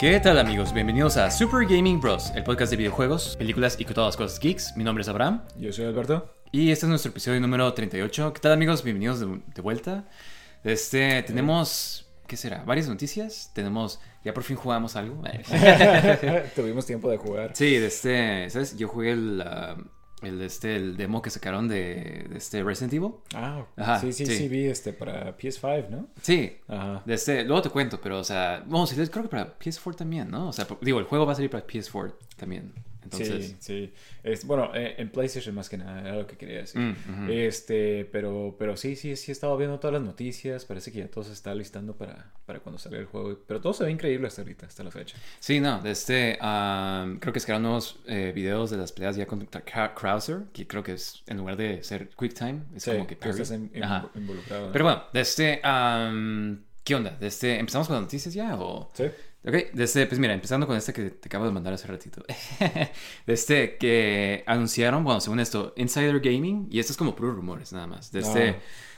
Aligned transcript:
¿Qué 0.00 0.18
tal 0.18 0.38
amigos? 0.38 0.72
Bienvenidos 0.72 1.18
a 1.18 1.30
Super 1.30 1.66
Gaming 1.66 2.00
Bros, 2.00 2.32
el 2.34 2.42
podcast 2.42 2.70
de 2.70 2.78
videojuegos, 2.78 3.36
películas 3.36 3.76
y 3.78 3.84
todas 3.84 4.08
las 4.08 4.16
cosas 4.16 4.40
geeks. 4.40 4.74
Mi 4.74 4.82
nombre 4.82 5.02
es 5.02 5.08
Abraham 5.08 5.42
Yo 5.58 5.70
soy 5.74 5.84
Alberto. 5.84 6.34
y 6.50 6.70
este 6.70 6.86
es 6.86 6.88
nuestro 6.88 7.10
episodio 7.10 7.38
número 7.38 7.70
38. 7.70 8.32
¿Qué 8.32 8.40
tal 8.40 8.52
amigos? 8.52 8.82
Bienvenidos 8.82 9.20
de, 9.20 9.26
de 9.26 9.60
vuelta. 9.60 10.08
Este, 10.64 11.22
tenemos, 11.24 12.08
¿qué 12.26 12.38
será? 12.38 12.64
Varias 12.64 12.88
noticias. 12.88 13.50
Tenemos, 13.54 14.00
ya 14.24 14.32
por 14.32 14.42
fin 14.42 14.56
jugamos 14.56 14.96
algo. 14.96 15.22
Tuvimos 16.56 16.86
tiempo 16.86 17.10
de 17.10 17.18
jugar. 17.18 17.50
sí, 17.54 17.74
este, 17.74 18.48
¿sabes? 18.48 18.78
Yo 18.78 18.88
jugué 18.88 19.10
el, 19.12 19.44
el, 20.22 20.40
este, 20.42 20.76
el 20.76 20.96
demo 20.96 21.22
que 21.22 21.30
sacaron 21.30 21.68
de, 21.68 22.26
de 22.28 22.38
este 22.38 22.62
Resident 22.62 22.94
Evil. 22.94 23.12
Ah, 23.34 23.64
Ajá, 23.76 23.98
sí, 24.00 24.12
sí, 24.12 24.26
sí. 24.26 24.36
sí, 24.36 24.48
vi 24.48 24.66
este 24.66 24.92
para 24.92 25.36
PS5, 25.36 25.88
¿no? 25.88 26.08
Sí, 26.22 26.58
Ajá. 26.68 27.02
de 27.04 27.14
este, 27.14 27.44
luego 27.44 27.62
te 27.62 27.70
cuento, 27.70 28.00
pero 28.00 28.18
o 28.18 28.24
sea, 28.24 28.62
vamos, 28.66 28.92
creo 28.92 29.22
que 29.22 29.28
para 29.28 29.58
PS4 29.58 29.96
también, 29.96 30.30
¿no? 30.30 30.48
O 30.48 30.52
sea, 30.52 30.66
digo, 30.80 30.98
el 30.98 31.04
juego 31.06 31.26
va 31.26 31.32
a 31.32 31.36
salir 31.36 31.50
para 31.50 31.66
PS4 31.66 32.14
también. 32.36 32.72
Entonces, 33.02 33.46
Sí, 33.46 33.56
sí. 33.60 33.92
Es, 34.22 34.44
bueno, 34.46 34.70
eh, 34.74 34.94
en 34.98 35.10
PlayStation 35.10 35.54
más 35.54 35.68
que 35.68 35.78
nada, 35.78 36.00
era 36.00 36.16
lo 36.16 36.26
que 36.26 36.36
quería 36.36 36.58
decir. 36.58 36.80
Mm. 36.80 37.30
Este, 37.30 38.04
pero, 38.12 38.56
pero 38.58 38.76
sí, 38.76 38.94
sí, 38.96 39.16
sí 39.16 39.30
he 39.30 39.32
estado 39.32 39.56
viendo 39.56 39.78
todas 39.80 39.94
las 39.94 40.02
noticias. 40.02 40.64
Parece 40.64 40.92
que 40.92 40.98
ya 40.98 41.08
todo 41.08 41.24
se 41.24 41.32
está 41.32 41.54
listando 41.54 41.96
para, 41.96 42.30
para 42.46 42.60
cuando 42.60 42.78
salga 42.78 42.98
el 42.98 43.06
juego. 43.06 43.38
Pero 43.46 43.60
todo 43.60 43.72
se 43.72 43.84
ve 43.84 43.90
increíble 43.90 44.26
hasta 44.28 44.42
ahorita, 44.42 44.66
hasta 44.66 44.84
la 44.84 44.90
fecha. 44.90 45.16
Sí, 45.38 45.60
no, 45.60 45.80
de 45.80 45.90
este, 45.92 46.36
am, 46.40 47.18
creo 47.18 47.32
que 47.32 47.40
sacaron 47.40 47.62
nuevos 47.62 48.00
eh, 48.06 48.32
videos 48.34 48.70
de 48.70 48.76
las 48.76 48.92
peleas 48.92 49.16
ya 49.16 49.26
Ka- 49.26 49.94
Krauser, 49.94 50.42
que 50.52 50.66
creo 50.66 50.82
que 50.82 50.92
es, 50.92 51.22
en 51.26 51.38
lugar 51.38 51.56
de 51.56 51.82
ser 51.82 52.10
QuickTime, 52.10 52.60
es 52.76 52.82
Sí, 52.82 52.90
como 52.92 53.06
que 53.06 53.16
parry. 53.16 53.30
estás 53.42 53.58
Ajá. 53.82 54.10
involucrado. 54.14 54.66
¿no? 54.66 54.72
Pero 54.72 54.84
bueno, 54.84 55.04
de 55.12 55.20
este, 55.20 55.60
am, 55.62 56.64
¿qué 56.84 56.94
onda? 56.94 57.10
De 57.12 57.26
este, 57.28 57.58
¿empezamos 57.58 57.86
con 57.86 57.94
las 57.96 58.02
noticias 58.02 58.34
ya 58.34 58.56
o...? 58.60 58.90
Sí. 58.94 59.04
Ok, 59.42 59.72
de 59.72 59.84
este, 59.84 60.06
pues 60.06 60.18
mira, 60.18 60.34
empezando 60.34 60.66
con 60.66 60.76
este 60.76 60.92
que 60.92 61.10
te 61.10 61.28
acabo 61.28 61.46
de 61.46 61.50
mandar 61.52 61.72
hace 61.72 61.86
ratito. 61.86 62.22
este 63.26 63.76
que 63.78 64.44
anunciaron, 64.46 65.02
bueno, 65.02 65.20
según 65.20 65.40
esto, 65.40 65.72
Insider 65.76 66.20
Gaming, 66.20 66.68
y 66.70 66.78
esto 66.78 66.92
es 66.92 66.98
como 66.98 67.16
puros 67.16 67.34
rumores 67.34 67.72
nada 67.72 67.86
más. 67.86 68.12
De 68.12 68.20
este, 68.20 68.56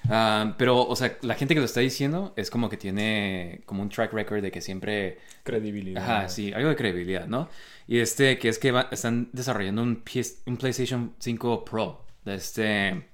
ah, 0.09 0.55
pero, 0.59 0.81
o 0.85 0.97
sea, 0.97 1.17
la 1.23 1.35
gente 1.35 1.55
que 1.55 1.61
lo 1.61 1.67
está 1.67 1.79
diciendo 1.79 2.35
es 2.37 2.51
como 2.51 2.69
que 2.69 2.77
tiene 2.77 3.63
como 3.67 3.83
un 3.83 3.89
track 3.89 4.13
record 4.13 4.43
de 4.43 4.51
que 4.51 4.61
siempre 4.61 5.19
Credibilidad. 5.45 6.03
Ajá, 6.03 6.29
sí, 6.29 6.53
algo 6.53 6.71
de 6.71 6.77
credibilidad, 6.77 7.27
¿no? 7.29 7.49
Y 7.87 7.99
este, 8.01 8.39
que 8.39 8.49
es 8.49 8.59
que 8.59 8.73
va- 8.73 8.89
están 8.91 9.29
desarrollando 9.33 9.83
un, 9.83 10.03
PS 10.03 10.39
un 10.47 10.57
PlayStation 10.57 11.15
5 11.21 11.65
Pro. 11.65 12.05
Este, 12.25 13.07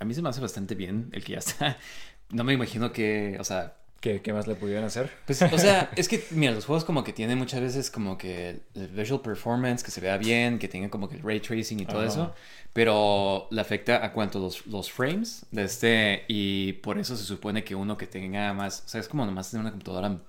a 0.00 0.04
mí 0.04 0.14
se 0.14 0.20
me 0.22 0.30
hace 0.30 0.40
bastante 0.40 0.74
bien 0.74 1.10
el 1.12 1.22
que 1.24 1.32
ya 1.34 1.38
está. 1.38 1.76
No 2.28 2.42
me 2.42 2.52
imagino 2.54 2.90
que, 2.92 3.36
o 3.38 3.44
sea, 3.44 3.76
¿Qué, 4.00 4.20
¿Qué 4.20 4.32
más 4.32 4.46
le 4.46 4.54
pudieran 4.54 4.84
hacer? 4.84 5.10
pues, 5.26 5.40
o 5.42 5.58
sea, 5.58 5.90
es 5.96 6.08
que, 6.08 6.24
mira, 6.30 6.52
los 6.52 6.66
juegos 6.66 6.84
como 6.84 7.02
que 7.02 7.12
tienen 7.12 7.38
muchas 7.38 7.60
veces 7.60 7.90
como 7.90 8.18
que 8.18 8.60
el 8.74 8.88
visual 8.88 9.20
performance, 9.20 9.82
que 9.82 9.90
se 9.90 10.00
vea 10.00 10.16
bien, 10.16 10.58
que 10.58 10.68
tenga 10.68 10.90
como 10.90 11.08
que 11.08 11.16
el 11.16 11.22
ray 11.22 11.40
tracing 11.40 11.80
y 11.80 11.86
todo 11.86 12.04
eso, 12.04 12.34
pero 12.72 13.48
le 13.50 13.60
afecta 13.60 14.04
a 14.04 14.12
cuanto 14.12 14.38
los, 14.38 14.66
los 14.66 14.92
frames 14.92 15.46
de 15.50 15.64
este, 15.64 16.24
y 16.28 16.74
por 16.74 16.98
eso 16.98 17.16
se 17.16 17.24
supone 17.24 17.64
que 17.64 17.74
uno 17.74 17.96
que 17.96 18.06
tenga 18.06 18.52
más, 18.52 18.82
o 18.86 18.88
sea, 18.88 19.00
es 19.00 19.08
como 19.08 19.24
nomás 19.24 19.50
tener 19.50 19.62
una 19.62 19.70
computadora 19.70 20.20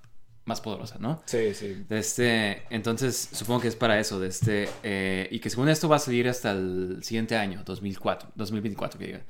más 0.46 0.62
poderosa, 0.62 0.96
¿no? 1.00 1.22
Sí, 1.26 1.54
sí. 1.54 1.86
De 1.90 2.00
este, 2.00 2.64
entonces 2.70 3.30
supongo 3.34 3.60
que 3.60 3.68
es 3.68 3.76
para 3.76 4.00
eso, 4.00 4.18
de 4.20 4.30
este, 4.30 4.70
eh, 4.82 5.28
y 5.30 5.40
que 5.40 5.50
según 5.50 5.68
esto 5.68 5.90
va 5.90 5.98
a 5.98 6.00
salir 6.00 6.28
hasta 6.30 6.52
el 6.52 7.00
siguiente 7.04 7.36
año, 7.36 7.64
2004, 7.66 8.30
2024 8.34 8.98
que 8.98 9.06
diga. 9.06 9.22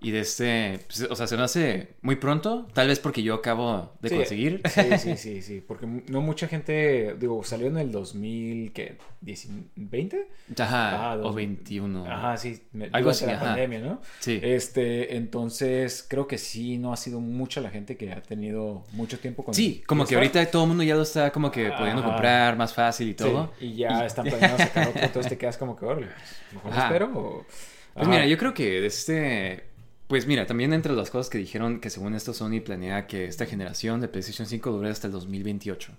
Y 0.00 0.10
de 0.10 0.20
este, 0.20 0.80
pues, 0.86 1.02
o 1.10 1.14
sea, 1.16 1.26
se 1.26 1.36
me 1.36 1.42
hace 1.42 1.94
muy 2.02 2.16
pronto, 2.16 2.66
tal 2.72 2.88
vez 2.88 2.98
porque 3.00 3.22
yo 3.22 3.34
acabo 3.34 3.92
de 4.00 4.08
Sí, 4.08 4.16
conseguir. 4.16 4.62
Sí, 4.68 4.80
sí, 4.98 5.16
sí, 5.16 5.42
sí. 5.42 5.64
Porque 5.66 5.86
no 5.86 6.20
mucha 6.20 6.48
gente, 6.48 7.14
digo, 7.18 7.42
salió 7.44 7.66
en 7.66 7.78
el 7.78 7.90
2000, 7.92 8.72
¿qué? 8.72 8.98
¿20? 9.24 10.26
Ajá, 10.58 11.10
Ah, 11.12 11.14
o 11.16 11.18
dos- 11.18 11.34
21. 11.34 12.04
Ajá, 12.06 12.36
sí. 12.36 12.62
me- 12.72 12.88
Algo 12.92 13.10
así, 13.10 13.26
la 13.26 13.34
ajá. 13.34 13.44
pandemia, 13.46 13.80
¿no? 13.80 14.00
Sí. 14.20 14.38
Este, 14.42 15.16
entonces 15.16 16.06
creo 16.08 16.26
que 16.26 16.38
sí, 16.38 16.78
no 16.78 16.92
ha 16.92 16.96
sido 16.96 17.20
mucha 17.20 17.60
la 17.60 17.70
gente 17.70 17.96
que 17.96 18.12
ha 18.12 18.22
tenido 18.22 18.84
mucho 18.92 19.18
tiempo 19.18 19.44
con 19.44 19.54
Sí, 19.54 19.82
como 19.86 20.04
que 20.04 20.14
PS5. 20.14 20.18
ahorita 20.18 20.50
todo 20.50 20.62
el 20.64 20.68
mundo 20.68 20.82
ya 20.84 20.94
lo 20.94 21.02
está 21.02 21.30
como 21.32 21.50
que 21.50 21.70
pudiendo 21.70 22.02
Ajá. 22.02 22.10
comprar 22.12 22.56
más 22.56 22.72
fácil 22.74 23.08
y 23.08 23.10
Sí, 23.12 23.16
todo. 23.16 23.52
y 23.60 23.74
ya 23.76 24.06
están 24.06 24.24
planeando 24.28 24.58
sacar 24.58 24.88
otro, 24.88 25.00
entonces 25.02 25.30
te 25.30 25.38
quedas 25.38 25.56
como 25.58 25.76
que, 25.76 25.84
órale, 25.84 26.08
mejor 26.52 26.72
Ajá. 26.72 26.84
espero 26.86 27.10
o... 27.18 27.46
Pues 27.94 28.06
mira, 28.06 28.26
yo 28.26 28.38
creo 28.38 28.54
que 28.54 28.80
de 28.80 28.86
este. 28.86 29.64
Pues 30.08 30.26
mira, 30.26 30.46
también 30.46 30.72
entre 30.72 30.94
las 30.94 31.10
cosas 31.10 31.28
que 31.28 31.38
dijeron 31.38 31.80
que 31.80 31.90
según 31.90 32.14
esto 32.14 32.32
Sony 32.32 32.60
planea 32.64 33.06
que 33.06 33.26
esta 33.26 33.44
generación 33.44 34.00
de 34.00 34.08
PlayStation 34.08 34.46
5 34.48 34.70
dure 34.72 34.88
hasta 34.88 35.06
el 35.06 35.12
2028. 35.12 35.92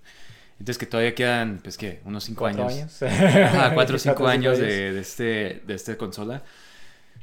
Entonces 0.53 0.77
que 0.79 0.87
todavía 0.87 1.13
quedan, 1.15 1.59
pues 1.63 1.77
qué, 1.77 2.01
unos 2.05 2.23
5 2.23 2.39
¿Cuatro 2.39 2.67
años. 2.67 3.01
años? 3.01 3.03
Ajá, 3.53 3.73
4 3.75 3.95
o 3.95 3.99
5 3.99 4.15
Cuatro 4.15 4.25
o 4.25 4.29
años 4.29 4.57
de, 4.57 4.93
de 4.93 4.99
este, 4.99 5.61
de 5.65 5.73
esta 5.73 5.95
consola. 5.95 6.43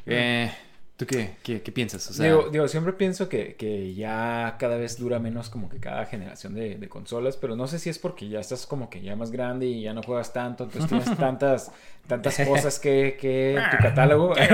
Eh, 0.07 0.51
¿Tú 0.97 1.05
qué, 1.05 1.37
qué, 1.43 1.61
qué 1.61 1.73
piensas? 1.73 2.09
O 2.09 2.15
sea, 2.15 2.25
digo, 2.25 2.49
digo, 2.51 2.67
siempre 2.69 2.95
pienso 2.95 3.29
que, 3.29 3.55
que 3.57 3.93
ya 3.93 4.57
cada 4.59 4.79
vez 4.79 4.99
dura 4.99 5.19
menos 5.19 5.51
como 5.51 5.69
que 5.69 5.79
cada 5.79 6.07
generación 6.07 6.55
de, 6.55 6.77
de 6.77 6.89
consolas, 6.89 7.37
pero 7.37 7.55
no 7.55 7.67
sé 7.67 7.79
si 7.79 7.91
es 7.91 7.99
porque 7.99 8.31
ya 8.31 8.41
estás 8.41 8.67
como 8.67 8.89
que 8.89 9.03
ya 9.03 9.15
más 9.15 9.31
grande 9.31 9.67
y 9.67 9.83
ya 9.83 9.93
no 9.93 10.03
juegas 10.03 10.33
tanto, 10.33 10.65
entonces 10.65 10.89
tienes 10.89 11.15
tantas, 11.19 11.71
tantas 12.07 12.39
cosas 12.49 12.79
que, 12.79 13.19
que 13.21 13.61
tu 13.71 13.77
catálogo. 13.77 14.35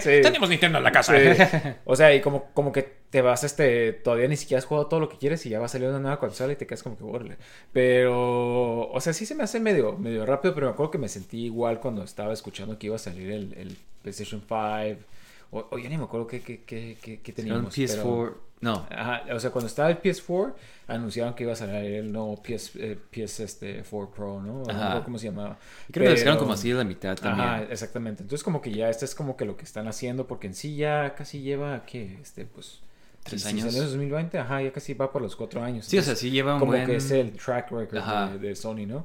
Sí. 0.00 0.20
tenemos 0.22 0.48
Nintendo 0.48 0.78
en 0.78 0.84
la 0.84 0.92
casa. 0.92 1.14
Sí. 1.18 1.68
O 1.84 1.96
sea, 1.96 2.14
y 2.14 2.20
como, 2.20 2.44
como 2.54 2.70
que 2.70 2.82
te 3.10 3.20
vas, 3.20 3.42
este, 3.42 3.92
todavía 3.92 4.28
ni 4.28 4.36
siquiera 4.36 4.58
has 4.58 4.66
jugado 4.66 4.86
todo 4.86 5.00
lo 5.00 5.08
que 5.08 5.18
quieres 5.18 5.44
y 5.46 5.48
ya 5.48 5.58
va 5.58 5.66
a 5.66 5.68
salir 5.68 5.88
una 5.88 5.98
nueva 5.98 6.20
consola 6.20 6.52
y 6.52 6.56
te 6.56 6.66
quedas 6.66 6.84
como 6.84 6.96
que, 6.96 7.02
órale. 7.02 7.38
Pero, 7.72 8.88
o 8.88 9.00
sea, 9.00 9.12
sí 9.12 9.26
se 9.26 9.34
me 9.34 9.42
hace 9.42 9.58
medio, 9.58 9.94
medio 9.98 10.24
rápido, 10.26 10.54
pero 10.54 10.68
me 10.68 10.74
acuerdo 10.74 10.92
que 10.92 10.98
me 10.98 11.08
sentí 11.08 11.46
igual 11.46 11.80
cuando 11.80 12.04
estaba 12.04 12.32
escuchando 12.32 12.78
que 12.78 12.86
iba 12.86 12.96
a 12.96 13.00
salir 13.00 13.32
el, 13.32 13.54
el 13.54 13.76
PlayStation 14.02 14.40
5. 14.46 15.15
O, 15.50 15.66
o 15.70 15.78
ya 15.78 15.88
ni 15.88 15.96
me 15.96 16.04
acuerdo 16.04 16.26
qué, 16.26 16.40
qué, 16.42 16.62
qué, 16.64 16.96
qué, 17.00 17.20
qué 17.20 17.30
Era 17.42 17.56
un 17.56 17.70
teníamos. 17.70 17.74
PS4. 17.78 17.96
pero- 18.02 18.40
No. 18.60 18.86
Ajá, 18.90 19.22
o 19.34 19.38
sea, 19.40 19.50
cuando 19.50 19.66
estaba 19.68 19.90
el 19.90 20.00
PS4, 20.00 20.54
anunciaron 20.88 21.34
que 21.34 21.44
iba 21.44 21.52
a 21.52 21.56
salir 21.56 21.74
el 21.94 22.10
nuevo 22.12 22.42
PS, 22.42 22.72
eh, 22.76 22.98
PS 23.10 23.40
este, 23.44 23.84
4 23.88 24.10
Pro, 24.14 24.40
¿no? 24.42 24.62
No 24.64 24.70
Ajá. 24.70 24.84
acuerdo 24.86 25.04
cómo 25.04 25.18
se 25.18 25.26
llamaba. 25.26 25.58
Creo 25.92 26.12
que 26.14 26.18
lo 26.18 26.24
Pero- 26.24 26.38
como 26.38 26.52
así 26.54 26.70
de 26.70 26.74
la 26.76 26.84
mitad 26.84 27.16
también. 27.16 27.46
Ajá, 27.48 27.62
exactamente. 27.64 28.22
Entonces 28.22 28.42
como 28.42 28.60
que 28.60 28.72
ya 28.72 28.88
este 28.88 29.04
es 29.04 29.14
como 29.14 29.36
que 29.36 29.44
lo 29.44 29.56
que 29.56 29.64
están 29.64 29.86
haciendo 29.88 30.26
porque 30.26 30.46
en 30.46 30.54
sí 30.54 30.74
ya 30.76 31.14
casi 31.14 31.40
lleva, 31.42 31.84
¿qué? 31.84 32.18
Este, 32.20 32.44
pues... 32.46 32.80
¿Tres 33.22 33.44
años? 33.46 33.62
Si 33.64 33.70
salió 33.70 33.82
en 33.82 33.88
2020, 33.88 34.38
ajá, 34.38 34.62
ya 34.62 34.72
casi 34.72 34.94
va 34.94 35.10
por 35.10 35.20
los 35.20 35.34
cuatro 35.34 35.60
años. 35.62 35.84
Sí, 35.86 35.98
o 35.98 36.02
sea, 36.02 36.12
Entonces, 36.12 36.20
sí 36.20 36.30
lleva 36.30 36.54
un 36.54 36.60
como 36.60 36.72
buen... 36.72 36.86
que 36.86 36.94
es 36.96 37.10
el 37.10 37.32
track 37.32 37.72
record 37.72 38.04
de, 38.34 38.38
de 38.48 38.54
Sony, 38.54 38.86
¿no? 38.86 39.04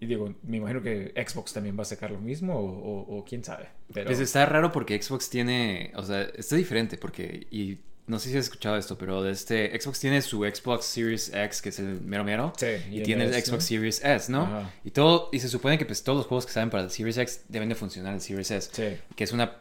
Y 0.00 0.06
digo, 0.06 0.34
me 0.42 0.56
imagino 0.58 0.82
que 0.82 1.12
Xbox 1.28 1.52
también 1.52 1.76
va 1.78 1.82
a 1.82 1.86
sacar 1.86 2.10
lo 2.10 2.20
mismo 2.20 2.54
o, 2.56 2.64
o- 2.66 3.18
o 3.18 3.24
quién 3.24 3.42
sabe. 3.44 3.68
Pero... 3.92 4.06
Pues 4.06 4.20
está 4.20 4.46
raro 4.46 4.70
porque 4.72 5.00
Xbox 5.00 5.28
tiene, 5.30 5.92
o 5.96 6.02
sea, 6.02 6.22
está 6.22 6.56
diferente 6.56 6.96
porque, 6.98 7.46
y 7.50 7.78
no 8.06 8.18
sé 8.18 8.30
si 8.30 8.36
has 8.36 8.44
escuchado 8.44 8.76
esto, 8.76 8.98
pero 8.98 9.24
este, 9.28 9.78
Xbox 9.80 10.00
tiene 10.00 10.22
su 10.22 10.38
Xbox 10.44 10.84
Series 10.86 11.32
X, 11.34 11.62
que 11.62 11.68
es 11.70 11.78
el 11.78 12.00
mero 12.00 12.24
mero, 12.24 12.52
Sí, 12.56 12.66
y, 12.90 13.02
tiene 13.02 13.24
el 13.24 13.32
Xbox 13.34 13.50
¿no? 13.52 13.60
Series 13.60 14.04
S, 14.04 14.30
¿no? 14.30 14.42
Ajá. 14.42 14.72
Y 14.84 14.90
todo, 14.90 15.28
y 15.32 15.38
se 15.40 15.48
supone 15.48 15.78
que 15.78 15.86
pues 15.86 16.02
todos 16.02 16.18
los 16.18 16.26
juegos 16.26 16.46
que 16.46 16.52
salen 16.52 16.70
para 16.70 16.82
el 16.84 16.90
Series 16.90 17.18
X 17.18 17.44
deben 17.48 17.68
de 17.68 17.74
funcionar 17.76 18.10
en 18.10 18.16
el 18.16 18.20
Series 18.20 18.50
S, 18.50 18.70
Sí, 18.72 18.98
que 19.14 19.24
es 19.24 19.32
una, 19.32 19.56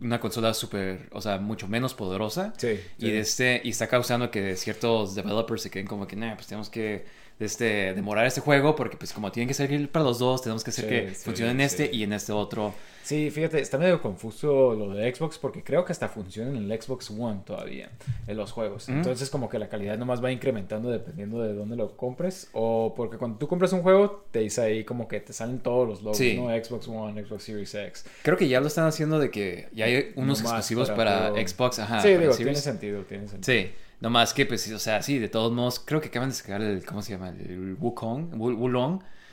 una 0.00 0.18
consola 0.18 0.54
súper, 0.54 1.08
o 1.12 1.20
sea, 1.20 1.38
mucho 1.38 1.68
menos 1.68 1.92
poderosa. 1.94 2.54
sí. 2.56 2.80
Y, 2.98 3.10
este, 3.10 3.60
y 3.64 3.70
está 3.70 3.86
causando 3.86 4.30
que 4.30 4.56
ciertos 4.56 5.14
developers 5.14 5.62
se 5.62 5.70
queden 5.70 5.86
como 5.86 6.06
que, 6.06 6.16
nah, 6.16 6.34
pues 6.34 6.46
tenemos 6.46 6.70
que 6.70 7.04
este, 7.40 7.94
demorar 7.94 8.26
este 8.26 8.40
juego 8.40 8.76
porque 8.76 8.96
pues 8.96 9.12
como 9.12 9.32
tienen 9.32 9.48
que 9.48 9.54
salir 9.54 9.90
para 9.90 10.04
los 10.04 10.18
dos, 10.18 10.42
tenemos 10.42 10.62
que 10.62 10.70
hacer 10.70 10.84
Sí, 10.84 10.90
que 10.90 11.14
sí, 11.14 11.24
funcione 11.24 11.50
en 11.52 11.60
este 11.60 11.86
sí. 11.90 11.96
y 11.96 12.02
en 12.04 12.12
este 12.12 12.32
otro. 12.32 12.74
Sí, 13.02 13.30
fíjate, 13.30 13.60
está 13.60 13.76
medio 13.76 14.00
confuso 14.00 14.72
lo 14.72 14.94
de 14.94 15.14
Xbox 15.14 15.36
porque 15.36 15.62
creo 15.62 15.84
que 15.84 15.92
hasta 15.92 16.08
funciona 16.08 16.50
en 16.56 16.70
el 16.70 16.82
Xbox 16.82 17.10
One 17.10 17.40
todavía, 17.44 17.90
en 18.26 18.36
los 18.36 18.50
juegos. 18.52 18.88
Entonces 18.88 19.28
como 19.28 19.50
que 19.50 19.58
la 19.58 19.68
calidad 19.68 19.98
nomás 19.98 20.24
va 20.24 20.32
incrementando 20.32 20.90
dependiendo 20.90 21.42
de 21.42 21.52
dónde 21.52 21.76
lo 21.76 21.96
compres. 21.98 22.48
O 22.52 22.94
porque 22.96 23.18
cuando 23.18 23.36
tú 23.36 23.46
compras 23.46 23.74
un 23.74 23.82
juego, 23.82 24.24
te 24.30 24.38
dice 24.38 24.62
ahí 24.62 24.84
como 24.84 25.06
que 25.06 25.20
te 25.20 25.34
salen 25.34 25.58
todos 25.58 25.86
los 25.86 26.02
logos. 26.02 26.18
¿no? 26.18 26.64
Xbox 26.64 26.88
One, 26.88 27.22
Xbox 27.26 27.42
Series 27.44 27.74
X. 27.74 28.06
Creo 28.22 28.38
que 28.38 28.48
ya 28.48 28.60
lo 28.60 28.68
están 28.68 28.86
haciendo 28.86 29.18
de 29.18 29.30
que 29.30 29.68
ya 29.74 29.84
hay 29.84 30.12
unos 30.16 30.38
Nomás 30.42 30.60
exclusivos 30.60 30.90
para 30.90 31.30
Xbox, 31.46 31.80
ajá. 31.80 32.00
sí, 32.00 32.08
digo, 32.16 32.34
tiene 32.34 32.54
sentido, 32.54 33.02
tiene 33.02 33.28
sentido. 33.28 33.44
Sí, 33.44 33.70
nomás 34.04 34.34
que 34.34 34.46
pues, 34.46 34.70
o 34.72 34.78
sea, 34.78 35.02
sí, 35.02 35.18
de 35.18 35.28
todos 35.28 35.52
modos, 35.52 35.80
creo 35.80 36.00
que 36.00 36.08
acaban 36.08 36.28
de 36.30 36.34
sacar 36.34 36.62
el, 36.62 36.84
¿cómo 36.84 37.02
se 37.02 37.12
llama? 37.12 37.30
El 37.30 37.74
Wukong, 37.80 38.32
Wu- 38.34 38.56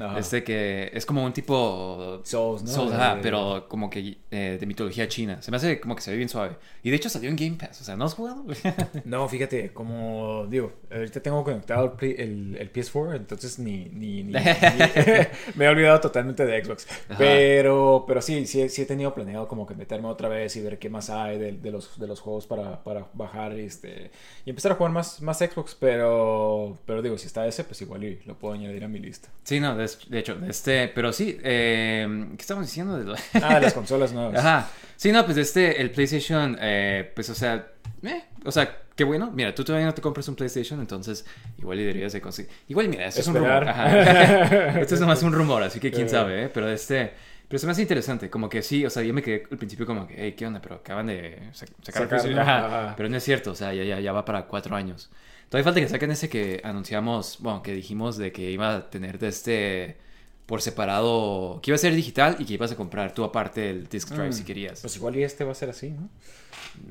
Wulong, 0.08 0.18
Este 0.18 0.44
que 0.44 0.92
es 0.94 1.06
como 1.06 1.24
un 1.24 1.34
tipo... 1.34 2.22
Souls, 2.24 2.64
¿no? 2.64 2.70
Souls, 2.70 2.94
ajá, 2.94 3.20
pero 3.22 3.68
como 3.68 3.90
que 3.90 4.18
eh, 4.30 4.58
de 4.60 4.66
mitología 4.66 5.08
china. 5.08 5.42
Se 5.42 5.52
me 5.52 5.58
hace 5.58 5.80
como 5.80 5.96
que 5.96 6.02
se 6.02 6.12
ve 6.12 6.18
bien 6.18 6.30
suave. 6.30 6.56
Y 6.84 6.90
de 6.90 6.96
hecho 6.96 7.10
salió 7.10 7.30
en 7.30 7.36
Game 7.36 7.58
Pass, 7.58 7.82
o 7.82 7.84
sea, 7.84 7.96
¿no 7.96 8.06
has 8.06 8.14
jugado? 8.14 8.46
no, 9.06 9.28
fíjate, 9.28 9.72
como 9.74 10.48
digo, 10.50 10.74
ahorita 10.92 11.22
tengo 11.22 11.44
conectado 11.44 11.98
el, 12.02 12.58
el, 12.60 12.74
PS4, 12.74 13.16
entonces 13.16 13.60
ni... 13.60 13.86
ni, 13.86 14.24
ni, 14.24 14.34
me 15.56 15.66
he 15.66 15.68
olvidado 15.68 16.00
totalmente 16.00 16.46
de 16.46 16.64
Xbox. 16.64 16.88
Pero, 17.18 18.06
pero 18.08 18.22
sí, 18.22 18.46
sí, 18.46 18.68
sí 18.70 18.82
he 18.82 18.86
tenido 18.86 19.14
planeado 19.14 19.48
como 19.48 19.66
que 19.66 19.76
meterme 19.76 20.08
otra 20.08 20.30
vez 20.30 20.56
y 20.56 20.62
ver 20.62 20.80
qué 20.80 20.90
más 20.90 21.10
hay 21.10 21.38
de, 21.38 21.52
de 21.54 21.72
los, 21.72 22.00
de 22.00 22.08
los 22.08 22.20
juegos 22.20 22.48
para, 22.48 22.84
para 22.84 23.08
bajar 23.14 23.54
este, 23.54 24.12
y 24.46 24.50
empezar 24.50 24.72
a 24.72 24.76
jugar 24.76 24.92
más, 24.92 25.22
más 25.22 25.40
Xbox, 25.40 25.76
pero, 25.80 26.78
pero 26.86 27.02
digo, 27.02 27.18
si 27.18 27.28
está 27.28 27.46
ese, 27.48 27.64
pues 27.64 27.82
igual 27.82 28.04
y 28.04 28.20
lo 28.26 28.38
puedo 28.38 28.54
añadir 28.54 28.84
a 28.84 28.88
mi 28.88 29.00
lista. 29.00 29.30
Sí, 29.44 29.60
no, 29.60 29.76
de, 29.76 29.88
hecho, 30.12 30.38
este, 30.48 30.88
pero 30.90 31.14
sí, 31.14 31.38
eh, 31.44 32.26
¿qué 32.36 32.42
estamos 32.42 32.66
diciendo? 32.66 32.98
De 32.98 33.16
ah, 33.42 33.60
las 33.60 33.74
consolas 33.74 34.14
nuevas. 34.14 34.38
Ajá. 34.38 34.70
Sí, 34.96 35.12
no, 35.12 35.26
pues 35.26 35.38
este, 35.38 35.82
el 35.82 35.92
PlayStation, 35.92 36.58
eh, 36.62 37.12
pues 37.16 37.30
o 37.30 37.36
sea, 37.36 37.68
eh, 38.04 38.24
o 38.46 38.52
sea, 38.52 38.78
qué 38.96 39.04
bueno. 39.04 39.32
Mira, 39.32 39.54
tú 39.56 39.64
todavía 39.64 39.88
no 39.88 39.94
te 39.94 40.02
compras 40.02 40.28
un 40.28 40.36
PlayStation, 40.36 40.80
entonces 40.80 41.26
igual 41.58 41.78
deberías 41.78 42.14
de 42.14 42.22
conseguir. 42.22 42.52
Igual, 42.68 42.90
mira, 42.90 43.08
esto 43.08 43.22
es 43.22 43.28
un 43.28 43.36
rumor. 43.36 43.68
Ajá. 43.68 44.80
esto 44.80 44.96
es 44.96 45.02
nomás 45.02 45.24
un 45.24 45.34
rumor, 45.34 45.64
así 45.64 45.80
que 45.80 45.92
quién 45.92 46.10
sabe, 46.10 46.44
¿eh? 46.44 46.50
Pero 46.54 46.70
este, 46.70 47.14
pero 47.48 47.60
se 47.60 47.66
me 47.66 47.72
hace 47.72 47.82
interesante, 47.82 48.30
como 48.30 48.48
que 48.48 48.62
sí, 48.62 48.86
o 48.86 48.90
sea, 48.90 49.04
yo 49.04 49.14
me 49.14 49.22
quedé 49.22 49.48
al 49.52 49.58
principio 49.58 49.86
como 49.86 50.08
que, 50.08 50.16
hey, 50.18 50.34
¿qué 50.38 50.46
onda? 50.46 50.62
Pero 50.62 50.76
acaban 50.76 51.08
de 51.08 51.50
sacar, 51.84 52.08
PlayStation. 52.08 52.40
Ajá. 52.40 52.94
Pero 52.96 53.10
no 53.10 53.18
es 53.18 53.24
cierto, 53.24 53.52
o 53.52 53.56
sea, 53.56 53.74
ya, 53.74 53.84
ya, 53.84 54.00
ya 54.00 54.12
va 54.12 54.24
para 54.24 54.46
cuatro 54.46 54.76
años. 54.76 55.10
Todavía 55.52 55.66
falta 55.66 55.82
que 55.82 55.90
saquen 55.90 56.12
ese 56.12 56.30
que 56.30 56.62
anunciamos, 56.64 57.40
bueno, 57.42 57.62
que 57.62 57.74
dijimos 57.74 58.16
de 58.16 58.32
que 58.32 58.50
iba 58.52 58.74
a 58.74 58.90
tener 58.90 59.20
de 59.20 59.28
este 59.28 59.98
por 60.46 60.62
separado, 60.62 61.60
que 61.62 61.72
iba 61.72 61.76
a 61.76 61.78
ser 61.78 61.94
digital 61.94 62.38
y 62.40 62.46
que 62.46 62.54
ibas 62.54 62.72
a 62.72 62.78
comprar 62.78 63.14
tú 63.14 63.26
aparte 63.26 63.70
el 63.70 63.90
disc 63.90 64.08
drive 64.08 64.30
mm. 64.30 64.34
si 64.34 64.44
querías. 64.46 64.80
Pues 64.80 64.96
igual 64.96 65.18
y 65.18 65.24
este 65.24 65.44
va 65.44 65.52
a 65.52 65.56
ser 65.56 65.70
así, 65.70 65.90
¿no? 65.90 66.08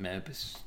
Eh, 0.07 0.21
pues, 0.23 0.57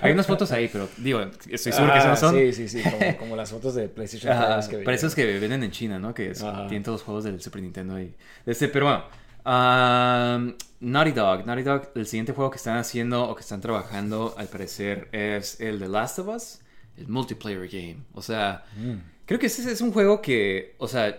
Hay 0.00 0.12
unas 0.12 0.26
fotos 0.26 0.52
ahí, 0.52 0.70
pero 0.72 0.88
digo, 0.96 1.20
estoy 1.50 1.72
seguro 1.72 1.92
que 1.92 1.98
esas 1.98 2.22
no 2.22 2.28
son. 2.28 2.34
Sí, 2.34 2.52
sí, 2.54 2.68
sí, 2.68 2.82
como, 3.18 3.36
las 3.36 3.50
fotos 3.50 3.74
de 3.74 3.90
PlayStation 3.90 4.32
que 4.70 4.78
Para 4.78 4.96
esos 4.96 5.14
que 5.14 5.38
venden 5.38 5.64
en 5.64 5.70
China, 5.70 5.98
¿no? 5.98 6.14
Que 6.14 6.32
tienen 6.32 6.82
todos 6.82 7.00
los 7.00 7.02
juegos 7.02 7.24
del 7.24 7.42
Super 7.42 7.60
Nintendo 7.60 7.94
ahí. 7.94 8.14
Este, 8.46 8.68
pero 8.68 8.86
bueno, 8.86 9.04
um, 9.44 10.54
Naughty 10.80 11.12
Dog. 11.12 11.44
Naughty 11.44 11.62
Dog, 11.62 11.90
el 11.94 12.06
siguiente 12.06 12.32
juego 12.32 12.50
que 12.50 12.56
están 12.56 12.78
haciendo 12.78 13.28
o 13.28 13.34
que 13.34 13.42
están 13.42 13.60
trabajando, 13.60 14.34
al 14.38 14.46
parecer, 14.46 15.10
es 15.12 15.60
el 15.60 15.78
The 15.78 15.88
Last 15.88 16.18
of 16.18 16.28
Us 16.28 16.61
el 16.96 17.08
multiplayer 17.08 17.68
game. 17.68 17.98
O 18.14 18.22
sea, 18.22 18.64
mm. 18.76 19.24
creo 19.26 19.38
que 19.38 19.46
ese 19.46 19.70
es 19.70 19.80
un 19.80 19.92
juego 19.92 20.20
que, 20.20 20.74
o 20.78 20.88
sea, 20.88 21.10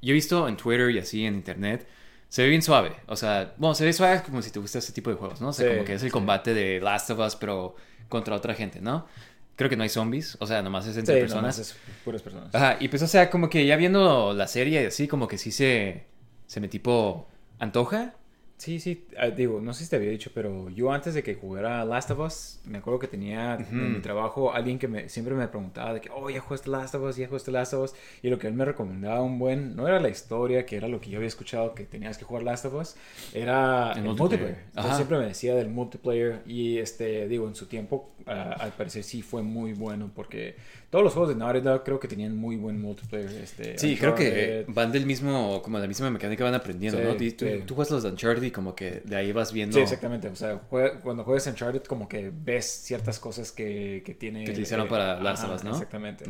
yo 0.00 0.10
he 0.10 0.12
visto 0.12 0.48
en 0.48 0.56
Twitter 0.56 0.90
y 0.90 0.98
así 0.98 1.24
en 1.24 1.34
internet, 1.34 1.86
se 2.28 2.42
ve 2.42 2.48
bien 2.48 2.62
suave. 2.62 2.96
O 3.06 3.16
sea, 3.16 3.54
bueno, 3.58 3.74
se 3.74 3.84
ve 3.84 3.92
suave 3.92 4.22
como 4.22 4.42
si 4.42 4.50
te 4.50 4.58
gusta 4.58 4.78
ese 4.78 4.92
tipo 4.92 5.10
de 5.10 5.16
juegos, 5.16 5.40
¿no? 5.40 5.48
O 5.48 5.52
sea, 5.52 5.70
como 5.70 5.84
que 5.84 5.94
es 5.94 6.02
el 6.02 6.10
combate 6.10 6.54
de 6.54 6.80
Last 6.80 7.10
of 7.10 7.18
Us, 7.18 7.36
pero 7.36 7.76
contra 8.08 8.34
otra 8.34 8.54
gente, 8.54 8.80
¿no? 8.80 9.06
Creo 9.54 9.68
que 9.68 9.76
no 9.76 9.82
hay 9.82 9.90
zombies, 9.90 10.36
o 10.40 10.46
sea, 10.46 10.62
nomás 10.62 10.86
es 10.86 10.96
entre 10.96 11.20
personas. 11.20 11.58
Es 11.58 11.76
puras 12.04 12.22
personas. 12.22 12.54
Ajá, 12.54 12.78
y 12.80 12.88
pues, 12.88 13.02
o 13.02 13.06
sea, 13.06 13.30
como 13.30 13.50
que 13.50 13.66
ya 13.66 13.76
viendo 13.76 14.32
la 14.32 14.48
serie 14.48 14.82
y 14.82 14.86
así, 14.86 15.06
como 15.08 15.28
que 15.28 15.36
sí 15.38 15.52
se, 15.52 16.06
se 16.46 16.60
me 16.60 16.68
tipo 16.68 17.28
antoja. 17.58 18.14
Sí, 18.62 18.78
sí, 18.78 19.04
ah, 19.18 19.26
digo, 19.26 19.60
no 19.60 19.74
sé 19.74 19.82
si 19.82 19.90
te 19.90 19.96
había 19.96 20.10
dicho, 20.10 20.30
pero 20.32 20.70
yo 20.70 20.92
antes 20.92 21.14
de 21.14 21.24
que 21.24 21.34
jugara 21.34 21.84
Last 21.84 22.12
of 22.12 22.20
Us, 22.20 22.60
me 22.64 22.78
acuerdo 22.78 23.00
que 23.00 23.08
tenía 23.08 23.56
en 23.56 23.94
mi 23.94 23.98
trabajo 23.98 24.54
alguien 24.54 24.78
que 24.78 24.86
me, 24.86 25.08
siempre 25.08 25.34
me 25.34 25.48
preguntaba 25.48 25.94
de 25.94 26.00
que, 26.00 26.10
oh, 26.14 26.30
ya 26.30 26.38
jugaste 26.38 26.70
Last 26.70 26.94
of 26.94 27.02
Us, 27.02 27.16
ya 27.16 27.26
jugaste 27.26 27.50
Last 27.50 27.74
of 27.74 27.90
Us, 27.90 27.94
y 28.22 28.30
lo 28.30 28.38
que 28.38 28.46
él 28.46 28.54
me 28.54 28.64
recomendaba 28.64 29.20
un 29.20 29.40
buen, 29.40 29.74
no 29.74 29.88
era 29.88 29.98
la 29.98 30.10
historia, 30.10 30.64
que 30.64 30.76
era 30.76 30.86
lo 30.86 31.00
que 31.00 31.10
yo 31.10 31.16
había 31.16 31.26
escuchado 31.26 31.74
que 31.74 31.82
tenías 31.82 32.18
que 32.18 32.24
jugar 32.24 32.44
Last 32.44 32.66
of 32.66 32.74
Us, 32.74 32.94
era 33.34 33.94
el, 33.94 34.04
multiplayer. 34.04 34.58
siempre 34.94 35.18
me 35.18 35.24
decía 35.24 35.56
del 35.56 35.68
multiplayer, 35.68 36.42
y 36.46 36.78
este, 36.78 37.26
digo, 37.26 37.48
en 37.48 37.56
su 37.56 37.66
tiempo, 37.66 38.12
ah, 38.26 38.54
al 38.60 38.70
parecer 38.74 39.02
sí 39.02 39.22
fue 39.22 39.42
muy 39.42 39.72
bueno, 39.72 40.08
porque 40.14 40.54
todos 40.92 41.02
los 41.02 41.14
juegos 41.14 41.30
de 41.30 41.36
Naughty 41.36 41.62
Dog 41.62 41.82
creo 41.84 41.98
que 41.98 42.06
tenían 42.06 42.36
muy 42.36 42.56
buen 42.56 42.78
multiplayer. 42.78 43.42
Este, 43.42 43.78
sí, 43.78 43.96
creo 43.96 44.14
que 44.14 44.66
van 44.68 44.92
del 44.92 45.06
mismo, 45.06 45.62
como 45.62 45.78
la 45.78 45.86
misma 45.88 46.10
mecánica 46.10 46.44
van 46.44 46.54
aprendiendo, 46.54 47.02
¿no? 47.02 47.16
Tú, 47.16 47.24
tú, 47.66 47.74
juegas 47.74 47.90
los 47.90 48.04
Uncharted 48.04 48.51
como 48.52 48.74
que 48.74 49.02
de 49.04 49.16
ahí 49.16 49.32
vas 49.32 49.52
viendo. 49.52 49.76
Sí, 49.76 49.82
exactamente. 49.82 50.28
O 50.28 50.36
sea, 50.36 50.58
cuando 50.58 51.24
juegas 51.24 51.46
Uncharted 51.46 51.82
como 51.84 52.08
que 52.08 52.32
ves 52.32 52.66
ciertas 52.66 53.18
cosas 53.18 53.52
que, 53.52 54.02
que 54.04 54.14
tiene... 54.14 54.44
Que 54.44 54.52
te 54.52 54.60
hicieron 54.60 54.88
para 54.88 55.20
las 55.20 55.64
¿no? 55.64 55.70
Exactamente. 55.70 56.24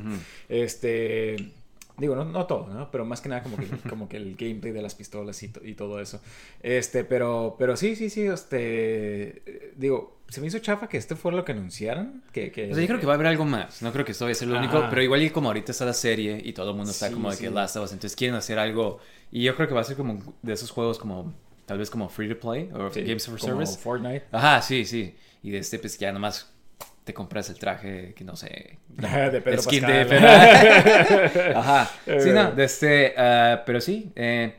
Este... 0.49 1.53
Digo, 1.99 2.17
no, 2.17 2.25
no 2.25 2.47
todo, 2.47 2.69
¿no? 2.69 2.91
Pero 2.91 3.05
más 3.05 3.21
que 3.21 3.29
nada 3.29 3.43
como 3.43 3.59
que, 3.59 3.67
como 3.89 4.09
que 4.09 4.17
el 4.17 4.35
gameplay 4.35 4.73
de 4.73 4.81
las 4.81 4.95
pistolas 4.95 5.43
y, 5.43 5.53
y, 5.63 5.75
todo 5.75 6.01
eso. 6.01 6.21
Este, 6.63 7.05
pero, 7.05 7.57
pero 7.59 7.77
sí, 7.77 7.97
sí, 7.97 8.09
sí, 8.09 8.23
este... 8.23 9.73
Digo, 9.77 10.23
se 10.33 10.41
me 10.41 10.47
hizo 10.47 10.59
chafa 10.61 10.89
que 10.89 10.97
este 10.97 11.15
fuera 11.15 11.37
lo 11.37 11.45
que 11.45 11.53
anunciaron. 11.53 12.23
Que, 12.33 12.51
que... 12.51 12.71
O 12.73 12.75
sea, 12.75 12.83
yo 12.83 12.89
creo 12.89 12.99
que 12.99 13.05
va 13.05 13.13
a 13.13 13.17
haber 13.17 13.27
algo 13.27 13.45
más. 13.45 13.83
No 13.83 13.93
creo 13.93 14.07
que 14.07 14.13
esto 14.13 14.25
vaya 14.25 14.33
a 14.33 14.35
ser 14.35 14.49
lo 14.49 14.59
único. 14.59 14.87
Pero 14.89 15.03
igual 15.03 15.23
y 15.23 15.29
como 15.29 15.49
ahorita 15.49 15.73
está 15.73 15.85
la 15.85 15.93
serie 15.93 16.41
y 16.43 16.55
todo 16.55 16.71
el 16.71 16.77
mundo 16.77 16.91
está 16.91 17.11
como 17.13 17.31
de 17.31 17.37
que 17.37 17.51
Last 17.51 17.77
of 17.77 17.85
Us, 17.85 17.93
entonces 17.93 18.17
quieren 18.17 18.35
hacer 18.35 18.59
algo. 18.59 18.99
Y 19.31 19.43
yo 19.43 19.55
creo 19.55 19.69
que 19.69 19.75
va 19.75 19.83
a 19.83 19.85
ser 19.85 19.97
como 19.97 20.19
de 20.41 20.53
esos 20.55 20.71
juegos 20.71 20.99
como, 20.99 21.35
tal 21.67 21.79
vez 21.79 21.91
como 21.91 22.09
free 22.09 22.29
to 22.29 22.39
play 22.39 22.71
o 22.73 22.91
games 22.91 23.27
for 23.27 23.39
como 23.39 23.53
service. 23.53 23.79
Fortnite. 23.79 24.25
Ajá, 24.33 24.63
sí, 24.63 24.85
sí. 24.85 25.15
Y 25.43 25.51
de 25.51 25.59
este 25.59 25.79
pues 25.79 25.99
ya 25.99 26.13
nomás 26.13 26.53
te 27.05 27.13
compras 27.13 27.51
el 27.51 27.59
traje 27.59 28.15
que 28.15 28.25
no 28.25 28.37
sé. 28.37 28.79
de 28.89 29.41
Pedro 29.41 29.63
skin 29.63 29.87
de 29.87 31.53
Ajá. 31.57 31.91
Sí, 32.07 32.31
no, 32.31 32.53
de 32.53 32.65
este. 32.65 33.15
Uh, 33.17 33.63
pero 33.65 33.81
sí. 33.81 34.13
Eh, 34.15 34.55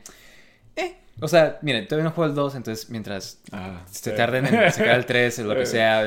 o 1.20 1.28
sea, 1.28 1.58
miren, 1.62 1.86
todavía 1.86 2.04
no 2.04 2.10
juego 2.10 2.28
el 2.28 2.34
2, 2.34 2.56
entonces 2.56 2.90
mientras 2.90 3.40
ah, 3.52 3.82
se 3.88 4.10
tarden 4.12 4.46
en 4.46 4.72
sacar 4.72 4.96
el 4.96 5.06
3 5.06 5.38
o 5.40 5.44
lo 5.44 5.54
que 5.54 5.66
sea, 5.66 6.02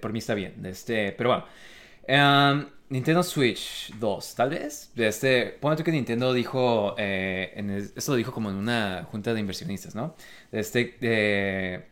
por 0.00 0.12
mí 0.12 0.18
está 0.18 0.34
bien. 0.34 0.54
Este, 0.66 1.12
pero 1.12 1.30
bueno. 1.30 1.44
Em, 2.06 2.66
Nintendo 2.90 3.22
Switch 3.22 3.92
2, 3.98 4.34
tal 4.34 4.50
vez. 4.50 4.90
Este, 4.96 5.46
ponte 5.60 5.84
que 5.84 5.92
Nintendo 5.92 6.32
dijo, 6.32 6.94
eh, 6.96 7.52
en 7.54 7.70
esto 7.70 8.12
lo 8.12 8.16
dijo 8.16 8.32
como 8.32 8.50
en 8.50 8.56
una 8.56 9.06
junta 9.10 9.34
de 9.34 9.40
inversionistas, 9.40 9.94
¿no? 9.94 10.16
Este, 10.52 11.86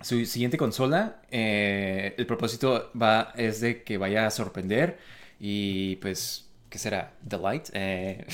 su 0.00 0.24
siguiente 0.26 0.58
consola, 0.58 1.22
eh, 1.30 2.14
el 2.18 2.26
propósito 2.26 2.90
va, 3.00 3.32
es 3.36 3.60
de 3.60 3.82
que 3.82 3.96
vaya 3.96 4.26
a 4.26 4.30
sorprender 4.30 4.98
y 5.40 5.96
pues, 5.96 6.46
¿qué 6.68 6.78
será? 6.78 7.14
Delight. 7.22 7.70
Eh, 7.72 8.26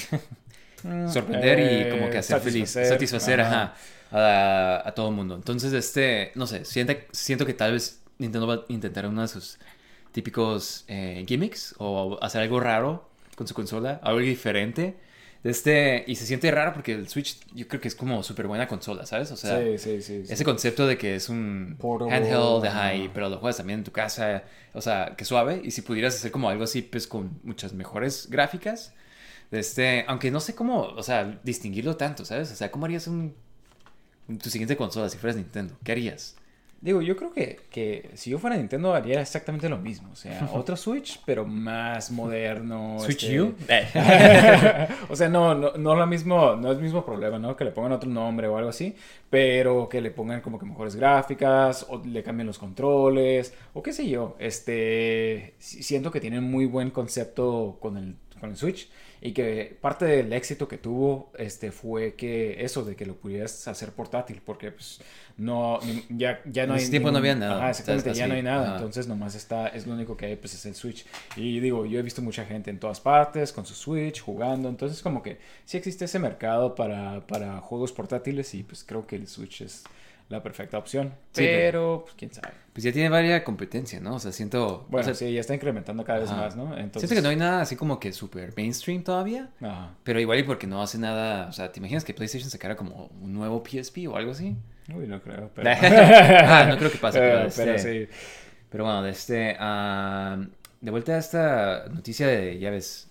sorprender 1.08 1.86
y 1.86 1.90
como 1.90 2.10
que 2.10 2.18
hacer 2.18 2.40
feliz, 2.40 2.70
satisfacer 2.70 3.40
a, 3.40 4.92
todo 4.96 5.08
el 5.08 5.14
mundo. 5.14 5.36
Entonces, 5.36 5.72
este, 5.72 6.32
no 6.34 6.48
sé, 6.48 6.64
siento, 6.64 6.94
siento 7.12 7.46
que 7.46 7.54
tal 7.54 7.72
vez 7.72 8.02
Nintendo 8.18 8.46
va 8.46 8.54
a 8.54 8.64
intentar 8.68 9.06
uno 9.06 9.22
de 9.22 9.28
sus 9.28 9.58
típicos 10.12 10.84
eh, 10.88 11.24
gimmicks 11.26 11.74
o 11.78 12.18
hacer 12.22 12.42
algo 12.42 12.60
raro 12.60 13.08
con 13.36 13.46
su 13.46 13.54
consola, 13.54 14.00
algo 14.02 14.20
diferente. 14.20 14.96
Este, 15.44 16.04
y 16.06 16.14
se 16.14 16.24
siente 16.24 16.48
raro 16.52 16.72
porque 16.72 16.92
el 16.92 17.08
Switch 17.08 17.40
yo 17.52 17.66
creo 17.66 17.80
que 17.80 17.88
es 17.88 17.96
como 17.96 18.22
súper 18.22 18.46
buena 18.46 18.68
consola, 18.68 19.04
¿sabes? 19.06 19.32
O 19.32 19.36
sea, 19.36 19.60
ese 19.60 20.44
concepto 20.44 20.86
de 20.86 20.96
que 20.96 21.16
es 21.16 21.28
un 21.28 21.76
handheld, 21.82 22.62
de 22.62 23.10
pero 23.12 23.28
lo 23.28 23.38
juegas 23.38 23.56
también 23.56 23.80
en 23.80 23.84
tu 23.84 23.90
casa, 23.90 24.44
o 24.72 24.80
sea, 24.80 25.14
que 25.16 25.24
suave. 25.24 25.60
Y 25.64 25.72
si 25.72 25.82
pudieras 25.82 26.14
hacer 26.14 26.30
como 26.30 26.48
algo 26.48 26.62
así, 26.62 26.82
pues 26.82 27.08
con 27.08 27.40
muchas 27.42 27.72
mejores 27.72 28.28
gráficas, 28.30 28.94
este, 29.50 30.04
aunque 30.06 30.30
no 30.30 30.38
sé 30.38 30.54
cómo, 30.54 30.82
o 30.82 31.02
sea, 31.02 31.40
distinguirlo 31.42 31.96
tanto, 31.96 32.24
¿sabes? 32.24 32.52
O 32.52 32.54
sea, 32.54 32.70
¿cómo 32.70 32.84
harías 32.84 33.08
un, 33.08 33.34
tu 34.40 34.48
siguiente 34.48 34.76
consola 34.76 35.08
si 35.08 35.18
fueras 35.18 35.36
Nintendo? 35.36 35.74
¿Qué 35.82 35.90
harías? 35.90 36.36
Digo, 36.82 37.00
yo 37.00 37.14
creo 37.14 37.32
que, 37.32 37.60
que, 37.70 38.10
si 38.14 38.30
yo 38.30 38.40
fuera 38.40 38.56
Nintendo 38.56 38.92
haría 38.92 39.20
exactamente 39.20 39.68
lo 39.68 39.78
mismo. 39.78 40.10
O 40.10 40.16
sea, 40.16 40.50
otro 40.52 40.76
Switch, 40.76 41.20
pero 41.24 41.46
más 41.46 42.10
moderno. 42.10 42.96
¿Switch 42.98 43.22
este, 43.22 43.40
U? 43.40 43.54
o 45.08 45.14
sea, 45.14 45.28
no, 45.28 45.54
no, 45.54 45.74
no, 45.74 45.94
lo 45.94 46.06
mismo, 46.08 46.56
no 46.56 46.72
es 46.72 46.78
el 46.78 46.82
mismo 46.82 47.04
problema, 47.04 47.38
¿no? 47.38 47.54
Que 47.54 47.64
le 47.64 47.70
pongan 47.70 47.92
otro 47.92 48.10
nombre 48.10 48.48
o 48.48 48.58
algo 48.58 48.70
así, 48.70 48.96
pero 49.30 49.88
que 49.88 50.00
le 50.00 50.10
pongan 50.10 50.40
como 50.40 50.58
que 50.58 50.66
mejores 50.66 50.96
gráficas, 50.96 51.86
o 51.88 52.02
le 52.04 52.20
cambien 52.24 52.48
los 52.48 52.58
controles, 52.58 53.54
o 53.74 53.80
qué 53.80 53.92
sé 53.92 54.08
yo. 54.08 54.34
Este, 54.40 55.54
siento 55.60 56.10
que 56.10 56.20
tienen 56.20 56.42
muy 56.42 56.66
buen 56.66 56.90
concepto 56.90 57.78
con 57.80 57.96
el, 57.96 58.16
con 58.40 58.50
el 58.50 58.56
Switch 58.56 58.90
y 59.24 59.32
que 59.32 59.78
parte 59.80 60.04
del 60.04 60.32
éxito 60.32 60.66
que 60.66 60.78
tuvo 60.78 61.30
este 61.38 61.70
fue 61.70 62.14
que 62.14 62.64
eso 62.64 62.82
de 62.82 62.96
que 62.96 63.06
lo 63.06 63.14
pudieras 63.14 63.68
hacer 63.68 63.92
portátil 63.92 64.42
porque 64.44 64.72
pues 64.72 65.00
no 65.36 65.78
ya, 66.10 66.42
ya 66.44 66.66
no 66.66 66.74
hay 66.74 66.90
tiempo 66.90 67.12
no 67.12 67.18
había 67.18 67.36
nada 67.36 67.70
exactamente 67.70 68.14
ya 68.14 68.26
no 68.26 68.34
hay 68.34 68.42
nada 68.42 68.74
entonces 68.74 69.06
nomás 69.06 69.36
está 69.36 69.68
es 69.68 69.86
lo 69.86 69.94
único 69.94 70.16
que 70.16 70.26
hay 70.26 70.36
pues 70.36 70.54
es 70.54 70.66
el 70.66 70.74
Switch. 70.74 71.06
Y 71.36 71.60
digo 71.60 71.86
yo 71.86 72.00
he 72.00 72.02
visto 72.02 72.20
mucha 72.20 72.44
gente 72.44 72.70
en 72.70 72.80
todas 72.80 73.00
partes 73.00 73.52
con 73.52 73.64
su 73.64 73.74
Switch 73.74 74.20
jugando 74.20 74.68
entonces 74.68 75.00
como 75.00 75.22
que 75.22 75.38
sí 75.64 75.76
existe 75.76 76.06
ese 76.06 76.18
mercado 76.18 76.74
para, 76.74 77.24
para 77.28 77.60
juegos 77.60 77.92
portátiles 77.92 78.52
y 78.54 78.64
pues 78.64 78.82
creo 78.82 79.06
que 79.06 79.14
el 79.14 79.28
Switch 79.28 79.60
es 79.60 79.84
la 80.28 80.42
perfecta 80.42 80.78
opción. 80.78 81.08
Sí, 81.32 81.42
pero, 81.44 82.02
pues 82.04 82.14
quién 82.16 82.32
sabe. 82.32 82.48
Pues 82.72 82.84
ya 82.84 82.92
tiene 82.92 83.10
varias 83.10 83.42
competencia, 83.42 84.00
¿no? 84.00 84.14
O 84.14 84.18
sea, 84.18 84.32
siento... 84.32 84.86
Bueno, 84.88 85.02
o 85.02 85.04
sea, 85.04 85.14
sí, 85.14 85.32
ya 85.32 85.40
está 85.40 85.54
incrementando 85.54 86.04
cada 86.04 86.20
vez 86.20 86.30
Ajá. 86.30 86.40
más, 86.40 86.56
¿no? 86.56 86.76
Entonces, 86.76 87.08
Siento 87.10 87.16
que 87.16 87.22
no 87.22 87.28
hay 87.28 87.36
nada 87.36 87.60
así 87.60 87.76
como 87.76 88.00
que 88.00 88.12
súper 88.12 88.54
mainstream 88.56 89.02
todavía. 89.02 89.50
Ajá. 89.60 89.90
Pero 90.04 90.20
igual 90.20 90.38
y 90.38 90.42
porque 90.44 90.66
no 90.66 90.80
hace 90.82 90.96
nada... 90.98 91.48
O 91.48 91.52
sea, 91.52 91.70
¿te 91.70 91.80
imaginas 91.80 92.02
que 92.04 92.14
PlayStation 92.14 92.48
sacara 92.50 92.74
como 92.76 93.10
un 93.20 93.34
nuevo 93.34 93.62
PSP 93.62 94.08
o 94.08 94.16
algo 94.16 94.32
así? 94.32 94.56
Uy, 94.94 95.06
no 95.06 95.20
creo, 95.20 95.50
pero... 95.54 95.70
ah, 95.82 96.66
no 96.68 96.78
creo 96.78 96.90
que 96.90 96.98
pase, 96.98 97.18
pero, 97.18 97.40
Eh, 97.42 97.46
este- 97.48 97.64
pero 97.64 97.78
sí. 97.78 98.08
Pero 98.70 98.84
bueno, 98.84 99.02
de 99.02 99.10
este... 99.10 99.56
ah, 99.58 100.42
de 100.80 100.90
vuelta 100.90 101.12
a 101.12 101.18
esta 101.18 101.84
noticia 101.90 102.26
de, 102.26 102.58
ya 102.58 102.70
ves, 102.70 103.10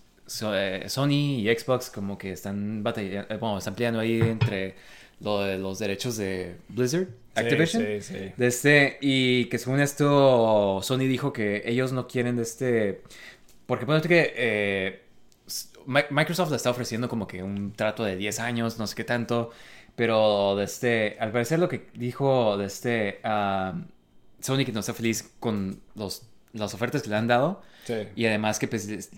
eh, 0.54 0.84
Sony 0.88 1.38
y 1.38 1.54
Xbox 1.56 1.88
como 1.90 2.18
que 2.18 2.32
están 2.32 2.82
batallando... 2.82 3.28
bueno, 3.38 3.58
están 3.58 3.74
peleando 3.76 4.00
ahí 4.00 4.20
entre 4.20 4.74
lo 5.22 5.40
de 5.42 5.58
los 5.58 5.78
derechos 5.78 6.16
de 6.16 6.56
Blizzard, 6.68 7.08
Activision. 7.34 7.82
Sí, 7.82 8.00
sí, 8.00 8.14
sí. 8.14 8.32
De 8.36 8.46
este, 8.46 8.98
y 9.00 9.46
que 9.46 9.58
según 9.58 9.80
esto, 9.80 10.80
Sony 10.82 10.98
dijo 10.98 11.32
que 11.32 11.62
ellos 11.64 11.92
no 11.92 12.06
quieren 12.06 12.36
de 12.36 12.42
este. 12.42 13.02
Porque 13.66 13.86
ponte 13.86 14.08
que 14.08 14.34
eh, 14.36 15.02
Microsoft 15.86 16.50
le 16.50 16.56
está 16.56 16.70
ofreciendo 16.70 17.08
como 17.08 17.26
que 17.26 17.42
un 17.42 17.72
trato 17.72 18.04
de 18.04 18.16
10 18.16 18.40
años, 18.40 18.78
no 18.78 18.86
sé 18.86 18.94
qué 18.94 19.04
tanto. 19.04 19.50
Pero 19.96 20.56
de 20.56 20.64
este, 20.64 21.16
al 21.20 21.32
parecer 21.32 21.58
lo 21.58 21.68
que 21.68 21.88
dijo 21.94 22.56
de 22.56 22.66
este 22.66 23.20
ah, 23.24 23.74
Sony 24.40 24.64
que 24.64 24.72
no 24.72 24.80
está 24.80 24.94
feliz 24.94 25.32
con 25.38 25.80
los, 25.94 26.22
las 26.52 26.74
ofertas 26.74 27.02
que 27.02 27.10
le 27.10 27.16
han 27.16 27.26
dado. 27.28 27.62
Sí. 27.84 27.94
Y 28.14 28.26
además 28.26 28.58
que 28.60 28.68
pues 28.68 29.10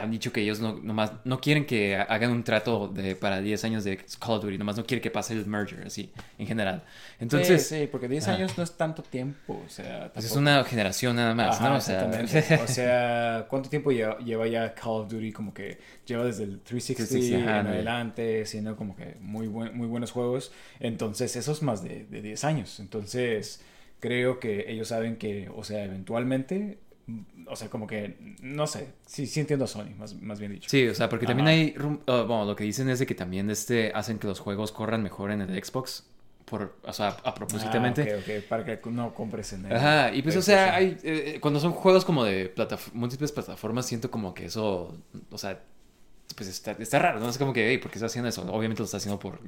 han 0.00 0.10
dicho 0.12 0.32
que 0.32 0.42
ellos 0.42 0.60
no, 0.60 0.74
nomás, 0.80 1.10
no 1.24 1.40
quieren 1.40 1.66
que 1.66 1.96
ha- 1.96 2.02
hagan 2.02 2.30
un 2.30 2.44
trato 2.44 2.86
de, 2.86 3.16
para 3.16 3.40
10 3.40 3.64
años 3.64 3.82
de 3.82 3.96
Call 4.20 4.36
of 4.36 4.44
Duty, 4.44 4.58
nomás 4.58 4.76
no 4.76 4.86
quieren 4.86 5.02
que 5.02 5.10
pase 5.10 5.34
el 5.34 5.44
merger, 5.46 5.84
así, 5.86 6.10
en 6.38 6.46
general. 6.46 6.84
Entonces, 7.18 7.66
sí, 7.66 7.80
sí, 7.80 7.88
porque 7.90 8.06
10 8.08 8.28
ajá. 8.28 8.36
años 8.36 8.56
no 8.56 8.62
es 8.62 8.72
tanto 8.76 9.02
tiempo, 9.02 9.60
o 9.66 9.68
sea... 9.68 10.10
pues 10.14 10.24
es 10.26 10.36
una 10.36 10.62
generación 10.62 11.16
nada 11.16 11.34
más, 11.34 11.56
Ajá, 11.56 11.68
¿no? 11.70 11.76
O 11.76 11.80
sea. 11.80 12.10
O 12.62 12.66
sea, 12.68 13.46
¿cuánto 13.50 13.68
tiempo 13.68 13.90
lleva, 13.90 14.18
lleva 14.18 14.46
ya 14.46 14.72
Call 14.74 15.02
of 15.02 15.10
Duty? 15.10 15.32
Como 15.32 15.52
que 15.52 15.78
lleva 16.06 16.24
desde 16.24 16.44
el 16.44 16.60
360 16.60 17.08
360, 17.08 17.50
ajá, 17.50 17.60
en 17.60 17.66
de- 17.66 17.72
adelante, 17.72 18.46
siendo 18.46 18.76
como 18.76 18.94
que 18.94 19.16
muy, 19.20 19.48
buen- 19.48 19.76
muy 19.76 19.88
buenos 19.88 20.12
juegos. 20.12 20.52
Entonces, 20.78 21.34
eso 21.34 21.50
es 21.50 21.62
más 21.62 21.82
de, 21.82 22.04
de 22.04 22.22
10 22.22 22.44
años. 22.44 22.78
Entonces, 22.78 23.62
creo 23.98 24.38
que 24.38 24.70
ellos 24.70 24.88
saben 24.88 25.16
que, 25.16 25.48
o 25.54 25.64
sea, 25.64 25.84
eventualmente, 25.84 26.78
o 27.46 27.56
sea, 27.56 27.68
como 27.68 27.86
que, 27.86 28.16
no 28.40 28.66
sé, 28.66 28.88
sí, 29.06 29.26
sí 29.26 29.40
entiendo 29.40 29.64
a 29.64 29.68
Sony, 29.68 29.90
más, 29.98 30.14
más 30.20 30.38
bien 30.38 30.52
dicho. 30.52 30.68
sí, 30.70 30.86
o 30.88 30.94
sea, 30.94 31.08
porque 31.08 31.26
también 31.26 31.48
Ajá. 31.48 31.56
hay, 31.56 31.74
uh, 31.78 32.26
bueno, 32.26 32.44
lo 32.44 32.56
que 32.56 32.64
dicen 32.64 32.88
es 32.88 32.98
de 33.00 33.06
que 33.06 33.14
también 33.14 33.50
este, 33.50 33.92
hacen 33.94 34.18
que 34.18 34.26
los 34.26 34.38
juegos 34.40 34.72
corran 34.72 35.02
mejor 35.02 35.30
en 35.30 35.40
el 35.40 35.62
Xbox, 35.64 36.06
por, 36.44 36.76
o 36.84 36.92
sea, 36.92 37.16
a 37.24 37.34
propósitamente. 37.34 38.14
Ah, 38.14 38.40
para 38.48 38.64
que 38.64 38.78
no 38.90 39.14
compres 39.14 39.52
en 39.52 39.66
el 39.66 39.76
Ajá, 39.76 40.12
y 40.14 40.22
pues, 40.22 40.36
o 40.36 40.42
sea, 40.42 40.74
hay, 40.76 40.96
eh, 41.02 41.38
cuando 41.40 41.58
son 41.60 41.72
juegos 41.72 42.04
como 42.04 42.24
de 42.24 42.54
plataf- 42.54 42.92
múltiples 42.92 43.32
plataformas, 43.32 43.86
siento 43.86 44.10
como 44.10 44.32
que 44.34 44.46
eso, 44.46 44.96
o 45.30 45.38
sea, 45.38 45.60
pues 46.36 46.48
está, 46.48 46.72
está 46.72 46.98
raro, 46.98 47.20
¿no? 47.20 47.28
Es 47.28 47.36
como 47.36 47.52
que, 47.52 47.68
hey, 47.68 47.78
¿por 47.78 47.90
qué 47.90 47.98
está 47.98 48.06
haciendo 48.06 48.28
eso? 48.28 48.42
Obviamente 48.52 48.80
lo 48.80 48.84
está 48.86 48.96
haciendo 48.96 49.18
por... 49.18 49.40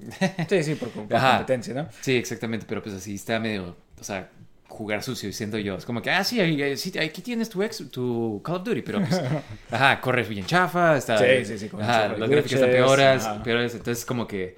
Sí, 0.48 0.62
sí, 0.62 0.74
por, 0.74 0.90
competencia, 1.08 1.72
¿no? 1.74 1.88
sí, 2.00 2.16
exactamente, 2.16 2.66
pero 2.68 2.82
pues 2.82 2.94
así 2.94 3.14
está 3.14 3.38
medio, 3.38 3.76
o 3.98 4.04
sea, 4.04 4.30
jugar 4.68 5.02
sucio, 5.02 5.32
siento 5.32 5.58
yo. 5.58 5.76
Es 5.76 5.84
como 5.84 6.02
que, 6.02 6.10
ah, 6.10 6.24
sí, 6.24 6.40
aquí 6.40 7.22
tienes 7.22 7.48
tu, 7.48 7.62
ex, 7.62 7.88
tu 7.90 8.40
Call 8.44 8.56
of 8.56 8.64
Duty, 8.64 8.82
pero 8.82 9.00
pues, 9.00 9.20
ajá, 9.70 10.00
corres 10.00 10.28
bien 10.28 10.46
chafa, 10.46 10.96
está... 10.96 11.18
Sí, 11.18 11.44
sí, 11.44 11.58
sí, 11.58 11.70
Ajá, 11.80 12.08
las 12.08 12.28
gráficas 12.30 12.52
están 12.60 12.70
peores, 12.70 13.24
peores, 13.44 13.74
entonces 13.74 14.04
como 14.04 14.26
que, 14.26 14.56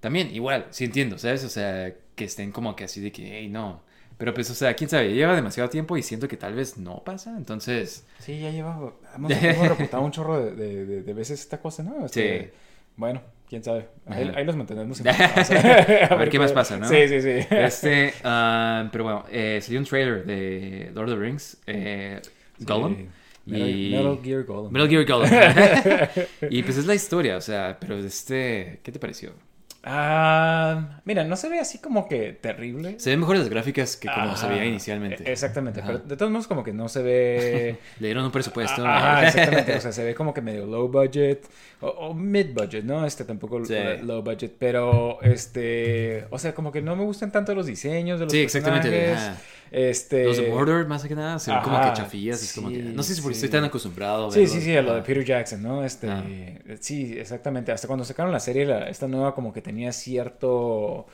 también, 0.00 0.32
igual, 0.34 0.66
sí 0.70 0.84
entiendo, 0.84 1.18
¿sabes? 1.18 1.42
O 1.44 1.48
sea, 1.48 1.92
que 2.14 2.24
estén 2.24 2.52
como 2.52 2.76
que 2.76 2.84
así 2.84 3.00
de 3.00 3.10
que, 3.12 3.38
hey, 3.38 3.48
no... 3.48 3.82
Pero 4.16 4.34
pues, 4.34 4.50
o 4.50 4.54
sea, 4.54 4.74
quién 4.74 4.90
sabe, 4.90 5.14
lleva 5.14 5.36
demasiado 5.36 5.70
tiempo 5.70 5.96
y 5.96 6.02
siento 6.02 6.26
que 6.26 6.36
tal 6.36 6.52
vez 6.54 6.76
no 6.76 7.04
pasa, 7.04 7.36
entonces... 7.36 8.04
Sí, 8.18 8.40
ya 8.40 8.50
lleva. 8.50 8.92
Hemos, 9.14 9.30
hemos 9.30 9.68
reportado 9.68 10.02
un 10.02 10.10
chorro 10.10 10.44
de, 10.44 10.56
de- 10.56 10.86
de- 10.86 11.02
de 11.02 11.12
veces 11.14 11.38
esta 11.38 11.60
cosa, 11.60 11.84
¿no? 11.84 12.04
Este, 12.04 12.42
Sí. 12.46 12.50
Bueno, 12.96 13.22
quién 13.48 13.64
sabe. 13.64 13.88
Ahí, 14.06 14.30
ahí 14.34 14.44
los 14.44 14.56
mantenemos. 14.56 15.00
A 15.04 15.10
informados. 15.10 16.18
ver 16.18 16.28
qué 16.30 16.38
más 16.38 16.52
pasa, 16.52 16.76
¿no? 16.76 16.88
Sí, 16.88 17.08
sí, 17.08 17.20
sí. 17.20 17.46
Este, 17.50 18.14
ah, 18.24 18.88
pero 18.92 19.04
bueno, 19.04 19.24
eh, 19.30 19.58
salió 19.62 19.80
un 19.80 19.86
trailer 19.86 20.24
de 20.24 20.90
Lord 20.94 21.10
of 21.10 21.14
the 21.18 21.20
Rings, 21.24 21.56
eh, 21.66 22.20
Gollum. 22.60 22.96
Sí. 22.96 23.08
Y- 23.46 23.90
Metal, 23.92 24.04
Metal 24.10 24.18
Gear 24.24 24.44
Gollum. 24.44 24.72
Metal 24.72 24.88
Gear 24.88 25.04
Gollum. 25.06 25.30
y 26.50 26.62
pues 26.62 26.76
es 26.76 26.84
la 26.86 26.94
historia, 26.94 27.36
o 27.38 27.40
sea, 27.40 27.76
pero 27.80 27.96
este, 27.98 28.80
¿qué 28.82 28.92
te 28.92 28.98
pareció? 28.98 29.32
Ah, 29.90 31.00
mira, 31.06 31.24
no 31.24 31.34
se 31.36 31.48
ve 31.48 31.58
así 31.58 31.78
como 31.78 32.06
que 32.08 32.32
terrible. 32.34 33.00
Se 33.00 33.08
ven 33.10 33.20
mejores 33.20 33.40
las 33.40 33.48
gráficas 33.48 33.96
que 33.96 34.06
como 34.08 34.36
se 34.36 34.44
Ajá. 34.44 34.54
veía 34.54 34.66
inicialmente. 34.66 35.30
Exactamente, 35.32 35.80
Ajá. 35.80 35.86
pero 35.92 35.98
de 36.00 36.16
todos 36.16 36.30
modos 36.30 36.46
como 36.46 36.62
que 36.62 36.72
no 36.74 36.88
se 36.90 37.02
ve... 37.02 37.78
Le 37.98 38.08
dieron 38.08 38.24
un 38.24 38.30
presupuesto. 38.30 38.86
Ajá, 38.86 39.26
exactamente, 39.28 39.74
o 39.76 39.80
sea, 39.80 39.92
se 39.92 40.04
ve 40.04 40.14
como 40.14 40.34
que 40.34 40.42
medio 40.42 40.66
low 40.66 40.88
budget 40.88 41.46
o, 41.80 41.88
o 41.88 42.14
mid 42.14 42.48
budget, 42.52 42.84
¿no? 42.84 43.06
Este 43.06 43.24
tampoco 43.24 43.64
Sí. 43.64 43.74
low 44.02 44.22
budget, 44.22 44.52
pero 44.58 45.22
este, 45.22 46.26
o 46.30 46.38
sea, 46.38 46.54
como 46.54 46.70
que 46.70 46.82
no 46.82 46.94
me 46.94 47.04
gustan 47.04 47.32
tanto 47.32 47.54
los 47.54 47.66
diseños 47.66 48.18
de 48.18 48.26
los 48.26 48.32
Sí, 48.32 48.40
exactamente. 48.40 49.12
ajá. 49.14 49.36
Este 49.70 50.24
Los 50.24 50.36
de 50.38 50.48
Mordor, 50.50 50.86
más 50.86 51.04
que 51.04 51.14
nada, 51.14 51.38
se 51.38 51.50
ven 51.50 51.60
como 51.62 51.80
que 51.80 51.92
chafillas. 51.92 52.42
es 52.42 52.52
como 52.54 52.68
que, 52.70 52.76
sí, 52.76 52.92
no 52.94 53.02
sé 53.02 53.14
si 53.14 53.20
porque 53.20 53.34
sí. 53.34 53.44
estoy 53.44 53.58
tan 53.60 53.64
acostumbrado. 53.68 54.28
a 54.28 54.32
Sí, 54.32 54.46
sí, 54.46 54.60
sí, 54.60 54.76
a 54.76 54.82
lo 54.82 54.94
de. 54.94 55.02
Peter 55.02 55.24
Jackson, 55.24 55.62
¿no? 55.62 55.84
Este, 55.84 56.08
Ah. 56.08 56.24
sí, 56.80 57.14
exactamente. 57.18 57.72
Hasta 57.72 57.86
cuando 57.86 58.04
sacaron 58.04 58.32
la 58.32 58.40
serie, 58.40 58.64
la- 58.66 58.88
esta 58.88 59.06
nueva 59.08 59.34
como 59.34 59.52
que 59.52 59.60
tenía 59.62 59.92
cierto, 59.92 61.06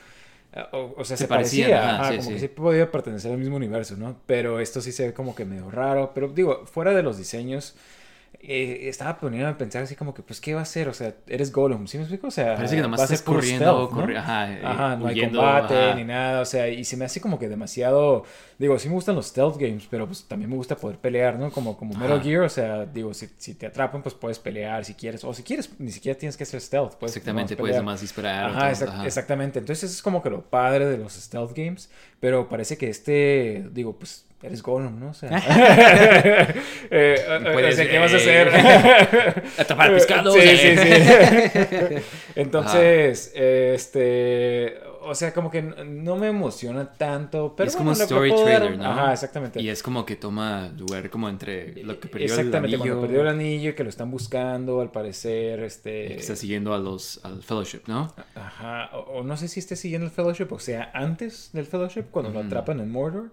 o, 0.71 0.93
o 0.97 1.03
sea, 1.03 1.17
Se 1.17 1.27
parecía, 1.27 1.95
ajá, 1.99 2.11
sí, 2.11 2.17
como 2.17 2.29
sí. 2.29 2.33
que 2.35 2.39
sí 2.39 2.47
podía 2.47 2.89
pertenecer 2.91 3.31
al 3.31 3.37
mismo 3.37 3.57
universo, 3.57 3.95
¿no? 3.97 4.15
Pero 4.25 4.59
esto 4.61 4.79
sí 4.81 4.91
se 4.93 5.07
ve 5.07 5.13
como 5.13 5.35
que 5.35 5.43
medio 5.45 5.69
raro. 5.69 6.11
Pero 6.15 6.29
digo, 6.29 6.65
fuera 6.65 6.91
de 6.93 7.03
los 7.03 7.17
diseños, 7.17 7.75
eh, 8.47 8.89
estaba 8.89 9.17
poniendo 9.19 9.47
a 9.49 9.57
pensar 9.57 9.83
así 9.83 9.95
como 9.95 10.13
que, 10.13 10.21
pues, 10.23 10.39
¿qué 10.41 10.53
va 10.53 10.61
a 10.61 10.63
hacer? 10.63 10.87
O 10.87 10.93
sea, 10.93 11.13
eres 11.27 11.51
Gollum, 11.51 11.87
¿sí 11.87 11.97
me 11.97 12.03
explico? 12.03 12.27
O 12.27 12.31
sea, 12.31 12.55
Parece 12.55 12.75
que 12.75 12.81
nomás 12.81 12.99
va 12.99 13.03
a 13.03 13.07
ser 13.07 13.15
estás 13.15 13.25
corriendo, 13.33 13.87
stealth, 13.87 13.91
¿no? 13.91 14.07
corri- 14.07 14.17
ajá, 14.17 14.51
eh, 14.53 14.61
Ajá, 14.63 14.95
no 14.95 15.07
hay 15.07 15.13
huyendo, 15.15 15.39
combate 15.39 15.73
ajá. 15.91 15.95
ni 15.95 16.03
nada, 16.03 16.41
o 16.41 16.45
sea, 16.45 16.67
y 16.69 16.83
se 16.85 16.97
me 16.97 17.05
hace 17.05 17.21
como 17.21 17.37
que 17.39 17.49
demasiado, 17.49 18.23
digo, 18.57 18.77
sí 18.79 18.87
me 18.89 18.95
gustan 18.95 19.15
los 19.15 19.27
stealth 19.27 19.57
games, 19.57 19.87
pero 19.89 20.05
pues 20.07 20.25
también 20.27 20.49
me 20.49 20.55
gusta 20.55 20.75
poder 20.77 20.97
pelear, 20.97 21.37
¿no? 21.39 21.51
Como, 21.51 21.77
como 21.77 21.93
Metal. 21.95 22.21
Gear, 22.21 22.41
o 22.43 22.49
sea, 22.49 22.85
digo, 22.85 23.13
si, 23.13 23.27
si 23.37 23.53
te 23.55 23.65
atrapan, 23.67 24.01
pues 24.01 24.15
puedes 24.15 24.39
pelear 24.39 24.85
si 24.85 24.93
quieres, 24.93 25.23
o 25.23 25.33
si 25.33 25.43
quieres, 25.43 25.69
ni 25.79 25.91
siquiera 25.91 26.17
tienes 26.17 26.37
que 26.37 26.43
hacer 26.43 26.61
stealth, 26.61 26.95
puedes 26.95 27.15
Exactamente, 27.15 27.55
puedes 27.57 27.77
nomás 27.77 28.01
disparar. 28.01 28.45
Ajá, 28.51 28.71
exact- 28.71 28.89
ajá. 28.89 29.05
exactamente, 29.05 29.59
entonces 29.59 29.91
es 29.91 30.01
como 30.01 30.21
que 30.21 30.29
lo 30.29 30.43
padre 30.49 30.85
de 30.85 30.97
los 30.97 31.13
stealth 31.13 31.53
games, 31.55 31.89
pero 32.19 32.47
parece 32.49 32.77
que 32.77 32.89
este, 32.89 33.65
digo, 33.71 33.97
pues 33.97 34.25
eres 34.45 34.61
Gollum, 34.61 34.99
¿no? 34.99 35.09
O 35.09 35.13
sea, 35.13 35.29
eh, 36.91 37.15
Puedes, 37.53 37.73
o 37.73 37.77
sea, 37.77 37.89
¿qué 37.89 37.99
vas 37.99 38.13
a 38.13 38.17
hacer? 38.17 38.49
Atrapar 39.57 39.93
pescados. 39.93 40.33
Sí, 40.33 40.39
eh. 40.43 41.57
sí, 41.59 41.97
sí. 41.97 42.03
Entonces, 42.35 43.31
este, 43.35 44.77
o 45.01 45.13
sea, 45.13 45.33
como 45.33 45.51
que 45.51 45.61
no 45.61 46.15
me 46.15 46.27
emociona 46.27 46.93
tanto, 46.93 47.53
pero 47.55 47.69
es 47.69 47.75
como 47.75 47.91
bueno, 47.91 47.99
le 47.99 48.03
story 48.03 48.29
dar- 48.31 48.39
trailer, 48.43 48.77
¿no? 48.77 48.85
Ajá, 48.85 49.13
exactamente. 49.13 49.61
Y 49.61 49.69
es 49.69 49.83
como 49.83 50.05
que 50.05 50.15
toma 50.15 50.71
lugar 50.77 51.09
como 51.09 51.29
entre 51.29 51.83
lo 51.83 51.99
que 51.99 52.07
perdió 52.07 52.25
exactamente, 52.25 52.75
el 52.75 52.79
cuando 52.79 52.95
anillo 52.95 53.07
perdió 53.07 53.21
el 53.21 53.27
anillo 53.27 53.69
y 53.69 53.73
que 53.73 53.83
lo 53.83 53.89
están 53.89 54.09
buscando, 54.09 54.81
al 54.81 54.91
parecer, 54.91 55.59
y 55.59 55.63
este... 55.63 56.07
que 56.07 56.15
está 56.15 56.35
siguiendo 56.35 56.73
a 56.73 56.79
los, 56.79 57.23
al 57.23 57.43
Fellowship, 57.43 57.81
¿no? 57.87 58.13
Ajá, 58.33 58.89
o, 58.93 59.19
o 59.19 59.23
no 59.23 59.37
sé 59.37 59.47
si 59.47 59.59
esté 59.59 59.75
siguiendo 59.75 60.05
el 60.05 60.11
Fellowship, 60.11 60.47
o 60.49 60.59
sea, 60.59 60.89
antes 60.93 61.49
del 61.53 61.65
Fellowship, 61.65 62.05
cuando 62.09 62.31
lo 62.31 62.39
atrapan 62.39 62.79
en 62.79 62.91
Mordor. 62.91 63.29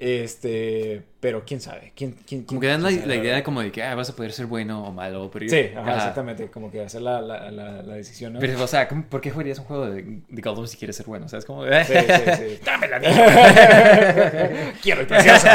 Este, 0.00 1.02
pero 1.18 1.44
quién 1.44 1.60
sabe, 1.60 1.92
quién, 1.96 2.14
quién, 2.24 2.44
Como 2.44 2.60
quién- 2.60 2.60
que 2.60 2.66
dan 2.68 2.82
la, 2.84 2.90
la 2.90 3.16
idea 3.16 3.32
verdad? 3.32 3.42
como 3.42 3.60
de 3.62 3.72
que 3.72 3.82
ah, 3.82 3.96
vas 3.96 4.08
a 4.10 4.14
poder 4.14 4.32
ser 4.32 4.46
bueno 4.46 4.84
o 4.86 4.92
malo. 4.92 5.28
Pero 5.32 5.48
Sí, 5.48 5.70
ajá, 5.76 5.96
exactamente, 5.96 6.46
como 6.52 6.70
que 6.70 6.82
hacer 6.82 7.02
la, 7.02 7.20
la, 7.20 7.50
la, 7.50 7.94
decisión, 7.94 8.34
¿no? 8.34 8.38
Pero, 8.38 8.62
o 8.62 8.66
sea, 8.68 8.86
¿cómo- 8.86 9.04
¿por 9.06 9.20
qué 9.20 9.32
jugarías 9.32 9.58
un 9.58 9.64
juego 9.64 9.90
de, 9.90 10.20
de 10.28 10.40
Gollum 10.42 10.68
si 10.68 10.76
quieres 10.76 10.94
ser 10.96 11.06
bueno? 11.06 11.26
O 11.26 11.28
sea, 11.28 11.40
es 11.40 11.44
como... 11.44 11.64
Sí, 11.64 11.70
sí, 11.84 12.32
sí. 12.36 12.58
¡Dame 12.64 12.86
la 12.86 13.00
Quiero 14.82 15.00
el 15.00 15.06
precioso. 15.08 15.48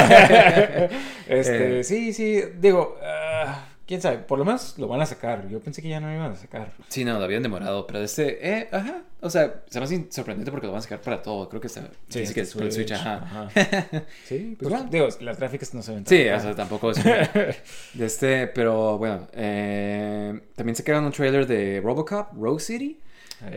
este, 1.28 1.80
Eh. 1.80 1.84
sí, 1.86 2.12
sí, 2.14 2.42
digo, 2.60 2.98
ah, 3.02 3.66
quién 3.88 4.02
sabe, 4.02 4.20
por 4.20 4.40
lo 4.40 4.46
menos 4.46 4.78
lo 4.78 4.88
van 4.88 5.02
a 5.02 5.06
sacar. 5.06 5.48
Yo 5.50 5.60
pensé 5.60 5.82
que 5.82 5.90
ya 5.90 6.00
no 6.00 6.08
lo 6.08 6.14
iban 6.14 6.32
a 6.32 6.36
sacar. 6.36 6.74
Sí, 6.90 7.04
no, 7.06 7.18
lo 7.18 7.26
habían 7.26 7.44
demorado, 7.44 7.86
pero 7.86 8.00
este, 8.02 8.40
eh, 8.48 8.70
ajá, 8.72 9.04
o 9.22 9.30
sea, 9.30 9.64
se 9.70 9.80
me 9.80 9.86
hace 9.86 10.08
sorprendente 10.10 10.52
porque 10.52 10.68
lo 10.68 10.74
van 10.74 10.80
a 10.80 10.84
sacar 10.84 11.02
para 11.02 11.22
todo, 11.22 11.48
creo 11.50 11.62
que 11.62 11.68
está, 11.68 11.82
sí, 12.10 12.22
dice 12.22 12.34
que 12.34 12.42
es 12.42 12.56
el 12.56 12.72
Switch, 12.72 12.92
ajá. 12.92 13.50
Sí, 14.26 14.56
Pues 14.60 14.70
bueno. 14.70 14.88
digo, 14.90 15.08
las 15.22 15.38
gráficas 15.38 15.74
no 15.74 15.82
se 15.82 15.94
ven 15.94 16.04
tan 16.04 16.18
Sí, 16.18 16.28
o 16.28 16.40
sea, 16.40 16.56
tampoco 16.56 16.92
es... 16.92 17.04
de 17.94 18.06
este, 18.06 18.48
pero 18.48 18.98
bueno, 18.98 19.28
eh, 19.34 20.42
también 20.56 20.76
sacaron 20.76 21.06
un 21.06 21.12
trailer 21.12 21.46
de 21.48 21.82
Robocop, 21.84 22.34
Rogue 22.34 22.60
City, 22.62 23.00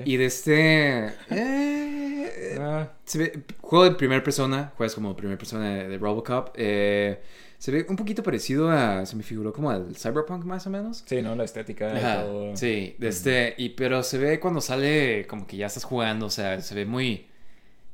y 0.04 0.16
de 0.16 0.24
este... 0.26 1.06
eh, 1.30 2.58
ah, 2.60 2.88
se 3.04 3.18
ve, 3.18 3.42
juego 3.60 3.84
de 3.84 3.92
primera 3.92 4.22
persona, 4.22 4.72
juegas 4.76 4.94
como 4.94 5.14
primera 5.16 5.38
persona 5.38 5.74
de, 5.74 5.88
de 5.88 5.98
Robocop, 5.98 6.50
eh, 6.56 7.20
se 7.58 7.72
ve 7.72 7.86
un 7.88 7.96
poquito 7.96 8.22
parecido 8.22 8.70
a, 8.70 9.04
se 9.06 9.16
me 9.16 9.22
figuró 9.22 9.52
como 9.52 9.70
al 9.70 9.96
Cyberpunk 9.96 10.44
más 10.44 10.66
o 10.66 10.70
menos. 10.70 11.04
sí, 11.06 11.22
¿no? 11.22 11.34
La 11.34 11.44
estética 11.44 11.94
Ajá, 11.96 12.22
todo. 12.22 12.56
sí, 12.56 12.94
de 12.98 13.08
este, 13.08 13.54
y 13.58 13.70
pero 13.70 14.02
se 14.02 14.18
ve 14.18 14.40
cuando 14.40 14.60
sale 14.60 15.26
como 15.26 15.46
que 15.46 15.56
ya 15.56 15.66
estás 15.66 15.84
jugando, 15.84 16.26
o 16.26 16.30
sea, 16.30 16.60
se 16.60 16.74
ve 16.74 16.84
muy, 16.84 17.26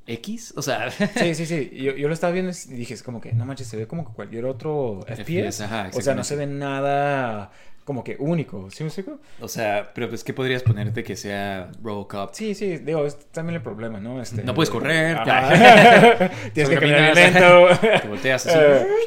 X, 0.07 0.55
o 0.57 0.63
sea... 0.63 0.91
Sí, 0.91 1.35
sí, 1.35 1.47
sí. 1.47 1.71
Yo, 1.75 1.95
yo 1.95 2.09
lo 2.09 2.15
estaba 2.15 2.33
viendo 2.33 2.51
y 2.51 2.75
dije, 2.75 2.95
es 2.95 3.03
como 3.03 3.21
que, 3.21 3.33
no 3.33 3.45
manches, 3.47 3.69
se 3.69 3.77
ve 3.77 3.87
como 3.87 4.05
que 4.05 4.13
cualquier 4.13 4.45
otro 4.47 5.01
FPS. 5.07 5.61
ajá, 5.63 5.91
o 5.95 6.01
sea, 6.01 6.15
no 6.15 6.25
se 6.25 6.37
ve 6.37 6.47
nada 6.47 7.53
como 7.85 8.05
que 8.05 8.17
único. 8.19 8.71
¿Sí 8.71 8.85
me 8.85 8.89
explico? 8.89 9.19
O 9.41 9.49
sea, 9.49 9.91
pero 9.95 10.09
pues, 10.09 10.23
¿qué 10.25 10.33
podrías 10.33 10.63
ponerte 10.63 11.03
que 11.03 11.17
sea 11.17 11.71
Robocop? 11.83 12.33
Sí, 12.33 12.55
sí, 12.55 12.79
digo, 12.79 13.05
es 13.05 13.19
también 13.31 13.57
el 13.57 13.63
problema, 13.63 14.01
¿no? 14.01 14.21
Este, 14.23 14.43
No 14.45 14.55
puedes 14.55 14.71
correr. 14.71 15.19
Tienes 16.55 16.69
que 16.69 16.75
caminar 16.75 17.15
lento. 17.15 17.69
Te 18.03 18.09
volteas 18.09 18.47
así. 18.47 18.59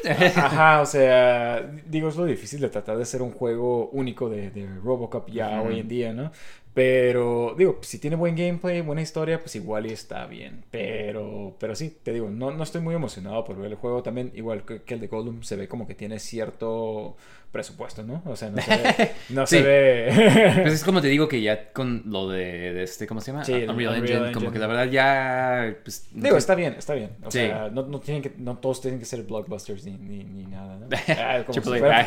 Eh, 0.04 0.32
Ajá, 0.36 0.80
o 0.82 0.86
sea, 0.86 1.70
digo, 1.86 2.08
es 2.08 2.16
lo 2.16 2.24
difícil 2.24 2.60
de 2.60 2.68
tratar 2.68 2.96
de 2.96 3.02
hacer 3.02 3.22
un 3.22 3.32
juego 3.32 3.88
único 3.90 4.28
de, 4.28 4.50
de 4.50 4.66
Robocop 4.82 5.28
ya 5.30 5.62
hoy 5.62 5.80
en 5.80 5.88
día, 5.88 6.12
¿no? 6.12 6.30
Pero, 6.76 7.54
digo, 7.56 7.78
si 7.80 7.98
tiene 7.98 8.16
buen 8.16 8.36
gameplay, 8.36 8.82
buena 8.82 9.00
historia, 9.00 9.40
pues 9.40 9.56
igual 9.56 9.86
y 9.86 9.92
está 9.92 10.26
bien. 10.26 10.62
Pero, 10.70 11.56
pero 11.58 11.74
sí, 11.74 11.96
te 12.02 12.12
digo, 12.12 12.28
no, 12.28 12.50
no 12.50 12.62
estoy 12.62 12.82
muy 12.82 12.94
emocionado 12.94 13.44
por 13.44 13.56
ver 13.56 13.70
el 13.70 13.76
juego. 13.78 14.02
También, 14.02 14.30
igual 14.34 14.62
que, 14.66 14.82
que 14.82 14.92
el 14.92 15.00
de 15.00 15.06
Gollum, 15.06 15.42
se 15.42 15.56
ve 15.56 15.68
como 15.68 15.86
que 15.86 15.94
tiene 15.94 16.18
cierto 16.18 17.16
presupuesto, 17.56 18.02
¿no? 18.02 18.22
O 18.26 18.36
sea, 18.36 18.50
no 18.50 18.60
se 18.60 18.76
ve... 18.76 19.10
No 19.30 19.46
Sí. 19.46 19.56
se 19.56 19.62
ve... 19.62 20.52
Pues 20.62 20.74
es 20.74 20.84
como 20.84 21.00
te 21.00 21.08
digo 21.08 21.26
que 21.26 21.40
ya 21.40 21.72
con 21.72 22.02
lo 22.06 22.28
de, 22.28 22.74
de 22.74 22.82
este, 22.82 23.06
¿cómo 23.06 23.20
se 23.22 23.32
llama? 23.32 23.44
Sí, 23.44 23.52
el 23.54 23.70
Unreal, 23.70 23.74
Unreal 23.74 23.96
Engine, 24.02 24.16
Engine. 24.18 24.34
como 24.34 24.52
que 24.52 24.58
la 24.58 24.66
verdad 24.66 24.86
ya... 24.90 25.76
Pues, 25.82 26.08
no 26.12 26.22
Digo, 26.24 26.36
está 26.36 26.54
bien, 26.54 26.74
está 26.78 26.92
bien. 26.94 27.10
O 27.24 27.30
Sí. 27.30 27.38
sea, 27.38 27.70
no, 27.72 27.82
no, 27.86 27.98
tienen 28.00 28.22
que, 28.22 28.32
no 28.36 28.58
todos 28.58 28.80
tienen 28.82 29.00
que 29.00 29.06
ser 29.06 29.22
blockbusters 29.22 29.84
ni, 29.84 29.92
ni, 29.96 30.24
ni 30.24 30.44
nada, 30.46 30.78
¿no? 30.78 30.86
Ah, 31.18 31.42
como 31.46 31.54
si 31.54 31.60
fuera. 31.60 32.04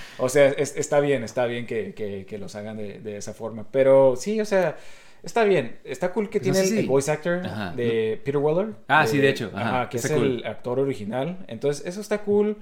O 0.18 0.28
sea, 0.28 0.48
es- 0.48 0.76
está 0.76 1.00
bien, 1.00 1.22
está 1.24 1.46
bien 1.46 1.66
que, 1.66 1.94
que, 1.94 2.26
que 2.26 2.38
los 2.38 2.54
hagan 2.56 2.76
de, 2.76 2.98
de 3.00 3.16
esa 3.16 3.34
forma. 3.34 3.66
Pero 3.70 4.16
sí, 4.16 4.40
o 4.40 4.44
sea, 4.44 4.76
está 5.22 5.44
bien. 5.44 5.78
Está 5.84 6.12
cool 6.12 6.28
que 6.28 6.38
Pues 6.40 6.48
no 6.48 6.52
tiene 6.54 6.68
el, 6.68 6.74
si- 6.74 6.78
el 6.80 6.86
voice 6.86 7.10
actor 7.10 7.40
Ajá. 7.44 7.72
de 7.72 8.20
Peter 8.24 8.38
Weller. 8.38 8.74
Ah, 8.88 9.06
sí, 9.06 9.18
de 9.18 9.28
hecho. 9.30 9.50
Ajá, 9.54 9.88
que 9.88 9.96
es 9.98 10.04
está 10.04 10.16
el 10.16 10.22
cool. 10.40 10.46
actor 10.46 10.78
original. 10.80 11.38
Entonces, 11.48 11.86
eso 11.86 12.00
está 12.00 12.18
cool. 12.22 12.56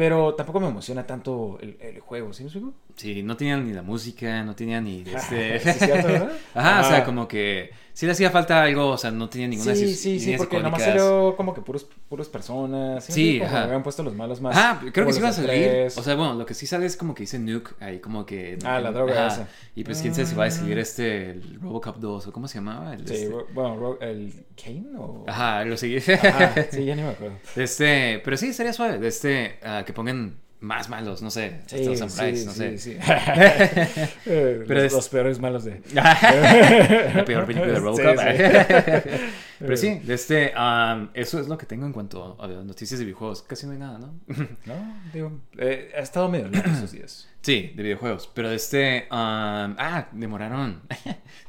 Pero 0.00 0.34
tampoco 0.34 0.60
me 0.60 0.68
emociona 0.68 1.06
tanto 1.06 1.58
el, 1.60 1.76
el 1.78 2.00
juego, 2.00 2.32
¿sí 2.32 2.42
me 2.42 2.46
explico? 2.46 2.72
Sí, 2.96 3.22
no 3.22 3.36
tenían 3.36 3.66
ni 3.66 3.74
la 3.74 3.82
música, 3.82 4.42
no 4.42 4.54
tenían 4.54 4.84
ni 4.84 5.02
este... 5.02 5.60
Sí, 5.60 5.72
cierto, 5.72 6.08
¿verdad? 6.08 6.32
Ajá, 6.54 6.80
o 6.80 6.84
sea, 6.84 6.96
Ajá. 6.96 7.04
como 7.04 7.28
que 7.28 7.68
sí 8.00 8.06
le 8.06 8.12
hacía 8.12 8.30
falta 8.30 8.62
algo, 8.62 8.88
o 8.92 8.96
sea, 8.96 9.10
no 9.10 9.28
tenía 9.28 9.46
ninguna 9.46 9.74
Sí, 9.74 9.94
sí, 9.94 10.18
sí, 10.18 10.34
porque 10.38 10.58
nomás 10.58 10.82
salió 10.82 11.36
como 11.36 11.52
que 11.52 11.60
puros, 11.60 11.86
puros 12.08 12.30
personas. 12.30 13.04
Sí, 13.04 13.12
Sí, 13.12 13.42
ajá. 13.42 13.64
habían 13.64 13.82
puesto 13.82 14.02
los 14.02 14.14
malos 14.14 14.40
más. 14.40 14.56
Ah, 14.56 14.80
creo 14.90 15.06
que 15.06 15.12
sí 15.12 15.18
iba 15.18 15.28
a 15.28 15.32
salir. 15.34 15.50
tres. 15.50 15.98
O 15.98 16.02
sea, 16.02 16.14
bueno, 16.14 16.32
lo 16.32 16.46
que 16.46 16.54
sí 16.54 16.66
sale 16.66 16.86
es 16.86 16.96
como 16.96 17.14
que 17.14 17.24
dice 17.24 17.38
Nuke 17.38 17.74
ahí, 17.78 17.98
como 17.98 18.24
que. 18.24 18.58
Ah, 18.64 18.80
la 18.80 18.90
droga 18.90 19.26
Ajá. 19.26 19.34
esa. 19.34 19.48
Y 19.74 19.84
pues 19.84 20.00
quién 20.00 20.14
sabe 20.14 20.26
si 20.26 20.34
va 20.34 20.46
a 20.46 20.50
salir 20.50 20.78
Ah. 20.78 20.80
este, 20.80 21.30
el 21.32 21.60
Robocop 21.60 21.98
2 21.98 22.26
o 22.28 22.32
cómo 22.32 22.48
se 22.48 22.54
llamaba. 22.54 22.94
El, 22.94 23.06
Sí, 23.06 23.14
este- 23.14 23.34
bueno, 23.52 23.98
el 24.00 24.32
Kane 24.56 24.86
o. 24.98 25.24
Ajá, 25.28 25.62
lo 25.66 25.76
seguí. 25.76 25.98
Ajá, 25.98 26.54
sí, 26.70 26.86
ya 26.86 26.94
ni 26.96 27.02
me 27.02 27.08
acuerdo. 27.10 27.36
Este, 27.54 28.22
pero 28.24 28.38
sí, 28.38 28.54
sería 28.54 28.72
suave. 28.72 28.98
de 28.98 29.08
Este, 29.08 29.58
ah, 29.62 29.82
que 29.84 29.92
pongan 29.92 30.36
más 30.60 30.88
malos, 30.90 31.22
no 31.22 31.30
sé. 31.30 31.60
Sí, 31.66 31.76
estos 31.76 31.98
sí, 31.98 32.08
samuráis, 32.08 32.40
sí, 32.40 32.46
no 32.46 32.52
sé. 32.52 32.78
sí. 32.78 32.96
Eh, 34.26 34.64
Pero 34.68 34.74
los, 34.82 34.84
es- 34.84 34.92
los 34.92 35.08
peores 35.08 35.38
malos 35.38 35.64
de. 35.64 35.80
la 35.94 37.24
peor 37.26 37.46
película 37.46 37.72
de 37.72 37.78
Robocop. 37.78 38.16
Pero 39.58 39.76
sí, 39.76 39.98
de 40.00 40.14
este, 40.14 40.52
am, 40.54 41.10
eso 41.14 41.38
es 41.38 41.48
lo 41.48 41.58
que 41.58 41.66
tengo 41.66 41.86
en 41.86 41.92
cuanto 41.92 42.36
a 42.40 42.46
noticias 42.48 42.98
de 42.98 43.04
videojuegos. 43.04 43.42
Casi 43.42 43.66
no 43.66 43.72
hay 43.72 43.78
nada, 43.78 43.98
¿no? 43.98 44.14
No, 44.66 45.00
digo, 45.12 45.40
eh, 45.58 45.92
ha 45.96 46.00
estado 46.00 46.28
medio 46.28 46.48
lento 46.48 46.70
estos 46.70 46.92
días. 46.92 47.26
Sí, 47.42 47.72
de 47.74 47.82
videojuegos. 47.82 48.30
Pero 48.34 48.50
de 48.50 48.56
este. 48.56 49.08
um, 49.10 49.16
ah, 49.78 50.08
demoraron. 50.12 50.82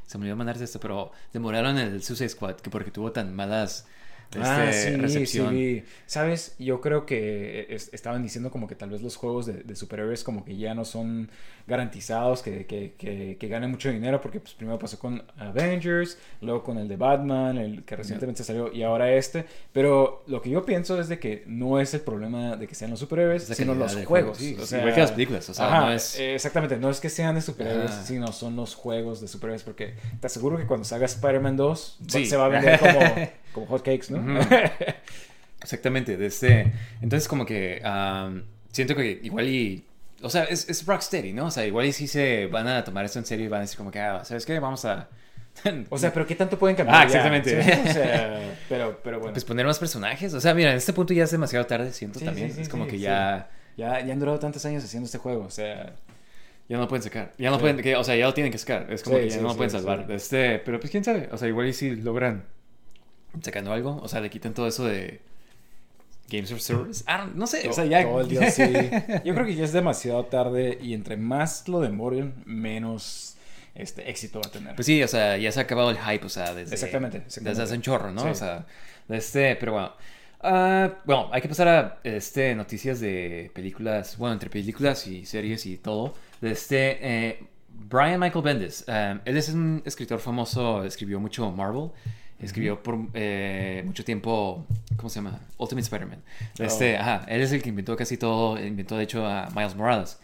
se 0.06 0.18
me 0.18 0.22
olvidó 0.24 0.38
mandarte 0.38 0.64
esto, 0.64 0.80
pero 0.80 1.12
demoraron 1.34 1.78
el 1.78 2.02
Suicide 2.02 2.30
Squad 2.30 2.56
que 2.56 2.70
porque 2.70 2.92
tuvo 2.92 3.12
tan 3.12 3.36
malas 3.36 3.86
este, 4.32 4.40
ah, 4.44 4.72
sí, 4.74 4.96
recepción. 4.96 5.50
sí. 5.50 5.56
vi. 5.56 5.84
Sabes, 6.06 6.56
yo 6.60 6.80
creo 6.82 7.06
que 7.06 7.68
es- 7.70 7.90
estaban 7.94 8.24
diciendo 8.24 8.52
como 8.52 8.68
que 8.68 8.76
tal 8.76 8.90
vez 8.90 9.02
los 9.02 9.16
juegos 9.16 9.46
de, 9.46 9.64
de 9.64 9.76
superhéroes 9.76 10.24
como 10.24 10.46
que 10.46 10.56
ya 10.58 10.74
no 10.74 10.86
son 10.86 11.30
garantizados, 11.72 12.44
que, 12.44 12.68
que, 12.68 12.94
que, 12.98 13.38
que 13.40 13.48
ganen 13.48 13.72
mucho 13.72 13.90
dinero, 13.90 14.22
porque 14.22 14.40
pues 14.40 14.54
primero 14.54 14.78
pasó 14.78 15.00
con 15.00 15.24
Avengers, 15.38 16.20
luego 16.42 16.64
con 16.64 16.78
el 16.78 16.88
de 16.88 16.98
Batman, 16.98 17.58
el 17.58 17.84
que 17.84 17.96
recientemente 17.96 18.44
salió, 18.44 18.72
y 18.72 18.84
ahora 18.84 19.12
este. 19.14 19.46
Pero 19.74 20.24
lo 20.28 20.42
que 20.42 20.52
yo 20.52 20.64
pienso 20.64 21.00
es 21.02 21.08
de 21.10 21.18
que 21.18 21.44
no 21.48 21.80
es 21.80 21.94
el 21.96 22.02
problema 22.02 22.56
de 22.56 22.68
que 22.68 22.76
sean 22.76 22.92
los 22.92 23.00
superhéroes, 23.00 23.50
Es 23.50 23.58
sino 23.58 23.74
los 23.74 23.94
juegos. 23.94 24.08
juego, 24.08 24.36
sí, 24.36 24.56
o 24.58 24.62
sí, 24.62 24.68
sea, 24.68 24.80
igual 24.80 24.94
que 24.94 25.02
las 25.02 25.12
películas, 25.14 25.50
o 25.50 25.54
sea, 25.56 25.66
ajá, 25.68 25.80
no 25.88 25.94
es- 25.94 26.20
exactamente, 26.20 26.78
no 26.78 26.90
es 26.92 27.00
que 27.00 27.10
sean 27.10 27.34
de 27.34 27.42
superhéroes, 27.42 27.92
sino 28.06 28.28
son 28.32 28.56
los 28.56 28.76
juegos 28.76 29.22
de 29.22 29.28
superhéroes, 29.28 29.64
porque 29.64 29.96
te 30.20 30.28
aseguro 30.28 30.58
que 30.58 30.68
cuando 30.68 30.84
salga 30.86 31.06
Spider-Man 31.08 31.58
2 31.58 31.98
va- 32.04 32.06
Sí. 32.12 32.26
se 32.28 32.36
va 32.38 32.46
a 32.46 32.50
vender 32.50 32.80
como, 32.80 33.00
como 33.54 33.66
hotcakes, 33.68 34.12
¿no? 34.12 34.40
Exactamente, 35.62 36.18
de 36.18 36.26
este. 36.26 36.72
Entonces, 37.02 37.28
como 37.28 37.46
que 37.46 37.82
am, 37.84 38.44
siento 38.72 38.96
que 38.96 39.20
igual 39.24 39.48
y. 39.48 39.84
O 40.24 40.30
sea, 40.30 40.44
es, 40.44 40.70
es 40.70 40.86
Rocksteady, 40.86 41.34
¿no? 41.34 41.48
O 41.48 41.52
sea, 41.52 41.66
igual 41.66 41.86
y 41.86 41.94
sí 41.94 42.08
se 42.08 42.48
van 42.48 42.68
a 42.68 42.84
tomar 42.84 43.06
esto 43.06 43.20
en 43.20 43.26
serio 43.26 43.46
y 43.46 43.50
van 43.50 43.60
a 43.60 43.62
decir, 43.62 43.78
como 43.78 43.92
que, 43.92 44.00
ah, 44.00 44.24
¿sabes 44.24 44.46
qué? 44.46 44.60
Vamos 44.60 44.86
a. 44.86 45.08
O 45.90 45.98
sea, 45.98 46.14
pero 46.14 46.26
¿qué 46.26 46.36
tanto 46.36 46.58
pueden 46.58 46.78
cambiar? 46.78 46.96
Ah, 46.96 47.00
ya? 47.02 47.06
exactamente. 47.08 47.62
¿Sí? 47.62 47.90
O 47.90 47.94
sea, 47.94 48.56
pero, 48.70 49.00
pero 49.04 49.20
bueno. 49.20 49.34
Pues 49.34 49.44
poner 49.44 49.66
más 49.66 49.80
personajes. 49.80 50.34
O 50.34 50.40
sea, 50.40 50.54
mira, 50.54 50.72
en 50.72 50.78
este 50.78 50.94
punto 50.94 51.14
ya 51.14 51.26
es 51.26 51.32
demasiado 51.32 51.66
tarde, 51.66 51.92
siento 51.92 52.20
Sí, 52.20 52.26
también. 52.26 52.50
sí, 52.50 52.56
sí, 52.56 52.62
es 52.62 52.70
como 52.70 52.88
que 52.88 52.98
ya. 53.00 53.50
ya, 53.76 54.00
ya 54.00 54.14
han 54.14 54.20
durado 54.20 54.40
tantos 54.40 54.64
años 54.66 54.84
haciendo 54.84 55.06
este 55.06 55.18
juego. 55.18 55.44
O 55.44 55.50
sea, 55.52 55.94
Ya 56.70 56.78
no 56.78 56.84
lo 56.84 56.88
pueden 56.88 57.04
sacar. 57.04 57.34
Ya 57.38 57.50
no 57.50 57.60
pueden, 57.60 57.78
que, 57.82 57.96
o 57.98 58.04
sea, 58.04 58.16
ya 58.16 58.26
lo 58.28 58.34
tienen 58.34 58.52
que 58.52 58.58
sacar. 58.58 58.88
Es 58.92 59.04
como 59.04 59.18
que 59.18 59.30
ya 59.30 59.38
no 59.42 59.50
lo 59.50 59.56
pueden 59.58 59.72
salvar. 59.72 60.06
Este, 60.10 60.60
pero 60.60 60.80
pues 60.80 60.90
quién 60.90 61.04
sabe. 61.04 61.28
O 61.32 61.38
sea, 61.38 61.48
igual 61.50 61.68
y 61.68 61.74
si 61.74 61.96
logran 61.98 62.46
sacando 63.42 63.74
algo. 63.74 64.00
O 64.02 64.08
sea, 64.08 64.22
le 64.22 64.30
quiten 64.30 64.54
todo 64.54 64.68
eso 64.68 64.86
de 64.86 65.20
Games 66.32 66.52
of 66.52 66.60
Service. 66.60 67.04
Ah, 67.08 67.28
no 67.36 67.46
sé. 67.46 67.68
O 67.68 67.74
sea, 67.74 67.86
ya. 67.86 68.04
todo 68.04 68.22
el 68.22 68.30
día 68.30 68.50
sí. 68.52 68.64
Yo 69.26 69.34
creo 69.34 69.46
que 69.46 69.56
ya 69.56 69.66
es 69.66 69.74
demasiado 69.74 70.26
tarde 70.26 70.78
y 70.82 70.94
entre 70.94 71.18
más 71.18 71.68
lo 71.68 71.82
demoren, 71.82 72.34
menos 72.46 73.36
este 73.76 74.10
éxito 74.10 74.40
va 74.40 74.48
a 74.48 74.52
tener. 74.52 74.76
Pues 74.76 74.86
sí, 74.86 75.02
o 75.04 75.08
sea, 75.08 75.38
ya 75.38 75.52
se 75.52 75.60
ha 75.60 75.64
acabado 75.64 75.92
el 75.92 75.98
hype, 75.98 76.26
o 76.26 76.30
sea, 76.30 76.54
desde, 76.54 76.74
Exactamente, 76.74 77.18
exactamente. 77.18 77.50
desde 77.50 77.64
hace 77.64 77.76
un 77.76 77.82
chorro, 77.82 78.12
¿no? 78.12 78.22
Sí. 78.22 78.30
O 78.30 78.36
sea, 78.36 78.66
este, 79.10 79.56
pero 79.56 79.74
bueno. 79.74 79.94
Ah, 80.44 80.90
bueno, 81.06 81.30
hay 81.32 81.42
que 81.42 81.48
pasar 81.48 81.68
a 81.68 82.00
este, 82.04 82.56
noticias 82.56 83.00
de 83.00 83.52
películas, 83.54 84.18
bueno, 84.18 84.34
entre 84.34 84.50
películas 84.50 85.06
y 85.06 85.26
series 85.26 85.66
y 85.68 85.78
todo. 85.78 86.16
Este, 86.42 86.98
eh, 87.02 87.44
Brian 87.70 88.20
Michael 88.20 88.44
Bendis, 88.44 88.84
eh, 88.88 89.20
él 89.24 89.38
es 89.38 89.50
un 89.50 89.84
escritor 89.86 90.20
famoso, 90.20 90.84
escribió 90.84 91.20
mucho 91.20 91.52
Marvel, 91.52 91.92
escribió 92.42 92.82
por 92.82 92.98
eh, 93.14 93.84
mucho 93.86 94.04
tiempo, 94.04 94.66
¿cómo 94.98 95.10
se 95.10 95.16
llama? 95.16 95.40
Ultimate 95.58 95.84
Spider-Man. 95.84 96.22
De 96.58 96.66
Este, 96.66 96.96
Oh. 96.98 97.02
ajá, 97.02 97.26
él 97.28 97.42
es 97.42 97.52
el 97.52 97.62
que 97.62 97.70
inventó 97.70 97.96
casi 97.96 98.18
todo, 98.18 98.60
inventó 98.64 98.98
de 98.98 99.04
hecho 99.04 99.26
a 99.26 99.50
Miles 99.56 99.76
Morales. 99.76 100.20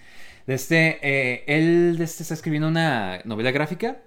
Este, 0.48 1.00
eh, 1.02 1.44
él 1.48 1.98
este, 2.02 2.24
está 2.24 2.34
escribiendo 2.34 2.68
una 2.70 3.20
novela 3.26 3.52
gráfica 3.52 3.98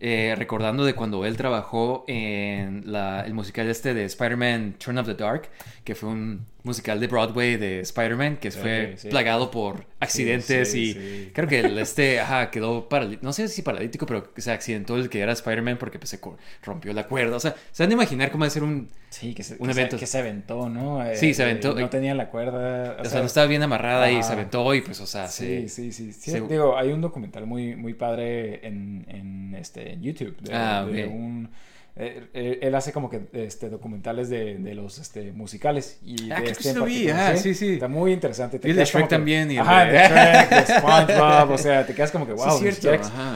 eh, 0.00 0.34
recordando 0.36 0.84
de 0.84 0.94
cuando 0.94 1.24
él 1.24 1.36
trabajó 1.36 2.04
en 2.08 2.82
la- 2.92 3.22
el 3.24 3.32
musical 3.32 3.68
este 3.68 3.94
de 3.94 4.04
Spider-Man 4.04 4.74
Turn 4.78 4.98
of 4.98 5.06
the 5.06 5.14
Dark, 5.14 5.48
que 5.84 5.94
fue 5.94 6.08
un 6.10 6.44
musical 6.64 6.98
de 6.98 7.06
Broadway 7.06 7.56
de 7.56 7.80
Spider-Man 7.80 8.38
que 8.38 8.50
fue 8.50 8.94
sí. 8.96 9.08
plagado 9.10 9.50
por 9.50 9.86
accidentes 10.00 10.72
sí, 10.72 10.96
y 10.98 11.30
creo 11.32 11.46
que 11.46 11.60
el 11.60 11.78
este 11.78 12.18
ajá, 12.20 12.50
quedó 12.50 12.88
paralítico, 12.88 13.24
no 13.24 13.32
sé 13.32 13.48
si 13.48 13.62
paralítico, 13.62 14.06
pero 14.06 14.32
se 14.36 14.50
accidentó 14.50 14.96
el 14.96 15.08
que 15.10 15.20
era 15.20 15.32
Spider-Man 15.32 15.76
porque 15.78 15.98
pues, 15.98 16.10
se 16.10 16.18
rompió 16.62 16.92
la 16.94 17.06
cuerda. 17.06 17.36
O 17.36 17.40
sea, 17.40 17.54
se 17.70 17.82
van 17.82 17.90
a 17.90 17.94
imaginar 17.94 18.30
cómo 18.30 18.42
va 18.42 18.46
a 18.48 18.50
ser 18.50 18.62
un... 18.64 18.88
Sí, 19.10 19.34
que 19.34 19.42
se, 19.44 19.54
Un 19.54 19.68
que 19.68 19.74
se- 19.74 19.80
evento. 19.80 19.98
que 19.98 20.06
se 20.06 20.18
aventó, 20.18 20.68
¿no? 20.68 21.04
Eh, 21.04 21.16
Sí, 21.16 21.34
se 21.34 21.42
aventó. 21.44 21.78
eh, 21.78 21.82
No 21.82 21.90
tenía 21.90 22.14
la 22.14 22.30
cuerda. 22.30 22.96
O 23.00 23.04
sea, 23.04 23.20
no 23.20 23.26
estaba 23.26 23.46
bien 23.46 23.62
amarrada 23.62 24.10
y 24.10 24.22
se 24.22 24.32
aventó 24.32 24.74
y 24.74 24.80
pues, 24.80 25.00
o 25.00 25.06
sea, 25.06 25.28
Sí, 25.28 25.68
sí, 25.68 25.92
sí. 25.92 26.12
sí. 26.12 26.40
Digo, 26.48 26.76
hay 26.78 26.88
un 26.92 27.00
documental 27.02 27.46
muy, 27.46 27.76
muy 27.76 27.94
padre 27.94 28.66
en, 28.66 29.04
en, 29.08 29.54
este, 29.54 29.92
en 29.92 30.02
YouTube 30.02 30.36
de, 30.40 30.54
Ah, 30.54 30.84
de 30.90 31.06
un... 31.06 31.50
eh, 31.96 32.26
eh, 32.34 32.58
él 32.62 32.74
hace 32.74 32.92
como 32.92 33.08
que 33.08 33.20
este, 33.32 33.70
documentales 33.70 34.28
de, 34.28 34.56
de 34.58 34.74
los 34.74 34.98
este, 34.98 35.30
musicales. 35.32 35.98
Y 36.04 36.30
Ah, 36.32 36.38
de 36.40 36.44
que 36.44 36.50
este 36.50 36.62
sí 36.64 36.68
en 36.70 36.84
vi, 36.84 37.08
ah, 37.10 37.36
sí, 37.36 37.54
sí. 37.54 37.74
Está 37.74 37.86
muy 37.88 38.12
interesante. 38.12 38.58
Te 38.58 38.66
Y 38.66 38.72
el 38.72 38.76
de 38.78 38.84
Shrek 38.84 39.04
que- 39.04 39.08
también, 39.10 39.50
y 39.50 39.54
el 39.56 39.60
Ajá, 39.60 39.84
de- 39.84 39.98
Shrek, 39.98 40.48
de 40.66 40.74
SpongeBob. 40.78 41.50
O 41.52 41.58
sea, 41.58 41.86
te 41.86 41.94
quedas 41.94 42.10
como 42.10 42.26
que, 42.26 42.32
wow, 42.32 42.58
Sí, 42.58 42.68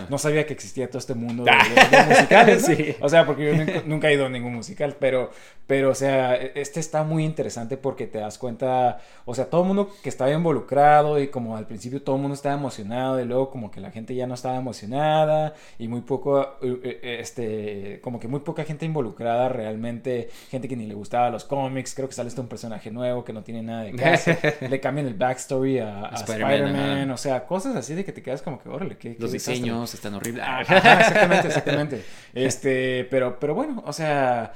no 0.09 0.19
sabía 0.19 0.45
que 0.45 0.53
existía 0.55 0.89
todo 0.89 0.99
este 0.99 1.15
mundo 1.15 1.45
de, 1.45 1.51
de- 1.91 1.97
de 1.97 2.05
musicales. 2.15 2.69
¿no? 2.69 2.75
Sí. 2.75 2.97
O 3.01 3.09
sea, 3.09 3.25
porque 3.27 3.47
yo 3.47 3.55
nunca, 3.57 3.83
nunca 3.87 4.09
he 4.11 4.15
ido 4.15 4.27
a 4.27 4.29
ningún 4.29 4.55
musical, 4.55 4.97
pero, 4.99 5.31
pero, 5.69 5.91
o 5.91 5.95
sea, 5.95 6.35
este 6.35 6.81
está 6.81 7.05
muy 7.05 7.25
interesante 7.25 7.77
porque 7.77 8.07
te 8.09 8.19
das 8.19 8.39
cuenta, 8.39 8.99
o 9.25 9.35
sea, 9.35 9.45
todo 9.47 9.61
el 9.63 9.69
mundo 9.69 9.91
que 10.03 10.09
estaba 10.09 10.33
involucrado 10.33 11.21
y 11.21 11.29
como 11.29 11.57
al 11.57 11.67
principio 11.67 12.03
todo 12.03 12.17
el 12.17 12.23
mundo 12.23 12.35
estaba 12.35 12.57
emocionado 12.57 13.21
y 13.21 13.25
luego 13.25 13.51
como 13.51 13.71
que 13.71 13.81
la 13.81 13.91
gente 13.93 14.15
ya 14.15 14.27
no 14.27 14.35
estaba 14.35 14.57
emocionada 14.57 15.55
y 15.79 15.87
muy 15.89 16.01
poco, 16.01 16.41
eh, 16.63 16.81
eh, 17.03 17.19
este, 17.21 18.01
como 18.03 18.19
que 18.19 18.27
muy 18.29 18.41
poca 18.49 18.65
gente 18.65 18.87
involucrada 18.87 19.51
realmente, 19.51 20.31
gente 20.51 20.69
que 20.69 20.75
ni 20.75 20.87
le 20.87 20.95
gustaba 20.95 21.29
los 21.29 21.45
cómics, 21.45 21.95
creo 21.95 22.09
que 22.09 22.15
sale 22.15 22.31
este 22.31 22.41
un 22.41 22.49
personaje 22.49 22.91
nuevo 22.91 23.27
que 23.27 23.35
no 23.35 23.43
tiene 23.43 23.63
nada 23.63 23.83
de 23.83 23.93
caso, 23.93 24.31
le 24.67 24.81
cambian 24.81 25.07
el 25.07 25.13
backstory 25.13 25.81
a, 25.81 26.07
a 26.07 26.15
Spider-Man, 26.15 27.11
o 27.11 27.19
sea, 27.19 27.45
cosas 27.45 27.77
así 27.77 27.95
de 27.95 28.07
que 28.07 28.13
te 28.13 28.23
quedas 28.23 28.41
como 28.41 28.59
que, 28.59 28.71
órale, 28.71 28.97
qué, 28.97 29.17
Los 29.19 29.33
diseños 29.33 29.93
están 29.93 30.15
horribles. 30.15 30.43
exactamente, 30.61 31.49
exactamente. 31.49 32.05
Este, 32.35 33.07
pero, 33.11 33.39
pero 33.39 33.55
bueno, 33.55 33.83
o 33.85 33.93
sea 33.93 34.55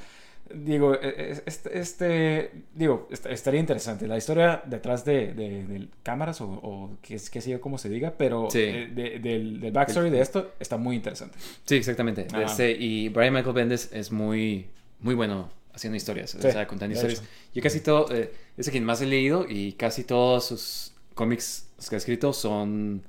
digo, 0.55 0.95
e, 0.95 1.09
e, 1.09 1.43
este, 1.47 1.79
este 1.79 2.53
digo, 2.75 3.09
estaría 3.11 3.61
interesante. 3.61 4.07
La 4.07 4.17
historia 4.17 4.63
detrás 4.65 5.05
de, 5.05 5.35
de, 5.35 5.89
cámaras 6.03 6.41
o, 6.41 6.47
o 6.47 6.91
que, 7.03 7.15
que 7.15 7.41
sé 7.41 7.51
yo 7.51 7.61
cómo 7.61 7.79
se 7.79 7.89
diga, 7.89 8.15
pero 8.17 8.49
de, 8.53 8.89
del, 8.89 9.61
del, 9.61 9.73
backstory 9.73 10.11
de 10.11 10.21
esto 10.21 10.53
está 10.59 10.77
muy 10.77 10.97
interesante. 10.97 11.37
Sí, 11.65 11.77
exactamente. 11.77 12.27
Este, 12.45 12.71
y 12.73 13.09
Brian 13.09 13.35
Michael 13.35 13.55
Bendis 13.55 13.91
es 13.93 14.13
muy, 14.13 14.67
muy 15.01 15.15
bueno 15.15 15.51
haciendo 15.75 15.97
historias, 15.97 16.35
o 16.35 16.41
sea, 16.41 16.67
contando 16.67 16.95
historias. 16.95 17.23
Yo 17.55 17.63
casi 17.63 17.81
todo, 17.81 18.15
eh, 18.15 18.33
es 18.57 18.69
quien 18.71 18.85
más 18.85 19.01
he 19.01 19.07
leído 19.07 19.47
y 19.49 19.73
casi 19.73 20.05
todos 20.05 20.47
sus 20.47 20.93
cómics 21.15 21.67
que 21.89 21.97
ha 21.97 21.99
escrito 21.99 22.33
son 22.33 23.03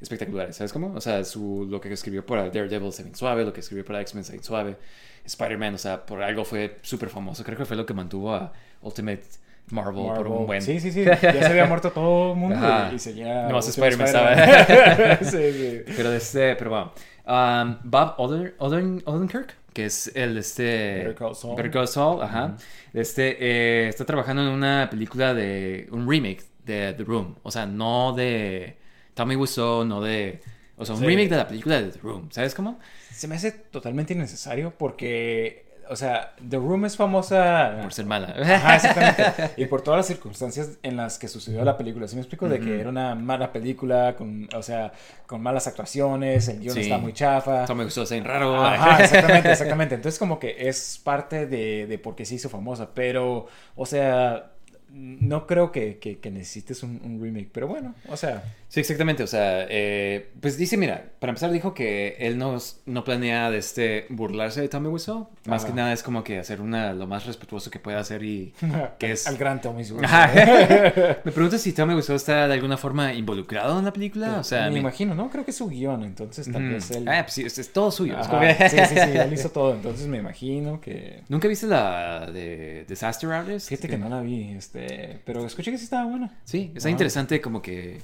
espectaculares, 0.00 0.56
¿sabes 0.56 0.72
cómo? 0.72 0.92
O 0.94 1.00
sea, 1.00 1.24
su, 1.24 1.66
lo 1.68 1.80
que 1.80 1.92
escribió 1.92 2.24
para 2.24 2.50
Daredevil 2.50 2.92
se 2.92 3.14
suave, 3.14 3.44
lo 3.44 3.52
que 3.52 3.60
escribió 3.60 3.84
para 3.84 4.00
X-Men 4.02 4.24
se 4.24 4.42
suave. 4.42 4.76
Spider-Man, 5.24 5.74
o 5.74 5.78
sea, 5.78 6.04
por 6.04 6.22
algo 6.22 6.44
fue 6.44 6.78
súper 6.82 7.08
famoso. 7.08 7.44
Creo 7.44 7.56
que 7.56 7.64
fue 7.64 7.76
lo 7.76 7.86
que 7.86 7.94
mantuvo 7.94 8.34
a 8.34 8.52
Ultimate 8.82 9.22
Marvel, 9.70 10.14
por 10.14 10.26
un 10.26 10.46
buen... 10.46 10.60
Sí, 10.62 10.78
sí, 10.80 10.92
sí. 10.92 11.04
Ya 11.22 11.32
se 11.32 11.46
había 11.46 11.66
muerto 11.66 11.90
todo 11.90 12.32
el 12.32 12.38
mundo 12.38 12.66
y, 12.92 12.98
seguía... 12.98 13.48
No 13.48 13.54
más 13.54 13.68
Spider-Man 13.68 14.06
estaba... 14.06 15.16
sí, 15.22 15.52
sí. 15.52 15.82
Pero, 15.96 16.12
este, 16.12 16.56
pero 16.56 16.70
bueno. 16.70 16.92
Um, 17.26 17.76
Bob 17.84 18.14
Odenkirk, 18.18 19.54
que 19.72 19.86
es 19.86 20.12
el 20.14 20.36
este... 20.36 21.14
Better 21.16 21.70
Call 21.70 21.88
Saul. 21.88 22.22
ajá. 22.22 22.56
Este, 22.92 23.36
eh, 23.40 23.88
está 23.88 24.04
trabajando 24.04 24.42
en 24.42 24.48
una 24.48 24.88
película 24.90 25.32
de... 25.32 25.88
Un 25.90 26.08
remake 26.08 26.44
de 26.64 26.92
The 26.92 27.04
Room. 27.04 27.36
O 27.42 27.50
sea, 27.50 27.64
no 27.64 28.12
de... 28.12 28.76
Tommy 29.14 29.36
Wiseau, 29.36 29.84
no 29.84 30.02
de... 30.02 30.42
O 30.76 30.84
sea, 30.84 30.94
un 30.94 31.02
remake 31.02 31.28
de 31.28 31.36
la 31.36 31.46
película 31.46 31.80
de 31.80 31.90
The 31.90 31.98
Room. 32.00 32.28
¿Sabes 32.30 32.54
cómo? 32.54 32.78
se 33.14 33.28
me 33.28 33.36
hace 33.36 33.52
totalmente 33.52 34.12
innecesario 34.12 34.72
porque, 34.76 35.66
o 35.88 35.94
sea, 35.94 36.34
The 36.48 36.56
Room 36.56 36.84
es 36.84 36.96
famosa... 36.96 37.78
Por 37.80 37.92
ser 37.92 38.06
mala. 38.06 38.34
Ajá, 38.36 38.76
exactamente. 38.76 39.50
y 39.56 39.66
por 39.66 39.82
todas 39.82 39.98
las 39.98 40.06
circunstancias 40.06 40.78
en 40.82 40.96
las 40.96 41.18
que 41.18 41.28
sucedió 41.28 41.64
la 41.64 41.76
película. 41.76 42.08
¿Sí 42.08 42.16
me 42.16 42.22
explico? 42.22 42.48
De 42.48 42.58
que 42.58 42.80
era 42.80 42.88
una 42.88 43.14
mala 43.14 43.52
película, 43.52 44.16
con, 44.16 44.48
o 44.54 44.62
sea, 44.62 44.92
con 45.26 45.40
malas 45.42 45.68
actuaciones, 45.68 46.48
el 46.48 46.58
guion 46.58 46.76
está 46.76 46.98
muy 46.98 47.12
chafa. 47.12 47.64
Eso 47.64 47.74
me 47.76 47.84
gustó, 47.84 48.04
ser 48.04 48.24
raro. 48.24 48.64
Ajá, 48.64 49.04
exactamente, 49.04 49.52
exactamente. 49.52 49.94
Entonces 49.94 50.18
como 50.18 50.40
que 50.40 50.68
es 50.68 51.00
parte 51.02 51.46
de, 51.46 51.86
de 51.86 51.98
por 51.98 52.16
qué 52.16 52.24
se 52.24 52.34
hizo 52.34 52.48
famosa. 52.48 52.90
Pero, 52.94 53.46
o 53.76 53.86
sea 53.86 54.50
no 54.94 55.46
creo 55.48 55.72
que, 55.72 55.98
que, 55.98 56.30
necesites 56.30 56.84
un, 56.84 57.18
remake, 57.20 57.48
pero 57.52 57.66
bueno, 57.66 57.94
o 58.08 58.16
sea. 58.16 58.44
Sí, 58.74 58.80
exactamente, 58.80 59.22
o 59.22 59.28
sea, 59.28 59.68
eh, 59.70 60.32
pues 60.40 60.58
dice, 60.58 60.76
mira, 60.76 61.04
para 61.20 61.30
empezar 61.30 61.52
dijo 61.52 61.74
que 61.74 62.16
él 62.18 62.36
no, 62.38 62.58
no 62.86 63.04
planea 63.04 63.48
de 63.48 63.58
este 63.58 64.06
burlarse 64.08 64.62
de 64.62 64.68
Tommy 64.68 64.88
Wiseau, 64.88 65.28
más 65.46 65.64
que 65.64 65.72
nada 65.72 65.92
es 65.92 66.02
como 66.02 66.24
que 66.24 66.40
hacer 66.40 66.60
una 66.60 66.92
lo 66.92 67.06
más 67.06 67.24
respetuoso 67.24 67.70
que 67.70 67.78
pueda 67.78 68.00
hacer 68.00 68.24
y 68.24 68.52
que 68.98 69.12
es... 69.12 69.28
Al 69.28 69.36
gran 69.36 69.60
Tommy 69.60 69.82
Wiseau. 69.82 69.98
me 71.24 71.30
pregunto 71.30 71.56
si 71.56 71.72
Tommy 71.72 71.94
Wiseau 71.94 72.16
está 72.16 72.48
de 72.48 72.54
alguna 72.54 72.76
forma 72.76 73.14
involucrado 73.14 73.78
en 73.78 73.84
la 73.84 73.92
película, 73.92 74.40
o 74.40 74.42
sea... 74.42 74.68
Me, 74.68 74.80
imagino, 74.80 75.14
¿no? 75.14 75.30
Creo 75.30 75.44
que 75.44 75.52
es 75.52 75.56
su 75.56 75.68
guion, 75.68 76.02
entonces 76.02 76.50
tal 76.50 76.68
vez 76.68 76.90
él... 76.90 77.06
Ah, 77.06 77.22
pues 77.22 77.34
sí, 77.34 77.44
es, 77.44 77.72
todo 77.72 77.92
suyo. 77.92 78.16
sí, 78.24 78.30
sí, 78.70 78.76
sí, 78.88 78.98
él 79.18 79.32
hizo 79.32 79.50
todo, 79.50 79.72
entonces 79.72 80.08
me 80.08 80.18
imagino 80.18 80.80
que... 80.80 81.22
¿Nunca 81.28 81.46
viste 81.46 81.68
la 81.68 82.28
de 82.28 82.84
Disaster 82.88 83.30
Artist? 83.30 83.68
Fíjate 83.68 83.86
que 83.86 83.98
no 83.98 84.08
la 84.08 84.20
vi, 84.20 84.50
este... 84.50 85.20
Pero 85.24 85.46
escuché 85.46 85.70
que 85.70 85.78
sí 85.78 85.84
estaba 85.84 86.06
buena. 86.06 86.32
Sí, 86.42 86.72
está 86.74 86.90
interesante 86.90 87.40
como 87.40 87.62
que, 87.62 88.00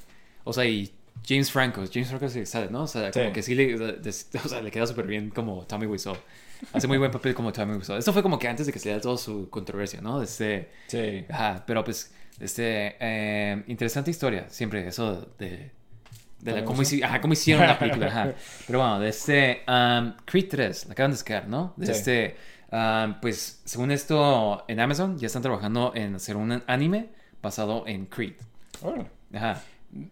o 0.51 0.53
sea, 0.53 0.65
y 0.65 0.93
James 1.27 1.51
Franco, 1.51 1.83
James 1.93 2.09
Franco 2.09 2.29
sí 2.29 2.45
sale, 2.47 2.69
¿no? 2.71 2.83
O 2.83 2.87
sea, 2.87 3.11
como 3.11 3.33
que 3.33 3.43
sí 3.43 3.55
le, 3.55 3.75
o 4.45 4.49
sea, 4.49 4.61
le 4.63 4.71
queda 4.71 4.87
súper 4.87 5.07
bien 5.07 5.31
como 5.31 5.65
Tommy 5.67 5.87
Wiseau. 5.87 6.17
Hace 6.73 6.87
muy 6.87 6.99
buen 6.99 7.11
papel 7.11 7.35
como 7.35 7.53
Tommy 7.53 7.77
Wiseau. 7.77 7.97
Esto 7.97 8.13
fue 8.13 8.23
como 8.23 8.39
que 8.39 8.49
antes 8.49 8.67
de 8.67 8.73
que 8.73 8.79
se 8.79 8.89
diera 8.91 9.01
toda 9.01 9.17
su 9.17 9.49
controversia, 9.49 10.01
¿no? 10.01 10.23
Este, 10.23 10.71
sí. 10.87 11.25
Ajá, 11.31 11.65
pero 11.67 11.83
pues, 11.85 12.13
este, 12.39 12.97
eh, 13.01 13.63
interesante 13.67 14.11
historia, 14.11 14.47
siempre 14.49 14.87
eso 14.87 15.29
de... 15.39 15.71
De 16.41 16.53
la, 16.53 16.65
cómo, 16.65 16.81
ajá, 16.81 17.21
cómo, 17.21 17.35
hicieron 17.35 17.67
la 17.67 17.79
película, 17.79 18.07
ajá. 18.09 18.33
Pero 18.67 18.79
bueno, 18.79 18.99
de 18.99 19.11
este 19.11 19.61
um, 19.69 20.15
Creed 20.25 20.49
3, 20.49 20.87
la 20.87 20.93
acaban 20.93 21.11
de 21.11 21.19
sacar, 21.19 21.47
¿no? 21.47 21.75
De 21.77 21.93
este 21.93 22.35
Ah, 22.73 23.19
pues 23.21 23.61
según 23.65 23.91
esto, 23.91 24.65
en 24.69 24.79
Amazon 24.81 25.19
ya 25.19 25.27
están 25.27 25.43
trabajando 25.43 25.93
en 25.95 26.15
hacer 26.15 26.37
un 26.37 26.63
anime 26.67 27.09
basado 27.43 27.85
en 27.87 28.07
Creed. 28.07 28.35
Ajá. 29.35 29.63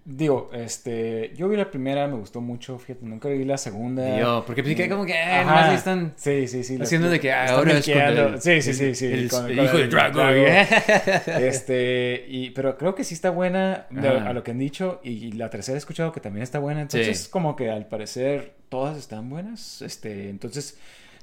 Digo, 0.04 0.50
este, 0.52 1.32
yo 1.36 1.48
vi 1.48 1.56
la 1.56 1.70
primera, 1.70 2.08
me 2.08 2.16
gustó 2.16 2.40
mucho, 2.40 2.78
fíjate, 2.80 3.06
nunca 3.06 3.28
vi 3.28 3.44
la 3.44 3.56
segunda. 3.56 4.18
Yo, 4.18 4.42
porque 4.44 4.64
pensé 4.64 4.88
como 4.88 5.06
que 5.06 5.12
eh, 5.12 5.44
más 5.44 5.72
están 5.72 6.14
sí, 6.16 6.48
sí, 6.48 6.64
sí, 6.64 6.78
haciendo 6.80 7.08
de 7.08 7.20
que 7.20 7.32
ahora 7.32 7.78
es 7.78 7.88
con 7.88 8.40
Sí, 8.40 8.60
sí, 8.60 8.74
sí, 8.74 8.94
sí. 8.96 9.06
El, 9.06 9.26
hijo 9.26 9.78
de 9.78 9.86
Drago. 9.86 10.20
este, 11.38 12.24
y, 12.26 12.50
pero 12.50 12.76
creo 12.76 12.96
que 12.96 13.04
sí 13.04 13.14
está 13.14 13.30
buena 13.30 13.86
a 13.94 14.32
lo 14.32 14.42
que 14.42 14.50
han 14.50 14.58
dicho 14.58 15.00
y 15.04 15.30
la 15.32 15.48
tercera 15.48 15.76
he 15.76 15.78
escuchado 15.78 16.10
que 16.10 16.20
también 16.20 16.42
está 16.42 16.58
buena, 16.58 16.80
entonces 16.80 17.28
como 17.28 17.54
que 17.54 17.70
al 17.70 17.86
parecer 17.86 18.54
todas 18.68 18.98
están 18.98 19.30
buenas, 19.30 19.80
este, 19.82 20.28
entonces 20.28 20.76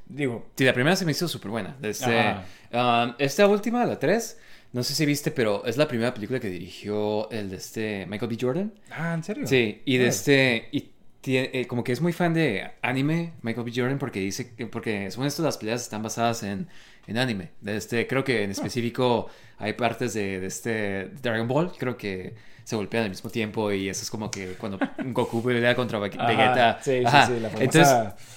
Digo. 0.07 0.45
Sí, 0.55 0.63
la 0.65 0.73
primera 0.73 0.95
se 0.95 1.05
me 1.05 1.11
hizo 1.11 1.27
súper 1.27 1.51
buena. 1.51 1.75
Este, 1.81 2.35
um, 2.71 3.13
esta 3.17 3.47
última, 3.47 3.85
la 3.85 3.97
3, 3.97 4.39
no 4.75 4.83
sé 4.83 4.93
si 4.93 5.05
viste, 5.05 5.31
pero 5.31 5.63
es 5.65 5.77
la 5.77 5.87
primera 5.87 6.13
película 6.13 6.37
que 6.37 6.49
dirigió 6.49 7.31
el 7.31 7.49
de 7.49 7.55
este 7.55 8.05
Michael 8.07 8.29
B. 8.29 8.37
Jordan. 8.41 8.73
Ah, 8.91 9.13
¿en 9.13 9.23
serio? 9.23 9.47
Sí, 9.47 9.81
y 9.85 9.95
de 9.95 10.07
este. 10.07 10.67
Y 10.73 10.91
tiene, 11.21 11.49
eh, 11.53 11.65
como 11.65 11.81
que 11.81 11.93
es 11.93 12.01
muy 12.01 12.11
fan 12.11 12.33
de 12.33 12.71
anime, 12.81 13.35
Michael 13.41 13.65
B. 13.65 13.71
Jordan, 13.73 13.97
porque 13.97 14.19
dice 14.19 14.53
que. 14.53 14.67
Porque 14.67 15.09
según 15.11 15.27
esto, 15.27 15.43
las 15.43 15.57
peleas 15.57 15.81
están 15.81 16.03
basadas 16.03 16.43
en, 16.43 16.67
en 17.07 17.17
anime. 17.17 17.51
De 17.61 17.77
este, 17.77 18.05
creo 18.05 18.25
que 18.25 18.43
en 18.43 18.49
ah. 18.49 18.51
específico 18.51 19.29
hay 19.59 19.71
partes 19.71 20.13
de, 20.13 20.41
de 20.41 20.47
este 20.47 21.05
Dragon 21.21 21.47
Ball, 21.47 21.71
creo 21.77 21.95
que 21.95 22.35
se 22.65 22.75
golpean 22.75 23.03
al 23.03 23.09
mismo 23.11 23.29
tiempo 23.29 23.71
y 23.71 23.87
eso 23.87 24.01
es 24.01 24.09
como 24.09 24.29
que 24.31 24.55
cuando 24.55 24.79
Goku 24.97 25.41
pelea 25.43 25.75
contra 25.75 25.99
Vegeta. 25.99 26.79
sí, 26.81 27.03
sí, 27.05 27.17
sí, 27.27 27.39
la 27.39 27.49
Entonces, 27.49 27.87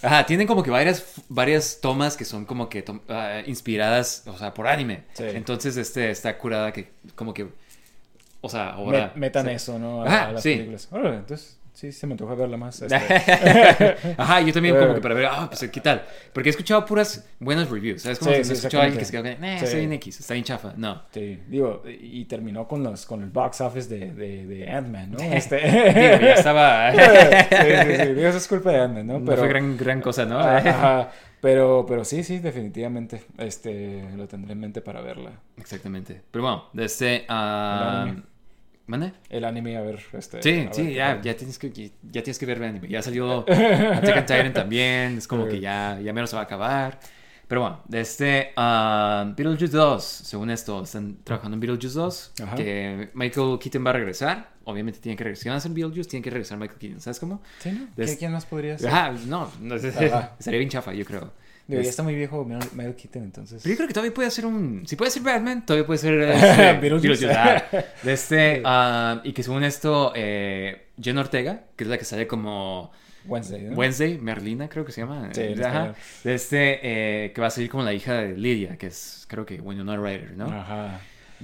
ajá, 0.03 0.27
tienen 0.27 0.47
como 0.47 0.63
que 0.63 0.71
varias, 0.71 1.15
varias 1.31 1.81
tomas 1.81 2.17
que 2.17 2.27
son 2.27 2.45
como 2.45 2.69
que 2.69 2.85
ah, 3.09 3.41
inspiradas, 3.47 4.25
o 4.27 4.37
sea, 4.37 4.53
por 4.53 4.69
anime. 4.69 5.05
Entonces, 5.19 5.77
este, 5.79 6.11
está 6.11 6.37
curada 6.37 6.73
que 6.73 6.93
como 7.15 7.33
que, 7.33 7.49
o 8.43 8.49
sea, 8.51 8.71
ahora... 8.75 9.13
metan 9.17 9.49
eso, 9.49 9.79
¿no? 9.79 10.03
A, 10.03 10.33
las 10.33 10.43
películas. 10.43 10.89
entonces 10.93 11.58
Sí, 11.79 11.93
se 11.93 12.09
me 12.09 12.15
antoja 12.15 12.35
verla 12.35 12.57
más. 12.57 12.83
Este. 12.83 12.97
Ajá, 14.17 14.41
yo 14.41 14.53
también 14.53 14.77
como 14.77 14.95
que 14.95 15.01
para 15.01 15.15
ver, 15.15 15.27
ah, 15.27 15.49
pues 15.49 15.71
qué 15.71 15.81
tal. 15.81 16.03
Porque 16.33 16.49
he 16.49 16.51
escuchado 16.51 16.85
puras 16.85 17.25
buenas 17.39 17.71
reviews. 17.71 18.03
¿Sabes? 18.03 18.19
Como 18.19 18.33
sí, 18.33 18.43
si 18.43 18.57
sí, 18.57 18.77
alguien 18.77 18.99
que 18.99 19.05
se 19.05 19.13
quedó, 19.13 19.25
eh, 19.25 19.59
está 19.63 19.77
bien 19.77 19.93
X, 19.93 20.19
está 20.19 20.35
bien 20.35 20.43
chafa. 20.43 20.73
No. 20.77 21.05
Sí, 21.13 21.39
digo, 21.47 21.85
y 21.87 22.25
terminó 22.25 22.67
con 22.67 22.83
los 22.83 23.07
con 23.07 23.23
el 23.23 23.31
box 23.31 23.61
office 23.61 23.89
de, 23.89 24.11
de, 24.11 24.47
de 24.47 24.69
Ant-Man, 24.69 25.13
¿no? 25.13 25.19
Este... 25.21 25.57
digo, 25.61 26.21
ya 26.21 26.35
estaba. 26.35 26.91
sí, 26.93 26.99
sí, 26.99 27.97
sí. 27.97 28.07
Digo, 28.13 28.29
eso 28.29 28.39
es 28.39 28.49
culpa 28.49 28.73
de 28.73 28.81
Ant-Man, 28.81 29.07
¿no? 29.07 29.21
Pero... 29.21 29.31
No 29.31 29.37
fue 29.37 29.49
gran, 29.49 29.77
gran 29.77 30.01
cosa, 30.01 30.25
¿no? 30.25 30.41
Ajá. 30.41 31.13
Pero, 31.41 31.87
pero 31.87 32.05
sí, 32.05 32.25
sí, 32.25 32.41
definitivamente. 32.41 33.23
Este, 33.39 34.05
lo 34.17 34.27
tendré 34.27 34.55
en 34.55 34.59
mente 34.59 34.81
para 34.81 35.01
verla. 35.01 35.31
Exactamente. 35.57 36.23
Pero 36.33 36.43
bueno, 36.43 36.65
desde. 36.73 37.25
Uh, 37.31 38.21
¿Mande? 38.89 39.13
El 39.29 39.45
anime, 39.45 39.77
a 39.77 39.83
ver. 39.83 40.01
Este, 40.15 40.43
sí, 40.43 40.67
sí, 40.73 40.95
ya, 40.95 41.21
ya, 41.21 41.37
tienes 41.37 41.59
que, 41.59 41.71
ya 41.71 42.23
tienes 42.23 42.39
que 42.39 42.47
ver 42.47 42.57
el 42.57 42.65
anime. 42.65 42.89
Ya 42.89 43.03
salió 43.03 43.41
Attack 43.41 44.17
on 44.17 44.27
Titan 44.27 44.53
también. 44.55 45.19
Es 45.19 45.29
como 45.29 45.47
que 45.49 45.61
ya, 45.61 46.01
ya 46.03 46.13
menos 46.15 46.31
se 46.31 46.37
va 46.37 46.43
a 46.43 46.45
acabar. 46.47 46.99
Pero 47.47 47.61
bueno, 47.61 47.83
este 47.93 48.53
uh, 48.57 49.35
Beetlejuice 49.37 49.77
2, 49.77 50.05
según 50.05 50.51
esto, 50.51 50.83
están 50.83 51.19
trabajando 51.23 51.57
en 51.57 51.61
Beetlejuice 51.61 51.99
2. 51.99 52.33
Que 52.57 53.11
Michael 53.13 53.59
Keaton 53.59 53.85
va 53.85 53.91
a 53.91 53.93
regresar. 53.93 54.53
Obviamente 54.65 55.01
tiene 55.01 55.17
que 55.17 55.25
regresar. 55.25 55.43
Si 55.43 55.49
van 55.51 55.55
a 55.57 55.59
hacer 55.59 55.73
Beetlejuice, 55.73 56.09
tiene 56.09 56.25
que 56.25 56.31
regresar 56.31 56.57
Michael 56.57 56.79
Keaton. 56.79 57.01
¿Sabes 57.01 57.21
cómo? 57.21 57.43
Sí, 57.59 57.73
¿no? 57.73 58.07
¿Quién 58.19 58.33
más 58.33 58.47
podría 58.47 58.79
ser? 58.79 58.89
Ajá, 58.89 59.13
no, 59.27 59.51
no 59.61 59.75
estaría 59.77 60.59
bien 60.59 60.71
chafa, 60.71 60.95
yo 60.95 61.05
creo. 61.05 61.31
Digo, 61.69 61.83
ya 61.83 61.91
está 61.91 62.03
muy 62.03 62.15
viejo 62.15 62.47
Michael 62.47 62.97
Keaton, 62.97 63.25
entonces. 63.25 63.63
Pero 63.63 63.75
yo 63.75 63.77
creo 63.77 63.89
que 63.89 63.95
todavía 63.95 64.15
puede 64.15 64.29
hacer 64.29 64.47
un. 64.47 64.85
Si 64.87 64.97
puede 64.97 65.11
ser 65.11 65.23
Batman, 65.23 65.67
todavía 65.67 65.87
puede 65.87 65.99
ser. 65.99 66.19
Este, 66.39 66.79
Beetlejuice. 66.81 67.27
de 68.03 68.13
este. 68.13 68.63
Uh, 68.65 69.21
y 69.23 69.35
que 69.35 69.43
según 69.43 69.63
esto, 69.65 70.13
eh, 70.17 70.87
Jen 70.99 71.19
Ortega, 71.19 71.65
que 71.77 71.85
es 71.85 71.91
la 71.91 71.99
que 71.99 72.07
sale 72.07 72.27
como. 72.27 72.91
Wednesday, 73.27 73.63
¿no? 73.65 73.77
Wednesday, 73.77 74.17
Merlina, 74.17 74.71
creo 74.71 74.87
que 74.87 74.93
se 74.93 75.03
llama. 75.03 75.29
Sí, 75.35 75.43
Ajá. 75.63 75.95
De 76.25 76.35
este, 76.35 76.81
eh, 76.83 77.33
que 77.33 77.41
va 77.43 77.49
a 77.49 77.51
salir 77.51 77.69
como 77.69 77.83
la 77.83 77.93
hija 77.93 78.15
de 78.15 78.35
Lydia, 78.35 78.79
que 78.79 78.87
es, 78.87 79.27
creo 79.29 79.45
que 79.45 79.61
Winona 79.61 79.99
Ryder, 79.99 80.39
¿no? 80.39 80.47
Ajá. 80.47 81.03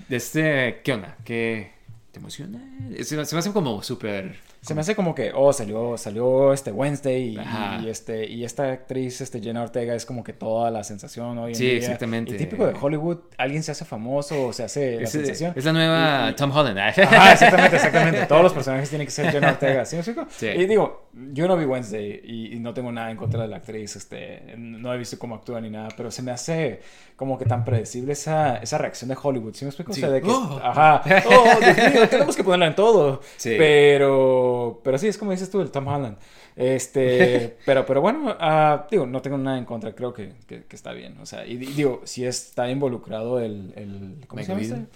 De 0.09 0.17
este, 0.17 0.81
¿qué 0.83 0.95
onda? 0.95 1.19
¿Qué 1.23 1.73
te 2.13 2.19
emociona? 2.19 2.61
Se, 3.03 3.15
me 3.17 3.23
hace 3.23 3.53
como 3.53 3.83
súper 3.83 4.37
Se 4.65 4.75
me 4.75 4.81
hace 4.81 4.97
como 4.97 5.15
que, 5.15 5.31
oh, 5.35 5.53
salió, 5.53 5.99
salió 5.99 6.53
este 6.55 6.73
Wednesday 6.73 7.39
y, 7.85 7.89
este, 7.91 8.27
y 8.27 8.45
esta 8.45 8.73
actriz, 8.73 9.21
este 9.21 9.43
Jenna 9.43 9.63
Ortega, 9.63 9.95
es 9.95 10.07
como 10.07 10.25
que 10.25 10.33
toda 10.33 10.71
la 10.71 10.83
sensación 10.85 11.37
hoy 11.37 11.51
en 11.53 11.55
Sí, 11.57 11.65
día. 11.67 11.77
exactamente. 11.77 12.35
Y 12.35 12.39
típico 12.39 12.67
de 12.67 12.73
Hollywood, 12.81 13.19
alguien 13.37 13.63
se 13.63 13.73
hace 13.73 13.85
famoso 13.85 14.47
o 14.47 14.53
se 14.55 14.63
hace 14.65 14.97
la 14.97 15.03
Es, 15.03 15.11
sensación. 15.11 15.53
es 15.55 15.65
la 15.67 15.73
nueva 15.75 16.31
y- 16.31 16.35
Tom 16.37 16.51
Holland. 16.51 16.79
Ajá, 16.79 17.33
exactamente, 17.33 17.77
exactamente. 17.77 18.25
Todos 18.27 18.43
los 18.43 18.53
personajes 18.55 18.89
tienen 18.89 19.07
que 19.07 19.11
ser 19.11 19.31
Jenna 19.31 19.51
Ortega, 19.51 19.85
¿sí 19.85 19.97
me 19.97 20.01
explico? 20.01 20.27
Sí. 20.31 20.47
Y 20.47 20.65
digo, 20.65 21.09
yo 21.33 21.47
no 21.47 21.59
vi 21.59 21.67
Wednesday 21.67 22.23
y, 22.25 22.55
y 22.57 22.59
no 22.59 22.73
tengo 22.73 22.91
nada 22.91 23.11
en 23.11 23.19
contra 23.19 23.43
de 23.43 23.49
la 23.49 23.57
actriz, 23.59 23.97
este, 23.97 24.55
no 24.57 24.95
he 24.95 24.97
visto 24.97 25.19
cómo 25.19 25.35
actúa 25.35 25.61
ni 25.61 25.69
nada, 25.69 25.89
pero 25.95 26.11
se 26.11 26.23
me 26.23 26.31
hace 26.31 26.81
como 27.17 27.39
que 27.39 27.45
tan 27.45 27.65
predecible 27.65 28.13
esa, 28.15 28.57
esa 28.57 28.77
reacción 28.79 29.09
de 29.09 29.17
Hollywood, 29.23 29.55
¿sí 29.55 29.65
me 29.65 29.69
explico? 29.71 29.93
Sí. 29.93 30.01
O 30.03 30.07
sea, 30.07 30.11
de 30.11 30.21
que, 30.21 30.29
Oh. 30.31 30.61
ajá, 30.63 31.03
oh, 31.27 31.61
Dios 31.61 31.77
mío, 31.95 32.09
tenemos 32.11 32.37
que 32.37 32.43
ponerla 32.45 32.67
en 32.67 32.75
todo. 32.75 33.21
Sí. 33.37 33.55
Pero, 33.57 34.81
pero 34.83 34.99
sí, 34.99 35.09
es 35.09 35.17
como 35.19 35.31
dices 35.31 35.51
tú, 35.51 35.61
el 35.61 35.71
Tom 35.71 35.87
Holland. 35.87 36.17
Este, 36.57 37.57
pero, 37.67 37.85
pero 37.87 38.01
bueno, 38.01 38.37
ah, 38.41 38.87
digo, 38.91 39.07
no 39.07 39.21
tengo 39.23 39.39
nada 39.39 39.59
en 39.59 39.65
contra, 39.65 39.95
creo 39.95 40.13
que, 40.13 40.33
que, 40.47 40.65
que 40.65 40.77
está 40.77 40.93
bien. 40.93 41.17
O 41.21 41.27
sea, 41.27 41.47
y, 41.47 41.57
di- 41.57 41.67
digo, 41.67 42.03
si 42.05 42.25
está 42.25 42.69
involucrado 42.71 43.41
el, 43.41 43.73
el 43.77 44.25
¿cómo 44.27 44.43
se 44.43 44.49
llama 44.49 44.61
este? 44.63 44.87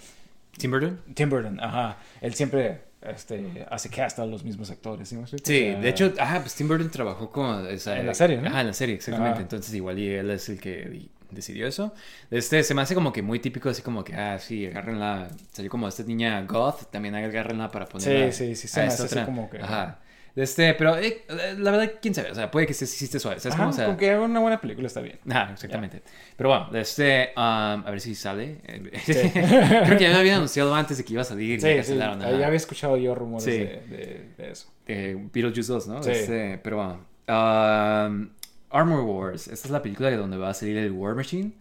Tim 0.57 0.71
Burton. 0.71 0.99
Tim 1.13 1.29
Burton, 1.29 1.59
ajá. 1.61 1.97
Él 2.21 2.33
siempre 2.33 2.81
este, 3.01 3.65
hace 3.69 3.89
cast 3.89 4.19
a 4.19 4.25
los 4.25 4.43
mismos 4.43 4.69
actores, 4.71 5.07
¿sí 5.07 5.15
me 5.15 5.21
explico? 5.21 5.45
Sí, 5.45 5.69
O 5.69 5.71
sea, 5.73 5.79
de 5.81 5.89
hecho, 5.89 6.13
ah, 6.19 6.39
pues 6.41 6.55
Tim 6.55 6.67
Burton 6.67 6.89
trabajó 6.89 7.29
con... 7.31 7.65
o 7.65 7.77
sea, 7.77 7.97
En 7.99 8.07
la 8.07 8.13
serie, 8.13 8.37
¿no? 8.41 8.47
Ajá, 8.49 8.61
en 8.61 8.67
la 8.67 8.73
serie, 8.73 8.95
exactamente. 8.95 9.33
Ajá. 9.35 9.41
Entonces 9.41 9.73
igual 9.73 9.99
y 9.99 10.09
él 10.09 10.29
es 10.31 10.49
el 10.49 10.59
que 10.59 11.07
decidió 11.31 11.67
eso. 11.67 11.93
Este, 12.31 12.63
se 12.63 12.73
me 12.73 12.81
hace 12.81 12.95
como 12.95 13.11
que 13.13 13.21
muy 13.21 13.39
típico, 13.39 13.69
así 13.69 13.81
como 13.81 14.03
que, 14.03 14.15
ah, 14.15 14.37
sí, 14.39 14.65
agárrenla. 14.65 15.27
Salió 15.51 15.69
como 15.71 15.87
esta 15.87 16.03
niña 16.03 16.41
goth, 16.43 16.89
también 16.91 17.15
agárrenla 17.15 17.69
para 17.71 17.85
ponerla. 17.85 18.31
Sí, 18.31 18.47
sí, 18.49 18.55
sí, 18.55 18.67
se 18.67 18.81
me 18.81 18.87
hace 18.87 19.03
así 19.03 19.19
como 19.25 19.49
que- 19.49 19.59
Ajé. 19.59 19.93
Este, 20.35 20.73
pero 20.75 20.95
eh, 20.97 21.25
la 21.57 21.71
verdad, 21.71 21.91
quién 22.01 22.13
sabe, 22.13 22.31
o 22.31 22.35
sea, 22.35 22.49
puede 22.49 22.65
que 22.67 22.73
sí, 22.73 22.85
sí 22.85 23.05
esté 23.05 23.19
suave, 23.19 23.39
¿sabes 23.41 23.55
Ajá, 23.55 23.63
cómo? 23.63 23.69
O 23.71 23.73
sea, 23.75 23.85
con 23.87 23.97
que 23.97 24.09
haga 24.11 24.21
una 24.21 24.39
buena 24.39 24.61
película 24.61 24.87
está 24.87 25.01
bien. 25.01 25.19
Ajá, 25.29 25.51
exactamente. 25.53 26.01
Pero 26.37 26.49
bueno, 26.49 26.69
este, 26.79 27.31
um, 27.35 27.41
a 27.41 27.83
ver 27.89 27.99
si 27.99 28.15
sale. 28.15 28.61
Sí. 29.05 29.13
Creo 29.33 29.97
que 29.97 30.03
ya 30.03 30.11
me 30.11 30.19
habían 30.19 30.35
anunciado 30.37 30.73
antes 30.75 30.97
de 30.99 31.03
que 31.03 31.13
iba 31.13 31.23
a 31.23 31.25
salir 31.25 31.57
y 31.57 31.59
Sí, 31.61 31.67
sí, 31.67 31.75
cancelaron. 31.75 32.21
ajá. 32.21 32.31
ya 32.37 32.45
había 32.45 32.57
escuchado 32.57 32.95
yo 32.95 33.15
rumores 33.15 33.43
Sí. 33.43 33.51
de, 33.51 33.65
de- 33.89 34.29
de 34.37 34.51
eso. 34.51 34.71
eh, 34.87 35.17
Beetlejuice 35.33 35.73
2, 35.73 35.87
¿no? 35.87 36.03
Sí. 36.03 36.11
Este, 36.11 36.57
pero 36.63 36.77
bueno. 36.77 37.05
Um, 37.27 38.29
Armor 38.69 39.01
Wars. 39.01 39.47
Esta 39.47 39.67
es 39.67 39.71
la 39.71 39.81
película 39.81 40.09
de 40.09 40.17
donde 40.17 40.37
va 40.37 40.49
a 40.49 40.53
salir 40.53 40.77
el 40.77 40.91
War 40.91 41.15
Machine. 41.15 41.53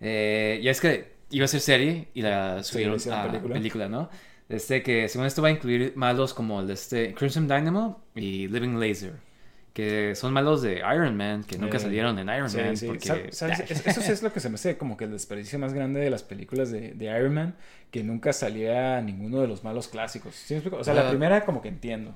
Eh, 0.00 0.60
ya 0.62 0.70
es 0.70 0.80
que 0.80 1.14
iba 1.30 1.44
a 1.44 1.48
ser 1.48 1.60
serie 1.60 2.08
y 2.14 2.22
la 2.22 2.62
subieron 2.62 2.96
hicieron 2.96 3.20
a 3.20 3.26
película. 3.28 3.54
película. 3.54 3.88
¿no? 3.88 4.10
Este 4.48 4.82
que 4.82 5.08
según 5.08 5.26
esto 5.26 5.42
va 5.42 5.48
a 5.48 5.50
incluir 5.50 5.92
malos 5.96 6.34
como 6.34 6.60
el 6.60 6.66
de 6.68 6.74
este 6.74 7.14
Crimson 7.14 7.48
Dynamo 7.48 8.02
y 8.14 8.48
Living 8.48 8.78
Laser. 8.78 9.14
Que 9.72 10.14
son 10.14 10.32
malos 10.32 10.62
de 10.62 10.76
Iron 10.78 11.14
Man, 11.18 11.44
que 11.44 11.58
nunca 11.58 11.76
Eh, 11.76 11.80
salieron 11.80 12.18
en 12.18 12.28
Iron 12.30 12.48
Sí, 12.48 12.56
Man. 12.56 12.76
sí. 12.78 12.86
Porque... 12.86 13.06
¿Sabes? 13.08 13.36
¿Sabes? 13.36 13.60
Es- 13.70 13.86
Eso 13.86 14.00
sí 14.00 14.10
es 14.10 14.22
lo 14.22 14.32
que 14.32 14.40
se 14.40 14.48
me 14.48 14.54
hace 14.54 14.78
como 14.78 14.96
que 14.96 15.04
el 15.04 15.10
desperdicio 15.10 15.58
más 15.58 15.74
grande 15.74 16.00
de 16.00 16.08
las 16.08 16.22
películas 16.22 16.70
de, 16.70 16.92
de 16.94 17.04
Iron 17.06 17.34
Man, 17.34 17.56
que 17.90 18.02
nunca 18.02 18.32
salía 18.32 19.02
ninguno 19.02 19.40
de 19.42 19.48
los 19.48 19.64
malos 19.64 19.88
clásicos. 19.88 20.34
¿Sí 20.34 20.54
me 20.54 20.58
explico? 20.60 20.78
O 20.78 20.84
sea, 20.84 20.94
la 20.94 21.02
Ah. 21.06 21.10
primera 21.10 21.44
como 21.44 21.60
que 21.60 21.68
entiendo. 21.68 22.14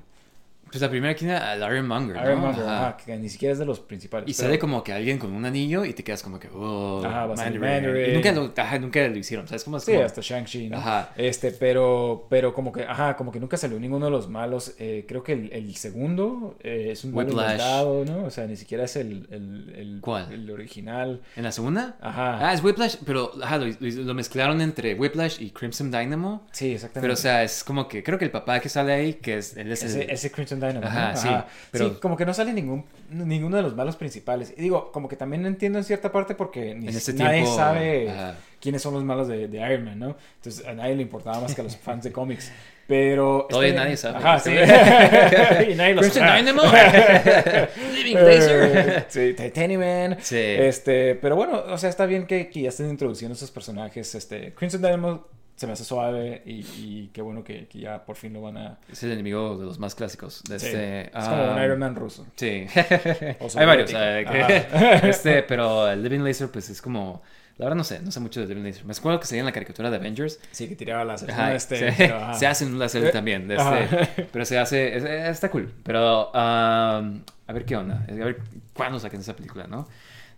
Pues 0.71 0.81
la 0.83 0.89
primera 0.91 1.15
que 1.17 1.25
era 1.25 1.55
el 1.55 1.61
Iron 1.73 1.89
Monger, 1.89 2.17
¿no? 2.17 2.23
Iron 2.23 2.41
Man, 2.43 2.55
Ajá. 2.55 2.89
ajá, 2.89 2.97
que 2.97 3.17
ni 3.17 3.29
siquiera 3.29 3.53
es 3.53 3.59
de 3.59 3.67
los 3.67 3.81
principales. 3.81 4.29
Y 4.29 4.33
pero- 4.33 4.47
sale 4.49 4.59
como 4.59 4.85
que 4.85 4.93
alguien 4.93 5.19
con 5.19 5.33
un 5.33 5.45
anillo 5.45 5.85
y 5.85 5.93
te 5.95 6.05
quedas 6.05 6.23
como 6.23 6.39
que, 6.39 6.49
oh, 6.55 7.03
Ajá, 7.05 7.27
Mandarin. 7.27 7.61
Mandarin. 7.61 8.11
Y 8.11 8.15
nunca 8.15 8.33
lo, 8.33 8.53
ajá, 8.57 8.79
nunca 8.79 9.09
lo 9.09 9.17
hicieron, 9.19 9.49
¿sabes 9.49 9.65
cómo 9.65 9.79
es? 9.79 9.85
Sí, 9.85 9.93
como- 9.93 10.05
hasta 10.05 10.21
Shang-Chi, 10.21 10.69
¿no? 10.69 10.77
Ajá. 10.79 11.13
Este, 11.17 11.51
pero, 11.51 12.27
pero 12.31 12.55
como 12.55 12.71
que, 12.73 12.85
ajá, 12.85 13.17
como 13.17 13.33
que 13.33 13.41
nunca 13.41 13.57
salió 13.57 13.79
ninguno 13.81 14.05
de 14.07 14.11
los 14.13 14.29
malos. 14.29 14.75
Eh, 14.79 15.05
creo 15.09 15.23
que 15.25 15.33
el, 15.33 15.53
el 15.53 15.75
segundo 15.75 16.57
eh, 16.63 16.89
es 16.93 17.05
un 17.05 17.15
malo 17.15 17.31
inventado, 17.31 18.05
¿no? 18.05 18.25
O 18.25 18.31
sea, 18.31 18.47
ni 18.47 18.57
siquiera 18.57 18.85
es 18.85 18.95
el, 18.97 19.27
el, 19.31 19.75
el, 19.77 19.99
¿Cuál? 20.01 20.33
el 20.33 20.51
original. 20.51 21.21
¿En 21.37 21.45
la 21.45 21.53
segunda? 21.53 21.97
Ajá. 22.01 22.49
Ah, 22.49 22.55
es 22.55 22.63
Whiplash, 22.63 22.97
pero 23.05 23.33
ajá, 23.43 23.59
lo, 23.59 23.67
lo- 23.81 24.15
mezclaron 24.15 24.61
entre 24.61 24.95
Whiplash 24.95 25.41
y 25.41 25.51
Crimson 25.51 25.91
Dynamo. 25.91 26.47
Sí, 26.53 26.73
exactamente. 26.75 27.01
Pero, 27.01 27.15
o 27.15 27.17
sea, 27.17 27.43
es 27.43 27.65
como 27.65 27.89
que 27.89 28.03
creo 28.03 28.19
que 28.19 28.25
el 28.25 28.31
papá 28.31 28.61
que 28.61 28.69
sale 28.69 28.93
ahí, 28.93 29.15
que 29.15 29.39
es, 29.39 29.57
él 29.57 29.73
es 29.73 29.83
el- 29.83 29.89
Ese, 30.03 30.13
ese 30.13 30.31
Crimson 30.31 30.60
Dynamo. 30.61 30.81
¿no? 30.81 30.87
Ajá, 30.87 31.17
sí, 31.17 31.29
pero- 31.71 31.89
Sí, 31.91 31.97
como 32.01 32.17
que 32.17 32.27
no 32.27 32.35
sale 32.35 32.53
ningún, 32.53 32.85
ninguno 33.11 33.57
de 33.57 33.63
los 33.63 33.75
malos 33.75 33.97
principales. 33.97 34.53
Y 34.57 34.61
digo, 34.63 34.93
como 34.93 35.09
que 35.09 35.17
también 35.17 35.45
entiendo 35.47 35.79
en 35.79 35.85
cierta 35.85 36.13
parte 36.13 36.35
porque 36.35 36.75
ni 36.75 36.87
nadie 36.87 37.01
tiempo, 37.01 37.57
sabe 37.57 38.11
ajá. 38.11 38.35
quiénes 38.61 38.83
son 38.83 38.95
los 38.95 39.05
malos 39.05 39.29
de, 39.29 39.49
de 39.49 39.59
Iron 39.59 39.85
Man, 39.85 39.99
¿no? 39.99 40.17
Entonces 40.37 40.67
a 40.67 40.73
nadie 40.73 40.95
le 40.97 41.03
importaba 41.03 41.41
más 41.41 41.55
que 41.55 41.61
a 41.61 41.65
los 41.65 41.77
fans 41.79 42.05
de 42.05 42.13
cómics. 42.13 42.53
Pero... 42.87 43.47
Todavía 43.49 43.75
nadie 43.75 43.97
sabe. 43.97 44.19
Ajá, 44.19 44.39
sí. 44.41 44.51
y 45.71 45.75
nadie 45.77 45.95
lo 45.95 46.01
Crimson 46.01 46.23
sabe. 46.27 46.39
Dynamo. 46.39 46.63
Living 47.95 48.17
Laser. 48.17 48.73
Eh, 48.75 49.05
sí, 49.09 49.35
Titanium 49.35 49.81
Man. 49.83 50.17
Sí. 50.21 50.37
Este, 50.37 51.15
pero 51.15 51.37
bueno, 51.37 51.63
o 51.69 51.79
sea, 51.79 51.89
está 51.89 52.07
bien 52.07 52.27
que, 52.27 52.49
que 52.49 52.63
ya 52.63 52.69
estén 52.71 52.91
introduciendo 52.91 53.35
esos 53.35 53.51
personajes. 53.53 54.13
Este, 54.17 54.53
Crimson 54.55 54.83
Dynamo 54.83 55.25
se 55.61 55.67
me 55.67 55.75
hace 55.75 55.85
suave 55.85 56.41
y, 56.47 56.61
y 56.79 57.11
qué 57.13 57.21
bueno 57.21 57.45
que, 57.45 57.69
que 57.69 57.81
ya 57.81 58.03
por 58.07 58.17
fin 58.17 58.33
lo 58.33 58.41
van 58.41 58.57
a... 58.57 58.79
Es 58.91 59.03
el 59.03 59.13
enemigo 59.13 59.59
de 59.59 59.67
los 59.67 59.79
más 59.79 59.95
clásicos. 59.95 60.43
De 60.49 60.59
Sí, 60.59 60.69
este, 60.69 61.03
es 61.09 61.25
como 61.29 61.53
un 61.53 61.59
ah, 61.59 61.63
Iron 61.67 61.79
Man 61.79 61.95
ruso. 61.95 62.27
Sí. 62.35 62.67
Hay 63.57 63.67
varios. 63.67 63.91
eh, 63.95 64.25
que- 64.31 65.09
este, 65.11 65.43
pero 65.43 65.87
el 65.91 66.03
Living 66.03 66.21
Laser, 66.21 66.49
pues 66.51 66.71
es 66.71 66.81
como. 66.81 67.21
La 67.59 67.67
verdad 67.67 67.77
no 67.77 67.85
sé, 67.85 68.01
no 68.01 68.11
sé 68.11 68.21
mucho 68.21 68.41
de 68.41 68.47
Living 68.47 68.63
Laser. 68.63 68.87
Me 68.87 68.95
acuerdo 68.95 69.21
que 69.21 69.27
salía 69.27 69.41
en 69.41 69.45
la 69.47 69.53
caricatura 69.53 69.91
de 69.91 69.97
Avengers. 69.97 70.41
Sí, 70.51 70.67
que 70.67 70.77
tiraba 70.77 71.05
las 71.05 71.29
Ajá, 71.29 71.55
este, 71.55 71.77
se, 71.77 71.93
pero, 71.93 72.17
ajá. 72.17 72.33
se 72.33 72.47
hace 72.47 72.65
en 72.65 72.79
la 72.79 72.89
serie 72.89 73.11
Eh, 73.11 73.13
también. 73.13 73.47
de 73.47 73.57
este, 73.57 74.27
pero 74.33 74.47
se 74.47 74.59
hace. 74.59 74.97
es- 74.97 75.05
es- 75.05 75.29
está 75.29 75.51
cool. 75.51 75.71
Pero. 75.85 76.29
um, 76.31 77.21
a 77.47 77.53
ver 77.53 77.67
qué 77.67 77.77
onda. 77.77 78.07
A 78.09 78.13
ver 78.15 78.39
cuándo 78.73 78.99
saquen 78.99 79.21
esa 79.21 79.37
película, 79.37 79.67
¿no? 79.67 79.87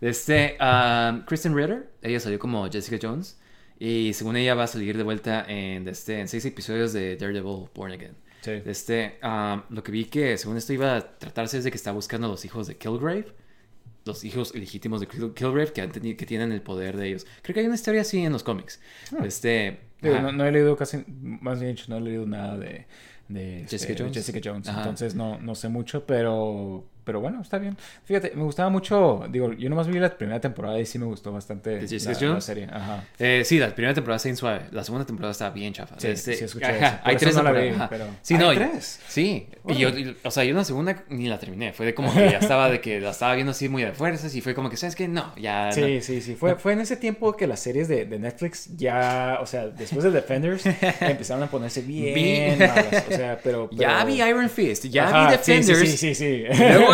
De 0.00 0.08
este. 0.10 0.58
um, 0.60 1.22
Kristen 1.26 1.54
Ritter. 1.56 1.90
Ella 2.02 2.18
salió 2.18 2.40
como 2.40 2.68
Jessica 2.68 2.98
Jones. 3.00 3.38
Y 3.84 4.12
según 4.12 4.36
ella 4.36 4.54
va 4.54 4.62
a 4.62 4.66
salir 4.68 4.96
de 4.96 5.02
vuelta 5.02 5.44
en, 5.48 5.88
este, 5.88 6.20
en 6.20 6.28
seis 6.28 6.44
episodios 6.44 6.92
de 6.92 7.16
Daredevil 7.16 7.68
Born 7.74 7.90
Again. 7.90 8.14
Sí. 8.40 8.52
Este, 8.64 9.18
um, 9.24 9.62
lo 9.70 9.82
que 9.82 9.90
vi 9.90 10.04
que 10.04 10.38
según 10.38 10.56
esto 10.56 10.72
iba 10.72 10.96
a 10.96 11.18
tratarse 11.18 11.58
es 11.58 11.64
de 11.64 11.72
que 11.72 11.76
está 11.76 11.90
buscando 11.90 12.28
a 12.28 12.30
los 12.30 12.44
hijos 12.44 12.68
de 12.68 12.76
Kilgrave. 12.76 13.26
Los 14.04 14.22
hijos 14.22 14.54
legítimos 14.54 15.00
de 15.00 15.08
Kilgrave 15.08 15.72
que, 15.72 15.80
han 15.80 15.90
que 15.90 16.26
tienen 16.26 16.52
el 16.52 16.62
poder 16.62 16.96
de 16.96 17.08
ellos. 17.08 17.26
Creo 17.42 17.54
que 17.54 17.60
hay 17.60 17.66
una 17.66 17.74
historia 17.74 18.02
así 18.02 18.20
en 18.20 18.32
los 18.32 18.44
cómics. 18.44 18.80
Este, 19.24 19.80
Digo, 20.00 20.14
ajá. 20.14 20.22
no, 20.22 20.32
no 20.32 20.44
he 20.44 20.52
leído 20.52 20.76
casi, 20.76 21.04
más 21.08 21.58
bien 21.58 21.74
dicho, 21.74 21.86
no 21.88 21.96
he 21.96 22.02
leído 22.02 22.24
nada 22.24 22.56
de, 22.58 22.86
de 23.26 23.62
este, 23.62 23.78
Jessica 23.78 23.94
Jones. 23.98 24.14
Jessica 24.14 24.40
Jones. 24.44 24.68
Entonces 24.68 25.16
no, 25.16 25.40
no 25.40 25.56
sé 25.56 25.68
mucho, 25.68 26.06
pero, 26.06 26.84
pero 27.04 27.20
bueno, 27.20 27.40
está 27.42 27.58
bien. 27.58 27.76
Fíjate, 28.04 28.32
me 28.34 28.42
gustaba 28.42 28.68
mucho, 28.70 29.24
digo, 29.30 29.52
yo 29.52 29.68
nomás 29.70 29.86
vi 29.88 29.98
la 29.98 30.16
primera 30.16 30.40
temporada 30.40 30.78
y 30.80 30.86
sí 30.86 30.98
me 30.98 31.06
gustó 31.06 31.32
bastante 31.32 31.70
¿De 31.70 31.88
Jessica 31.88 32.12
la, 32.26 32.34
la 32.34 32.40
serie. 32.40 32.68
Ajá. 32.72 33.04
Eh, 33.18 33.42
sí, 33.44 33.58
la 33.58 33.74
primera 33.74 33.94
temporada 33.94 34.16
está 34.16 34.28
bien 34.28 34.36
suave. 34.36 34.62
La 34.70 34.84
segunda 34.84 35.04
temporada 35.06 35.32
está 35.32 35.50
bien 35.50 35.72
chafa. 35.72 35.94
Sí, 35.98 36.08
Este, 36.08 36.34
sí, 36.34 36.44
escuché 36.44 36.66
ajá, 36.66 36.76
eso. 36.86 36.98
Hay 37.04 37.14
eso 37.16 37.24
tres 37.24 37.36
no 37.36 37.42
la 37.42 37.52
temporadas. 37.52 37.90
vi, 37.90 37.96
pero- 37.96 38.06
Sí, 38.22 38.34
¿Hay 38.34 38.40
no. 38.40 38.52
tres? 38.54 39.00
Sí. 39.08 39.48
Y 39.68 39.74
yo, 39.74 39.88
y- 39.90 40.16
o 40.22 40.30
sea, 40.30 40.44
yo 40.44 40.52
una 40.54 40.64
segunda 40.64 41.04
ni 41.08 41.28
la 41.28 41.38
terminé. 41.38 41.72
Fue 41.72 41.86
de 41.86 41.94
como 41.94 42.12
que 42.12 42.30
ya 42.30 42.38
estaba 42.38 42.68
de 42.70 42.80
que 42.80 43.00
la 43.00 43.10
estaba 43.10 43.34
viendo 43.34 43.52
así 43.52 43.68
muy 43.68 43.82
de 43.82 43.92
fuerzas 43.92 44.34
y 44.34 44.40
fue 44.40 44.54
como 44.54 44.70
que, 44.70 44.76
¿sabes 44.76 44.94
qué? 44.96 45.08
No, 45.08 45.32
ya. 45.36 45.66
no. 45.66 45.72
Sí, 45.72 46.00
sí, 46.00 46.20
sí. 46.20 46.34
Fue, 46.34 46.56
fue 46.56 46.72
en 46.72 46.80
ese 46.80 46.96
tiempo 46.96 47.36
que 47.36 47.46
las 47.46 47.60
series 47.60 47.88
de, 47.88 48.04
de 48.06 48.18
Netflix 48.18 48.76
ya, 48.76 49.38
o 49.40 49.46
sea, 49.46 49.66
después 49.68 50.04
de 50.04 50.10
Defenders, 50.10 50.64
empezaron 51.00 51.42
a 51.42 51.46
ponerse 51.50 51.82
bien 51.82 52.14
Vi- 52.14 52.66
malas. 52.66 53.04
O 53.08 53.12
sea, 53.12 53.38
pero. 53.42 53.68
Ya 53.72 53.98
pero- 54.04 54.06
vi 54.06 54.22
Iron 54.22 54.48
Fist, 54.48 54.84
ya 54.86 55.08
Ajá, 55.08 55.30
vi 55.30 55.36
sí, 55.42 55.52
Defenders. 55.52 55.80
Sí, 55.90 55.96
sí, 55.96 56.14
sí. 56.14 56.44
sí. 56.52 56.58
Luego 56.58 56.91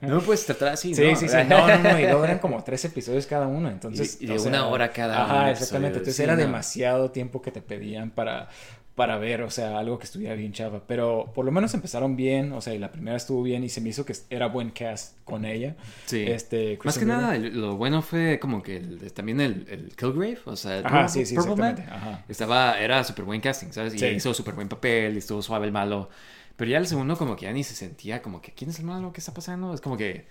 No 0.00 0.16
me 0.16 0.20
puedes 0.20 0.44
tratar 0.46 0.68
así, 0.70 0.94
Sí, 0.94 1.02
¿no? 1.10 1.16
sí, 1.16 1.28
sí. 1.28 1.36
No, 1.48 1.66
no, 1.68 1.78
no. 1.78 1.98
Y 2.00 2.02
luego 2.04 2.24
eran 2.24 2.38
como 2.38 2.62
tres 2.62 2.84
episodios 2.84 3.26
cada 3.26 3.46
uno. 3.46 3.68
Entonces. 3.70 4.18
Y- 4.20 4.24
y 4.24 4.28
de 4.28 4.38
sea, 4.38 4.48
una 4.48 4.66
hora 4.68 4.90
cada 4.92 5.24
Ajá, 5.24 5.42
un 5.44 5.48
exactamente. 5.48 5.64
episodio, 5.64 5.86
Entonces 5.98 6.16
sí, 6.16 6.22
era 6.22 6.34
no. 6.34 6.40
demasiado 6.40 7.10
tiempo 7.10 7.42
que 7.42 7.50
te 7.50 7.60
pedían 7.62 8.10
para, 8.10 8.48
para 8.94 9.18
ver, 9.18 9.42
o 9.42 9.50
sea, 9.50 9.78
algo 9.78 9.98
que 9.98 10.04
estuviera 10.04 10.34
bien 10.34 10.52
chava. 10.52 10.82
Pero 10.86 11.32
por 11.34 11.44
lo 11.44 11.50
menos 11.50 11.74
empezaron 11.74 12.14
bien. 12.16 12.52
O 12.52 12.60
sea, 12.60 12.74
y 12.74 12.78
la 12.78 12.92
primera 12.92 13.16
estuvo 13.16 13.42
bien 13.42 13.64
y 13.64 13.68
se 13.68 13.80
me 13.80 13.88
hizo 13.88 14.04
que 14.04 14.14
era 14.30 14.46
buen 14.46 14.70
cast 14.70 15.18
con 15.24 15.44
ella. 15.44 15.74
Sí. 16.06 16.24
Este, 16.26 16.78
Más 16.84 16.96
que 16.98 17.04
nada, 17.04 17.36
lo 17.36 17.76
bueno 17.76 18.02
fue 18.02 18.38
como 18.40 18.62
que 18.62 18.76
el- 18.76 19.12
también 19.12 19.40
el, 19.40 19.66
el 19.68 19.96
Kilgrave, 19.96 20.38
o 20.44 20.54
sea, 20.56 20.78
el 20.78 20.86
Ajá, 20.86 21.06
Purple- 21.06 21.08
sí, 21.08 21.26
sí, 21.26 21.34
Purple 21.34 21.56
Man. 21.56 21.86
Ajá. 21.90 22.24
estaba, 22.28 22.78
era 22.78 23.02
súper 23.02 23.24
buen 23.24 23.40
casting, 23.40 23.72
¿sabes? 23.72 23.94
Y 23.94 23.98
Sí. 23.98 24.06
hizo 24.06 24.32
súper 24.34 24.54
buen 24.54 24.68
papel, 24.68 25.14
y 25.14 25.18
estuvo 25.18 25.42
suave 25.42 25.66
el 25.66 25.72
malo. 25.72 26.08
Pero 26.56 26.70
ya 26.70 26.78
el 26.78 26.86
segundo 26.86 27.16
como 27.16 27.36
que 27.36 27.46
ya 27.46 27.52
ni 27.52 27.64
se 27.64 27.74
sentía 27.74 28.22
como 28.22 28.40
que, 28.40 28.52
¿quién 28.52 28.70
es 28.70 28.78
el 28.78 28.84
malo? 28.84 29.12
¿Qué 29.12 29.20
está 29.20 29.34
pasando? 29.34 29.74
Es 29.74 29.80
como 29.80 29.96
que... 29.96 30.26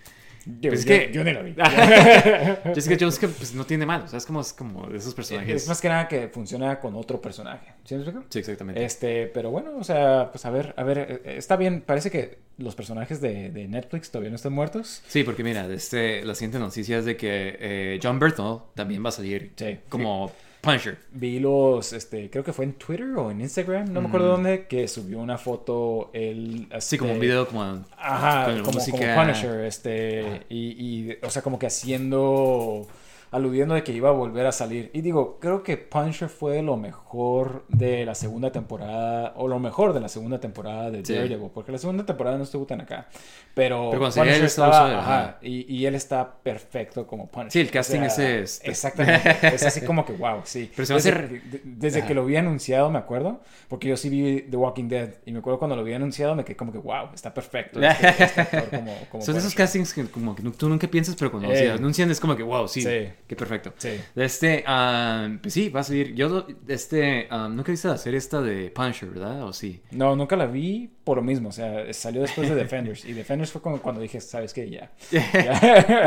Digo, 0.46 0.74
Pues 0.74 0.82
es 0.82 0.86
yo, 0.86 0.90
que- 0.98 1.12
yo 1.14 1.24
ni 1.24 1.32
la 1.34 1.42
vi. 1.42 1.54
Jessica 2.76 2.98
Jones 3.00 3.18
que 3.18 3.28
pues 3.30 3.54
no 3.54 3.66
tiene 3.66 3.86
malo, 3.86 4.08
¿sabes? 4.08 4.26
Como, 4.26 4.42
es 4.42 4.52
como 4.54 4.88
de 4.88 4.98
esos 4.98 5.14
personajes. 5.14 5.64
es 5.64 5.68
más 5.70 5.80
que 5.80 5.88
nada 5.88 6.08
que 6.08 6.28
funciona 6.28 6.80
con 6.80 6.96
otro 6.96 7.22
personaje. 7.22 7.74
¿Sí 7.86 7.96
me 7.96 8.02
explico? 8.02 8.26
Sí, 8.30 8.40
exactamente. 8.40 8.84
Este, 8.84 9.28
pero 9.28 9.52
bueno, 9.52 9.72
o 9.80 9.84
sea, 9.86 10.30
pues 10.32 10.46
a 10.46 10.50
ver, 10.50 10.74
a 10.78 10.84
ver, 10.84 11.22
eh, 11.26 11.36
está 11.38 11.56
bien, 11.56 11.82
parece 11.82 12.12
que 12.12 12.40
los 12.58 12.76
personajes 12.76 13.22
de, 13.22 13.52
de 13.52 13.68
Netflix 13.70 14.12
todavía 14.12 14.30
no 14.32 14.36
están 14.36 14.52
muertos. 14.54 15.02
Sí, 15.08 15.24
porque 15.24 15.44
mira, 15.46 15.66
este, 15.74 16.26
la 16.26 16.36
siguiente 16.36 16.60
noticia 16.60 16.98
es 17.00 17.06
de 17.06 17.16
que 17.16 17.56
eh, 17.60 18.00
John 18.04 18.20
Berthel 18.20 18.58
también 18.76 19.04
va 19.04 19.10
a 19.10 19.14
salir 19.14 19.54
Sí. 19.56 19.80
como 19.88 20.32
Punisher. 20.64 20.98
Vi 21.12 21.40
los, 21.40 21.92
este, 21.92 22.30
creo 22.30 22.42
que 22.42 22.54
fue 22.54 22.64
en 22.64 22.74
Twitter 22.74 23.08
o 23.18 23.30
en 23.30 23.42
Instagram, 23.42 23.92
no 23.92 24.00
me 24.00 24.08
acuerdo 24.08 24.30
dónde, 24.30 24.66
que 24.66 24.88
subió 24.88 25.20
una 25.20 25.38
foto, 25.38 26.10
él... 26.14 26.70
Sí, 26.80 26.98
como 26.98 27.12
un 27.12 27.18
este, 27.18 27.28
video 27.28 27.46
como... 27.46 27.84
Ajá, 27.98 28.46
como, 28.64 28.80
como. 28.80 29.16
Punisher, 29.16 29.66
este, 29.66 30.46
y, 30.48 31.10
y, 31.10 31.18
o 31.22 31.30
sea, 31.30 31.42
como 31.42 31.60
que 31.60 31.68
haciendo, 31.68 32.88
aludiendo 33.34 33.74
de 33.76 33.84
que 33.84 33.92
iba 33.92 34.10
a 34.10 34.12
volver 34.14 34.46
a 34.46 34.52
salir. 34.52 34.90
Y 34.94 35.02
digo, 35.02 35.38
creo 35.40 35.64
que 35.64 35.76
Punisher 35.78 36.30
fue 36.30 36.62
lo 36.62 36.78
mejor 36.78 37.66
de 37.68 38.06
la 38.06 38.16
segunda 38.16 38.52
temporada, 38.52 39.34
o 39.36 39.48
lo 39.48 39.60
mejor 39.60 39.94
de 39.94 40.00
la 40.00 40.08
segunda 40.10 40.40
temporada 40.40 40.90
de 40.92 41.04
Sí. 41.06 41.14
Daredevil, 41.14 41.50
porque 41.54 41.72
la 41.72 41.78
segunda 41.78 42.06
temporada 42.06 42.38
no 42.38 42.44
estuvo 42.44 42.66
tan 42.66 42.82
acá. 42.82 43.08
Pero, 43.54 43.90
Pero 43.92 44.10
Punisher 44.10 44.28
él 44.40 44.44
estaba 44.46 44.74
suave, 44.78 44.96
ajá, 44.96 45.38
y, 45.42 45.72
y 45.76 45.86
él 45.86 45.94
está 45.96 46.36
perfecto 46.42 47.06
como 47.06 47.28
Punisher. 47.28 47.52
Sí, 47.52 47.60
el 47.60 47.70
casting 47.72 48.00
O 48.02 48.10
sea, 48.10 48.10
ese 48.10 48.42
es- 48.42 48.62
Exactamente, 48.64 49.36
es 49.56 49.64
así 49.66 49.82
como 49.86 50.06
que 50.06 50.14
wow, 50.14 50.42
sí. 50.44 50.72
Pero 50.76 50.88
desde, 50.96 51.10
hace- 51.12 51.42
desde 51.64 52.00
Ajá. 52.00 52.08
que 52.08 52.14
lo 52.16 52.26
vi 52.26 52.36
anunciado, 52.38 52.90
me 52.90 52.98
acuerdo, 53.00 53.42
porque 53.68 53.88
yo 53.90 53.98
sí 53.98 54.10
vi 54.10 54.42
The 54.50 54.58
Walking 54.58 54.88
Dead, 54.88 55.10
y 55.26 55.32
me 55.32 55.40
acuerdo 55.40 55.60
cuando 55.60 55.76
lo 55.76 55.84
vi 55.84 55.94
anunciado, 55.94 56.36
me 56.36 56.44
quedé 56.44 56.56
como 56.56 56.72
que 56.72 56.78
wow, 56.80 57.10
está 57.14 57.34
perfecto. 57.34 57.80
Este, 57.84 58.24
este 58.24 58.42
actor 58.42 58.70
como, 58.70 58.96
como 59.12 59.24
Son 59.24 59.38
esos 59.38 59.54
castings 59.54 59.94
que 59.94 60.06
como 60.08 60.36
que 60.36 60.42
tú 60.44 60.68
nunca 60.70 60.88
piensas, 60.88 61.16
pero 61.16 61.30
cuando 61.32 61.52
Eh. 61.52 61.58
se 61.58 61.72
anuncian 61.72 62.10
es 62.10 62.20
como 62.20 62.36
que, 62.36 62.44
wow, 62.44 62.68
sí, 62.68 62.82
Sí. 62.82 63.08
Qué 63.28 63.36
perfecto. 63.36 63.74
Sí. 63.78 64.00
Este, 64.16 64.64
ah, 64.68 65.30
pues 65.42 65.54
sí, 65.54 65.70
va 65.70 65.82
a 65.82 65.84
salir. 65.84 66.14
Yo, 66.14 66.46
este, 66.68 67.28
ah, 67.30 67.50
nunca 67.50 67.72
viste 67.72 67.88
la 67.88 67.98
serie 67.98 68.18
esta 68.18 68.42
de 68.42 68.70
Punisher, 68.72 69.10
¿verdad? 69.10 69.44
¿O 69.44 69.54
sí? 69.54 69.82
No, 69.92 70.16
nunca 70.16 70.36
la 70.36 70.46
vi 70.46 70.90
por 71.04 71.18
lo 71.18 71.24
mismo, 71.24 71.50
o 71.50 71.52
sea, 71.52 71.92
salió 71.94 72.22
después 72.22 72.48
de 72.48 72.56
Defenders, 72.56 73.04
y 73.04 73.12
Defenders 73.12 73.52
fue 73.52 73.62
cuando, 73.62 73.82
cuando 73.82 74.00
dije, 74.02 74.22
¿sabes 74.22 74.54
qué? 74.54 74.70
Ya. 74.74 74.92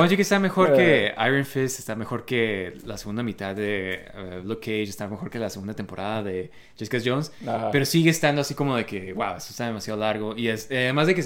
Oye, 0.00 0.16
que 0.16 0.22
está 0.22 0.38
mejor 0.38 0.74
que. 0.74 1.12
Iron 1.26 1.44
Fist, 1.44 1.78
está 1.78 1.94
mejor 1.94 2.24
que 2.24 2.74
la 2.84 2.96
segunda 2.96 3.22
mitad 3.22 3.54
de 3.54 4.04
Luke 4.44 4.60
Cage, 4.60 4.90
está 4.90 5.06
mejor 5.08 5.30
que 5.30 5.38
la 5.38 5.50
segunda 5.50 5.74
temporada 5.74 6.22
de 6.22 6.50
Jessica 6.76 6.98
Jones, 7.04 7.32
Ajá. 7.46 7.70
pero 7.70 7.84
sigue 7.84 8.10
estando 8.10 8.40
así 8.40 8.54
como 8.54 8.76
de 8.76 8.86
que, 8.86 9.12
wow, 9.12 9.36
esto 9.36 9.50
está 9.50 9.66
demasiado 9.66 10.00
largo. 10.00 10.36
Y 10.36 10.48
es, 10.48 10.70
eh, 10.70 10.84
además 10.84 11.06
de 11.06 11.14
que 11.14 11.24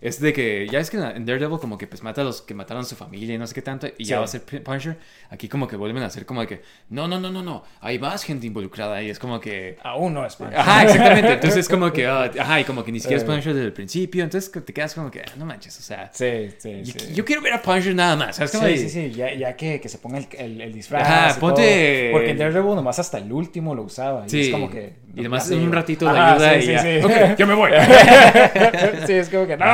es 0.00 0.20
de 0.20 0.32
que, 0.32 0.66
ya 0.70 0.78
es 0.80 0.88
que 0.90 0.96
en 0.96 1.24
Daredevil 1.26 1.58
como 1.58 1.76
que 1.76 1.86
pues 1.86 2.02
mata 2.02 2.22
a 2.22 2.24
los 2.24 2.40
que 2.42 2.54
mataron 2.54 2.82
a 2.82 2.86
su 2.86 2.96
familia 2.96 3.34
y 3.34 3.38
no 3.38 3.46
sé 3.46 3.54
qué 3.54 3.62
tanto, 3.62 3.86
y 3.86 4.04
Sí. 4.04 4.10
ya 4.10 4.18
va 4.18 4.24
a 4.24 4.28
ser 4.28 4.42
Punisher, 4.42 4.96
aquí 5.28 5.48
como 5.48 5.68
que 5.68 5.76
vuelven 5.76 6.02
a 6.02 6.06
hacer 6.06 6.24
como 6.26 6.40
de 6.40 6.46
que, 6.46 6.62
no, 6.88 7.06
no, 7.08 7.20
no, 7.20 7.30
no, 7.30 7.42
no, 7.42 7.62
hay 7.80 7.98
más 7.98 8.22
gente 8.24 8.46
involucrada 8.46 9.02
y 9.02 9.10
es 9.10 9.18
como 9.18 9.38
que... 9.40 9.76
Aún 9.82 10.14
no 10.14 10.24
es 10.24 10.36
Punisher. 10.36 10.58
Ajá, 10.58 10.82
exactamente. 10.84 11.32
Entonces 11.34 11.58
es 11.60 11.68
como 11.68 11.92
que, 11.92 12.06
ah, 12.08 12.30
ajá, 12.38 12.60
y 12.60 12.64
como 12.64 12.82
que 12.84 12.92
ni 12.92 13.00
siquiera 13.00 13.18
es 13.18 13.24
Eh. 13.24 13.26
Punisher 13.30 13.52
desde 13.54 13.66
el 13.66 13.72
principio. 13.72 14.24
Entonces 14.24 14.50
te 14.64 14.72
quedas 14.72 14.94
como 14.94 15.10
que, 15.10 15.20
ah, 15.20 15.32
no 15.36 15.44
manches, 15.44 15.78
o 15.78 15.82
sea, 15.82 16.10
Sí, 16.12 16.50
sí, 16.58 16.82
yo, 16.82 16.92
sí. 16.98 17.14
yo 17.14 17.24
quiero 17.24 17.42
ver 17.42 17.52
a 17.54 17.62
Punisher 17.62 17.94
nada 17.94 18.16
más. 18.16 18.36
¿sabes? 18.36 18.52
Como 18.52 18.66
Sí, 18.66 18.72
de- 18.72 18.78
sí, 18.78 18.88
sí, 18.88 19.10
ya, 19.10 19.34
ya 19.34 19.54
que, 19.56 19.80
que 19.80 19.88
se 19.88 19.98
ponga 19.98 20.18
el, 20.18 20.26
el, 20.38 20.60
el 20.60 20.72
disfraz. 20.72 21.02
Ajá, 21.06 21.40
ponte- 21.40 22.08
todo. 22.08 22.12
Porque 22.12 22.30
en 22.30 22.38
Daredevil 22.38 22.74
nomás 22.74 22.98
hasta 22.98 23.18
el 23.18 23.30
último 23.32 23.74
lo 23.74 23.82
usaba. 23.82 24.24
Y 24.26 24.30
Sí. 24.30 24.40
es 24.42 24.48
como 24.50 24.70
que. 24.70 24.94
Y 25.14 25.20
además 25.20 25.50
un 25.50 25.72
ratito 25.72 26.04
de 26.04 26.10
Ajá, 26.12 26.32
ayuda 26.34 26.50
sí, 26.52 26.58
y 26.58 26.78
sí, 26.78 27.08
ya. 27.08 27.36
yo 27.36 27.46
me 27.46 27.54
voy. 27.54 27.70
sí, 29.06 29.12
es 29.14 29.28
como 29.28 29.46
que 29.46 29.56
no, 29.56 29.66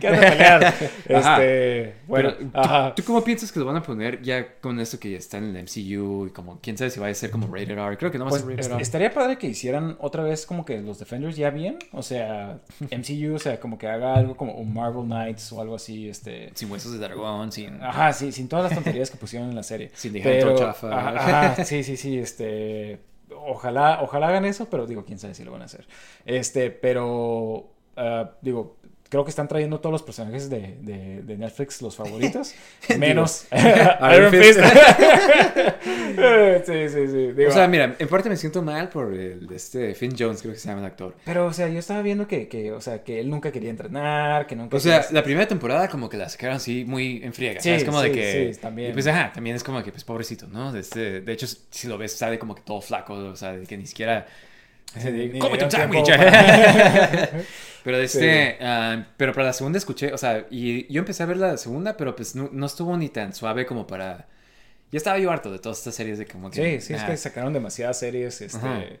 quédate 0.00 0.26
a 0.26 0.30
pelear. 0.30 0.64
Ajá. 1.14 1.42
Este, 1.42 1.94
bueno, 2.06 2.32
Pero, 2.36 2.50
¿tú, 2.50 2.58
ajá. 2.58 2.94
tú 2.94 3.04
cómo 3.04 3.22
piensas 3.22 3.52
que 3.52 3.60
lo 3.60 3.66
van 3.66 3.76
a 3.76 3.82
poner 3.82 4.20
ya 4.22 4.54
con 4.60 4.80
esto 4.80 4.98
que 4.98 5.10
ya 5.12 5.18
está 5.18 5.38
en 5.38 5.54
el 5.56 5.62
MCU 5.62 6.26
y 6.26 6.30
como, 6.30 6.58
quién 6.60 6.76
sabe 6.76 6.90
si 6.90 6.98
va 7.00 7.08
a 7.08 7.14
ser 7.14 7.30
como 7.30 7.46
rated 7.46 7.78
R? 7.78 7.96
Creo 7.96 8.10
que 8.10 8.18
no 8.18 8.24
va 8.24 8.30
a 8.30 8.32
Pues 8.32 8.42
ser 8.42 8.50
rated 8.56 8.72
R. 8.72 8.82
estaría 8.82 9.12
padre 9.12 9.38
que 9.38 9.46
hicieran 9.46 9.96
otra 10.00 10.22
vez 10.22 10.46
como 10.46 10.64
que 10.64 10.80
los 10.80 10.98
Defenders 10.98 11.36
ya 11.36 11.50
bien. 11.50 11.78
O 11.92 12.02
sea, 12.02 12.58
MCU, 12.80 13.34
o 13.34 13.38
sea, 13.38 13.60
como 13.60 13.78
que 13.78 13.86
haga 13.86 14.14
algo 14.14 14.36
como 14.36 14.54
un 14.54 14.74
Marvel 14.74 15.04
Knights 15.04 15.52
o 15.52 15.60
algo 15.60 15.76
así, 15.76 16.08
este. 16.08 16.50
Sin 16.54 16.70
huesos 16.70 16.92
de 16.92 16.98
dragón, 16.98 17.52
sin... 17.52 17.82
Ajá, 17.82 18.12
sí, 18.12 18.32
sin 18.32 18.48
todas 18.48 18.64
las 18.64 18.74
tonterías 18.74 19.10
que 19.10 19.16
pusieron 19.16 19.48
en 19.50 19.54
la 19.54 19.62
serie. 19.62 19.90
Sin 19.94 20.12
dejar 20.12 20.32
Pero, 20.32 20.56
chafa. 20.56 20.88
Ajá, 20.98 21.50
ajá, 21.52 21.64
sí, 21.64 21.82
sí, 21.84 21.96
sí, 21.96 22.18
este, 22.18 22.98
ojalá, 23.36 24.00
ojalá 24.02 24.28
hagan 24.28 24.44
eso, 24.44 24.68
pero 24.70 24.86
digo, 24.86 25.04
quién 25.04 25.18
sabe 25.18 25.34
si 25.34 25.44
lo 25.44 25.52
van 25.52 25.62
a 25.62 25.66
hacer. 25.66 25.86
Este, 26.24 26.70
pero, 26.70 27.70
ah, 27.96 28.32
digo, 28.42 28.76
creo 29.10 29.24
que 29.24 29.30
están 29.30 29.48
trayendo 29.48 29.80
todos 29.80 29.92
los 29.92 30.02
personajes 30.02 30.48
de, 30.48 30.76
de, 30.80 31.20
de 31.22 31.36
Netflix, 31.36 31.82
los 31.82 31.94
favoritos, 31.96 32.54
menos 32.98 33.46
Iron 33.52 34.30
Fist. 34.32 34.60
Sí, 36.66 36.88
sí, 36.88 37.06
sí. 37.08 37.32
digo, 37.32 37.50
o 37.50 37.52
sea, 37.52 37.68
mira, 37.68 37.96
en 37.98 38.08
parte 38.08 38.28
me 38.28 38.36
siento 38.36 38.62
mal 38.62 38.88
por 38.88 39.12
el, 39.12 39.46
este 39.52 39.94
Finn 39.94 40.14
Jones, 40.18 40.40
creo 40.42 40.54
que 40.54 40.60
se 40.60 40.68
llama 40.68 40.80
el 40.80 40.86
actor. 40.86 41.14
pero, 41.24 41.46
o 41.46 41.52
sea, 41.52 41.68
yo 41.68 41.78
estaba 41.78 42.02
viendo 42.02 42.26
que, 42.26 42.48
que, 42.48 42.72
o 42.72 42.80
sea, 42.80 43.02
que 43.02 43.20
él 43.20 43.28
nunca 43.30 43.50
quería 43.52 43.70
entrenar, 43.70 44.46
que 44.46 44.56
nunca... 44.56 44.76
O 44.76 44.80
sea, 44.80 45.00
quería- 45.02 45.12
la 45.20 45.22
primera 45.24 45.48
temporada 45.48 45.88
como 45.88 46.08
que 46.08 46.16
la 46.16 46.28
sacaron 46.28 46.56
así 46.56 46.84
muy 46.84 47.20
en 47.22 47.32
friega, 47.32 47.60
Sí, 47.60 47.68
¿sabes? 47.70 47.84
Como 47.84 48.00
de 48.00 48.08
sí, 48.08 48.14
que... 48.14 48.54
sí, 48.54 48.60
también. 48.60 48.90
Y 48.90 48.92
pues, 48.92 49.06
ajá, 49.06 49.32
también 49.32 49.56
es 49.56 49.64
como 49.64 49.82
que, 49.82 49.90
pues, 49.92 50.04
pobrecito, 50.04 50.46
¿no? 50.46 50.74
Este, 50.76 51.20
de 51.20 51.32
hecho, 51.32 51.46
si 51.70 51.88
lo 51.88 51.98
ves, 51.98 52.12
sale 52.16 52.38
como 52.38 52.54
que 52.54 52.62
todo 52.62 52.80
flaco, 52.80 53.14
o 53.14 53.36
sea, 53.36 53.52
de 53.52 53.66
que 53.66 53.76
ni 53.76 53.86
siquiera... 53.86 54.26
¡Cómete 55.38 55.64
un 55.64 55.70
sándwich! 55.70 56.08
pero 57.84 57.96
este... 57.98 58.58
ah, 58.60 59.06
pero 59.16 59.32
para 59.32 59.46
la 59.46 59.52
segunda 59.52 59.78
escuché, 59.78 60.12
o 60.12 60.18
sea, 60.18 60.46
y 60.50 60.92
yo 60.92 61.00
empecé 61.00 61.22
a 61.22 61.26
ver 61.26 61.36
la 61.36 61.56
segunda, 61.56 61.96
pero 61.96 62.16
pues 62.16 62.34
no, 62.34 62.48
no 62.52 62.66
estuvo 62.66 62.96
ni 62.96 63.08
tan 63.08 63.32
suave 63.34 63.66
como 63.66 63.86
para... 63.86 64.26
Ya 64.92 64.96
estaba 64.96 65.18
yo 65.18 65.30
harto 65.30 65.52
de 65.52 65.60
todas 65.60 65.78
estas 65.78 65.94
series 65.94 66.18
de 66.18 66.26
como 66.26 66.50
que... 66.50 66.80
Sí, 66.80 66.86
sí, 66.86 66.94
es 66.94 67.02
ah, 67.02 67.06
que 67.06 67.16
sacaron 67.16 67.52
demasiadas 67.52 67.98
series, 67.98 68.40
este... 68.40 69.00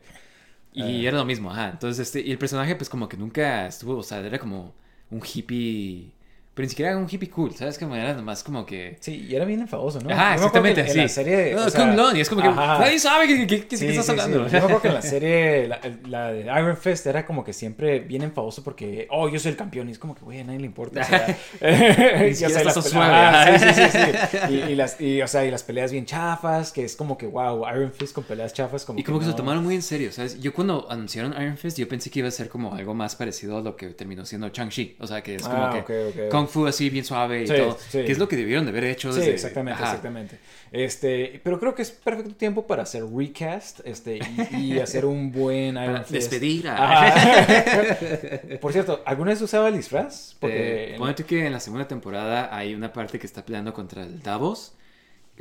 Y 0.72 0.82
Ah. 1.06 1.08
era 1.08 1.18
lo 1.18 1.24
mismo, 1.24 1.50
ajá. 1.50 1.70
Entonces, 1.70 2.06
este, 2.06 2.20
y 2.20 2.30
el 2.30 2.38
personaje, 2.38 2.76
pues 2.76 2.88
como 2.88 3.08
que 3.08 3.16
nunca 3.16 3.66
estuvo, 3.66 3.96
o 3.96 4.02
sea, 4.02 4.20
era 4.20 4.38
como 4.38 4.72
un 5.10 5.20
hippie. 5.20 6.12
Pero 6.52 6.64
ni 6.66 6.70
siquiera 6.70 6.96
un 6.96 7.06
hippie 7.08 7.30
cool, 7.30 7.54
¿sabes? 7.54 7.78
Como 7.78 7.94
era 7.94 8.12
nomás 8.12 8.42
como 8.42 8.66
que. 8.66 8.96
Sí, 9.00 9.26
y 9.30 9.34
era 9.36 9.44
bien 9.44 9.60
enfadoso, 9.60 10.00
¿no? 10.00 10.10
Ajá, 10.10 10.30
que 10.30 10.34
exactamente, 10.34 10.80
en 10.80 10.88
sí. 10.88 10.98
la 10.98 11.08
serie... 11.08 11.54
No, 11.54 11.64
o 11.66 11.70
sea, 11.70 11.80
Kung 11.80 11.96
Lon, 11.96 12.16
y 12.16 12.20
es 12.20 12.28
como 12.28 12.42
que 12.42 12.48
ajá. 12.48 12.78
nadie 12.80 12.98
sabe 12.98 13.26
qué- 13.28 13.36
Sí, 13.40 13.46
qué 13.46 13.56
estás 13.56 13.78
sí, 13.78 14.02
sí. 14.02 14.10
hablando. 14.10 14.46
Yo 14.46 14.52
me 14.52 14.58
acuerdo 14.58 14.82
que 14.82 14.88
en 14.88 14.94
la 14.94 15.02
serie, 15.14 15.68
la, 15.68 15.80
la 16.08 16.32
de 16.32 16.40
Iron 16.42 16.76
Fist 16.76 17.06
era 17.06 17.24
como 17.24 17.44
que 17.44 17.52
siempre 17.52 18.00
bien 18.00 18.22
enfadoso 18.22 18.64
porque, 18.64 19.06
oh, 19.10 19.28
yo 19.28 19.38
soy 19.38 19.52
el 19.52 19.56
campeón. 19.56 19.88
Y 19.88 19.92
es 19.92 19.98
como 20.00 20.14
que, 20.16 20.22
güey, 20.24 20.40
a 20.40 20.44
nadie 20.44 20.58
le 20.58 20.66
importa. 20.66 21.00
O 21.00 21.04
sea, 21.04 21.26
y, 21.60 22.30
o 22.30 22.34
sea, 22.34 22.48
siquiera 22.48 22.64
las 22.64 22.74
suave, 22.84 23.58
sí, 23.58 23.66
sí, 23.74 23.82
sí. 23.92 24.48
Y, 24.52 24.54
y 24.72 24.74
las, 24.74 25.00
y, 25.00 25.22
o 25.22 25.28
sea, 25.28 25.44
y 25.46 25.50
las 25.52 25.62
peleas 25.62 25.92
bien 25.92 26.04
chafas, 26.04 26.72
que 26.72 26.84
es 26.84 26.96
como 26.96 27.16
que, 27.16 27.26
wow, 27.26 27.64
Iron 27.74 27.92
Fist 27.92 28.12
con 28.12 28.24
peleas 28.24 28.52
chafas. 28.52 28.84
Como 28.84 28.98
Y 28.98 29.04
como 29.04 29.18
que 29.20 29.24
se 29.24 29.30
no. 29.30 29.36
lo 29.36 29.42
tomaron 29.44 29.62
muy 29.64 29.76
en 29.76 29.82
serio, 29.82 30.10
¿sabes? 30.12 30.40
Yo 30.40 30.52
cuando 30.52 30.90
anunciaron 30.90 31.32
Iron 31.40 31.56
Fist, 31.56 31.78
yo 31.78 31.88
pensé 31.88 32.10
que 32.10 32.18
iba 32.18 32.28
a 32.28 32.32
ser 32.32 32.48
como 32.48 32.74
algo 32.74 32.92
más 32.92 33.14
parecido 33.14 33.58
a 33.58 33.60
lo 33.60 33.76
que 33.76 33.86
terminó 33.90 34.26
siendo 34.26 34.48
Chang-Chi. 34.48 34.96
O 34.98 35.06
sea, 35.06 35.22
que 35.22 35.36
es 35.36 35.42
como 35.42 35.56
Ah, 35.56 35.84
que. 35.86 36.28
Kung 36.40 36.48
Fu 36.48 36.66
así 36.66 36.90
bien 36.90 37.04
suave 37.04 37.42
y 37.42 37.46
Sí, 37.46 37.54
todo. 37.56 37.78
sí. 37.88 38.04
Que 38.04 38.12
es 38.12 38.18
lo 38.18 38.28
que 38.28 38.36
debieron 38.36 38.64
de 38.64 38.70
haber 38.70 38.84
hecho 38.84 39.12
Sí, 39.12 39.20
exactamente, 39.22 39.74
Ajá. 39.82 39.90
exactamente. 39.92 40.38
Este, 40.72 41.40
pero 41.42 41.58
creo 41.58 41.74
que 41.74 41.82
es 41.82 41.90
perfecto 41.90 42.34
tiempo 42.34 42.66
para 42.66 42.84
hacer 42.84 43.02
recast, 43.04 43.80
este, 43.84 44.18
y, 44.52 44.56
y 44.56 44.78
hacer 44.80 45.04
un 45.04 45.32
buen 45.32 45.76
Iron 45.76 46.04
despedir 46.08 46.68
a... 46.68 47.12
Por 48.60 48.72
cierto, 48.72 49.02
¿alguna 49.04 49.30
vez 49.32 49.40
usaba 49.42 49.68
el 49.68 49.76
disfraz? 49.76 50.36
Porque... 50.38 50.56
Porque 50.90 50.94
ponete 50.98 51.24
que 51.24 51.46
en 51.46 51.52
la 51.52 51.60
segunda 51.60 51.86
temporada 51.88 52.54
hay 52.56 52.74
una 52.74 52.92
parte 52.92 53.18
que 53.18 53.26
está 53.26 53.44
peleando 53.44 53.72
contra 53.74 54.02
el 54.02 54.22
Davos. 54.22 54.72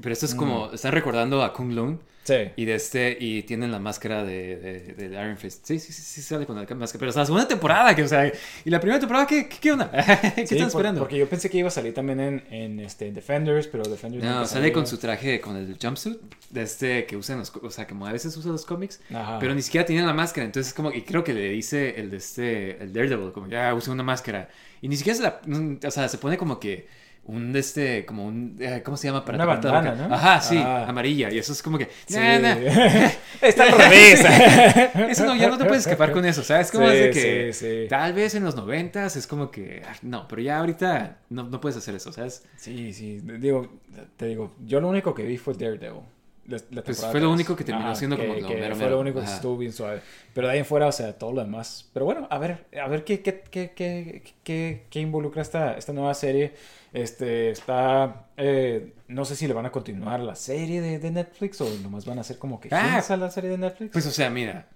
Pero 0.02 0.14
esto 0.14 0.26
es 0.26 0.36
como... 0.36 0.72
Están 0.74 0.92
recordando 0.94 1.44
a 1.44 1.54
Kung 1.54 1.74
Lun. 1.74 2.00
sí. 2.24 2.36
Y 2.56 2.66
de 2.66 2.76
este... 2.76 3.18
Y 3.20 3.44
tienen 3.44 3.72
la 3.72 3.80
máscara 3.80 4.24
de, 4.24 4.56
de, 4.58 4.94
de 4.94 5.06
Iron 5.22 5.38
Fist. 5.38 5.66
Sí, 5.66 5.80
sí, 5.80 5.92
sí, 5.92 6.02
sí 6.02 6.22
sale 6.22 6.46
con 6.46 6.56
la 6.56 6.62
máscara. 6.76 7.00
Pero 7.00 7.10
hasta 7.10 7.22
la 7.22 7.26
segunda 7.26 7.48
temporada, 7.48 7.96
que 7.96 8.04
o 8.04 8.08
sea... 8.08 8.32
Y 8.64 8.70
la 8.70 8.80
primera 8.80 9.00
temporada, 9.00 9.26
¿qué, 9.28 9.48
qué, 9.50 9.58
qué 9.60 9.72
onda? 9.72 9.92
¿Qué 10.36 10.46
Sí, 10.48 10.56
están 10.56 10.58
por- 10.60 10.68
esperando? 10.68 11.00
Porque 11.02 11.18
yo 11.18 11.28
pensé 11.28 11.50
que 11.50 11.58
iba 11.58 11.68
a 11.68 11.72
salir 11.72 11.94
también 11.94 12.20
en, 12.20 12.44
en 12.52 12.80
este, 12.80 13.12
Defenders, 13.12 13.68
pero 13.68 13.84
Defenders 13.84 14.24
No, 14.24 14.34
sale 14.46 14.48
salió. 14.48 14.74
con 14.74 14.88
su 14.88 14.98
traje, 14.98 15.42
con 15.42 15.56
el 15.58 15.76
jumpsuit, 15.82 16.18
de 16.50 16.62
este 16.62 17.06
que 17.06 17.18
usan 17.18 17.40
los, 17.40 17.52
o 17.56 17.70
sea, 17.72 17.88
como 17.88 18.06
a 18.08 18.12
veces 18.12 18.36
usa 18.38 18.52
los 18.52 18.66
cómics, 18.66 19.02
Ajá. 19.14 19.38
pero 19.40 19.54
ni 19.54 19.62
siquiera 19.62 19.86
tiene 19.86 20.06
la 20.06 20.14
máscara, 20.14 20.46
entonces 20.46 20.74
como, 20.74 20.92
y 20.92 21.02
creo 21.04 21.24
que 21.24 21.34
le 21.34 21.50
dice 21.50 22.00
el 22.00 22.10
de 22.10 22.18
este, 22.18 22.82
el 22.84 22.92
Daredevil, 22.94 23.32
como 23.32 23.48
ya 23.48 23.74
usa 23.76 23.94
una 23.94 24.04
máscara, 24.04 24.50
y 24.82 24.88
ni 24.88 24.96
siquiera 24.98 25.18
se 25.18 25.24
la, 25.24 25.42
mm, 25.46 25.78
o 25.86 25.92
sea, 25.92 26.08
se 26.08 26.18
pone 26.18 26.38
como 26.38 26.60
que 26.60 26.88
un 27.30 27.56
este, 27.56 28.06
como 28.06 28.26
un, 28.26 28.58
eh, 28.60 28.82
¿cómo 28.84 28.98
se 28.98 29.08
llama? 29.08 29.24
Para 29.24 29.38
Una 29.38 29.46
la 29.46 29.54
bandana? 29.54 30.08
¿no? 30.08 30.14
Ajá, 30.16 30.42
sí, 30.42 30.58
Ah. 30.58 30.86
amarilla, 30.88 31.32
y 31.32 31.38
eso 31.38 31.54
es 31.54 31.62
como 31.64 31.78
que, 31.78 31.88
Sí. 32.08 32.16
nah, 32.18 32.40
nah. 32.40 32.56
Está 33.42 33.64
al 33.64 33.72
revés. 33.72 34.24
Eso 35.10 35.26
no, 35.26 35.36
ya 35.36 35.48
no 35.50 35.58
te 35.58 35.66
puedes 35.66 35.86
escapar 35.86 36.12
con 36.12 36.26
eso, 36.26 36.44
¿sabes? 36.44 36.72
Como 36.72 36.88
Sí, 36.90 36.96
es 36.96 37.02
de 37.02 37.12
que 37.12 37.54
sí, 37.54 37.88
tal 37.90 38.14
vez 38.14 38.36
en 38.36 38.44
los 38.44 38.56
noventas 38.56 39.16
es 39.16 39.28
como 39.28 39.50
que, 39.52 39.82
ah, 39.88 39.94
no, 40.02 40.28
pero 40.28 40.42
ya 40.42 40.60
ahorita 40.60 41.20
no, 41.30 41.44
no 41.44 41.62
puedes 41.62 41.78
hacer 41.78 41.96
eso, 41.96 42.12
¿sabes? 42.12 42.44
Sí, 42.58 42.92
sí. 42.94 43.20
Digo, 43.40 43.80
te 44.18 44.26
digo, 44.28 44.54
yo 44.66 44.82
lo 44.82 44.90
único 44.90 45.14
que 45.14 45.24
vi 45.24 45.38
fue 45.38 45.54
Daredevil. 45.54 46.02
La, 46.48 46.58
la 46.72 46.82
Pues 46.84 47.06
fue 47.06 47.20
lo 47.22 47.32
único 47.32 47.56
que 47.56 47.64
terminó 47.64 47.94
siendo 47.96 48.18
como 48.18 48.34
lo 48.34 48.50
mero, 48.50 48.76
Fue 48.76 48.86
mero. 48.86 48.90
lo 48.96 49.00
único 49.02 49.20
que 49.20 49.26
Ajá. 49.28 49.36
estuvo 49.36 49.56
bien 49.56 49.72
suave. 49.72 50.02
Pero 50.34 50.48
de 50.48 50.54
ahí 50.54 50.60
en 50.60 50.66
fuera, 50.66 50.88
o 50.88 50.92
sea, 50.92 51.14
todo 51.14 51.32
lo 51.32 51.42
demás. 51.42 51.88
Pero 51.94 52.06
bueno, 52.06 52.28
a 52.32 52.40
ver, 52.40 52.66
a 52.82 52.88
ver 52.88 53.04
qué, 53.04 53.22
qué, 53.22 53.42
qué, 53.52 53.72
qué, 53.76 54.24
qué, 54.44 54.86
qué 54.90 55.00
involucra 55.00 55.44
esta, 55.44 55.78
esta 55.78 55.94
nueva 55.94 56.14
serie. 56.16 56.54
Este, 56.94 57.52
está, 57.52 58.28
eh, 58.38 58.94
no 59.08 59.24
sé 59.26 59.36
si 59.36 59.48
le 59.48 59.54
van 59.54 59.66
a 59.66 59.72
continuar 59.72 60.20
la 60.22 60.36
serie 60.36 60.82
de, 60.82 60.98
de 61.00 61.12
Netflix 61.12 61.62
o 61.62 61.70
nomás 61.84 62.06
van 62.06 62.18
a 62.18 62.22
hacer 62.22 62.38
como 62.40 62.60
que 62.60 62.70
Ah. 62.72 63.04
a 63.08 63.18
la 63.18 63.30
serie 63.30 63.52
de 63.52 63.58
Netflix. 63.60 63.92
Pues 63.94 64.06
o 64.08 64.12
sea, 64.12 64.30
mira, 64.30 64.68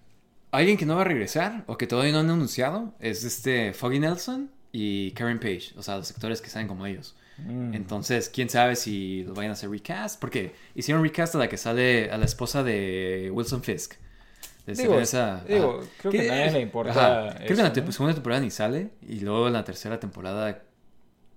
alguien 0.51 0.77
que 0.77 0.85
no 0.85 0.95
va 0.95 1.01
a 1.01 1.05
regresar 1.05 1.63
o 1.67 1.77
que 1.77 1.87
todavía 1.87 2.11
no 2.13 2.19
han 2.19 2.29
anunciado 2.29 2.93
es 2.99 3.23
este 3.23 3.73
Foggy 3.73 3.99
Nelson 3.99 4.51
y 4.71 5.11
Karen 5.11 5.39
Page, 5.39 5.73
o 5.77 5.81
sea, 5.83 5.97
los 5.97 6.11
actores 6.11 6.41
que 6.41 6.49
saben 6.49 6.67
como 6.67 6.85
ellos. 6.85 7.15
Mm. 7.39 7.73
Entonces, 7.73 8.29
quién 8.29 8.47
sabe 8.47 8.75
si 8.75 9.23
lo 9.23 9.33
vayan 9.33 9.49
a 9.49 9.53
hacer 9.53 9.69
recast. 9.71 10.19
Porque 10.19 10.53
hicieron 10.75 11.03
recast 11.03 11.33
a 11.33 11.39
la 11.39 11.49
que 11.49 11.57
sale 11.57 12.11
a 12.11 12.17
la 12.19 12.25
esposa 12.25 12.61
de 12.63 13.31
Wilson 13.33 13.63
Fisk. 13.63 13.93
Digo, 14.67 14.99
esa- 14.99 15.43
digo, 15.47 15.81
creo 15.99 16.11
que 16.11 16.29
a 16.29 16.35
nadie 16.35 16.51
le 16.51 16.61
importa. 16.61 17.33
Creo 17.37 17.47
que 17.47 17.53
en 17.53 17.57
la 17.63 17.69
¿no? 17.83 17.91
segunda 17.91 18.13
temporada 18.13 18.39
ni 18.39 18.51
sale. 18.51 18.91
Y 19.01 19.19
luego 19.21 19.47
en 19.47 19.53
la 19.53 19.63
tercera 19.63 19.99
temporada. 19.99 20.61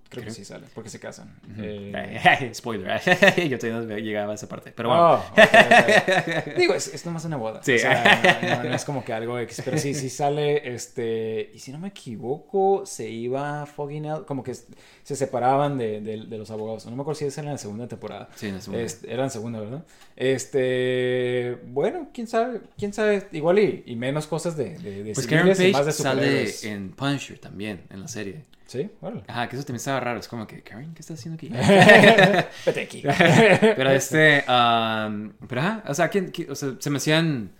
Creo 0.09 0.23
que 0.23 0.31
sí 0.31 0.45
sale, 0.45 0.65
porque 0.73 0.89
se 0.89 0.99
casan. 0.99 1.35
Eh, 1.57 2.51
Spoiler. 2.55 2.99
Yo 3.49 3.59
todavía 3.59 3.95
no 3.95 3.97
llegaba 3.97 4.31
a 4.31 4.35
esa 4.35 4.47
parte. 4.47 4.71
Pero 4.75 4.89
bueno. 4.89 5.03
Oh, 5.03 5.15
ok, 5.15 5.37
ok. 5.37 6.55
Digo, 6.57 6.73
es, 6.73 6.93
es 6.93 7.05
nomás 7.05 7.25
una 7.25 7.35
boda. 7.37 7.61
Sí. 7.63 7.73
O 7.75 7.79
sea, 7.79 8.39
no, 8.41 8.63
no- 8.63 8.69
no 8.69 8.75
es 8.75 8.85
como 8.85 9.03
que 9.03 9.11
algo 9.13 9.37
X. 9.39 9.61
Pero 9.65 9.77
sí, 9.77 9.93
sí 9.93 10.09
sale, 10.09 10.73
este... 10.73 11.51
Y 11.53 11.59
si 11.59 11.71
no 11.71 11.79
me 11.79 11.89
equivoco, 11.89 12.85
se 12.85 13.09
iba 13.09 13.65
Fogging 13.65 14.05
Out... 14.07 14.25
Como 14.25 14.43
que 14.43 14.53
se 14.55 15.15
separaban 15.15 15.77
de, 15.77 15.99
de- 16.01 16.25
de 16.25 16.37
los 16.37 16.51
abogados. 16.51 16.85
No 16.85 16.95
me 16.95 17.01
acuerdo 17.01 17.19
si 17.19 17.25
esa 17.25 17.41
era 17.41 17.49
en 17.49 17.55
la 17.55 17.59
segunda 17.59 17.87
temporada. 17.87 18.29
Sí, 18.35 18.47
en 18.47 18.55
la 18.55 18.61
segunda. 18.61 18.83
Este, 18.85 19.11
era 19.13 19.23
en 19.25 19.29
segunda, 19.29 19.59
¿verdad? 19.59 19.85
Este... 20.15 21.57
Bueno, 21.67 22.09
quién 22.13 22.27
sabe. 22.27 22.61
Quién 22.77 22.93
sabe. 22.93 23.27
Igual 23.31 23.59
y, 23.59 23.83
y 23.85 23.95
menos 23.95 24.27
cosas 24.27 24.55
de, 24.55 24.77
de, 24.77 25.03
de 25.03 25.13
Pues 25.13 25.27
Karen 25.27 25.55
civiles 25.55 25.69
y 25.69 25.71
más 25.73 25.81
Page 25.81 25.85
de 25.85 25.93
sale 25.93 26.71
en 26.73 26.91
Punisher 26.91 27.39
también, 27.39 27.83
en 27.89 28.01
la 28.01 28.07
serie. 28.07 28.45
Sí, 28.67 28.89
órale. 29.01 29.23
Ajá, 29.27 29.47
que 29.49 29.55
eso 29.55 29.65
también 29.65 29.77
estaba 29.77 29.99
raro. 29.99 30.19
Es 30.19 30.27
como 30.27 30.45
que, 30.45 30.61
Karen, 30.61 30.93
¿qué 30.93 30.99
estás 31.01 31.17
haciendo 31.19 31.35
aquí? 31.35 31.49
Vete 32.65 32.81
aquí. 32.81 33.01
pero 33.61 33.89
este, 33.91 34.43
um, 34.47 35.31
pero 35.47 35.61
ajá, 35.61 35.83
o 35.87 35.93
sea, 35.93 36.09
¿quién- 36.09 36.31
quién- 36.31 36.51
o 36.51 36.55
sea, 36.55 36.73
se 36.77 36.89
me 36.89 36.97
hacían, 36.97 37.51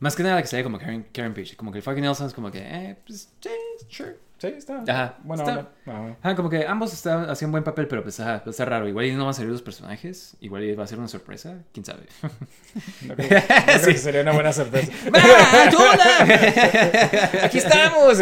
más 0.00 0.16
que 0.16 0.22
nada 0.22 0.40
que 0.40 0.48
salía 0.48 0.64
como 0.64 0.78
Karen, 0.78 1.06
Karen 1.12 1.34
Page, 1.34 1.54
como 1.56 1.70
que 1.70 1.78
el 1.78 1.82
fucking 1.84 2.02
Nelson 2.02 2.26
es 2.28 2.34
como 2.34 2.50
que, 2.50 2.60
eh, 2.60 2.96
pues, 3.06 3.30
sí, 3.40 3.50
sure. 3.88 4.16
Sí, 4.38 4.46
está. 4.56 4.84
Ajá, 4.86 5.16
Bueno, 5.24 5.42
está- 5.42 5.68
Ajá. 5.86 6.16
Ajá, 6.22 6.36
como 6.36 6.48
que 6.48 6.64
ambos 6.64 6.92
estaban, 6.92 7.28
hacían 7.28 7.50
buen 7.50 7.64
papel, 7.64 7.88
pero 7.88 8.04
pues, 8.04 8.20
ajá, 8.20 8.40
pues, 8.44 8.54
está 8.54 8.64
raro. 8.64 8.86
Igual 8.88 9.16
no 9.16 9.24
van 9.24 9.30
a 9.30 9.32
salir 9.32 9.50
los 9.50 9.62
personajes, 9.62 10.36
igual 10.40 10.78
va 10.78 10.84
a 10.84 10.86
ser 10.86 10.98
una 11.00 11.08
sorpresa, 11.08 11.56
quién 11.72 11.84
sabe. 11.84 12.04
No 13.02 13.16
creo, 13.16 13.28
no 13.30 13.46
creo 13.64 13.78
Sí. 13.80 13.92
que 13.92 13.98
sería 13.98 14.20
una 14.22 14.32
buena 14.32 14.52
sorpresa. 14.52 14.92
¡Ah, 15.12 15.66
ayuda! 15.66 17.44
¡Aquí 17.44 17.58
estamos! 17.58 18.18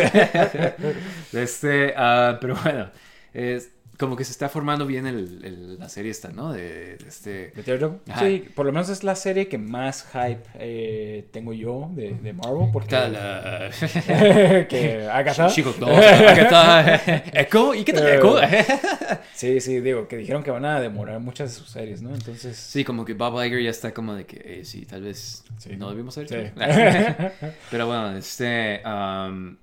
Este, 1.33 1.93
ah, 1.97 2.39
pero 2.41 2.57
bueno, 2.63 2.91
es 3.35 3.71
como 3.99 4.15
que 4.17 4.25
se 4.25 4.33
está 4.33 4.49
formando 4.49 4.87
bien 4.87 5.07
el, 5.07 5.41
el- 5.45 5.79
la 5.79 5.89
serie 5.89 6.11
esta, 6.11 6.29
¿no? 6.31 6.53
De, 6.53 6.97
de 6.97 7.09
este... 7.09 7.53
Sí, 8.19 8.45
por 8.55 8.67
lo 8.67 8.73
menos 8.73 8.89
es 8.89 9.05
la 9.05 9.15
serie 9.17 9.49
que 9.49 9.59
más 9.59 10.07
hype 10.13 10.43
eh, 10.59 11.27
tengo 11.33 11.53
yo 11.53 11.91
de, 11.95 12.13
de 12.15 12.33
Marvel. 12.33 12.69
Porque. 12.73 12.95
Ah, 12.97 13.69
que 14.69 15.09
Agatha. 15.11 15.49
Chicos, 15.49 15.79
no, 15.79 15.89
está 15.91 17.01
Echo, 17.33 17.75
¿y 17.75 17.85
qué 17.85 17.93
tal 17.93 18.07
Eh, 18.07 18.17
Echo? 18.17 18.39
Sí, 19.35 19.61
sí, 19.61 19.81
digo, 19.81 20.09
que 20.09 20.17
dijeron 20.17 20.43
que 20.43 20.51
van 20.51 20.65
a 20.65 20.81
demorar 20.81 21.21
muchas 21.21 21.51
de 21.53 21.59
sus 21.61 21.71
series, 21.71 22.03
¿no? 22.03 22.15
Entonces. 22.15 22.57
Sí, 22.57 22.85
como 22.85 23.05
que 23.05 23.15
Bob 23.15 23.43
Iger 23.43 23.63
ya 23.63 23.71
está 23.71 23.93
como 23.95 24.15
de 24.15 24.25
que, 24.27 24.61
eh, 24.61 24.65
sí, 24.65 24.85
tal 24.87 25.03
vez 25.03 25.45
Sí. 25.59 25.77
no 25.77 25.91
debimos 25.91 26.17
hacer 26.19 26.53
Sí. 26.57 27.27
Pero 27.71 27.87
bueno, 27.87 28.17
este... 28.17 28.83
um, 28.85 29.57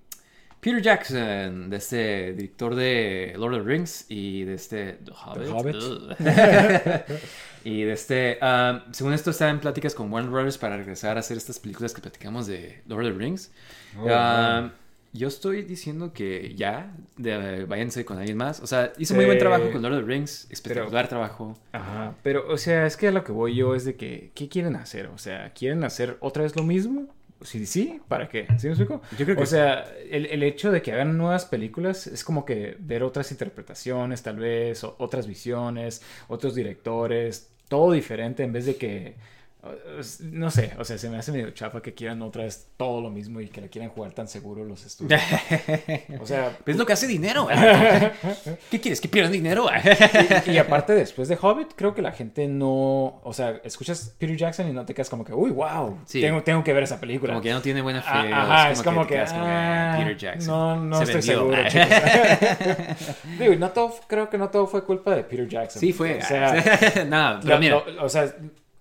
Peter 0.64 0.82
Jackson, 0.82 1.70
de 1.70 1.78
este 1.78 2.34
director 2.34 2.74
de 2.74 3.34
Lord 3.38 3.53
of 3.55 3.64
the 3.64 3.68
Rings 3.70 4.05
y 4.09 4.43
de 4.45 4.53
este 4.53 4.99
The 5.03 5.11
Hobbit. 5.11 5.76
Y 7.66 7.84
de 7.84 7.93
este, 7.93 8.39
um, 8.41 8.82
según 8.91 9.14
esto 9.14 9.30
está 9.32 9.49
en 9.49 9.59
pláticas 9.61 9.95
con 9.95 10.11
Warner 10.11 10.30
Brothers 10.30 10.57
para 10.57 10.76
regresar 10.76 11.16
a 11.16 11.22
hacer 11.22 11.38
estas 11.38 11.59
películas 11.59 11.93
que 11.93 12.01
platicamos 12.01 12.45
de 12.45 12.82
Lord 12.88 13.05
of 13.05 13.14
the 13.14 13.18
Rings. 13.18 13.51
Oh, 13.97 14.01
Um, 14.01 14.61
wow. 14.64 14.72
Yo 15.16 15.28
estoy 15.28 15.61
diciendo 15.61 16.11
que 16.11 16.55
ya, 16.55 16.91
de- 17.18 17.66
váyanse 17.66 18.03
con 18.03 18.18
alguien 18.18 18.36
más. 18.36 18.59
O 18.61 18.68
sea, 18.68 18.91
hizo 18.97 19.14
muy 19.14 19.26
buen 19.26 19.38
trabajo 19.38 19.72
con 19.72 19.82
Lord 19.84 19.93
of 19.93 19.99
the 20.01 20.07
Rings, 20.07 20.47
espectacular 20.49 21.07
trabajo. 21.07 21.55
Ajá, 21.72 22.16
pero, 22.24 22.47
o 22.51 22.57
sea, 22.57 22.88
es 22.88 22.97
que 22.97 23.09
a 23.09 23.11
lo 23.11 23.24
que 23.24 23.32
voy 23.32 23.55
yo 23.55 23.76
es 23.76 23.86
de 23.86 23.95
que, 23.95 24.32
¿qué 24.34 24.49
quieren 24.49 24.76
hacer? 24.76 25.05
O 25.07 25.18
sea, 25.20 25.51
¿quieren 25.53 25.84
hacer 25.84 26.18
otra 26.20 26.41
vez 26.43 26.55
lo 26.55 26.64
mismo? 26.64 27.07
Si 27.43 27.65
sí, 27.65 28.01
¿para 28.07 28.29
qué? 28.29 28.47
¿Sí 28.57 28.67
me 28.67 28.73
explico? 28.73 29.01
Yo 29.11 29.25
creo 29.25 29.37
que 29.37 29.43
O 29.43 29.45
sea, 29.45 29.85
el, 30.09 30.25
el 30.27 30.43
hecho 30.43 30.71
de 30.71 30.81
que 30.81 30.91
hagan 30.93 31.17
nuevas 31.17 31.45
películas 31.45 32.07
es 32.07 32.23
como 32.23 32.45
que 32.45 32.77
ver 32.79 33.03
otras 33.03 33.31
interpretaciones, 33.31 34.23
tal 34.23 34.37
vez, 34.37 34.83
o- 34.83 34.95
otras 34.99 35.27
visiones, 35.27 36.01
otros 36.27 36.55
directores, 36.55 37.51
todo 37.67 37.91
diferente 37.91 38.43
en 38.43 38.53
vez 38.53 38.65
de 38.65 38.75
que, 38.77 39.15
no 40.32 40.51
sé, 40.51 40.74
o 40.78 40.84
sea, 40.84 40.97
se 40.97 41.09
me 41.09 41.18
hace 41.18 41.32
medio 41.32 41.49
chafa 41.51 41.82
que 41.82 41.93
quieran 41.93 42.22
otra 42.22 42.43
vez 42.43 42.68
todo 42.76 42.99
lo 42.99 43.09
mismo 43.09 43.39
y 43.39 43.47
que 43.47 43.61
la 43.61 43.70
quieran 43.70 43.89
jugar 43.91 44.11
tan 44.11 44.28
seguro 44.28 44.66
los 44.66 44.86
estudios. 44.86 45.22
O 46.20 46.26
sea, 46.26 46.57
Es 46.66 46.76
lo 46.76 46.86
que 46.86 46.93
hace 46.93 47.07
dinero. 47.07 47.47
¿Qué 48.70 48.82
quieres? 48.82 48.99
¿Que 48.99 49.07
pierdan 49.07 49.32
dinero? 49.32 49.68
y, 50.47 50.51
y 50.51 50.57
aparte 50.57 50.93
después 50.93 51.28
de 51.30 51.38
Hobbit, 51.41 51.70
creo 51.76 51.95
que 51.95 52.01
la 52.01 52.11
gente 52.11 52.47
no, 52.47 53.22
o 53.24 53.32
sea, 53.34 53.59
escuchas 53.64 54.14
Peter 54.18 54.36
Jackson 54.36 54.68
y 54.68 54.74
no 54.74 54.86
te 54.86 54.93
quedas 54.93 55.09
como 55.09 55.24
que, 55.24 55.34
uy, 55.34 55.51
wow, 55.51 55.97
Sí. 56.05 56.20
tengo, 56.22 56.43
tengo 56.43 56.64
que 56.64 56.74
ver 56.74 56.84
esa 56.84 56.99
película. 56.99 57.32
Como 57.34 57.41
que 57.41 57.49
ya 57.49 57.55
no 57.55 57.61
tiene 57.61 57.82
buena 57.82 58.01
fe. 58.01 58.09
Ah, 58.11 58.41
Ajá, 58.64 58.72
es 58.72 58.84
como 58.84 59.07
que, 59.07 59.18
como 59.24 59.43
ah, 59.45 59.95
Peter 59.97 60.18
Jackson. 60.18 60.47
no, 60.53 60.76
no 60.99 61.05
Se 61.05 61.18
estoy 61.18 61.22
vendió. 61.22 61.38
seguro, 61.39 61.64
chicos. 61.70 63.18
Digo, 63.39 63.55
no 63.55 63.70
todo, 63.70 63.95
creo 64.07 64.30
que 64.30 64.38
no 64.38 64.49
todo 64.49 64.68
fue 64.68 64.84
culpa 64.84 65.16
de 65.16 65.24
Peter 65.24 65.47
Jackson. 65.47 65.80
Sí, 65.80 65.93
fue. 65.93 66.18
O 66.18 66.22
sea, 66.22 67.05
Nada, 67.07 67.39
pero 67.43 67.59
mira. 67.59 67.84
lo- 67.86 68.03
o 68.05 68.09
sea, 68.09 68.34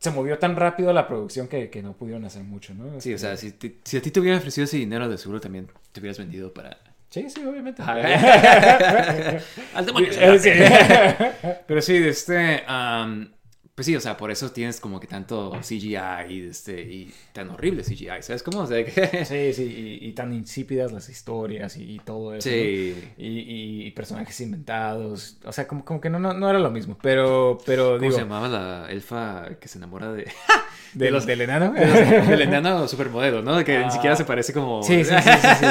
se 0.02 0.10
movió 0.10 0.38
tan 0.38 0.56
rápido 0.56 0.92
la 0.92 1.06
producción 1.06 1.46
que, 1.48 1.70
que 1.70 1.82
no 1.82 1.92
pudieron 1.92 2.24
hacer 2.24 2.42
mucho, 2.42 2.74
¿no? 2.74 3.00
Sí, 3.00 3.12
o 3.12 3.14
Este, 3.14 3.18
sea, 3.18 3.36
si, 3.36 3.52
te- 3.52 3.76
si 3.84 3.96
a 3.96 4.02
ti 4.02 4.10
te 4.10 4.18
hubieran 4.20 4.38
ofrecido 4.40 4.64
ese 4.64 4.76
dinero, 4.78 5.08
de 5.08 5.16
seguro 5.16 5.40
también 5.40 5.68
te 5.92 6.00
hubieras 6.00 6.18
vendido 6.18 6.52
para. 6.52 6.76
Sí, 7.10 7.28
sí, 7.30 7.44
obviamente. 7.44 7.82
Al 9.74 9.86
demonio, 9.86 10.08
Eh, 10.12 10.38
sí. 10.38 10.50
Pero 11.66 11.82
sí, 11.82 11.96
este. 11.96 12.62
am, 12.66 13.32
pues 13.74 13.86
sí, 13.86 13.96
o 13.96 14.00
sea, 14.00 14.16
por 14.18 14.30
eso 14.30 14.50
tienes 14.50 14.80
como 14.80 15.00
que 15.00 15.06
tanto 15.06 15.50
CGI 15.60 15.96
y, 16.28 16.40
de 16.40 16.48
este, 16.50 16.82
y 16.82 17.12
tan 17.32 17.48
horrible 17.50 17.82
CGI, 17.82 18.20
¿sabes 18.22 18.42
cómo? 18.42 18.60
O 18.60 18.66
sea, 18.66 18.84
que. 18.84 18.92
Sí, 19.24 19.52
sí, 19.54 19.98
y, 20.02 20.08
y 20.08 20.12
tan 20.12 20.32
insípidas 20.32 20.92
las 20.92 21.08
historias 21.08 21.76
y, 21.76 21.94
y 21.94 21.98
todo 22.00 22.34
eso. 22.34 22.48
¿no? 22.50 22.54
Sí. 22.54 22.94
Y, 23.16 23.26
y- 23.28 23.86
y 23.86 23.90
personajes 23.92 24.38
inventados. 24.40 25.38
O 25.44 25.52
sea, 25.52 25.66
como, 25.66 25.84
como 25.84 26.00
que 26.00 26.10
no, 26.10 26.18
no, 26.18 26.34
no 26.34 26.50
era 26.50 26.58
lo 26.58 26.70
mismo. 26.70 26.98
Pero, 27.02 27.58
pero 27.64 27.92
¿Cómo 27.92 27.98
digo, 28.00 28.12
se 28.12 28.20
llamaba 28.20 28.48
la 28.48 28.86
elfa 28.90 29.48
que 29.60 29.68
se 29.68 29.78
enamora 29.78 30.12
de, 30.12 30.30
de 30.94 31.10
los 31.10 31.24
del 31.24 31.40
enano. 31.40 31.72
del 31.72 32.42
enano 32.42 32.86
supermodelo, 32.88 33.42
¿no? 33.42 33.64
Que 33.64 33.78
ni 33.84 33.90
siquiera 33.90 34.16
se 34.16 34.24
parece 34.26 34.52
como. 34.52 34.82
Sí, 34.82 35.02
sí, 35.04 35.14
sí, 35.22 35.30
sí, 35.30 35.48
sí, 35.60 35.66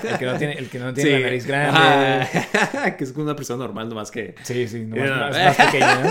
sí. 0.00 0.06
El 0.08 0.18
que 0.18 0.24
no 0.26 0.38
tiene, 0.38 0.52
el 0.54 0.68
que 0.70 0.78
no 0.78 0.94
tiene 0.94 1.10
la 1.10 1.18
nariz 1.26 1.46
grande. 1.46 2.26
Que 2.96 3.04
es 3.04 3.10
una 3.14 3.36
persona 3.36 3.64
normal, 3.64 3.88
nomás 3.90 4.10
que. 4.10 4.34
Sí, 4.42 4.66
sí, 4.68 4.84
no, 4.86 4.96
Yeah. 4.96 5.16
más, 5.16 5.36
más 5.38 5.56
pequeño, 5.56 5.86
¿no? 6.04 6.10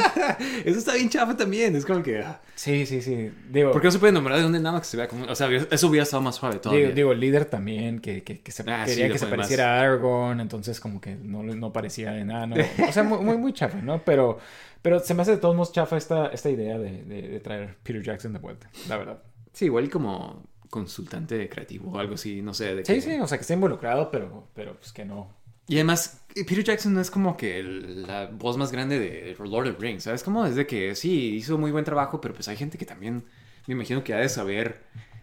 Eso 0.66 0.78
está 0.80 0.94
bien 0.94 1.10
chafa 1.10 1.31
también. 1.38 1.76
Es 1.76 1.86
como 1.86 2.02
que. 2.04 2.20
ah, 2.20 2.42
Sí, 2.56 2.86
sí, 2.86 3.02
sí. 3.02 3.32
Digo, 3.50 3.72
¿Por 3.72 3.82
qué 3.82 3.88
no 3.88 3.92
se 3.92 4.00
puede 4.00 4.12
enamorar 4.12 4.40
de 4.40 4.46
un 4.46 4.54
que 4.80 4.84
se 4.86 4.98
vea 4.98 5.08
como.? 5.08 5.26
O 5.26 5.36
sea, 5.36 5.50
eso 5.50 5.88
hubiera 5.88 6.04
estado 6.04 6.22
más 6.22 6.36
suave 6.36 6.60
todavía. 6.60 6.86
digo, 6.88 6.96
digo, 6.96 7.14
líder 7.14 7.46
también, 7.46 8.00
que, 8.00 8.24
que, 8.24 8.42
que 8.42 8.52
se, 8.52 8.64
Ah, 8.70 8.84
quería 8.86 9.10
que 9.10 9.18
se 9.18 9.26
más- 9.26 9.32
pareciera 9.36 9.78
a 9.78 9.82
Aragorn, 9.82 10.40
entonces 10.40 10.80
como 10.80 11.02
que 11.02 11.16
no, 11.16 11.42
no 11.44 11.74
parecía 11.74 12.18
enano. 12.18 12.56
O 12.88 12.92
sea, 12.92 13.04
muy, 13.04 13.20
muy, 13.20 13.38
muy 13.38 13.54
chafa, 13.54 13.82
¿no? 13.82 14.04
Pero, 14.04 14.38
pero 14.82 15.00
se 15.00 15.14
me 15.14 15.22
hace 15.24 15.32
de 15.32 15.38
todos 15.38 15.56
modos 15.56 15.72
chafa 15.72 15.98
esta, 15.98 16.28
esta 16.28 16.50
idea 16.50 16.78
de, 16.78 17.04
de, 17.04 17.22
de 17.24 17.40
traer 17.40 17.78
Peter 17.84 18.02
Jackson 18.04 18.34
de 18.34 18.40
vuelta, 18.40 18.70
la 18.88 18.98
verdad. 18.98 19.24
Sí, 19.54 19.66
igual 19.66 19.90
como 19.90 20.44
consultante 20.70 21.50
creativo 21.50 21.92
o 21.92 22.00
algo 22.00 22.14
así, 22.16 22.42
no 22.42 22.54
sé. 22.54 22.76
De 22.76 22.86
Sí, 22.86 22.94
que- 22.96 23.02
sí, 23.02 23.20
o 23.20 23.28
sea, 23.28 23.38
que 23.38 23.42
está 23.42 23.54
involucrado, 23.54 24.10
pero, 24.12 24.48
pero 24.54 24.76
pues 24.78 24.92
que 24.94 25.04
no. 25.06 25.30
Y 25.72 25.76
además, 25.76 26.22
Peter 26.36 26.66
Jackson 26.66 26.94
no 26.94 27.00
es 27.00 27.10
como 27.10 27.38
que 27.38 27.64
la 27.64 28.26
voz 28.26 28.58
más 28.58 28.74
grande 28.74 29.00
de 29.00 29.34
Lord 29.40 29.70
of 29.70 29.78
the 29.78 29.82
Rings, 29.82 30.04
¿sabes? 30.04 30.22
Como 30.22 30.44
desde 30.44 30.68
que 30.68 30.96
sí, 30.96 31.36
hizo 31.36 31.58
muy 31.58 31.72
buen 31.72 31.86
trabajo, 31.86 32.20
pero 32.20 32.34
pues 32.34 32.50
hay 32.50 32.58
gente 32.58 32.78
que 32.78 32.86
también 32.86 33.24
me 33.68 33.76
imagino 33.76 34.04
que 34.04 34.14
ha 34.14 34.18
de 34.18 34.28
saber 34.28 34.82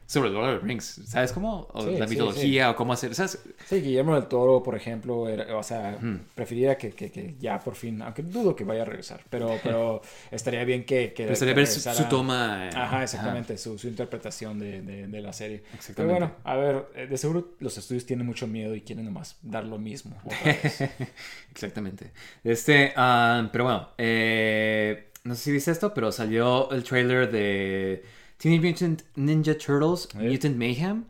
sobre 0.09 0.31
Lord 0.31 0.57
of 0.57 0.61
the 0.63 0.67
Rings, 0.69 1.03
¿sabes? 1.07 1.33
Cómo 1.33 1.69
o 1.75 1.83
Sí, 1.85 1.97
la 1.97 2.07
sí, 2.07 2.19
mitología 2.19 2.71
o 2.73 2.77
cómo 2.77 2.95
hacer, 2.95 3.15
¿sabes? 3.15 3.39
Sí, 3.65 3.83
Guillermo 3.83 4.15
del 4.15 4.29
Toro, 4.29 4.63
por 4.63 4.75
ejemplo, 4.77 5.29
era- 5.29 5.55
o 5.59 5.63
sea, 5.63 5.99
preferiría 6.35 6.79
que, 6.79 6.93
que, 6.95 7.11
que 7.13 7.37
ya 7.39 7.59
por 7.59 7.75
fin, 7.77 8.01
aunque 8.01 8.23
dudo 8.23 8.57
que 8.57 8.65
vaya 8.65 8.83
a 8.83 8.85
regresar, 8.87 9.23
pero, 9.29 9.61
pero 9.63 10.01
estaría 10.31 10.65
bien 10.65 10.87
que... 10.87 11.13
que 11.13 11.29
gustaría 11.29 11.55
que 11.55 11.61
ver 11.61 11.67
su, 11.67 12.09
toma. 12.09 12.69
eh, 12.69 12.71
Ajá, 12.75 13.03
exactamente, 13.03 13.59
Su, 13.59 13.79
su 13.79 13.89
interpretación 13.89 14.59
de, 14.59 14.81
de, 14.83 15.07
de 15.09 15.21
la 15.21 15.33
serie. 15.35 15.63
Pero 15.95 16.09
Exactamente. 16.09 16.09
bueno, 16.09 16.33
a 16.45 16.57
ver, 16.57 16.87
eh, 16.95 17.07
de 17.09 17.19
seguro 17.19 17.57
los 17.59 17.77
estudios 17.77 18.07
tienen 18.07 18.27
mucho 18.27 18.47
miedo 18.47 18.75
y 18.75 18.81
quieren 18.83 19.05
nomás 19.05 19.37
dar 19.43 19.65
lo 19.67 19.79
mismo. 19.79 20.17
otra 20.25 20.53
vez. 20.55 20.89
Exactamente. 21.51 22.13
Este, 22.45 22.93
ah, 22.97 23.49
pero 23.53 23.65
bueno, 23.65 23.89
eh, 23.99 25.11
no 25.25 25.35
sé 25.35 25.43
si 25.45 25.53
viste 25.53 25.71
esto, 25.71 25.93
pero 25.95 26.13
salió 26.13 26.71
el 26.71 26.85
trailer 26.85 27.31
de 27.31 28.05
Teenage 28.39 28.63
Mutant 28.67 29.03
Ninja 29.17 29.57
Turtles 29.59 30.09
¿Eh? 30.19 30.29
Mutant 30.31 30.57
Mayhem. 30.57 31.05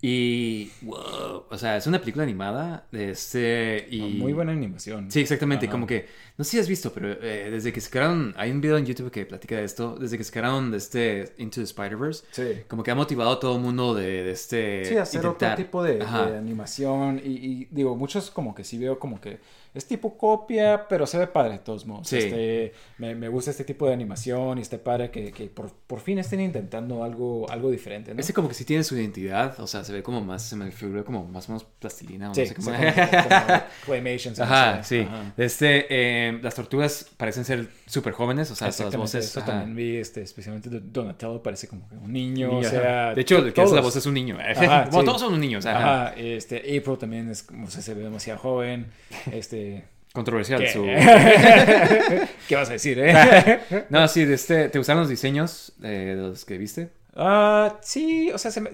Y, 0.00 0.70
wow, 0.82 1.46
o 1.50 1.58
sea, 1.58 1.76
es 1.76 1.88
una 1.88 1.98
película 1.98 2.22
animada 2.22 2.86
de 2.92 3.10
este 3.10 3.84
y... 3.90 4.00
Muy 4.00 4.32
buena 4.32 4.52
animación. 4.52 5.10
Sí, 5.10 5.18
exactamente, 5.18 5.66
Ajá. 5.66 5.72
como 5.72 5.88
que, 5.88 6.06
no 6.36 6.44
sé 6.44 6.52
si 6.52 6.58
has 6.60 6.68
visto, 6.68 6.92
pero 6.92 7.10
eh, 7.20 7.50
desde 7.50 7.72
que 7.72 7.80
sacaron, 7.80 8.32
hay 8.36 8.52
un 8.52 8.60
video 8.60 8.78
en 8.78 8.86
YouTube 8.86 9.10
que 9.10 9.26
platica 9.26 9.56
de 9.56 9.64
esto, 9.64 9.96
desde 9.96 10.16
que 10.16 10.22
sacaron 10.22 10.70
de 10.70 10.76
este 10.76 11.32
Into 11.38 11.56
the 11.56 11.64
Spider-Verse, 11.64 12.24
Sí. 12.30 12.60
como 12.68 12.84
que 12.84 12.92
ha 12.92 12.94
motivado 12.94 13.32
a 13.32 13.40
todo 13.40 13.56
el 13.56 13.60
mundo 13.62 13.92
de, 13.92 14.22
de 14.22 14.30
este... 14.30 14.84
Sí, 14.84 14.96
hacer 14.96 15.20
intentar- 15.24 15.54
otro 15.54 15.64
tipo 15.64 15.82
de, 15.82 16.00
animación. 16.00 17.20
Y, 17.24 17.30
y, 17.30 17.68
digo, 17.72 17.96
muchos 17.96 18.30
como 18.30 18.54
que 18.54 18.62
sí 18.62 18.78
veo 18.78 19.00
como 19.00 19.20
que 19.20 19.40
es 19.74 19.86
tipo 19.86 20.16
copia, 20.16 20.86
pero 20.88 21.06
se 21.06 21.18
ve 21.18 21.26
padre 21.26 21.52
de 21.52 21.58
todos 21.58 21.86
modos. 21.86 22.08
Sí. 22.08 22.16
Este, 22.18 22.72
me, 22.98 23.14
me 23.14 23.28
gusta 23.28 23.50
este 23.50 23.64
tipo 23.64 23.86
de 23.86 23.92
animación 23.92 24.58
y 24.58 24.62
está 24.62 24.78
padre 24.78 25.10
que, 25.10 25.32
que 25.32 25.46
por, 25.46 25.72
por 25.72 26.00
fin 26.00 26.18
estén 26.18 26.40
intentando 26.40 27.04
algo, 27.04 27.48
algo 27.50 27.70
diferente, 27.70 28.14
¿no? 28.14 28.20
Ese 28.20 28.32
como 28.32 28.48
que 28.48 28.54
sí 28.54 28.64
tiene 28.64 28.82
su 28.84 28.96
identidad, 28.96 29.58
o 29.60 29.66
sea, 29.66 29.84
se 29.84 29.92
ve 29.92 30.02
como 30.02 30.20
más, 30.20 30.42
se 30.42 30.56
me 30.56 30.70
figura 30.70 31.04
como 31.04 31.24
más 31.26 31.48
o 31.48 31.52
menos 31.52 31.66
plastilina, 31.78 32.30
o 32.30 32.34
Sí, 32.34 32.42
no 32.42 32.46
sé 32.46 32.54
cómo... 32.54 32.70
como- 33.86 33.98
como 33.98 34.44
Ajá, 34.44 34.82
sí. 34.82 35.00
Ajá. 35.00 35.34
Este, 35.36 35.86
eh, 35.90 36.38
las 36.42 36.54
tortugas 36.54 37.06
parecen 37.16 37.44
ser 37.44 37.68
súper 37.86 38.12
jóvenes, 38.12 38.50
o 38.50 38.54
sea, 38.56 38.70
todas 38.70 38.92
las 38.92 38.96
voces... 38.96 39.24
eso 39.26 39.42
también 39.42 39.74
vi, 39.76 39.96
este, 39.96 40.22
especialmente 40.22 40.68
Donatello 40.70 41.42
parece 41.42 41.68
como 41.68 41.86
un 42.02 42.12
niño, 42.12 42.48
Niño, 42.48 42.58
o 42.58 42.64
sea... 42.64 43.14
de 43.14 43.20
hecho, 43.20 43.38
el 43.38 43.52
que 43.52 43.60
hace 43.60 43.74
la 43.74 43.80
voz 43.80 43.96
es 43.96 44.06
un 44.06 44.14
niño. 44.14 44.38
Ajá, 44.40 44.84
bueno, 44.90 45.00
sí. 45.00 45.04
todos 45.06 45.20
son 45.20 45.38
niños, 45.40 45.66
ajá. 45.66 46.08
Ajá, 46.08 46.14
este, 46.16 46.58
April 46.58 46.98
también 46.98 47.28
es, 47.30 47.42
como 47.42 47.68
se 47.70 47.94
ve 47.94 48.02
demasiado 48.02 48.38
joven, 48.38 48.86
este... 49.30 49.57
Controversial 50.12 50.60
¿Qué? 50.60 50.72
su... 50.72 50.84
¿Qué 52.48 52.56
vas 52.56 52.68
a 52.70 52.72
decir, 52.72 52.98
eh? 53.00 53.60
no, 53.90 54.08
sí, 54.08 54.24
de 54.24 54.34
este, 54.34 54.68
¿te 54.68 54.78
gustaron 54.78 55.02
los 55.02 55.10
diseños 55.10 55.72
eh, 55.82 56.14
de 56.16 56.22
los 56.22 56.44
que 56.44 56.58
viste? 56.58 56.88
Ah, 57.20 57.78
sí, 57.82 58.30
o 58.32 58.38
sea, 58.38 58.52
se 58.52 58.60
me- 58.60 58.70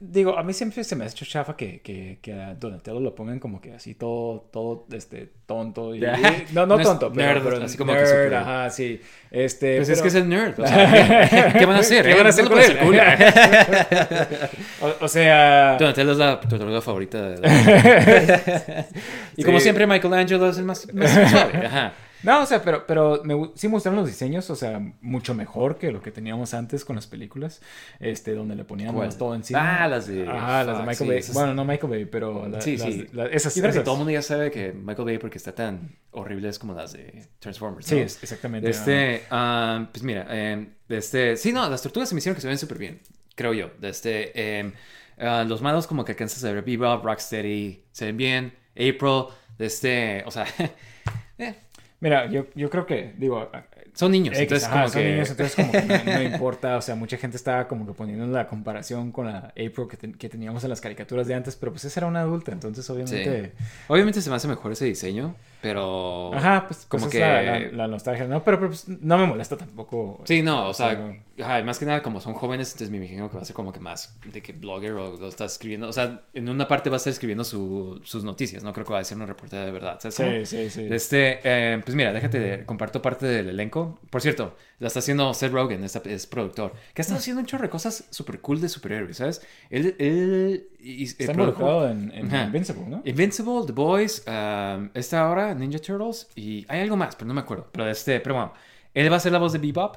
digo, 0.00 0.38
a 0.38 0.42
mí 0.42 0.54
siempre 0.54 0.82
se 0.84 0.96
me 0.96 1.04
ha 1.04 1.06
hecho 1.06 1.26
chafa 1.26 1.54
que, 1.54 1.82
que, 1.82 2.18
que 2.22 2.32
a 2.32 2.54
Donatello 2.54 2.98
lo 2.98 3.14
pongan 3.14 3.38
como 3.38 3.60
que 3.60 3.74
así 3.74 3.94
todo, 3.94 4.48
todo, 4.50 4.86
este, 4.92 5.30
tonto. 5.44 5.94
Y, 5.94 6.00
Ya. 6.00 6.16
no, 6.52 6.64
no, 6.64 6.76
No 6.76 6.80
es 6.80 6.88
tonto, 6.88 7.12
pero, 7.12 7.26
nerd, 7.34 7.44
pero 7.44 7.62
así 7.62 7.76
como 7.76 7.92
que 7.92 7.98
nerd, 7.98 8.08
súper- 8.08 8.34
ajá, 8.36 8.70
sí. 8.70 8.98
Este, 9.30 9.76
Pues 9.76 9.90
es 9.90 9.98
pero- 9.98 10.02
que 10.02 10.08
es 10.08 10.14
el 10.14 10.28
nerd. 10.30 10.60
o 10.60 10.66
sea, 10.66 11.52
¿Qué 11.58 11.66
van 11.66 11.76
a 11.76 11.80
hacer? 11.80 12.06
¿Qué 12.06 12.12
eh? 12.12 12.16
van 12.16 12.26
a 12.26 12.30
hacer 12.30 12.48
con 12.48 12.58
él? 12.58 12.78
o, 14.80 15.04
o 15.04 15.08
sea... 15.08 15.76
Donatello 15.78 16.12
es 16.12 16.18
la 16.18 16.40
tortuga 16.40 16.80
favorita 16.80 17.22
de 17.22 17.38
la... 17.38 18.86
Y 19.36 19.44
como 19.44 19.58
Sí. 19.58 19.64
siempre, 19.64 19.86
Michelangelo 19.86 20.48
es 20.48 20.58
el 20.58 20.64
más, 20.64 20.92
más 20.94 21.30
suave. 21.30 21.66
Ajá. 21.66 21.92
No, 22.24 22.42
o 22.42 22.46
sea, 22.46 22.62
pero, 22.62 22.86
pero 22.86 23.20
me, 23.24 23.50
sí 23.54 23.68
me 23.68 23.74
gustaron 23.74 23.98
los 23.98 24.06
diseños, 24.08 24.48
o 24.50 24.56
sea, 24.56 24.80
mucho 25.00 25.34
mejor 25.34 25.76
que 25.78 25.92
lo 25.92 26.00
que 26.02 26.10
teníamos 26.10 26.54
antes 26.54 26.84
con 26.84 26.96
las 26.96 27.06
películas, 27.06 27.60
este, 28.00 28.32
donde 28.34 28.56
le 28.56 28.64
poníamos 28.64 28.96
¿Cuál? 29.04 29.16
todo 29.18 29.34
encima. 29.34 29.84
Ah, 29.84 29.88
las 29.88 30.06
de- 30.06 30.26
Ajá, 30.28 30.64
las 30.64 30.66
de 30.66 30.72
fuck, 30.72 30.80
Michael 30.88 30.96
sí, 30.96 31.08
Bay. 31.08 31.18
esas- 31.18 31.34
Bueno, 31.34 31.54
no 31.54 31.64
Michael 31.64 31.90
Bay, 31.90 32.04
pero 32.06 32.48
la- 32.48 32.60
Sí, 32.60 32.76
las, 32.76 32.86
sí. 32.92 33.06
la- 33.12 33.26
esas. 33.26 33.54
Yo 33.54 33.60
creo 33.62 33.72
que 33.72 33.78
esas. 33.78 33.84
todo 33.84 33.94
el 33.94 33.98
mundo 33.98 34.10
ya 34.12 34.22
sabe 34.22 34.50
que 34.50 34.72
Michael 34.72 35.04
Bay 35.06 35.18
porque 35.18 35.38
está 35.38 35.54
tan 35.54 35.96
horrible 36.12 36.48
es 36.48 36.58
como 36.58 36.74
las 36.74 36.92
de 36.94 37.26
Transformers. 37.38 37.86
Sí, 37.86 37.98
es- 37.98 38.22
exactamente. 38.22 38.68
Este, 38.70 39.22
ah, 39.30 39.88
pues 39.92 40.02
mira, 40.02 40.26
eh, 40.30 40.66
este, 40.88 41.36
sí, 41.36 41.52
no, 41.52 41.68
las 41.68 41.82
tortugas 41.82 42.08
se 42.08 42.14
me 42.14 42.18
hicieron 42.20 42.34
que 42.34 42.40
se 42.40 42.48
ven 42.48 42.58
súper 42.58 42.78
bien, 42.78 43.00
creo 43.34 43.52
yo. 43.52 43.70
De 43.78 43.90
Este, 43.90 44.32
eh, 44.34 44.72
ah, 45.18 45.44
los 45.46 45.60
malos 45.62 45.86
como 45.86 46.04
que 46.04 46.12
alcanzas 46.12 46.42
a 46.44 46.52
ver 46.52 46.64
Bebop, 46.64 47.04
Rocksteady, 47.04 47.84
se 47.92 48.06
ven 48.06 48.16
bien. 48.16 48.54
April, 48.76 49.26
de 49.58 49.66
este, 49.66 50.24
o 50.26 50.30
sea, 50.32 50.46
eh, 51.38 51.54
Mira, 52.00 52.26
yo, 52.30 52.46
yo 52.54 52.68
creo 52.70 52.84
que, 52.86 53.14
digo, 53.16 53.48
son 53.94 54.12
niños, 54.12 54.34
X, 54.34 54.42
entonces 54.42 54.68
ajá, 54.68 54.74
como 54.76 54.88
son 54.88 55.02
que... 55.02 55.10
niños, 55.12 55.30
entonces 55.30 55.56
como 55.56 55.72
que 55.72 55.82
no, 56.04 56.04
no 56.04 56.22
importa, 56.22 56.76
o 56.76 56.82
sea, 56.82 56.94
mucha 56.96 57.16
gente 57.16 57.36
estaba 57.36 57.66
como 57.68 57.86
que 57.86 57.92
poniendo 57.92 58.26
la 58.26 58.46
comparación 58.46 59.10
con 59.12 59.26
la 59.26 59.38
April 59.50 59.88
que, 59.88 59.96
ten- 59.96 60.14
que 60.14 60.28
teníamos 60.28 60.64
en 60.64 60.70
las 60.70 60.80
caricaturas 60.80 61.26
de 61.26 61.34
antes, 61.34 61.56
pero 61.56 61.72
pues 61.72 61.84
esa 61.84 62.00
era 62.00 62.06
una 62.06 62.20
adulta, 62.20 62.52
entonces 62.52 62.88
obviamente... 62.90 63.52
Obviamente 63.88 64.20
se 64.20 64.28
me 64.30 64.36
hace 64.36 64.48
mejor 64.48 64.72
ese 64.72 64.84
diseño, 64.84 65.34
pero... 65.64 66.30
Ajá, 66.34 66.66
pues 66.66 66.84
como 66.86 67.04
como 67.04 67.10
que... 67.10 67.20
la, 67.20 67.40
la- 67.42 67.58
la 67.72 67.88
nostalgia, 67.88 68.26
¿no? 68.26 68.44
Pero, 68.44 68.58
pero, 68.58 68.68
pues, 68.68 68.86
no 68.86 69.16
me 69.16 69.26
molesta 69.26 69.56
tampoco. 69.56 70.20
Sí, 70.26 70.42
no, 70.42 70.68
o 70.68 70.74
sea, 70.74 71.14
ajá, 71.40 71.62
más 71.64 71.78
que 71.78 71.86
nada 71.86 72.02
como 72.02 72.20
son 72.20 72.34
jóvenes, 72.34 72.68
entonces 72.72 72.90
me 72.90 72.98
imagino 72.98 73.30
que 73.30 73.36
va 73.36 73.42
a 73.42 73.44
ser 73.46 73.56
como 73.56 73.72
que 73.72 73.80
más 73.80 74.18
de 74.26 74.42
que 74.42 74.52
blogger 74.52 74.92
o 74.92 75.16
lo 75.16 75.28
está 75.28 75.46
escribiendo, 75.46 75.88
o 75.88 75.92
sea, 75.92 76.20
en 76.34 76.50
una 76.50 76.68
parte 76.68 76.90
va 76.90 76.96
a 76.96 76.98
estar 76.98 77.10
escribiendo 77.12 77.44
su- 77.44 77.98
sus 78.04 78.24
noticias, 78.24 78.62
no 78.62 78.74
creo 78.74 78.84
que 78.84 78.92
va 78.92 78.98
a 78.98 79.04
ser 79.04 79.16
una 79.16 79.24
reportera 79.26 79.64
de 79.64 79.72
verdad. 79.72 79.98
Sí, 80.00 80.44
sí, 80.44 80.68
sí. 80.68 80.86
Este, 80.90 81.40
eh, 81.42 81.80
pues 81.82 81.94
mira, 81.96 82.12
déjate, 82.12 82.38
de- 82.38 82.66
comparto 82.66 83.00
parte 83.00 83.24
del 83.26 83.48
elenco. 83.48 83.98
Por 84.10 84.20
cierto, 84.20 84.56
la 84.80 84.88
está 84.88 84.98
haciendo 84.98 85.32
Seth 85.34 85.52
Rogen, 85.52 85.84
esta- 85.84 86.02
es 86.04 86.26
productor, 86.26 86.72
que 86.92 87.00
ha 87.00 87.02
estado 87.02 87.18
haciendo 87.18 87.40
un 87.40 87.46
chorro 87.46 87.62
de 87.64 87.70
cosas 87.70 88.06
súper 88.10 88.40
cool 88.40 88.60
de 88.60 88.68
superhéroes, 88.68 89.16
¿sabes? 89.16 89.40
Él, 89.70 89.94
él 89.98 90.68
y- 90.80 91.04
Está 91.04 91.32
involucrado 91.32 91.88
en, 91.90 92.10
en. 92.12 92.34
Invincible, 92.46 92.86
¿no? 92.88 93.02
Invincible, 93.04 93.62
The 93.66 93.72
Boys, 93.72 94.24
um, 94.26 94.90
esta 94.94 95.20
ahora, 95.22 95.54
Ninja 95.54 95.78
Turtles, 95.78 96.28
y 96.34 96.64
hay 96.68 96.80
algo 96.80 96.96
más, 96.96 97.14
pero 97.16 97.28
no 97.28 97.34
me 97.34 97.40
acuerdo. 97.40 97.68
Pero, 97.72 97.88
este, 97.88 98.20
pero 98.20 98.34
bueno, 98.34 98.52
él 98.94 99.10
va 99.12 99.16
a 99.16 99.20
ser 99.20 99.32
la 99.32 99.38
voz 99.38 99.52
de 99.52 99.58
Bebop. 99.58 99.96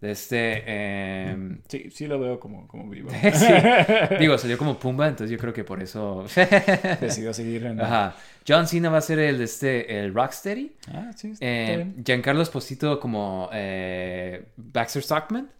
De 0.00 0.12
este, 0.12 0.62
em, 1.30 1.60
Sí, 1.68 1.90
sí 1.90 2.06
lo 2.06 2.20
veo 2.20 2.38
como, 2.38 2.68
como 2.68 2.88
vivo. 2.88 3.10
sí. 3.34 3.46
Digo, 4.20 4.38
salió 4.38 4.56
como 4.56 4.78
Pumba, 4.78 5.08
entonces 5.08 5.30
yo 5.32 5.38
creo 5.38 5.52
que 5.52 5.64
por 5.64 5.82
eso. 5.82 6.24
Decidió 7.00 7.32
seguir 7.34 7.64
en... 7.66 7.80
Ajá. 7.80 8.14
John 8.46 8.66
Cena 8.66 8.88
va 8.90 8.98
a 8.98 9.02
ser 9.02 9.18
el, 9.18 9.40
este, 9.42 9.98
el 10.00 10.14
Rocksteady. 10.14 10.72
Ah, 10.92 11.10
sí, 11.16 11.32
está 11.32 11.44
Eh, 11.44 11.76
bien. 11.76 12.04
Giancarlo 12.04 12.42
Esposito 12.42 12.98
como 13.00 13.50
eh, 13.52 14.46
Baxter 14.56 15.02
Stockman. 15.02 15.50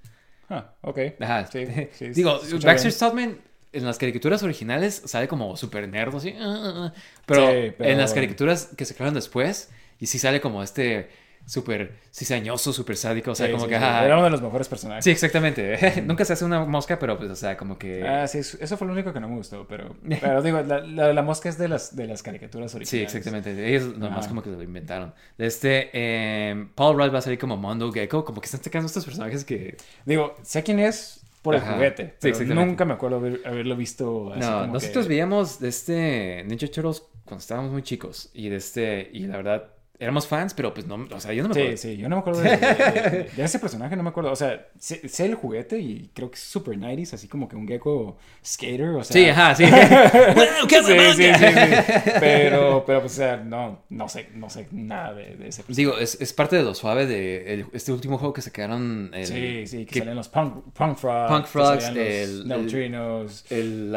Ah, 0.49 0.73
ok. 0.83 0.99
Ajá. 1.21 1.47
Sí, 1.47 1.67
sí, 1.93 2.09
Digo, 2.11 2.39
Baxter 2.39 2.77
bien. 2.77 2.93
Stockman 2.93 3.39
en 3.73 3.85
las 3.85 3.99
caricaturas 3.99 4.43
originales 4.43 5.03
sale 5.05 5.29
como 5.29 5.55
súper 5.59 5.87
nerd, 5.89 6.15
así. 6.15 6.33
ah, 6.39 6.41
ah, 6.41 6.73
ah. 6.77 7.01
Pero, 7.27 7.47
Sí, 7.51 7.73
pero- 7.77 7.91
en 7.91 7.99
las 7.99 8.15
caricaturas 8.15 8.71
que 8.77 8.85
se 8.87 8.95
crearon 8.95 9.15
después, 9.15 9.71
y 10.01 10.07
sí 10.07 10.19
sale 10.19 10.41
como 10.41 10.63
este 10.63 11.11
súper 11.49 11.95
cizañoso, 12.13 12.73
súper 12.73 12.97
sádico. 12.97 13.31
O 13.31 13.35
sea, 13.35 13.47
Sí, 13.47 13.53
como 13.53 13.65
sí, 13.65 13.71
que. 13.71 13.79
sí. 13.79 13.83
ajá. 13.85 14.05
Era 14.05 14.15
uno 14.17 14.25
de 14.25 14.31
los 14.31 14.43
mejores 14.43 14.69
personajes. 14.69 15.03
Sí, 15.05 15.11
exactamente. 15.11 16.03
Nunca 16.07 16.25
se 16.25 16.35
hace 16.35 16.45
una 16.45 16.65
mosca, 16.65 16.99
pero 16.99 17.17
pues, 17.17 17.31
o 17.31 17.37
sea, 17.37 17.57
como 17.57 17.79
que. 17.79 18.07
Ah, 18.07 18.27
sí, 18.29 18.39
eso 18.39 18.77
fue 18.77 18.87
lo 18.87 18.93
único 18.93 19.13
que 19.13 19.21
no 19.21 19.29
me 19.29 19.37
gustó, 19.37 19.67
pero, 19.67 19.97
pero 20.21 20.43
digo, 20.43 20.61
la, 20.61 20.81
la, 20.81 21.13
la 21.13 21.23
mosca 21.23 21.49
es 21.49 21.57
de 21.59 21.69
las, 21.69 21.97
de 21.97 22.07
las 22.07 22.23
caricaturas 22.23 22.71
Sí, 22.73 22.77
originales. 22.77 23.15
exactamente. 23.15 23.69
Ellos 23.69 23.97
nomás 23.97 24.19
Ajá. 24.21 24.29
como 24.29 24.43
que 24.43 24.51
lo 24.51 24.63
inventaron. 24.63 25.15
Este, 25.39 25.91
eh, 25.95 26.67
Paul 26.75 26.97
Rudd 26.99 27.15
va 27.15 27.19
a 27.19 27.23
salir 27.23 27.39
como 27.39 27.57
Mondo 27.57 27.91
Gecko, 27.93 28.25
como 28.25 28.41
que 28.41 28.47
están 28.47 28.63
sacando 28.63 28.87
estos 28.87 29.05
personajes 29.05 29.45
que... 29.45 29.77
Digo, 30.05 30.37
sé 30.43 30.63
quién 30.63 30.79
es 30.81 31.23
por 31.43 31.55
el 31.55 31.63
Ajá. 31.63 31.75
juguete, 31.75 32.15
Sí, 32.21 32.33
pero 32.37 32.55
nunca 32.57 32.85
me 32.85 32.95
acuerdo 32.95 33.17
haber- 33.19 33.41
haberlo 33.47 33.77
visto 33.77 34.33
así 34.33 34.41
No, 34.41 34.61
como 34.63 34.73
nosotros 34.75 35.05
que- 35.07 35.09
veíamos 35.09 35.61
de 35.61 35.69
este 35.69 36.45
Ninja 36.47 36.67
Turtles 36.67 37.05
cuando 37.25 37.41
estábamos 37.41 37.71
muy 37.73 37.83
chicos 37.83 38.31
y 38.35 38.49
de 38.49 38.57
este, 38.57 39.09
y 39.13 39.21
la 39.29 39.37
verdad, 39.37 39.71
éramos 40.01 40.27
fans, 40.27 40.55
pero 40.55 40.73
pues 40.73 40.87
no, 40.87 41.07
o 41.13 41.21
sea, 41.21 41.33
yo 41.33 41.43
no 41.43 41.49
me 41.49 41.55
acuerdo. 41.55 41.77
Sí, 41.77 41.89
sí, 41.91 41.97
yo 41.97 42.09
no 42.09 42.17
me 42.17 42.21
acuerdo 42.21 42.41
de, 42.43 42.51
de- 42.51 42.57
de- 42.57 43.31
de 43.37 43.45
ese 43.45 43.59
personaje, 43.59 43.97
no 43.97 44.03
me 44.03 44.11
acuerdo. 44.11 44.31
O 44.33 44.37
sea, 44.37 44.67
sé, 44.79 45.09
sé 45.09 45.27
el 45.27 45.35
juguete 45.35 45.79
y 45.81 46.11
creo 46.15 46.31
que 46.31 46.37
es 46.37 46.43
super 46.43 46.77
90s, 46.79 47.15
así 47.15 47.27
como 47.29 47.49
que 47.49 47.57
un 47.57 47.67
gecko 47.67 48.17
skater, 48.45 48.91
o 48.91 49.03
sea... 49.05 49.13
Sí, 49.15 49.29
ajá, 49.29 49.55
sí. 49.55 49.65
Qué 50.69 50.83
Sí, 50.83 50.93
sí, 51.17 51.35
sí, 51.35 51.35
sí. 51.35 52.11
Pero, 52.21 52.85
pero, 52.87 53.01
pues, 53.01 53.13
o 53.13 53.17
sea, 53.17 53.37
no, 53.39 53.83
no 53.91 54.09
sé, 54.09 54.29
no 54.35 54.49
sé 54.49 54.69
nada 54.73 55.15
de, 55.15 55.33
ese 55.49 55.63
personaje. 55.63 55.75
Digo, 55.75 55.99
es, 55.99 56.21
es 56.21 56.33
parte 56.33 56.57
de 56.57 56.63
lo 56.63 56.75
suave 56.75 57.07
de 57.07 57.55
el- 57.55 57.67
este 57.73 57.93
último 57.93 58.19
juego 58.19 58.33
que 58.33 58.43
se 58.43 58.53
quedaron. 58.53 59.11
El, 59.13 59.27
Sí, 59.27 59.67
sí, 59.67 59.79
que, 59.85 59.95
que- 59.95 59.99
salen 60.01 60.15
los 60.17 60.29
punk, 60.29 60.73
punk 60.73 60.97
frogs. 60.97 61.31
Punk 61.31 61.47
Frogs, 61.47 61.89
el- 61.97 62.47
neutrinos. 62.47 63.45
el, 63.51 63.95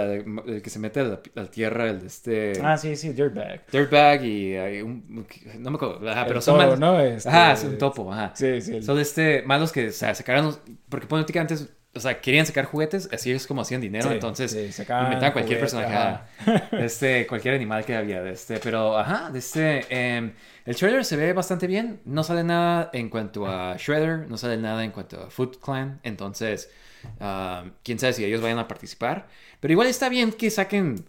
el 0.47 0.61
que 0.61 0.69
se 0.69 0.79
mete 0.79 0.99
a 0.99 1.03
la, 1.03 1.13
a 1.35 1.41
la 1.41 1.51
tierra, 1.51 1.89
el 1.89 2.01
de 2.01 2.07
este. 2.07 2.53
Ah, 2.63 2.77
sí, 2.77 2.95
sí, 2.95 3.09
Dirtbag. 3.13 3.65
Dirtbag 3.71 4.23
y 4.25 4.55
hay 4.55 4.81
un. 4.81 5.25
No 5.59 5.69
me 5.71 5.75
acuerdo. 5.75 5.90
Ajá, 6.09 6.25
pero 6.25 6.37
El 6.39 6.41
son 6.43 6.57
malos. 6.57 6.79
¿no? 6.79 6.99
Este- 6.99 7.29
Ajá, 7.29 7.53
es 7.53 7.63
un 7.63 7.77
topo, 7.77 8.11
ajá. 8.11 8.31
Sí, 8.35 8.61
sí. 8.61 8.75
el- 8.77 8.83
Son 8.83 8.99
este, 8.99 9.41
malos 9.43 9.71
que, 9.71 9.87
o 9.89 9.91
sea, 9.91 10.13
sacaron, 10.15 10.57
porque 10.89 11.07
política 11.07 11.41
antes, 11.41 11.69
o 11.93 11.99
sea, 11.99 12.21
querían 12.21 12.45
sacar 12.45 12.65
juguetes, 12.65 13.09
así 13.11 13.31
es 13.31 13.47
como 13.47 13.61
hacían 13.61 13.81
dinero, 13.81 14.07
Sí, 14.07 14.13
entonces 14.13 14.51
sí, 14.51 14.57
inventaban 14.59 15.33
cualquier 15.33 15.59
juguete, 15.59 15.59
personaje, 15.59 15.93
ajá. 15.93 16.27
ajá. 16.39 16.77
de 16.77 16.85
este, 16.85 17.27
cualquier 17.27 17.55
animal 17.55 17.83
que 17.85 17.95
había, 17.95 18.21
de 18.23 18.31
este, 18.31 18.59
pero, 18.59 18.97
ajá, 18.97 19.29
de 19.29 19.39
este, 19.39 19.85
em, 19.89 20.31
el 20.65 20.75
trailer 20.75 21.03
se 21.03 21.17
ve 21.17 21.33
bastante 21.33 21.67
bien, 21.67 21.99
no 22.05 22.23
sale 22.23 22.43
nada 22.43 22.89
en 22.93 23.09
cuanto 23.09 23.45
a 23.47 23.75
Shredder, 23.77 24.29
no 24.29 24.37
sale 24.37 24.57
nada 24.57 24.83
en 24.85 24.91
cuanto 24.91 25.21
a 25.21 25.29
Foot 25.29 25.59
Clan, 25.59 25.99
entonces, 26.03 26.69
ah, 27.19 27.65
quién 27.83 27.99
sabe 27.99 28.13
si 28.13 28.23
ellos 28.23 28.41
vayan 28.41 28.59
a 28.59 28.67
participar, 28.67 29.27
pero 29.59 29.71
igual 29.73 29.87
está 29.87 30.07
bien 30.09 30.31
que 30.31 30.49
saquen 30.49 31.03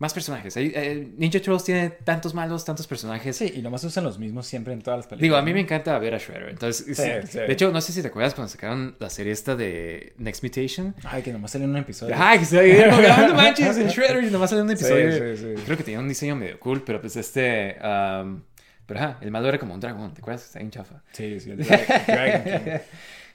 más 0.00 0.12
personajes, 0.12 0.56
eh, 0.56 1.08
Ninja 1.16 1.38
Turtles 1.38 1.62
tiene 1.62 1.90
tantos 1.90 2.34
malos, 2.34 2.64
tantos 2.64 2.86
personajes, 2.86 3.36
Sí, 3.36 3.52
y 3.54 3.62
nomás 3.62 3.84
usan 3.84 4.02
los 4.02 4.18
mismos 4.18 4.46
siempre 4.46 4.72
en 4.72 4.82
todas 4.82 4.98
las 4.98 5.06
películas. 5.06 5.22
Digo, 5.22 5.36
a 5.36 5.42
mí 5.42 5.52
me 5.54 5.60
encanta 5.60 5.96
ver 5.98 6.14
a 6.14 6.18
Shredder. 6.18 6.48
Entonces, 6.48 6.84
Sí, 6.86 6.94
sí. 6.94 7.02
sí. 7.28 7.38
de 7.38 7.52
hecho, 7.52 7.70
no 7.70 7.80
sé 7.80 7.92
si 7.92 8.02
te 8.02 8.08
acuerdas 8.08 8.34
cuando 8.34 8.50
sacaron 8.50 8.96
la 8.98 9.10
serie 9.10 9.32
esta 9.32 9.54
de 9.54 10.14
Next 10.18 10.42
Mutation. 10.42 10.94
Ay, 11.04 11.22
que 11.22 11.32
nomás 11.32 11.52
sale 11.52 11.64
en 11.64 11.70
un 11.70 11.76
episodio. 11.76 12.14
Ay, 12.18 12.38
que 12.40 12.84
"Ah, 13.10 13.26
no 13.28 13.34
manches, 13.34 13.76
en 13.76 13.88
Shredder 13.88 14.24
y 14.24 14.30
nomás 14.30 14.50
salió 14.50 14.64
un 14.64 14.70
episodio. 14.70 15.12
Sí, 15.12 15.42
sí, 15.42 15.54
sí. 15.56 15.62
Creo 15.64 15.76
que 15.76 15.84
tenía 15.84 16.00
un 16.00 16.08
diseño 16.08 16.34
medio 16.34 16.58
cool, 16.58 16.82
pero 16.82 17.00
pues 17.00 17.14
este. 17.16 17.76
um, 17.84 18.40
pero 18.86 19.00
ajá, 19.00 19.18
el 19.20 19.30
malo 19.30 19.48
era 19.48 19.58
como 19.58 19.74
un 19.74 19.80
dragón, 19.80 20.12
¿te 20.14 20.20
acuerdas? 20.20 20.44
Está 20.46 20.58
bien 20.58 20.70
chafa. 20.72 21.02
Sí, 21.12 21.38
sí, 21.38 21.50
el 21.52 21.58
Dra- 21.58 22.06
Dragon 22.06 22.42
King. 22.64 22.70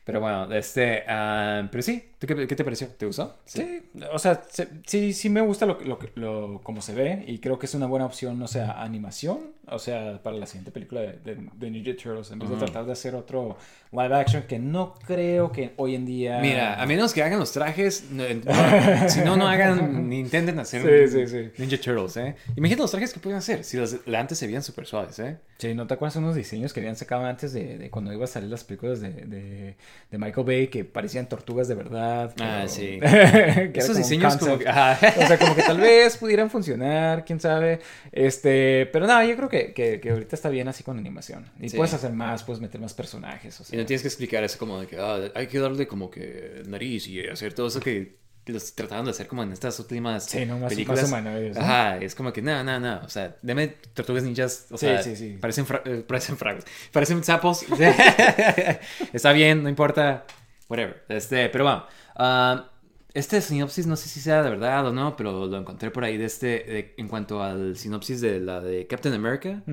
Pero 0.05 0.21
bueno, 0.21 0.53
este, 0.53 1.03
ah, 1.07 1.67
pero 1.71 1.81
sí, 1.81 2.11
¿tú 2.19 2.27
qué, 2.27 2.47
qué 2.47 2.55
te 2.55 2.63
pareció? 2.63 2.87
¿Te 2.89 3.07
gustó? 3.07 3.35
Sí, 3.45 3.81
o 4.13 4.19
sea, 4.19 4.43
se- 4.49 4.69
sí, 4.85 5.13
sí 5.13 5.29
me 5.29 5.41
gusta 5.41 5.65
lo, 5.65 5.79
lo, 5.81 5.99
lo, 6.15 6.61
como 6.63 6.81
se 6.81 6.93
ve 6.93 7.23
y 7.27 7.39
creo 7.39 7.57
que 7.59 7.65
es 7.65 7.73
una 7.73 7.87
buena 7.87 8.05
opción, 8.05 8.41
o 8.41 8.47
sea, 8.47 8.81
animación, 8.83 9.39
o 9.69 9.79
sea, 9.79 10.21
para 10.21 10.35
la 10.35 10.45
siguiente 10.45 10.71
película 10.71 11.01
de, 11.01 11.13
de, 11.23 11.49
de 11.53 11.71
Ninja 11.71 11.95
Turtles, 11.95 12.31
en 12.31 12.39
vez 12.39 12.49
de 12.49 12.57
tratar 12.57 12.85
de 12.85 12.91
hacer 12.91 13.15
otro 13.15 13.57
live 13.91 14.15
action 14.15 14.43
que 14.43 14.59
no 14.59 14.95
creo 15.05 15.51
que 15.51 15.73
hoy 15.77 15.95
en 15.95 16.05
día... 16.05 16.39
Mira, 16.39 16.81
a 16.81 16.85
menos 16.85 17.13
que 17.13 17.23
hagan 17.23 17.39
los 17.39 17.51
trajes, 17.51 18.05
no, 18.11 18.23
no, 18.45 19.09
si 19.09 19.21
no, 19.21 19.37
no 19.37 19.47
hagan 19.47 20.09
ni 20.09 20.19
intenten 20.19 20.59
hacer 20.59 20.81
Sí, 20.81 21.17
un 21.17 21.27
sí, 21.27 21.33
sí. 21.33 21.51
Ninja 21.57 21.77
Turtles, 21.77 22.17
¿eh? 22.17 22.35
Imagínate 22.55 22.81
los 22.81 22.91
trajes 22.91 23.13
que 23.13 23.19
pueden 23.19 23.37
hacer, 23.37 23.63
si 23.63 23.77
los 23.77 23.95
antes 24.13 24.37
se 24.37 24.47
veían 24.47 24.63
súper 24.63 24.85
suaves, 24.85 25.19
¿eh? 25.19 25.37
Sí, 25.57 25.73
¿no 25.73 25.87
te 25.87 25.93
acuerdas 25.93 26.15
de 26.15 26.19
unos 26.19 26.35
diseños 26.35 26.73
que 26.73 26.81
habían 26.81 26.97
sacado 26.97 27.25
antes 27.25 27.53
de, 27.53 27.77
de 27.77 27.89
cuando 27.89 28.11
iba 28.11 28.25
a 28.25 28.27
salir 28.27 28.49
las 28.49 28.65
películas 28.65 28.99
de, 28.99 29.75
Michael 30.11 30.45
Bay 30.45 30.67
que 30.67 30.83
parecían 30.83 31.29
tortugas 31.29 31.69
de 31.69 31.75
verdad? 31.75 32.33
Ah, 32.41 32.65
sí. 32.67 32.99
Esos 33.01 33.91
como 33.91 33.97
diseños 33.99 34.35
como 34.35 34.59
que... 34.59 34.67
ajá. 34.67 34.97
O 35.17 35.25
sea, 35.25 35.39
como 35.39 35.55
que 35.55 35.61
tal 35.61 35.79
vez 35.79 36.17
pudieran 36.17 36.49
funcionar, 36.49 37.23
quién 37.23 37.39
sabe. 37.39 37.79
Este, 38.11 38.89
pero 38.91 39.07
no, 39.07 39.23
yo 39.23 39.35
creo 39.37 39.47
que, 39.47 39.54
que, 39.73 39.99
que 40.01 40.09
ahorita 40.11 40.35
está 40.35 40.49
bien 40.49 40.67
así 40.67 40.83
con 40.83 40.97
animación. 40.97 41.45
Y 41.59 41.69
Sí. 41.69 41.77
puedes 41.77 41.93
hacer 41.93 42.11
más, 42.13 42.43
puedes 42.43 42.61
meter 42.61 42.79
más 42.81 42.93
personajes. 42.93 43.59
O 43.59 43.63
Y 43.63 43.65
sea. 43.65 43.79
no 43.79 43.85
tienes 43.85 44.01
que 44.01 44.07
explicar 44.09 44.43
eso 44.43 44.57
como 44.59 44.79
de 44.81 44.87
que 44.87 44.97
ah, 44.99 45.19
hay 45.35 45.47
que 45.47 45.59
darle 45.59 45.87
como 45.87 46.09
que 46.11 46.63
nariz 46.67 47.07
y 47.07 47.21
hacer 47.27 47.53
todo 47.53 47.67
eso 47.67 47.79
que 47.79 48.23
los 48.47 48.75
trataron 48.75 49.05
de 49.05 49.11
hacer 49.11 49.25
como 49.27 49.41
en 49.41 49.51
estas 49.51 49.79
últimas 49.79 50.25
Sí, 50.25 50.45
no, 50.45 50.59
más, 50.59 50.69
películas. 50.71 51.09
más. 51.09 51.23
¿no? 51.23 51.59
Ajá, 51.59 51.97
es 51.97 52.13
como 52.13 52.31
que 52.31 52.43
no, 52.43 52.63
no, 52.63 52.79
no, 52.79 53.01
o 53.03 53.09
sea, 53.09 53.35
deme 53.41 53.69
tortugas 53.93 54.21
ninjas, 54.23 54.67
o 54.69 54.77
Sí, 54.77 54.85
sea, 54.85 55.01
sí, 55.01 55.15
sí. 55.15 55.37
parecen, 55.41 55.65
fra- 55.65 55.81
eh, 55.83 56.03
parecen 56.07 56.37
fragos, 56.37 56.63
parecen 56.91 57.23
sapos, 57.23 57.65
está 59.13 59.31
bien, 59.31 59.63
no 59.63 59.69
importa, 59.69 60.25
whatever, 60.69 61.03
este, 61.09 61.49
pero 61.49 61.63
bueno, 61.63 61.85
ah, 62.17 62.69
este 63.15 63.41
sinopsis 63.41 63.87
no 63.87 63.95
sé 63.95 64.07
si 64.09 64.19
sea 64.19 64.43
de 64.43 64.49
verdad 64.51 64.85
o 64.87 64.93
no, 64.93 65.15
pero 65.15 65.47
lo 65.47 65.57
encontré 65.57 65.89
por 65.89 66.03
ahí 66.03 66.17
de 66.17 66.25
este, 66.25 66.47
de- 66.47 66.93
en 66.97 67.07
cuanto 67.07 67.41
al 67.41 67.75
sinopsis 67.77 68.21
de 68.21 68.39
la 68.39 68.61
de 68.61 68.85
Captain 68.87 69.15
America, 69.15 69.63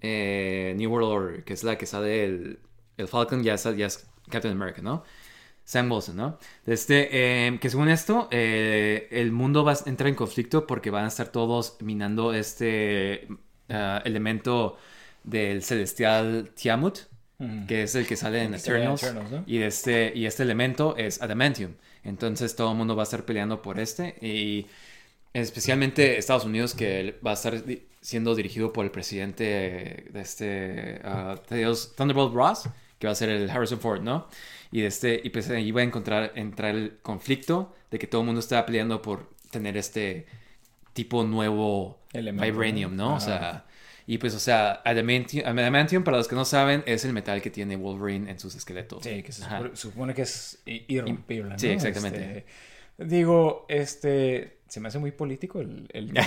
eh, 0.00 0.74
New 0.76 0.90
World 0.90 1.08
Order, 1.08 1.44
que 1.44 1.52
es 1.54 1.64
la 1.64 1.76
que 1.76 1.86
sale 1.86 2.24
el, 2.24 2.58
el 2.96 3.08
Falcon, 3.08 3.42
ya 3.42 3.54
es, 3.54 3.64
ya 3.76 3.86
es 3.86 4.06
Captain 4.30 4.52
America, 4.54 4.80
¿no? 4.82 5.02
Sam 5.66 5.90
Wilson, 5.90 6.16
¿no? 6.16 6.38
Este, 6.66 7.08
eh, 7.46 7.58
que 7.58 7.70
según 7.70 7.88
esto, 7.88 8.28
eh, 8.30 9.08
el 9.10 9.32
mundo 9.32 9.64
va 9.64 9.72
a 9.72 9.78
entrar 9.86 10.08
en 10.08 10.14
conflicto 10.14 10.66
porque 10.66 10.90
van 10.90 11.06
a 11.06 11.08
estar 11.08 11.28
todos 11.28 11.78
minando 11.80 12.34
este 12.34 13.26
ah, 13.70 14.02
elemento 14.04 14.76
del 15.24 15.62
celestial 15.62 16.50
Tiamut, 16.54 16.98
que 17.66 17.82
es 17.82 17.94
el 17.94 18.06
que 18.06 18.16
sale 18.16 18.42
en 18.42 18.52
Que 18.52 18.58
sale 18.58 18.76
en 18.76 18.82
Eternals. 18.82 19.02
Eternals, 19.02 19.30
¿no? 19.32 19.44
y, 19.46 19.58
este, 19.62 20.12
y 20.14 20.26
este 20.26 20.42
elemento 20.42 20.96
es 20.96 21.20
Adamantium. 21.22 21.72
Entonces 22.04 22.54
todo 22.54 22.70
el 22.72 22.76
mundo 22.76 22.94
va 22.94 23.02
a 23.02 23.04
estar 23.04 23.24
peleando 23.24 23.62
por 23.62 23.80
este. 23.80 24.16
Y 24.20 24.66
especialmente 25.32 26.18
Estados 26.18 26.44
Unidos, 26.44 26.74
que 26.74 27.18
va 27.26 27.32
a 27.32 27.34
estar 27.34 27.62
siendo 28.00 28.34
dirigido 28.34 28.72
por 28.72 28.84
el 28.84 28.90
presidente 28.90 30.04
de 30.10 30.20
este 30.20 31.00
Dios, 31.50 31.94
Thunderbolt 31.96 32.34
Ross, 32.34 32.68
que 32.98 33.06
va 33.06 33.12
a 33.12 33.16
ser 33.16 33.30
el 33.30 33.50
Harrison 33.50 33.80
Ford, 33.80 34.02
¿no? 34.02 34.28
Y, 34.70 34.82
de 34.82 34.88
este, 34.88 35.20
y 35.22 35.30
pues 35.30 35.48
ahí 35.50 35.70
va 35.72 35.80
a 35.80 35.84
encontrar, 35.84 36.32
entrar 36.34 36.74
el 36.74 36.98
conflicto 37.02 37.74
de 37.90 37.98
que 37.98 38.06
todo 38.06 38.22
el 38.22 38.26
mundo 38.26 38.40
está 38.40 38.64
peleando 38.66 39.00
por 39.00 39.30
tener 39.50 39.76
este 39.76 40.26
tipo 40.92 41.24
nuevo 41.24 41.98
Elemento, 42.12 42.44
vibranium, 42.44 42.94
¿no? 42.94 43.14
O 43.14 43.20
sea, 43.20 43.64
y 44.06 44.18
pues, 44.18 44.34
o 44.34 44.38
sea, 44.40 44.82
adamantium, 44.84 45.46
adamantium, 45.46 46.04
para 46.04 46.16
los 46.18 46.28
que 46.28 46.34
no 46.34 46.44
saben, 46.44 46.82
es 46.86 47.04
el 47.04 47.12
metal 47.12 47.40
que 47.40 47.50
tiene 47.50 47.76
Wolverine 47.76 48.30
en 48.30 48.38
sus 48.38 48.54
esqueletos. 48.54 49.02
Sí, 49.02 49.22
que 49.22 49.32
se 49.32 49.42
Ajá. 49.44 49.58
supone, 49.58 49.76
supone 49.76 50.14
que 50.14 50.22
es 50.22 50.58
irrompible. 50.66 51.50
¿no? 51.50 51.58
Sí, 51.58 51.68
exactamente. 51.68 52.44
Este, 52.98 53.04
digo, 53.04 53.66
este. 53.68 54.58
Se 54.66 54.80
me 54.80 54.88
hace 54.88 54.98
muy 54.98 55.12
político 55.12 55.60
el. 55.60 55.86
el- 55.92 56.10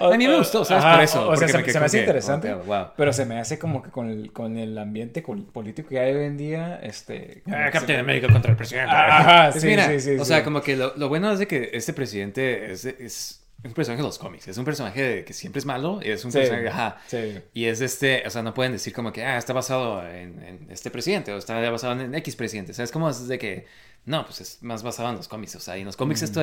A 0.00 0.16
mí 0.16 0.26
me 0.26 0.36
gustó, 0.38 0.64
¿sabes? 0.64 0.84
Ajá, 0.84 0.94
Por 0.96 1.04
eso. 1.04 1.28
O 1.28 1.36
sea, 1.36 1.48
se, 1.48 1.56
me 1.58 1.62
quedé 1.62 1.72
se 1.72 1.78
me 1.80 1.86
hace 1.86 1.98
que, 1.98 2.02
interesante. 2.02 2.52
oh, 2.52 2.62
wow. 2.64 2.86
Pero 2.96 3.12
se 3.12 3.24
me 3.26 3.38
hace 3.38 3.58
como 3.58 3.82
que 3.82 3.90
con 3.90 4.08
el, 4.08 4.32
con 4.32 4.56
el 4.56 4.76
ambiente 4.78 5.22
político 5.22 5.88
que 5.88 6.00
hay 6.00 6.12
hoy 6.14 6.24
en 6.24 6.36
día, 6.36 6.80
este... 6.82 7.42
que 7.44 7.80
se- 7.80 7.96
América 7.96 8.28
contra 8.32 8.50
el 8.50 8.56
presidente. 8.56 8.90
Ajá, 8.90 9.50
Pues 9.52 9.62
sí, 9.62 9.68
mira, 9.68 9.86
sí, 9.88 10.00
sí, 10.00 10.10
o 10.16 10.24
sí. 10.24 10.28
sea, 10.28 10.42
como 10.44 10.62
que 10.62 10.76
lo, 10.76 10.94
lo 10.96 11.08
bueno 11.08 11.30
es 11.32 11.38
de 11.38 11.46
que 11.46 11.70
este 11.74 11.92
presidente 11.92 12.72
es, 12.72 12.84
es 12.86 13.41
un 13.64 13.72
personaje 13.74 14.02
de 14.02 14.08
los 14.08 14.18
cómics. 14.18 14.48
Es 14.48 14.56
un 14.58 14.64
personaje 14.64 15.02
de- 15.02 15.24
que 15.24 15.32
siempre 15.32 15.60
es 15.60 15.66
malo. 15.66 16.00
Es 16.02 16.24
un 16.24 16.32
Sí, 16.32 16.38
personaje, 16.38 16.68
ajá. 16.68 16.98
sí. 17.06 17.40
Y 17.54 17.66
es 17.66 17.80
este, 17.80 18.22
o 18.26 18.30
sea, 18.30 18.42
no 18.42 18.54
pueden 18.54 18.72
decir 18.72 18.92
como 18.92 19.12
que, 19.12 19.24
ah, 19.24 19.38
está 19.38 19.52
basado 19.52 20.06
en, 20.08 20.42
en 20.42 20.66
este 20.70 20.90
presidente 20.90 21.32
o 21.32 21.38
está 21.38 21.58
basado 21.70 22.00
en 22.00 22.14
X 22.14 22.34
presidente. 22.36 22.72
O 22.72 22.74
sea, 22.74 22.84
es 22.84 22.90
como 22.92 23.08
es 23.08 23.28
de 23.28 23.38
que, 23.38 23.66
no, 24.04 24.24
pues 24.26 24.40
es 24.40 24.62
más 24.62 24.82
basado 24.82 25.10
en 25.10 25.16
los 25.16 25.28
cómics. 25.28 25.54
O 25.56 25.60
sea, 25.60 25.76
y 25.76 25.80
en 25.80 25.86
los 25.86 25.96
cómics 25.96 26.22
esto 26.22 26.40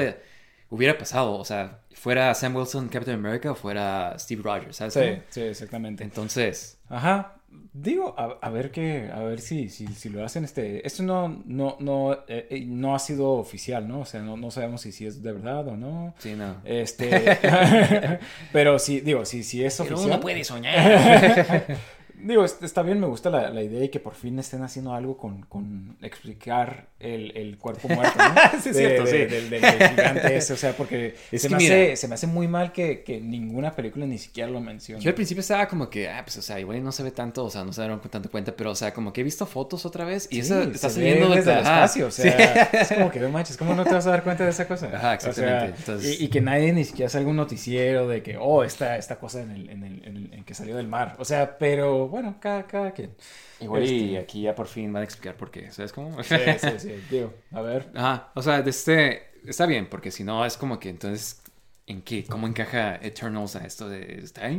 hubiera 0.70 0.98
pasado. 0.98 1.34
O 1.34 1.46
sea, 1.46 1.80
fuera 1.94 2.34
Sam 2.36 2.56
Wilson, 2.56 2.88
Captain 2.90 3.18
America 3.18 3.52
o 3.52 3.56
fuera 3.56 4.16
Steve 4.20 4.42
Rogers, 4.44 4.78
¿sabes? 4.78 4.94
Sí, 4.94 5.00
cómo? 5.02 5.22
sí, 5.30 5.42
exactamente. 5.42 6.04
Entonces, 6.04 6.78
Ajá. 6.90 7.36
Digo, 7.72 8.16
a, 8.18 8.38
a 8.42 8.50
ver 8.50 8.72
qué, 8.72 9.10
a 9.14 9.20
ver 9.22 9.40
si, 9.40 9.70
si, 9.70 9.88
si 9.88 10.10
lo 10.10 10.26
hacen, 10.26 10.44
este, 10.44 10.86
esto 10.86 11.04
no, 11.04 11.42
no, 11.46 11.78
no, 11.80 12.14
eh, 12.28 12.48
eh, 12.50 12.64
no 12.66 12.94
ha 12.96 13.00
sido 13.00 13.32
oficial, 13.34 13.88
¿no? 13.88 14.02
O 14.02 14.06
sea, 14.06 14.22
no, 14.22 14.36
no 14.36 14.52
sabemos 14.52 14.82
si, 14.82 14.92
si 14.92 15.06
es 15.06 15.22
de 15.22 15.32
verdad 15.32 15.68
o 15.68 15.78
no. 15.78 16.14
sí, 16.18 16.34
no. 16.36 16.58
Este, 16.66 17.10
pero 18.52 18.80
sí, 18.80 19.02
digo, 19.02 19.24
si, 19.24 19.44
si 19.44 19.64
es 19.64 19.78
Pero 19.78 19.96
oficial. 19.96 20.12
uno 20.14 20.20
puede 20.20 20.44
soñar. 20.44 21.66
Digo, 22.22 22.44
est- 22.46 22.62
está 22.64 22.82
bien, 22.84 23.00
me 23.00 23.08
gusta 23.08 23.30
la, 23.30 23.50
la 23.50 23.62
idea 23.64 23.84
y 23.84 23.90
que 23.90 24.00
por 24.00 24.14
fin 24.16 24.38
estén 24.40 24.62
haciendo 24.64 24.94
algo 24.94 25.18
con, 25.18 25.42
con 25.44 25.98
explicar 26.02 26.88
el, 27.00 27.36
el 27.38 27.58
cuerpo 27.58 27.88
muerto, 27.88 28.18
¿no? 28.18 28.34
Sí, 28.62 28.70
es 28.70 28.76
De- 28.76 28.88
cierto, 28.88 29.04
de- 29.06 29.12
sí. 29.12 29.18
Del, 29.18 29.50
del- 29.50 29.62
del 29.62 29.90
gigante 29.90 30.36
ese, 30.36 30.54
o 30.54 30.58
sea, 30.58 30.74
porque 30.74 31.16
Es 31.32 31.42
se, 31.44 31.50
me 31.50 31.56
hace, 31.58 31.96
se 31.96 32.08
me 32.08 32.16
hace 32.16 32.28
muy 32.28 32.48
mal 32.48 32.72
que, 32.72 33.04
que 33.04 33.20
ninguna 33.22 33.72
película 33.76 34.06
ni 34.06 34.18
siquiera 34.18 34.50
lo 34.50 34.60
mencione. 34.60 35.02
Yo 35.02 35.10
al 35.10 35.16
principio 35.16 35.42
estaba 35.42 35.68
como 35.68 35.90
que, 35.90 36.10
ah, 36.10 36.22
pues, 36.24 36.38
o 36.38 36.42
sea, 36.42 36.60
igual 36.60 36.84
no 36.84 36.92
se 36.92 37.04
ve 37.04 37.12
tanto, 37.12 37.46
o 37.46 37.50
sea, 37.50 37.64
no 37.64 37.72
se 37.74 37.82
dieron 37.82 38.02
tanto 38.02 38.30
cuenta, 38.30 38.52
pero, 38.56 38.72
o 38.72 38.76
sea, 38.76 38.94
como 38.94 39.14
que 39.14 39.22
he 39.22 39.24
visto 39.24 39.46
fotos 39.46 39.86
otra 39.86 40.04
vez 40.06 40.28
y 40.30 40.36
Sí, 40.36 40.40
eso 40.42 40.62
está 40.64 40.90
saliendo 40.90 41.30
desde 41.30 41.52
el 41.54 41.60
espacio, 41.60 42.08
o 42.08 42.12
sí. 42.12 42.24
sea, 42.24 42.64
es 42.74 42.88
como 42.94 43.12
que 43.12 43.20
no 43.20 43.30
manches, 43.30 43.56
¿cómo 43.58 43.74
no 43.76 43.84
te 43.86 43.94
vas 43.94 44.06
a 44.08 44.12
dar 44.12 44.24
cuenta 44.24 44.44
de 44.44 44.50
esa 44.52 44.68
cosa? 44.68 44.88
Ajá, 44.88 44.98
O 44.98 45.00
sea, 45.00 45.14
exactamente, 45.14 45.76
entonces- 45.80 46.20
y, 46.20 46.26
y 46.26 46.28
que 46.30 46.42
nadie 46.42 46.74
ni 46.74 46.84
siquiera 46.84 47.10
salga 47.10 47.30
un 47.30 47.38
noticiero 47.38 48.08
de 48.08 48.22
que, 48.24 48.38
oh, 48.38 48.64
esta, 48.64 48.98
esta 48.98 49.18
cosa 49.18 49.42
en 49.42 49.52
el, 49.52 49.70
en 49.70 49.84
el, 49.84 50.04
en 50.06 50.18
el- 50.18 50.34
en 50.34 50.44
que 50.44 50.54
salió 50.54 50.76
del 50.76 50.88
mar. 50.88 51.16
O 51.20 51.26
sea, 51.26 51.58
pero 51.58 52.09
bueno, 52.10 52.38
cada, 52.40 52.68
cada 52.68 52.92
quien. 52.94 53.16
Igual 53.60 53.84
y 53.84 54.16
Este- 54.16 54.18
aquí 54.18 54.44
ya 54.44 54.56
por 54.56 54.68
fin 54.68 54.92
van 54.94 55.02
a 55.02 55.06
explicar 55.06 55.36
por 55.38 55.52
qué, 55.52 55.72
¿sabes 55.72 55.94
cómo? 55.94 56.18
Sí, 56.22 56.36
sí, 56.60 56.80
sí. 56.80 56.94
Digo, 57.10 57.34
a 57.52 57.62
ver. 57.62 57.92
Ajá, 57.94 58.32
o 58.36 58.42
sea, 58.42 58.62
de 58.62 58.70
este, 58.70 59.32
está 59.50 59.66
bien, 59.66 59.90
porque 59.90 60.12
si 60.12 60.24
no 60.24 60.46
es 60.46 60.58
como 60.58 60.80
que 60.80 60.90
entonces, 60.90 61.42
¿en 61.90 62.04
qué? 62.04 62.24
¿Cómo 62.24 62.48
encaja 62.48 62.96
Eternals 63.02 63.56
a 63.56 63.66
esto 63.66 63.90
de, 63.90 64.20
está 64.20 64.50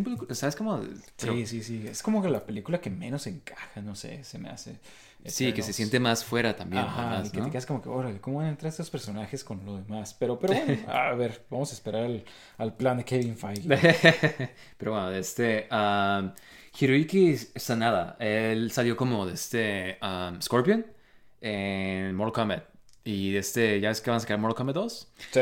Sí, 1.16 1.46
sí, 1.46 1.62
sí. 1.62 1.86
Es 1.86 2.02
como 2.02 2.20
que 2.20 2.28
la 2.28 2.44
película 2.44 2.80
que 2.80 2.90
menos 2.90 3.26
encaja, 3.26 3.80
no 3.80 3.94
sé, 3.94 4.24
se 4.24 4.38
me 4.38 4.50
hace. 4.50 4.80
sí, 5.24 5.52
que 5.52 5.62
se 5.62 5.72
siente 5.72 6.00
más 6.00 6.24
fuera 6.24 6.56
también, 6.56 6.82
Ajá, 6.82 7.08
además, 7.08 7.28
y 7.28 7.30
que 7.30 7.38
¿no? 7.38 7.44
te 7.44 7.52
quedas 7.52 7.66
como 7.66 7.80
que, 7.80 7.88
órale, 7.88 8.20
¿cómo 8.20 8.38
van 8.38 8.46
a 8.46 8.50
entrar 8.50 8.68
estos 8.70 8.90
personajes 8.90 9.44
con 9.44 9.64
lo 9.64 9.76
demás? 9.76 10.12
Pero, 10.14 10.38
pero 10.40 10.54
bueno, 10.54 10.82
a 10.92 11.14
ver, 11.14 11.46
vamos 11.48 11.70
a 11.70 11.74
esperar 11.74 12.04
al, 12.04 12.24
al 12.58 12.76
plan 12.76 12.98
de 12.98 13.04
Kevin 13.04 13.36
Feige. 13.36 13.68
Pero 14.76 14.92
bueno, 14.92 15.10
este. 15.12 15.68
um, 15.70 16.32
Hiroyuki 16.78 17.36
Sanada, 17.36 18.16
él 18.20 18.70
salió 18.70 18.96
como 18.96 19.26
de 19.26 19.34
este 19.34 19.98
um, 20.02 20.40
Scorpion 20.40 20.86
en 21.40 22.14
Mortal 22.14 22.32
Kombat. 22.32 22.64
Y 23.04 23.32
de 23.32 23.38
este, 23.38 23.80
ya 23.80 23.90
es 23.90 24.00
que 24.00 24.10
van 24.10 24.18
a 24.18 24.20
sacar 24.20 24.38
Mortal 24.38 24.56
Kombat 24.56 24.76
2. 24.76 25.12
Sí. 25.32 25.40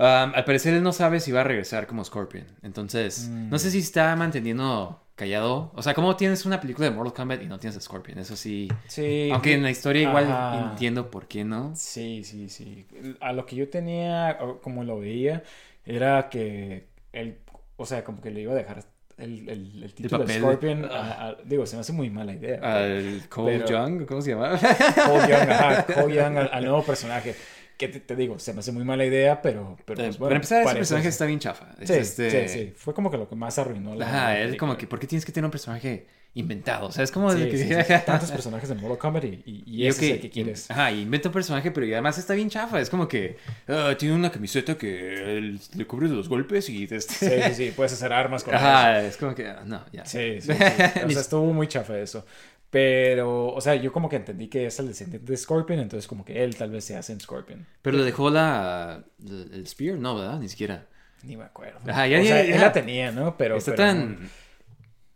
Um, 0.00 0.32
al 0.34 0.44
parecer 0.46 0.72
él 0.72 0.82
no 0.82 0.92
sabe 0.92 1.20
si 1.20 1.30
va 1.30 1.42
a 1.42 1.44
regresar 1.44 1.86
como 1.86 2.02
Scorpion. 2.04 2.46
Entonces, 2.62 3.28
no 3.28 3.58
sé 3.58 3.70
si 3.70 3.80
está 3.80 4.16
manteniendo 4.16 5.02
callado. 5.14 5.70
O 5.74 5.82
sea, 5.82 5.92
¿cómo 5.92 6.16
tienes 6.16 6.46
una 6.46 6.58
película 6.58 6.88
de 6.88 6.94
Mortal 6.96 7.12
Kombat 7.12 7.42
y 7.42 7.46
no 7.46 7.58
tienes 7.58 7.76
a 7.76 7.80
Scorpion? 7.82 8.18
Eso 8.18 8.34
sí. 8.34 8.68
Sí. 8.88 9.28
Aunque 9.30 9.52
en 9.52 9.62
la 9.62 9.70
historia 9.70 10.08
igual 10.08 10.24
Ajá. 10.30 10.70
entiendo 10.70 11.10
por 11.10 11.28
qué 11.28 11.44
no. 11.44 11.72
Sí, 11.76 12.24
sí, 12.24 12.48
sí. 12.48 12.86
A 13.20 13.34
lo 13.34 13.44
que 13.44 13.56
yo 13.56 13.68
tenía, 13.68 14.38
como 14.62 14.84
lo 14.84 14.98
veía, 15.00 15.42
era 15.84 16.30
que 16.30 16.86
él, 17.12 17.36
o 17.76 17.84
sea, 17.84 18.02
como 18.02 18.22
que 18.22 18.30
le 18.30 18.40
iba 18.40 18.52
a 18.52 18.56
dejar 18.56 18.82
el, 19.18 19.48
el, 19.50 19.82
el 19.82 19.92
título 19.94 20.18
de 20.20 20.24
papel. 20.24 20.40
Scorpion. 20.40 20.84
a- 20.86 21.28
a- 21.28 21.36
digo, 21.44 21.66
se 21.66 21.76
me 21.76 21.80
hace 21.80 21.92
muy 21.92 22.08
mala 22.08 22.32
idea. 22.32 22.58
Al 22.62 23.28
Cole 23.28 23.64
Young, 23.68 24.06
¿cómo 24.06 24.22
se 24.22 24.30
llama? 24.30 24.58
Cole 24.58 25.28
Young, 25.28 25.50
ajá, 25.50 25.84
Cole 25.94 26.14
Young 26.14 26.36
al, 26.38 26.50
al 26.50 26.64
nuevo 26.64 26.82
personaje. 26.82 27.34
Que 27.80 27.88
te, 27.88 27.98
te 28.00 28.14
digo, 28.14 28.38
se 28.38 28.52
me 28.52 28.60
hace 28.60 28.72
muy 28.72 28.84
mala 28.84 29.06
idea, 29.06 29.40
pero, 29.40 29.76
pero 29.86 30.02
pues, 30.02 30.18
bueno, 30.18 30.28
Para 30.28 30.36
empezar, 30.36 30.62
ese 30.66 30.74
personaje 30.76 31.08
está 31.08 31.24
bien 31.24 31.38
chafa. 31.38 31.66
Es 31.80 31.88
Sí, 31.88 31.94
este- 31.94 32.48
sí, 32.48 32.58
sí. 32.58 32.72
Fue 32.76 32.92
como 32.92 33.10
que 33.10 33.16
lo 33.16 33.26
que 33.26 33.36
más 33.36 33.58
arruinó 33.58 33.94
la. 33.94 34.06
Ajá, 34.06 34.38
es 34.38 34.56
como 34.56 34.76
que, 34.76 34.86
¿por 34.86 34.98
qué 34.98 35.06
tienes 35.06 35.24
que 35.24 35.32
tener 35.32 35.46
un 35.46 35.50
personaje 35.50 36.06
inventado? 36.34 36.88
O 36.88 36.92
sea, 36.92 37.04
es 37.04 37.10
como 37.10 37.32
de 37.34 37.44
Sí, 37.44 37.50
que... 37.50 37.56
sí, 37.56 37.64
sí. 37.94 37.94
Tantos 38.04 38.30
personajes 38.30 38.68
de 38.68 38.74
Mortal 38.74 38.98
Kombat 38.98 39.24
y, 39.24 39.42
y, 39.46 39.64
y 39.66 39.86
ese 39.86 40.04
es 40.04 40.10
ok, 40.10 40.14
el 40.16 40.20
que 40.20 40.30
quieres. 40.30 40.70
Ajá, 40.70 40.92
inventa 40.92 41.28
un 41.30 41.32
personaje, 41.32 41.70
pero 41.70 41.86
y 41.86 41.92
además 41.94 42.18
está 42.18 42.34
bien 42.34 42.50
chafa. 42.50 42.80
Es 42.80 42.90
como 42.90 43.08
que 43.08 43.38
ah, 43.68 43.94
tiene 43.98 44.14
una 44.14 44.30
camiseta 44.30 44.76
que 44.76 45.58
le 45.74 45.86
cubre 45.86 46.08
los 46.08 46.28
golpes 46.28 46.68
y 46.68 46.84
este... 46.84 46.98
Sí, 47.00 47.42
sí, 47.42 47.54
sí. 47.54 47.72
Puedes 47.74 47.92
hacer 47.94 48.12
armas 48.12 48.44
con 48.44 48.54
eso. 48.54 48.62
Ajá, 48.64 49.00
es 49.02 49.16
como 49.16 49.34
que, 49.34 49.48
ah, 49.48 49.62
no, 49.64 49.82
ya. 49.92 50.04
Sí, 50.04 50.40
sí, 50.40 50.52
sí. 50.52 51.00
O 51.04 51.10
sea, 51.10 51.20
estuvo 51.20 51.52
muy 51.52 51.66
chafa 51.66 51.98
eso. 51.98 52.24
Pero, 52.70 53.48
o 53.48 53.60
sea, 53.60 53.74
yo 53.74 53.92
como 53.92 54.08
que 54.08 54.16
entendí 54.16 54.48
que 54.48 54.66
es 54.66 54.78
el 54.78 54.88
descendiente 54.88 55.30
de 55.30 55.36
Scorpion, 55.36 55.80
entonces 55.80 56.06
como 56.06 56.24
que 56.24 56.44
él 56.44 56.56
tal 56.56 56.70
vez 56.70 56.84
se 56.84 56.96
hace 56.96 57.12
en 57.12 57.20
Scorpion. 57.20 57.66
Pero 57.82 57.96
le 57.96 58.04
dejó 58.04 58.30
la, 58.30 59.04
el 59.28 59.66
Spear, 59.66 59.98
no, 59.98 60.16
¿verdad? 60.16 60.38
Ni 60.38 60.48
siquiera. 60.48 60.86
Ni 61.24 61.36
me 61.36 61.44
acuerdo. 61.44 61.80
Ajá, 61.86 62.06
ya, 62.06 62.18
o 62.18 62.22
ya, 62.22 62.28
sea, 62.28 62.44
ya. 62.44 62.54
él 62.54 62.60
la 62.60 62.72
tenía, 62.72 63.10
¿no? 63.12 63.36
Pero... 63.36 63.56
Está 63.56 63.72
pero 63.72 63.82
tan 63.88 64.30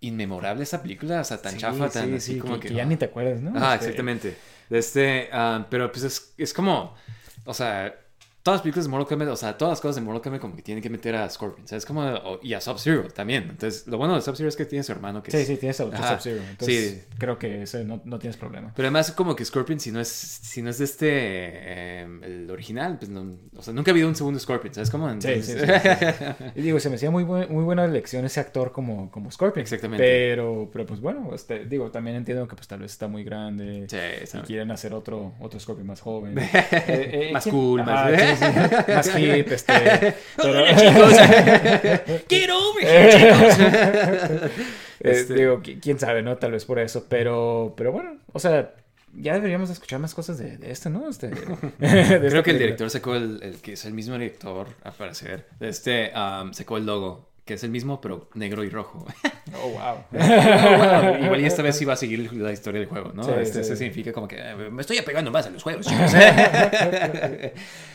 inmemorable 0.01 0.65
esa 0.65 0.83
película, 0.83 1.21
o 1.21 1.25
sea, 1.25 1.41
tan 1.41 1.53
Sí, 1.53 1.59
chafa, 1.59 1.89
tan 1.89 2.09
sí, 2.09 2.15
así 2.17 2.33
sí, 2.35 2.39
como 2.39 2.61
que, 2.61 2.69
que... 2.69 2.75
ya 2.75 2.85
ni 2.85 2.97
te 2.97 3.07
acuerdas, 3.07 3.41
¿no? 3.41 3.57
Ajá, 3.57 3.75
Este, 3.75 3.87
exactamente. 3.87 4.37
Este, 4.69 5.29
ah, 5.33 5.67
pero 5.71 5.91
pues 5.93 6.05
es, 6.05 6.35
es 6.37 6.53
como, 6.53 6.95
o 7.45 7.55
sea, 7.55 7.95
todas 8.45 8.59
las 8.59 8.63
películas 8.63 8.85
de 8.85 8.91
Mortal 8.91 9.09
Kombat, 9.09 9.29
o 9.31 9.37
sea, 9.37 9.59
todas 9.59 9.73
las 9.73 9.81
cosas 9.81 9.97
de 9.97 10.03
Mortal 10.03 10.23
Kombat 10.23 10.41
como 10.41 10.55
que 10.55 10.63
tienen 10.63 10.83
que 10.83 10.91
meter 10.91 11.17
a 11.17 11.29
Scorpion, 11.29 11.67
¿sabes? 11.67 11.85
Como, 11.85 12.03
o- 12.03 12.39
y 12.43 12.53
a 12.55 12.61
Sub-Zero 12.61 13.09
también. 13.09 13.45
Entonces, 13.51 13.87
lo 13.89 13.97
bueno 13.99 14.15
de 14.15 14.21
Sub-Zero 14.21 14.49
es 14.49 14.55
que 14.57 14.67
tiene 14.67 14.83
su 14.85 14.93
hermano 14.93 15.23
que 15.23 15.31
Sí, 15.33 15.39
es- 15.39 15.47
sí, 15.59 15.67
Ajá, 15.67 16.21
Sub-Zero. 16.21 16.43
Entonces, 16.51 17.07
sí. 17.09 17.17
creo 17.19 17.39
que 17.39 17.63
ese 17.63 17.85
no, 17.85 18.01
no 18.05 18.19
tienes 18.21 18.37
problema. 18.37 18.73
Pero 18.77 18.87
además 18.87 19.11
como 19.13 19.35
que 19.35 19.45
Scorpion, 19.45 19.81
si 19.81 19.91
no 19.91 19.99
es, 20.01 20.09
si 20.09 20.61
no 20.63 20.71
es 20.71 20.79
de 20.79 20.85
este, 20.85 21.09
eh, 21.11 22.07
el 22.23 22.51
original, 22.51 22.99
pues 22.99 23.11
no, 23.11 23.35
o 23.57 23.63
sea, 23.63 23.73
nunca 23.73 23.91
ha 23.91 23.93
habido 23.93 24.09
un 24.09 24.15
segundo 24.15 24.39
Scorpion, 24.39 24.75
¿sabes? 24.75 24.91
Como, 24.91 25.11
Sí, 25.21 25.43
sí, 25.43 25.43
sí, 25.43 25.59
sí. 25.59 25.65
Y 26.57 26.61
digo, 26.63 26.79
se 26.81 26.91
me 26.91 26.97
hacía 26.97 27.11
muy, 27.11 27.25
buen- 27.25 27.51
muy 27.53 27.65
buena 27.65 27.85
elección 27.85 28.25
ese 28.27 28.41
actor 28.41 28.73
como, 28.73 29.11
como 29.11 29.31
Scorpion. 29.31 29.63
Exactamente. 29.63 30.05
Pero, 30.05 30.69
pero 30.73 30.85
pues 30.87 31.01
bueno, 31.01 31.31
este, 31.35 31.65
digo, 31.65 31.91
también 31.91 32.17
entiendo 32.17 32.47
que 32.47 32.57
pues 32.57 32.69
tal 32.69 32.81
vez 32.81 32.93
está 32.93 33.09
muy 33.09 33.25
grande. 33.25 33.87
Sí, 33.89 34.37
Y 34.39 34.41
quieren 34.43 34.71
hacer 34.71 34.93
otro, 34.93 35.33
otro 35.41 35.59
Scorpion 35.59 35.87
más 35.87 36.01
joven. 36.03 36.35
Eh, 36.87 37.29
eh, 37.29 37.33
Más 37.33 37.45
¿quién? 37.45 37.55
cool, 37.55 37.81
Ajá, 37.81 38.11
más- 38.11 38.34
más 38.41 39.19
hip, 39.19 39.53
este. 39.53 40.15
Hola, 40.39 40.77
chicos. 40.77 41.15
Get 42.29 42.51
over 42.51 42.83
here, 42.83 43.11
chicos. 43.19 44.51
Eh, 45.01 45.11
Este- 45.11 45.35
Digo, 45.35 45.61
qui- 45.63 45.79
quién 45.83 45.99
sabe, 45.99 46.23
¿no? 46.23 46.37
Tal 46.39 46.53
vez 46.53 46.65
por 46.65 46.79
eso. 46.79 47.05
Pero, 47.11 47.75
pero 47.77 47.93
bueno, 47.93 48.17
o 48.33 48.39
sea, 48.39 48.75
ya 49.13 49.35
deberíamos 49.35 49.69
escuchar 49.69 49.99
más 50.01 50.15
cosas 50.15 50.39
de, 50.39 50.57
de 50.57 50.71
este, 50.71 50.89
¿no? 50.89 51.11
Este, 51.11 51.29
de 51.29 52.29
Creo 52.31 52.43
que 52.43 52.53
el 52.53 52.59
director 52.59 52.89
sacó 52.89 53.15
el, 53.15 53.39
el 53.43 53.57
que 53.61 53.75
es 53.75 53.85
el 53.85 53.93
mismo 53.93 54.15
director, 54.15 54.67
al 54.83 54.93
parecer. 54.95 55.47
Este 55.61 56.11
um, 56.17 56.53
sacó 56.55 56.79
el 56.79 56.87
logo, 56.87 57.29
que 57.45 57.55
es 57.55 57.65
el 57.65 57.71
mismo, 57.71 58.01
pero 58.01 58.29
negro 58.35 58.65
y 58.65 58.71
rojo. 58.71 59.07
Oh, 59.63 59.69
wow. 59.69 59.99
Igual 61.23 61.41
y 61.41 61.45
esta 61.45 61.63
vez 61.63 61.77
sí 61.79 61.85
va 61.85 61.93
a 61.93 61.97
seguir 61.97 62.33
la 62.33 62.51
historia 62.51 62.81
del 62.81 62.89
juego, 62.89 63.13
¿no? 63.15 63.23
Sí, 63.23 63.31
este, 63.41 63.53
sí. 63.53 63.61
Eso 63.61 63.77
significa 63.77 64.13
como 64.13 64.27
que 64.27 64.37
eh, 64.37 64.71
me 64.71 64.81
estoy 64.81 64.99
apegando 64.99 65.31
más 65.31 65.47
a 65.47 65.51
los 65.51 65.63
juegos. 65.63 65.87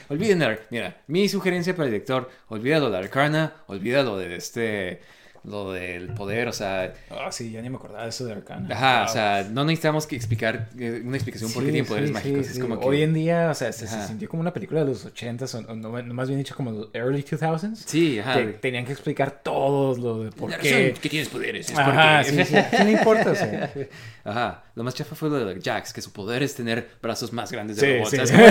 Olviden, 0.08 0.58
mira, 0.70 1.02
mi 1.08 1.28
sugerencia 1.28 1.76
para 1.76 1.86
el 1.86 1.92
director, 1.92 2.30
olvídalo 2.48 2.92
de 2.92 2.98
Arcana, 2.98 3.56
olvídalo 3.68 4.18
de 4.18 4.36
este, 4.36 5.02
lo 5.44 5.72
del 5.72 6.10
poder, 6.14 6.48
o 6.48 6.54
sea, 6.54 6.94
Ah, 7.10 7.32
sí, 7.32 7.52
ya 7.52 7.62
ni 7.62 7.70
me 7.70 7.78
acordaba 7.78 8.04
de 8.04 8.10
eso 8.10 8.26
de 8.26 8.34
Arcana. 8.34 8.68
ajá, 8.76 9.00
Wow. 9.02 9.10
o 9.10 9.14
sea, 9.14 9.48
no 9.52 9.64
necesitamos 9.66 10.06
que 10.08 10.16
explicar 10.16 10.70
eh, 10.78 11.02
una 11.04 11.16
explicación 11.18 11.52
por 11.54 11.64
qué 11.66 11.72
tiene 11.72 11.88
poderes 11.88 12.10
sí, 12.10 12.14
mágicos. 12.14 12.46
sí, 12.46 12.52
es 12.54 12.60
como 12.60 12.80
que... 12.80 12.86
Hoy 12.88 13.02
en 13.04 13.14
día, 13.14 13.50
o 13.52 13.54
sea, 13.56 13.72
se, 13.72 13.88
se 13.88 14.08
sintió 14.08 14.28
como 14.30 14.42
una 14.42 14.54
película 14.54 14.82
de 14.82 14.88
los 14.88 15.06
80s, 15.06 15.56
o, 15.66 15.72
o 15.72 15.76
no, 15.76 16.02
no, 16.02 16.14
más 16.14 16.28
bien 16.28 16.40
dicho 16.40 16.56
como 16.56 16.72
los 16.72 16.90
early 16.94 17.24
2000s. 17.24 17.76
Sí, 17.86 18.20
ajá. 18.20 18.36
Que 18.36 18.46
tenían 18.54 18.86
que 18.86 18.92
explicar 18.92 19.42
todo 19.44 19.96
lo 19.98 20.24
de 20.26 20.32
por 20.32 20.50
La 20.52 20.58
qué. 20.58 20.94
que 21.02 21.10
tienes 21.10 21.30
poderes 21.30 21.70
es 21.70 21.78
Ajá, 21.78 22.22
porque... 22.26 22.46
sí, 22.46 22.56
sí. 22.56 22.62
¿Qué 22.78 22.84
le 22.84 22.92
importa? 22.92 23.32
O 23.32 23.36
sea, 23.36 23.72
Ajá, 24.26 24.64
lo 24.76 24.84
más 24.84 24.94
chafa 24.94 25.16
fue 25.16 25.30
lo 25.30 25.44
de 25.46 25.60
Jax, 25.62 25.94
que 25.94 26.02
su 26.02 26.12
poder 26.12 26.44
es 26.44 26.54
tener 26.54 26.88
brazos 27.02 27.32
más 27.34 27.52
grandes 27.52 27.78
de 27.78 27.98
robot. 28.00 28.12
¿sabes? 28.14 28.32
Como- 28.32 28.46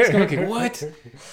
Es 0.00 0.10
como 0.10 0.26
que, 0.26 0.36
¿what? 0.38 0.72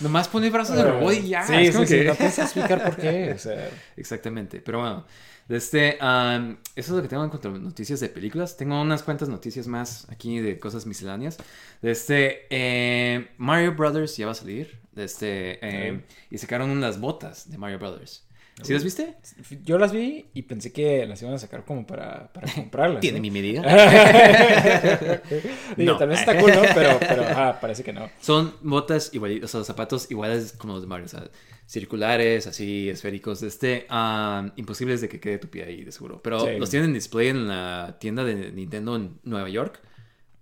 Nomás 0.01 0.27
pone 0.27 0.49
brazos 0.49 0.75
de 0.75 0.83
robot 0.83 1.13
y 1.13 1.29
ya. 1.29 1.43
Sí, 1.47 1.55
es 1.55 1.73
como 1.75 1.87
que- 1.87 2.03
no 2.03 2.15
que 2.15 2.25
explicar 2.25 2.83
por 2.83 2.95
qué. 2.97 3.31
O 3.33 3.39
sea, 3.39 3.69
Exactamente, 3.97 4.61
pero 4.63 4.79
bueno, 4.79 4.88
de 5.49 5.57
este, 5.57 5.97
am, 5.99 6.57
eso 6.75 6.91
es 6.91 6.95
lo 6.95 7.01
que 7.01 7.07
tengo 7.07 7.23
en 7.23 7.29
cuanto 7.29 7.49
a 7.49 7.51
noticias 7.51 7.99
de 7.99 8.09
películas. 8.09 8.55
Tengo 8.55 8.79
unas 8.79 9.01
cuantas 9.01 9.29
noticias 9.29 9.67
más 9.67 10.07
aquí 10.11 10.39
de 10.39 10.59
cosas 10.59 10.85
misceláneas. 10.85 11.37
De 11.81 11.91
este, 11.91 12.45
eh, 12.51 13.31
Mario 13.37 13.73
Brothers 13.75 14.15
ya 14.15 14.27
va 14.27 14.33
a 14.33 14.35
salir. 14.35 14.79
De 14.91 15.05
este, 15.05 15.59
eh, 15.67 16.05
y 16.29 16.37
sacaron 16.37 16.69
unas 16.69 16.99
botas 16.99 17.49
de 17.49 17.57
Mario 17.57 17.79
Brothers. 17.79 18.28
¿Sí 18.63 18.73
las 18.73 18.83
viste? 18.83 19.15
yo 19.63 19.77
las 19.77 19.91
vi 19.91 20.27
y 20.33 20.41
pensé 20.43 20.71
que 20.73 21.05
las 21.05 21.21
iban 21.21 21.33
a 21.33 21.37
sacar 21.37 21.63
como 21.65 21.85
para, 21.87 22.31
para 22.33 22.51
comprarlas. 22.55 23.01
Tiene 23.01 23.19
¿no? 23.19 23.21
mi 23.23 23.31
medida. 23.31 23.61
Digo, 25.77 25.93
No. 25.93 25.97
tal 25.97 26.09
vez 26.09 26.19
está 26.19 26.37
cool, 26.39 26.51
¿no? 26.51 26.61
Pero, 26.73 26.99
pero 26.99 27.23
parece 27.61 27.83
que 27.83 27.93
no. 27.93 28.09
Son 28.21 28.53
botas 28.61 29.11
igualitas, 29.13 29.53
o 29.55 29.57
sea, 29.59 29.65
zapatos 29.65 30.09
iguales 30.11 30.53
como 30.57 30.73
los 30.73 30.81
de 30.81 30.87
Mario, 30.87 31.05
o 31.05 31.09
sea, 31.09 31.23
circulares, 31.65 32.47
así, 32.47 32.89
esféricos, 32.89 33.43
este, 33.43 33.85
ah, 33.89 34.51
imposibles 34.55 35.01
de 35.01 35.09
que 35.09 35.19
quede 35.19 35.37
tu 35.37 35.47
pie 35.49 35.63
ahí, 35.65 35.83
de 35.83 35.91
seguro. 35.91 36.19
Pero 36.23 36.39
Sí. 36.41 36.57
los 36.57 36.69
tienen 36.69 36.89
en 36.89 36.93
display 36.95 37.27
en 37.27 37.47
la 37.47 37.97
tienda 37.99 38.23
de 38.23 38.51
Nintendo 38.51 38.95
en 38.95 39.19
Nueva 39.23 39.49
York, 39.49 39.79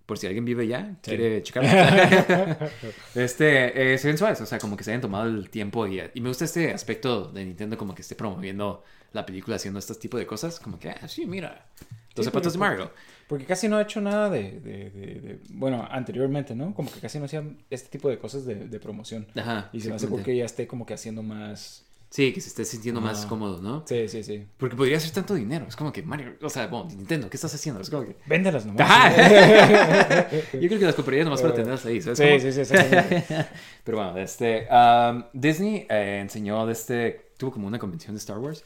por 0.08 0.18
si 0.18 0.26
alguien 0.26 0.44
vive 0.46 0.64
allá, 0.64 0.96
Sí. 1.04 1.12
quiere 1.12 1.44
checarlo. 1.44 1.70
este, 3.16 3.94
eh, 3.94 3.98
se 4.00 4.08
ven 4.08 4.18
suaves, 4.18 4.42
o 4.42 4.46
sea, 4.46 4.58
como 4.58 4.76
que 4.76 4.84
se 4.84 4.92
hayan 4.92 5.02
tomado 5.02 5.26
el 5.30 5.50
tiempo 5.50 5.86
y, 5.86 6.02
y 6.14 6.22
me 6.22 6.30
gusta 6.30 6.46
este 6.46 6.72
aspecto 6.74 7.28
de 7.32 7.46
Nintendo 7.46 7.78
como 7.78 7.94
que 7.94 8.02
esté 8.02 8.16
promoviendo 8.16 8.84
la 9.14 9.26
película 9.26 9.56
haciendo 9.58 9.80
este 9.80 9.94
tipo 9.96 10.18
de 10.18 10.26
cosas, 10.26 10.60
como 10.60 10.80
que, 10.80 10.90
ah, 10.90 11.08
sí, 11.08 11.26
mira, 11.26 11.68
los 12.16 12.26
Sí, 12.26 12.32
zapatos 12.32 12.54
de 12.54 12.60
Mario. 12.60 12.92
Porque 13.28 13.46
casi 13.46 13.68
no 13.68 13.78
ha 13.78 13.82
hecho 13.82 14.00
nada 14.02 14.30
de, 14.30 14.60
de, 14.60 14.90
de- 14.90 15.20
de- 15.22 15.40
Bueno, 15.50 15.88
anteriormente, 15.92 16.56
¿no? 16.56 16.74
Como 16.74 16.92
que 16.92 17.00
casi 17.00 17.20
no 17.20 17.26
hacían 17.26 17.58
este 17.70 17.90
tipo 17.90 18.10
de 18.10 18.18
cosas 18.18 18.46
de, 18.46 18.80
promoción. 18.80 19.28
Ajá. 19.36 19.70
Y 19.74 19.82
se 19.82 19.90
me 19.90 19.96
hace 19.96 20.08
porque 20.08 20.36
ya 20.36 20.46
esté 20.46 20.66
como 20.68 20.86
que 20.86 20.94
haciendo 20.94 21.24
más... 21.24 21.86
Sí, 22.10 22.32
que 22.32 22.40
se 22.40 22.48
esté 22.48 22.64
sintiendo 22.64 23.02
más 23.02 23.26
cómodo, 23.26 23.62
¿no? 23.62 23.84
Sí, 23.86 24.08
sí, 24.08 24.24
sí. 24.24 24.46
Porque 24.58 24.76
podría 24.78 24.98
ser 25.00 25.12
tanto 25.12 25.34
dinero. 25.36 25.66
Es 25.68 25.76
como 25.76 25.92
que 25.92 26.02
Mario, 26.04 26.36
o 26.42 26.50
sea, 26.50 26.68
bueno, 26.68 26.88
Nintendo, 26.90 27.30
¿qué 27.30 27.36
estás 27.36 27.54
haciendo? 27.54 27.82
Es 27.82 27.90
como 27.90 28.06
que. 28.06 28.16
Véndelas 28.26 28.66
nomás. 28.66 28.82
Ajá. 28.90 30.30
Yo 30.54 30.68
creo 30.68 30.80
que 30.80 30.86
las 30.86 30.96
compraría 30.96 31.24
nomás 31.26 31.42
para 31.42 31.54
tenerlas 31.54 31.86
ahí, 31.86 32.02
¿sabes? 32.02 32.18
Sí, 32.18 32.24
cómo? 32.26 32.40
sí, 32.40 32.52
sí, 32.54 32.62
exactamente. 32.62 33.26
Pero 33.84 33.98
bueno, 33.98 34.18
este, 34.18 34.68
um, 34.72 35.24
Disney 35.34 35.86
eh, 35.90 36.20
enseñó 36.22 36.66
de 36.66 36.72
este, 36.74 37.32
tuvo 37.38 37.52
como 37.52 37.68
una 37.68 37.78
convención 37.78 38.16
de 38.16 38.20
Star 38.20 38.38
Wars 38.38 38.64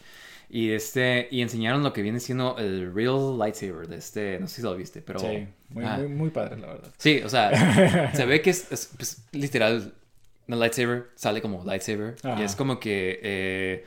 y 0.50 0.72
este, 0.72 1.28
y 1.32 1.42
enseñaron 1.42 1.82
lo 1.82 1.94
que 1.94 2.02
viene 2.02 2.20
siendo 2.20 2.58
el 2.58 2.94
real 2.94 3.40
lightsaber 3.40 3.88
de 3.88 3.96
este, 3.98 4.38
no 4.40 4.48
sé 4.48 4.58
si 4.58 4.62
lo 4.62 4.76
viste, 4.76 5.02
pero. 5.02 5.20
Sí, 5.20 5.48
muy, 5.70 5.84
Ah. 5.86 5.98
muy, 5.98 6.08
muy 6.10 6.30
padre, 6.30 6.58
la 6.60 6.68
verdad. 6.68 6.90
Sí, 6.98 7.22
o 7.26 7.30
sea, 7.30 8.12
se 8.14 8.26
ve 8.26 8.42
que 8.42 8.50
es, 8.52 8.72
es, 8.72 8.92
pues, 8.98 9.24
literal, 9.32 9.94
una 10.52 10.60
lightsaber 10.60 11.10
sale 11.16 11.42
como 11.42 11.64
lightsaber 11.64 12.16
y 12.40 12.44
es 12.44 12.56
como 12.56 12.80
que, 12.80 13.20
eh, 13.24 13.86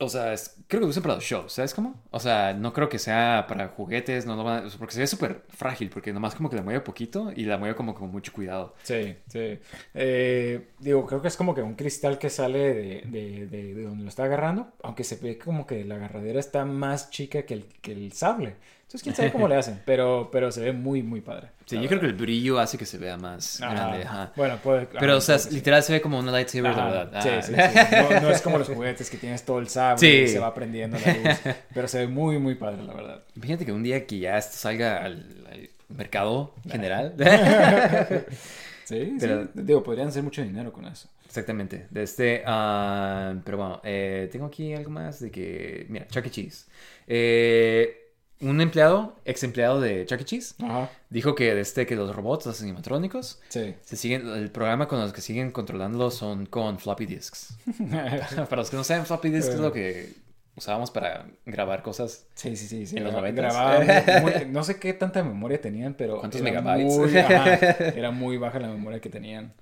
o 0.00 0.08
sea, 0.08 0.32
es- 0.32 0.54
creo 0.68 0.78
que 0.80 0.84
lo 0.86 0.90
usan 0.90 1.02
para 1.02 1.16
los 1.16 1.24
shows, 1.24 1.52
¿sabes 1.52 1.74
cómo? 1.74 2.00
O 2.12 2.20
sea, 2.20 2.54
no 2.54 2.72
creo 2.72 2.88
que 2.88 3.00
sea 3.00 3.46
para 3.48 3.66
juguetes, 3.66 4.26
no 4.26 4.36
lo 4.36 4.44
van 4.44 4.66
a- 4.66 4.70
porque 4.78 4.94
se 4.94 5.00
ve 5.00 5.08
súper 5.08 5.42
frágil, 5.48 5.90
porque 5.90 6.12
nomás 6.12 6.36
como 6.36 6.48
que 6.48 6.54
la 6.54 6.62
mueve 6.62 6.80
poquito 6.82 7.32
y 7.34 7.44
la 7.46 7.58
mueve 7.58 7.74
como 7.74 7.96
con 7.96 8.08
mucho 8.12 8.32
cuidado. 8.32 8.76
Sí, 8.84 9.16
sí. 9.26 9.58
Eh, 9.94 10.68
digo, 10.78 11.04
creo 11.04 11.20
que 11.20 11.26
es 11.26 11.36
como 11.36 11.52
que 11.52 11.62
un 11.62 11.74
cristal 11.74 12.16
que 12.18 12.30
sale 12.30 12.58
de, 12.60 13.02
de, 13.06 13.46
de- 13.48 13.74
de 13.74 13.82
donde 13.82 14.04
lo 14.04 14.08
está 14.08 14.22
agarrando, 14.24 14.72
aunque 14.84 15.02
se 15.02 15.16
ve 15.16 15.36
como 15.36 15.66
que 15.66 15.84
la 15.84 15.96
agarradera 15.96 16.38
está 16.38 16.64
más 16.64 17.10
chica 17.10 17.42
que 17.42 17.54
el, 17.54 17.64
que 17.82 17.90
el 17.90 18.12
sable. 18.12 18.54
Entonces, 18.88 19.02
quién 19.02 19.14
sabe 19.14 19.30
cómo 19.30 19.46
le 19.48 19.54
hacen, 19.54 19.82
pero, 19.84 20.30
pero 20.32 20.50
se 20.50 20.62
ve 20.62 20.72
muy, 20.72 21.02
muy 21.02 21.20
padre. 21.20 21.48
Sí, 21.66 21.76
la 21.76 21.82
yo 21.82 21.88
creo 21.88 22.00
que 22.00 22.06
verdad. 22.06 22.18
el 22.20 22.26
brillo 22.26 22.58
hace 22.58 22.78
que 22.78 22.86
se 22.86 22.96
vea 22.96 23.18
más 23.18 23.60
Ajá. 23.60 23.74
grande, 23.74 24.02
ajá. 24.06 24.32
Bueno, 24.34 24.56
puede. 24.62 24.86
Pero, 24.86 25.18
o 25.18 25.20
sea, 25.20 25.36
que 25.36 25.42
sí. 25.42 25.54
literal 25.56 25.82
se 25.82 25.92
ve 25.92 26.00
como 26.00 26.18
una 26.18 26.32
lightsaber, 26.32 26.74
la 26.74 26.86
Ajá, 26.86 26.90
verdad. 27.04 27.22
Sí, 27.22 27.28
Ah. 27.28 27.42
sí, 27.42 27.52
sí. 27.54 27.96
No, 28.14 28.20
no 28.22 28.30
es 28.30 28.40
como 28.40 28.56
los 28.56 28.66
juguetes 28.66 29.10
que 29.10 29.18
tienes 29.18 29.44
todo 29.44 29.58
el 29.58 29.68
sable 29.68 29.98
Sí. 29.98 30.06
y 30.24 30.28
se 30.28 30.38
va 30.38 30.54
prendiendo 30.54 30.96
la 31.04 31.12
luz. 31.12 31.54
Pero 31.74 31.86
se 31.86 31.98
ve 31.98 32.06
muy, 32.08 32.38
muy 32.38 32.54
padre, 32.54 32.82
la 32.82 32.94
verdad. 32.94 33.22
Imagínate 33.36 33.66
que 33.66 33.72
un 33.72 33.82
día 33.82 34.06
que 34.06 34.18
ya 34.20 34.38
esto 34.38 34.56
salga 34.56 35.04
al, 35.04 35.46
al 35.52 35.68
mercado 35.90 36.54
general. 36.66 37.14
Sí, 38.84 39.16
Pero- 39.20 39.44
sí. 39.44 39.50
Digo, 39.52 39.82
podrían 39.82 40.08
hacer 40.08 40.22
mucho 40.22 40.40
dinero 40.42 40.72
con 40.72 40.86
eso. 40.86 41.10
Exactamente. 41.26 41.88
De 41.90 42.04
este, 42.04 42.42
ah, 42.46 43.34
pero 43.44 43.58
bueno, 43.58 43.80
eh, 43.84 44.30
tengo 44.32 44.46
aquí 44.46 44.72
algo 44.72 44.88
más 44.90 45.20
de 45.20 45.30
que, 45.30 45.84
mira, 45.90 46.06
Chuck 46.08 46.24
E. 46.24 46.30
Cheese. 46.30 46.66
Eh, 47.06 48.07
un 48.40 48.60
empleado, 48.60 49.16
ex 49.24 49.42
empleado 49.42 49.80
de 49.80 50.06
Chuck 50.06 50.20
E. 50.20 50.24
Cheese, 50.24 50.54
Ajá. 50.62 50.90
dijo 51.10 51.34
que 51.34 51.54
desde 51.54 51.86
que 51.86 51.96
los 51.96 52.14
robots, 52.14 52.46
los 52.46 52.60
animatrónicos, 52.62 53.40
Sí. 53.48 53.74
se 53.84 53.96
siguen, 53.96 54.28
el 54.28 54.50
programa 54.50 54.86
con 54.88 55.00
los 55.00 55.12
que 55.12 55.20
siguen 55.20 55.50
controlándolos 55.50 56.14
son 56.14 56.46
con 56.46 56.78
floppy 56.78 57.06
disks. 57.06 57.54
para 58.48 58.56
los 58.56 58.70
que 58.70 58.76
no 58.76 58.84
saben, 58.84 59.06
floppy 59.06 59.30
disk 59.30 59.48
es 59.50 59.58
lo 59.60 59.72
que 59.72 60.12
usábamos 60.56 60.90
para 60.90 61.26
grabar 61.46 61.82
cosas. 61.82 62.26
Sí, 62.34 62.56
sí, 62.56 62.66
sí. 62.66 62.86
sí. 62.86 62.96
En 62.96 63.04
los 63.04 63.14
Gra- 63.14 63.20
90s. 63.32 63.34
grababan 63.34 64.22
muy- 64.22 64.32
no 64.52 64.62
sé 64.64 64.78
qué 64.78 64.92
tanta 64.92 65.22
memoria 65.22 65.60
tenían, 65.60 65.94
pero. 65.94 66.18
¿Cuántos 66.18 66.40
era 66.40 66.50
megabytes? 66.50 66.96
muy- 66.96 67.16
ajá, 67.18 67.54
era 67.94 68.10
muy 68.10 68.38
baja 68.38 68.58
la 68.58 68.68
memoria 68.68 69.00
que 69.00 69.08
tenían. 69.10 69.52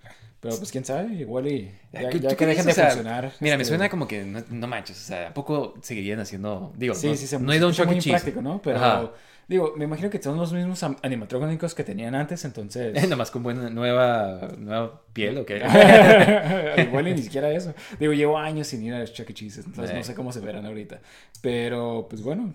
Pero 0.47 0.59
pues 0.59 0.73
quién 0.73 0.85
sabe, 0.85 1.15
igual 1.15 1.47
y. 1.49 1.71
Ya, 1.93 2.09
¿Tú- 2.11 2.19
ya 2.19 2.29
tú 2.31 2.37
que 2.37 2.47
dejen 2.47 2.65
de 2.67 2.73
O 2.73 2.75
sea, 2.75 2.87
funcionar. 2.87 3.33
Mira, 3.41 3.57
me 3.57 3.63
este, 3.63 3.73
suena 3.73 3.89
como 3.89 4.07
que 4.09 4.25
no, 4.25 4.43
no 4.51 4.67
manches, 4.67 4.97
o 4.99 5.05
sea, 5.07 5.29
¿a 5.29 5.35
poco 5.35 5.75
seguirían 5.83 6.21
haciendo? 6.21 6.73
Digo, 6.77 6.95
Sí, 6.95 7.09
no, 7.09 7.15
sí, 7.17 7.27
se 7.27 7.39
no 7.39 7.53
escucha 7.53 7.73
Chuck 7.83 7.85
E. 7.85 7.87
muy 7.95 8.01
Cheese. 8.01 8.11
práctico, 8.23 8.43
¿no? 8.43 8.61
Pero. 8.63 8.77
Ajá. 8.79 9.13
Digo, 9.49 9.75
me 9.77 9.85
imagino 9.85 10.11
que 10.11 10.21
son 10.21 10.37
los 10.37 10.53
mismos 10.53 10.83
animatrónicos 11.03 11.73
que 11.77 11.85
tenían 11.85 12.17
antes, 12.17 12.45
entonces. 12.45 12.93
Nomás 13.09 13.31
con 13.31 13.45
buena 13.45 13.71
nueva, 13.71 14.49
nueva 14.59 15.03
piel, 15.13 15.39
¿o 15.39 15.47
qué? 15.47 15.59
Igual 16.89 17.09
y 17.09 17.15
ni 17.15 17.23
siquiera 17.23 17.51
eso. 17.53 17.73
Digo, 18.01 18.13
llevo 18.13 18.39
años 18.39 18.67
sin 18.67 18.83
ir 18.83 18.95
a 18.95 18.99
los 18.99 19.13
Chuck 19.13 19.31
E. 19.31 19.35
Cheese, 19.35 19.61
entonces 19.61 19.91
Sí. 19.91 19.97
no 19.97 20.03
sé 20.03 20.15
cómo 20.15 20.33
se 20.33 20.41
verán 20.41 20.67
ahorita. 20.67 21.01
Pero, 21.43 22.07
pues 22.11 22.23
bueno, 22.23 22.55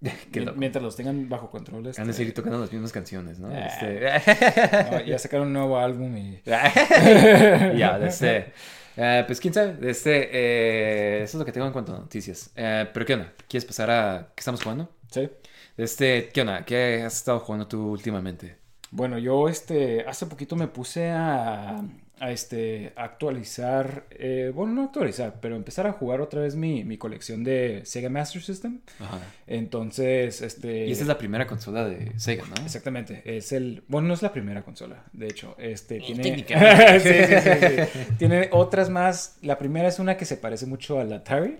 mientras 0.56 0.82
los 0.82 0.96
tengan 0.96 1.28
bajo 1.28 1.50
control. 1.50 1.86
Este... 1.86 2.00
Han 2.00 2.08
de 2.08 2.14
seguir 2.14 2.34
tocando 2.34 2.58
las 2.58 2.72
mismas 2.72 2.92
canciones, 2.92 3.38
¿no? 3.38 3.48
Ah. 3.48 3.66
Este... 3.66 5.06
ya 5.06 5.18
sacaron 5.18 5.48
un 5.48 5.52
nuevo 5.52 5.78
álbum 5.78 6.16
y... 6.16 6.40
ya, 6.44 8.00
este... 8.02 8.52
Uh, 8.96 9.24
pues 9.26 9.40
quién 9.40 9.54
sabe, 9.54 9.78
este, 9.88 10.28
eh, 10.32 11.22
eso 11.22 11.36
es 11.36 11.38
lo 11.38 11.44
que 11.44 11.52
tengo 11.52 11.66
en 11.66 11.72
cuanto 11.72 11.94
a 11.94 11.98
noticias. 12.00 12.50
Uh, 12.56 12.90
pero 12.92 13.06
¿qué 13.06 13.14
onda? 13.14 13.32
¿Quieres 13.48 13.64
pasar 13.64 13.90
a 13.90 14.28
qué 14.34 14.40
estamos 14.40 14.62
jugando? 14.62 14.90
Sí. 15.10 15.30
Este, 15.76 16.28
¿qué 16.28 16.40
onda? 16.42 16.64
¿Qué 16.64 17.02
has 17.04 17.16
estado 17.16 17.38
jugando 17.38 17.66
tú 17.66 17.92
últimamente? 17.92 18.56
Bueno, 18.90 19.18
yo 19.18 19.48
este, 19.48 20.04
hace 20.06 20.26
poquito 20.26 20.56
me 20.56 20.66
puse 20.66 21.08
a, 21.08 21.82
a 22.20 22.30
este, 22.32 22.92
actualizar, 22.96 24.04
eh, 24.10 24.52
bueno, 24.54 24.74
no 24.74 24.84
actualizar, 24.84 25.36
pero 25.40 25.56
empezar 25.56 25.86
a 25.86 25.92
jugar 25.92 26.20
otra 26.20 26.42
vez 26.42 26.54
mi, 26.54 26.84
mi 26.84 26.98
colección 26.98 27.42
de 27.42 27.80
Sega 27.84 28.10
Master 28.10 28.42
System. 28.42 28.80
Ajá. 29.00 29.18
Entonces, 29.46 30.42
este... 30.42 30.86
Y 30.86 30.92
esta 30.92 31.04
es 31.04 31.08
la 31.08 31.16
primera 31.16 31.46
consola 31.46 31.88
de 31.88 32.12
Sega, 32.18 32.44
¿no? 32.44 32.62
Exactamente, 32.62 33.22
es 33.24 33.52
el, 33.52 33.82
bueno, 33.88 34.08
no 34.08 34.14
es 34.14 34.20
la 34.20 34.32
primera 34.32 34.62
consola, 34.62 35.02
de 35.14 35.28
hecho, 35.28 35.56
este, 35.58 35.98
tiene... 35.98 36.44
sí, 37.00 37.08
sí, 37.08 37.34
sí, 37.40 37.86
sí, 37.92 38.12
tiene 38.18 38.50
otras 38.52 38.90
más, 38.90 39.38
la 39.40 39.56
primera 39.56 39.88
es 39.88 39.98
una 39.98 40.18
que 40.18 40.26
se 40.26 40.36
parece 40.36 40.66
mucho 40.66 41.00
al 41.00 41.12
Atari. 41.12 41.56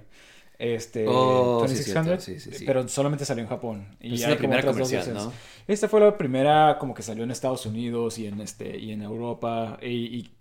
Este, 0.58 1.06
oh, 1.08 1.60
2600, 1.60 2.22
sí, 2.22 2.38
sí, 2.38 2.64
pero 2.66 2.86
solamente 2.86 3.24
salió 3.24 3.42
en 3.42 3.48
Japón. 3.48 3.96
Y 3.98 4.16
es 4.16 4.28
la 4.28 4.36
primera 4.36 4.62
comercial, 4.62 5.14
¿no? 5.14 5.32
Esta 5.66 5.88
fue 5.88 6.00
la 6.00 6.16
primera 6.16 6.76
como 6.78 6.94
que 6.94 7.02
salió 7.02 7.24
en 7.24 7.30
Estados 7.30 7.66
Unidos 7.66 8.18
y 8.18 8.26
en, 8.26 8.40
este, 8.40 8.78
y 8.78 8.92
en 8.92 9.02
Europa 9.02 9.78
y, 9.82 9.88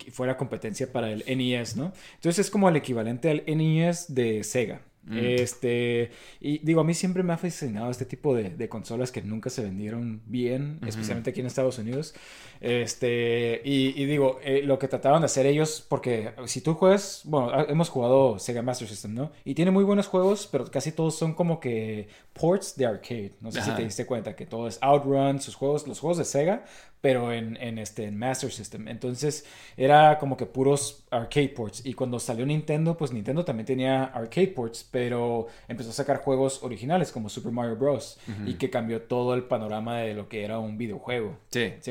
y 0.06 0.10
fue 0.10 0.26
la 0.26 0.36
competencia 0.36 0.92
para 0.92 1.10
el 1.10 1.24
NES, 1.26 1.76
¿no? 1.76 1.92
Entonces 2.16 2.46
es 2.46 2.50
como 2.50 2.68
el 2.68 2.76
equivalente 2.76 3.30
al 3.30 3.44
NES 3.46 4.14
de 4.14 4.42
Sega. 4.44 4.82
Mm. 5.04 5.18
Este, 5.18 6.10
y 6.40 6.58
digo, 6.58 6.82
a 6.82 6.84
mí 6.84 6.94
siempre 6.94 7.22
me 7.22 7.32
ha 7.32 7.38
fascinado 7.38 7.90
este 7.90 8.04
tipo 8.04 8.34
de, 8.34 8.50
de 8.50 8.68
consolas 8.68 9.10
que 9.10 9.22
nunca 9.22 9.48
se 9.50 9.62
vendieron 9.62 10.20
bien, 10.26 10.78
especialmente 10.86 11.30
aquí 11.30 11.40
en 11.40 11.46
Estados 11.46 11.78
Unidos. 11.78 12.14
Este, 12.60 13.62
y, 13.64 14.00
y 14.00 14.04
digo, 14.04 14.38
eh, 14.42 14.60
lo 14.62 14.78
que 14.78 14.86
trataban 14.86 15.22
de 15.22 15.26
hacer 15.26 15.46
ellos, 15.46 15.84
porque 15.88 16.32
si 16.44 16.60
tú 16.60 16.74
juegas, 16.74 17.22
bueno, 17.24 17.52
hemos 17.68 17.88
jugado 17.88 18.38
Sega 18.38 18.60
Master 18.60 18.86
System, 18.86 19.14
¿no? 19.14 19.30
Y 19.44 19.54
tiene 19.54 19.70
muy 19.70 19.84
buenos 19.84 20.06
juegos, 20.06 20.46
pero 20.50 20.70
casi 20.70 20.92
todos 20.92 21.14
son 21.14 21.32
como 21.34 21.58
que 21.58 22.08
ports 22.34 22.76
de 22.76 22.86
arcade. 22.86 23.32
No 23.40 23.50
sé 23.50 23.62
si 23.62 23.70
te 23.70 23.82
diste 23.82 24.04
cuenta 24.04 24.36
que 24.36 24.46
todo 24.46 24.68
es 24.68 24.78
Outrun, 24.82 25.40
sus 25.40 25.54
juegos, 25.54 25.86
los 25.86 26.00
juegos 26.00 26.18
de 26.18 26.24
Sega, 26.24 26.64
pero 27.00 27.32
en, 27.32 27.56
en, 27.56 27.78
este, 27.78 28.04
en 28.04 28.18
Master 28.18 28.52
System. 28.52 28.88
Entonces 28.88 29.46
era 29.76 30.18
como 30.18 30.36
que 30.36 30.46
puros 30.46 31.04
arcade 31.10 31.48
ports. 31.48 31.84
Y 31.84 31.94
cuando 31.94 32.18
salió 32.18 32.44
Nintendo, 32.44 32.96
pues 32.96 33.12
Nintendo 33.12 33.44
también 33.44 33.66
tenía 33.66 34.04
arcade 34.04 34.48
ports, 34.48 34.86
pero 34.90 35.46
empezó 35.66 35.90
a 35.90 35.94
sacar 35.94 36.18
juegos 36.18 36.62
originales 36.62 37.10
como 37.10 37.28
Super 37.28 37.52
Mario 37.52 37.76
Bros. 37.76 38.18
Y 38.46 38.54
que 38.54 38.68
cambió 38.68 39.02
todo 39.02 39.34
el 39.34 39.44
panorama 39.44 39.98
de 39.98 40.14
lo 40.14 40.28
que 40.28 40.44
era 40.44 40.58
un 40.58 40.76
videojuego. 40.76 41.36
Sí. 41.50 41.72
¿Sí 41.80 41.90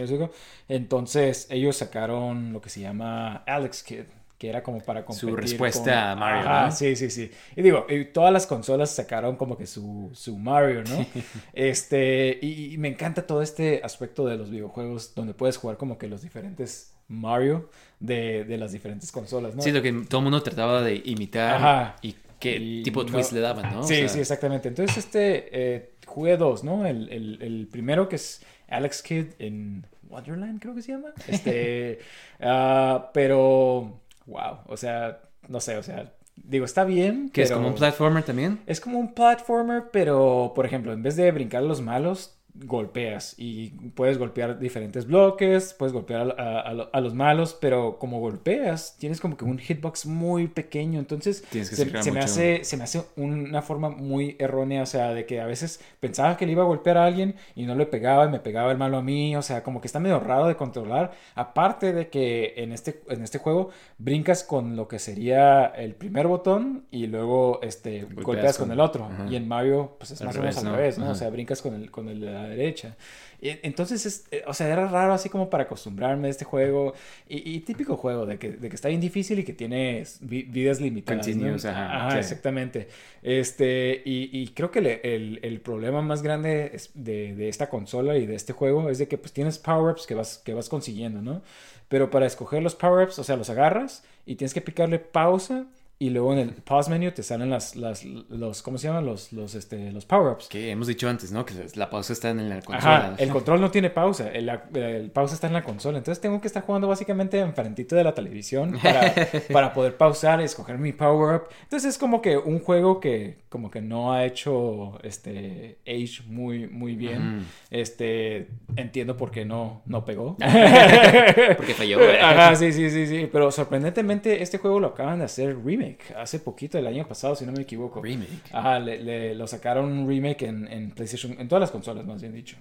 Entonces 0.70 1.48
ellos 1.50 1.76
sacaron 1.76 2.54
lo 2.54 2.62
que 2.62 2.70
se 2.70 2.80
llama 2.80 3.44
Alex 3.46 3.84
Kid 3.84 4.04
que 4.40 4.48
era 4.48 4.64
como 4.64 4.80
para 4.80 5.04
competir 5.04 5.30
Su 5.32 5.36
respuesta 5.36 6.12
a 6.12 6.16
Mario, 6.16 6.50
¿no? 6.50 6.72
Sí, 6.72 6.96
sí, 6.96 7.10
sí. 7.10 7.30
Y 7.58 7.62
digo, 7.62 7.86
y 7.90 8.06
todas 8.06 8.32
las 8.32 8.48
consolas 8.48 8.90
sacaron 8.90 9.36
como 9.36 9.58
que 9.58 9.68
su, 9.68 10.10
su 10.14 10.38
Mario, 10.38 10.82
¿no? 10.86 11.06
este, 11.54 12.40
y, 12.42 12.78
me 12.78 12.88
encanta 12.88 13.28
todo 13.28 13.42
este 13.42 13.82
aspecto 13.84 14.26
de 14.26 14.38
los 14.38 14.50
videojuegos 14.50 15.14
donde 15.14 15.34
puedes 15.34 15.58
jugar 15.58 15.76
como 15.76 15.98
que 15.98 16.08
los 16.08 16.22
diferentes 16.22 16.94
Mario 17.10 17.70
de, 18.00 18.46
de 18.46 18.58
las 18.58 18.72
diferentes 18.72 19.12
consolas, 19.12 19.56
¿no? 19.56 19.62
Sí, 19.62 19.74
lo 19.74 19.82
que 19.82 19.92
todo 20.08 20.20
el 20.20 20.24
mundo 20.24 20.42
trataba 20.42 20.82
de 20.84 21.02
imitar 21.04 21.56
Ajá. 21.56 21.96
y 22.02 22.16
qué 22.40 22.82
tipo 22.86 23.04
de 23.04 23.12
twist 23.12 23.34
le 23.34 23.42
daban, 23.42 23.74
¿no? 23.74 23.84
Sí, 23.84 24.08
sí, 24.08 24.20
exactamente. 24.22 24.70
Entonces, 24.70 24.96
este, 24.96 25.50
eh, 25.52 25.92
jugué 26.06 26.38
dos, 26.38 26.64
¿no? 26.64 26.86
El, 26.86 27.10
el, 27.10 27.42
el 27.42 27.68
primero 27.70 28.08
que 28.08 28.16
es 28.16 28.42
Alex 28.70 29.02
Kidd 29.02 29.26
en 29.40 29.86
Wonderland, 30.10 30.60
creo 30.62 30.76
que 30.76 30.82
se 30.82 30.92
llama. 30.92 31.14
Este, 31.28 32.00
uh, 32.40 33.02
pero 33.14 34.02
wow, 34.26 34.60
o 34.68 34.78
sea, 34.78 35.22
no 35.48 35.60
sé, 35.60 35.78
o 35.78 35.84
sea, 35.84 36.12
digo, 36.36 36.66
está 36.66 36.84
bien. 36.84 37.30
¿Que 37.30 37.44
es 37.44 37.52
como 37.52 37.68
un 37.68 37.76
platformer 37.76 38.24
también? 38.24 38.60
Es 38.66 38.80
como 38.82 39.00
un 39.00 39.14
platformer, 39.14 39.90
pero, 39.92 40.54
por 40.56 40.66
ejemplo, 40.66 40.94
en 40.94 41.04
vez 41.04 41.16
de 41.16 41.32
brincar 41.32 41.64
los 41.64 41.82
malos, 41.82 42.39
golpeas 42.54 43.36
y 43.38 43.70
puedes 43.96 44.18
golpear 44.18 44.60
diferentes 44.60 45.06
bloques, 45.06 45.74
puedes 45.78 45.94
golpear 45.94 46.36
a, 46.40 47.02
los 47.02 47.14
malos, 47.14 47.58
pero 47.60 47.98
como 47.98 48.20
golpeas, 48.20 48.96
tienes 48.98 49.22
como 49.22 49.38
que 49.38 49.46
un 49.46 49.60
hitbox 49.60 50.06
muy 50.06 50.48
pequeño, 50.48 51.00
entonces 51.00 51.44
se, 51.50 52.12
me 52.12 52.20
hace, 52.20 52.64
se 52.64 52.78
me 52.78 52.84
hace 52.84 53.04
una 53.16 53.62
forma 53.62 53.90
muy 53.90 54.36
errónea, 54.40 54.84
o 54.84 54.86
sea, 54.86 55.14
de 55.14 55.26
que 55.26 55.40
a 55.40 55.46
veces 55.46 55.80
pensaba 56.00 56.36
que 56.38 56.46
le 56.46 56.54
iba 56.54 56.64
a 56.64 56.66
golpear 56.66 56.98
a 56.98 57.06
alguien 57.06 57.36
y 57.56 57.66
no 57.66 57.76
le 57.76 57.86
pegaba 57.86 58.26
y 58.26 58.30
me 58.30 58.40
pegaba 58.40 58.72
el 58.72 58.78
malo 58.78 58.98
a 58.98 59.02
mí, 59.02 59.36
o 59.36 59.42
sea, 59.42 59.64
como 59.64 59.80
que 59.80 59.88
está 59.88 60.00
medio 60.00 60.20
raro 60.20 60.48
de 60.48 60.56
controlar, 60.56 61.12
aparte 61.36 61.94
de 61.94 62.10
que 62.10 62.56
en 62.58 62.74
este, 62.74 63.02
en 63.08 63.24
este 63.24 63.38
juego 63.38 63.70
brincas 63.98 64.44
con 64.44 64.76
lo 64.76 64.88
que 64.88 65.00
sería 65.00 65.66
el 65.66 65.96
primer 65.96 66.28
botón 66.28 66.86
y 66.92 67.08
luego 67.08 67.60
este, 67.62 68.04
golpeas, 68.04 68.58
con, 68.58 68.72
el 68.72 68.80
otro, 68.80 69.10
y 69.30 69.36
en 69.36 69.48
Mario 69.48 69.96
pues 69.98 70.12
es 70.12 70.22
más 70.24 70.36
o 70.36 70.40
menos 70.40 70.58
al 70.58 70.76
revés, 70.76 70.98
¿no? 70.98 71.12
O 71.12 71.16
sea, 71.16 71.30
brincas 71.30 71.62
con 71.62 71.74
el, 71.76 71.92
con 71.92 72.10
el 72.10 72.39
derecha. 72.48 72.96
Y, 73.42 73.50
entonces, 73.64 74.06
es, 74.06 74.26
eh, 74.32 74.44
o 74.48 74.54
sea, 74.54 74.68
era 74.68 74.88
raro 74.88 75.14
así 75.14 75.30
como 75.30 75.50
para 75.50 75.64
acostumbrarme 75.64 76.28
a 76.28 76.32
este 76.32 76.46
juego. 76.46 76.94
Y, 77.28 77.60
típico 77.62 77.96
juego 77.96 78.26
de 78.26 78.38
que, 78.38 78.52
de 78.52 78.70
que, 78.70 78.76
está 78.76 78.90
bien 78.90 79.02
difícil 79.02 79.40
y 79.40 79.44
que 79.44 79.54
tiene 79.54 80.04
vidas 80.22 80.82
limitadas. 80.82 81.66
ajá, 81.66 82.20
exactamente. 82.20 82.88
Este, 83.22 84.02
y, 84.06 84.48
creo 84.50 84.72
que 84.72 84.80
el, 84.80 85.40
el, 85.42 85.62
problema 85.62 86.02
más 86.02 86.22
grande 86.22 86.78
de, 86.94 87.36
de, 87.36 87.50
esta 87.50 87.70
consola 87.70 88.18
y 88.18 88.26
de 88.26 88.36
este 88.36 88.54
juego 88.54 88.90
es 88.90 88.98
de 88.98 89.08
que 89.08 89.18
pues 89.18 89.34
tienes 89.34 89.58
power-ups 89.58 90.08
que 90.08 90.16
vas, 90.16 90.40
que 90.40 90.54
vas 90.54 90.70
consiguiendo, 90.70 91.22
¿no? 91.22 91.42
Pero 91.88 92.10
para 92.10 92.26
escoger 92.26 92.62
los 92.62 92.76
power-ups, 92.76 93.20
o 93.20 93.24
sea, 93.24 93.36
los 93.36 93.50
agarras 93.50 94.04
y 94.26 94.36
tienes 94.36 94.54
que 94.54 94.62
picarle 94.62 95.00
pausa 95.00 95.66
y 96.02 96.12
luego 96.12 96.32
en 96.32 96.40
el 96.40 96.50
pause 96.54 96.88
menu 96.88 97.12
te 97.12 97.24
salen 97.24 97.50
las, 97.50 97.76
las 97.76 98.06
los, 98.06 98.62
¿cómo 98.62 98.78
se 98.78 98.88
llaman? 98.88 99.06
Los, 99.06 99.34
los, 99.34 99.54
este, 99.54 99.92
los 99.92 100.06
power-ups. 100.06 100.48
Que 100.48 100.72
hemos 100.72 100.88
dicho 100.88 101.10
antes, 101.10 101.34
¿no? 101.34 101.46
Que 101.46 101.54
la 101.76 101.90
pausa 101.90 102.14
está 102.14 102.30
en 102.30 102.48
la 102.48 102.62
consola. 102.62 103.08
Ajá, 103.08 103.16
el 103.18 103.30
control 103.30 103.60
no 103.60 103.70
tiene 103.70 103.90
pausa, 103.90 104.30
el, 104.32 104.50
el, 104.76 105.12
pausa 105.12 105.36
está 105.36 105.48
en 105.48 105.54
la 105.54 105.62
consola. 105.62 105.98
Entonces 105.98 106.22
tengo 106.22 106.40
que 106.40 106.48
estar 106.48 106.64
jugando 106.64 106.88
básicamente 106.88 107.38
enfrentito 107.40 107.98
de 107.98 108.06
la 108.06 108.16
televisión 108.16 108.80
para, 108.82 109.14
para 109.52 109.74
poder 109.74 109.98
pausar 109.98 110.40
y 110.40 110.46
escoger 110.46 110.78
mi 110.78 110.94
power-up. 110.94 111.50
Entonces 111.64 111.90
es 111.90 111.98
como 111.98 112.22
que 112.22 112.38
un 112.38 112.60
juego 112.60 113.02
que 113.02 113.40
como 113.50 113.70
que 113.70 113.82
no 113.82 114.14
ha 114.14 114.26
hecho 114.26 115.00
este 115.04 115.80
age 115.86 116.24
muy, 116.28 116.68
muy 116.68 116.96
bien. 116.96 117.46
Este, 117.72 118.48
entiendo 118.78 119.18
por 119.18 119.32
qué 119.32 119.44
no, 119.44 119.82
no 119.86 120.06
pegó. 120.06 120.38
Porque 121.58 121.74
falló. 121.74 122.00
Ajá, 122.22 122.56
sí, 122.56 122.72
sí, 122.72 122.90
sí, 122.90 123.06
sí. 123.06 123.30
Pero 123.30 123.52
sorprendentemente 123.52 124.42
este 124.42 124.60
juego 124.60 124.80
lo 124.80 124.88
acaban 124.88 125.20
de 125.20 125.26
hacer 125.26 125.58
remake 125.62 125.89
hace 126.18 126.40
poquito, 126.40 126.78
el 126.78 126.88
año 126.88 127.08
pasado, 127.08 127.36
si 127.36 127.46
no 127.46 127.52
me 127.52 127.62
equivoco. 127.62 128.02
Remake. 128.02 128.30
Ajá, 128.52 128.80
le, 128.80 129.36
lo 129.36 129.48
sacaron 129.48 129.92
un 129.92 130.08
remake 130.08 130.44
en, 130.44 130.68
en, 130.72 130.92
PlayStation, 130.92 131.36
en 131.40 131.48
todas 131.48 131.62
las 131.62 131.72
consolas, 131.72 132.06
más 132.06 132.22
bien 132.22 132.34
dicho. 132.34 132.58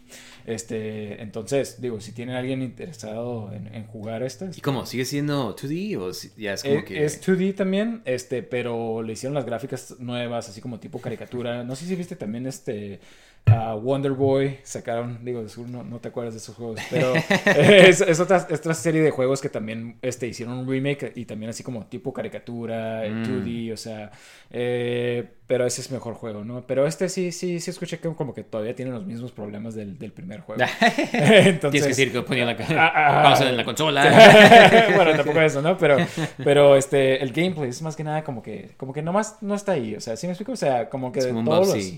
Este, 0.46 1.20
entonces, 1.22 1.80
digo, 1.80 2.00
si 2.00 2.12
tiene 2.12 2.36
alguien 2.36 2.62
interesado 2.62 3.50
en, 3.52 3.84
jugar 3.88 4.22
esto. 4.22 4.46
¿Y 4.54 4.60
cómo? 4.60 4.84
¿Sigue 4.86 5.04
siendo 5.04 5.56
2D 5.56 5.96
o 5.98 6.10
ya 6.36 6.54
es 6.54 6.62
como 6.62 6.76
es, 6.76 6.84
que.? 6.84 7.04
Es 7.04 7.26
2D 7.26 7.54
también, 7.54 8.02
este, 8.04 8.42
pero 8.42 9.02
le 9.02 9.14
hicieron 9.14 9.34
las 9.34 9.46
gráficas 9.46 9.96
nuevas, 9.98 10.48
así 10.48 10.60
como 10.60 10.78
tipo 10.78 11.00
caricatura. 11.00 11.64
No 11.64 11.74
sé 11.76 11.86
si 11.86 11.96
viste 11.96 12.16
también 12.16 12.46
este 12.46 13.00
a 13.50 13.74
Wonder 13.74 14.12
Boy 14.12 14.58
sacaron, 14.62 15.24
digo, 15.24 15.44
no, 15.66 15.82
no 15.82 15.98
te 15.98 16.08
acuerdas 16.08 16.34
de 16.34 16.38
esos 16.38 16.56
juegos, 16.56 16.80
pero 16.90 17.12
es, 17.46 18.20
otra, 18.20 18.46
otra, 18.50 18.74
serie 18.74 19.02
de 19.02 19.10
juegos 19.10 19.40
que 19.40 19.48
también 19.48 19.98
este, 20.02 20.26
hicieron 20.26 20.58
un 20.58 20.68
remake 20.68 21.12
y 21.14 21.24
también 21.24 21.50
así 21.50 21.62
como 21.62 21.86
tipo 21.86 22.12
caricatura, 22.12 23.04
2D, 23.06 23.70
mm. 23.70 23.72
o 23.72 23.76
sea, 23.76 24.10
eh, 24.50 25.26
pero 25.46 25.66
ese 25.66 25.80
es 25.80 25.90
mejor 25.90 26.14
juego, 26.14 26.44
¿no? 26.44 26.66
Pero 26.66 26.86
este 26.86 27.08
sí, 27.08 27.32
sí, 27.32 27.58
sí 27.60 27.70
escuché 27.70 27.98
que 27.98 28.14
como 28.14 28.34
que 28.34 28.44
todavía 28.44 28.74
tiene 28.74 28.90
los 28.90 29.06
mismos 29.06 29.32
problemas 29.32 29.74
del, 29.74 29.98
del 29.98 30.12
primer 30.12 30.40
juego. 30.40 30.62
Entonces, 31.12 31.70
Tienes 31.70 31.82
que 31.82 31.88
decir 31.88 32.12
que 32.12 32.22
ponía 32.22 32.44
la, 32.44 32.52
ah, 32.52 32.92
ah, 32.94 33.22
pausa 33.22 33.48
en 33.48 33.56
la 33.56 33.64
consola. 33.64 34.04
bueno, 34.94 35.12
tampoco 35.14 35.40
eso, 35.40 35.62
¿no? 35.62 35.78
Pero, 35.78 35.96
pero 36.44 36.76
este, 36.76 37.22
el 37.22 37.32
gameplay 37.32 37.70
es 37.70 37.80
más 37.80 37.96
que 37.96 38.04
nada 38.04 38.24
como 38.24 38.42
que, 38.42 38.72
como 38.76 38.92
que 38.92 39.00
nomás 39.00 39.38
no 39.40 39.54
está 39.54 39.72
ahí, 39.72 39.94
o 39.94 40.00
sea, 40.00 40.16
¿sí 40.16 40.26
me 40.26 40.32
explico? 40.32 40.52
O 40.52 40.56
sea, 40.56 40.88
como 40.90 41.12
que 41.12 41.20
de 41.20 41.32
todos 41.32 41.74
los... 41.74 41.92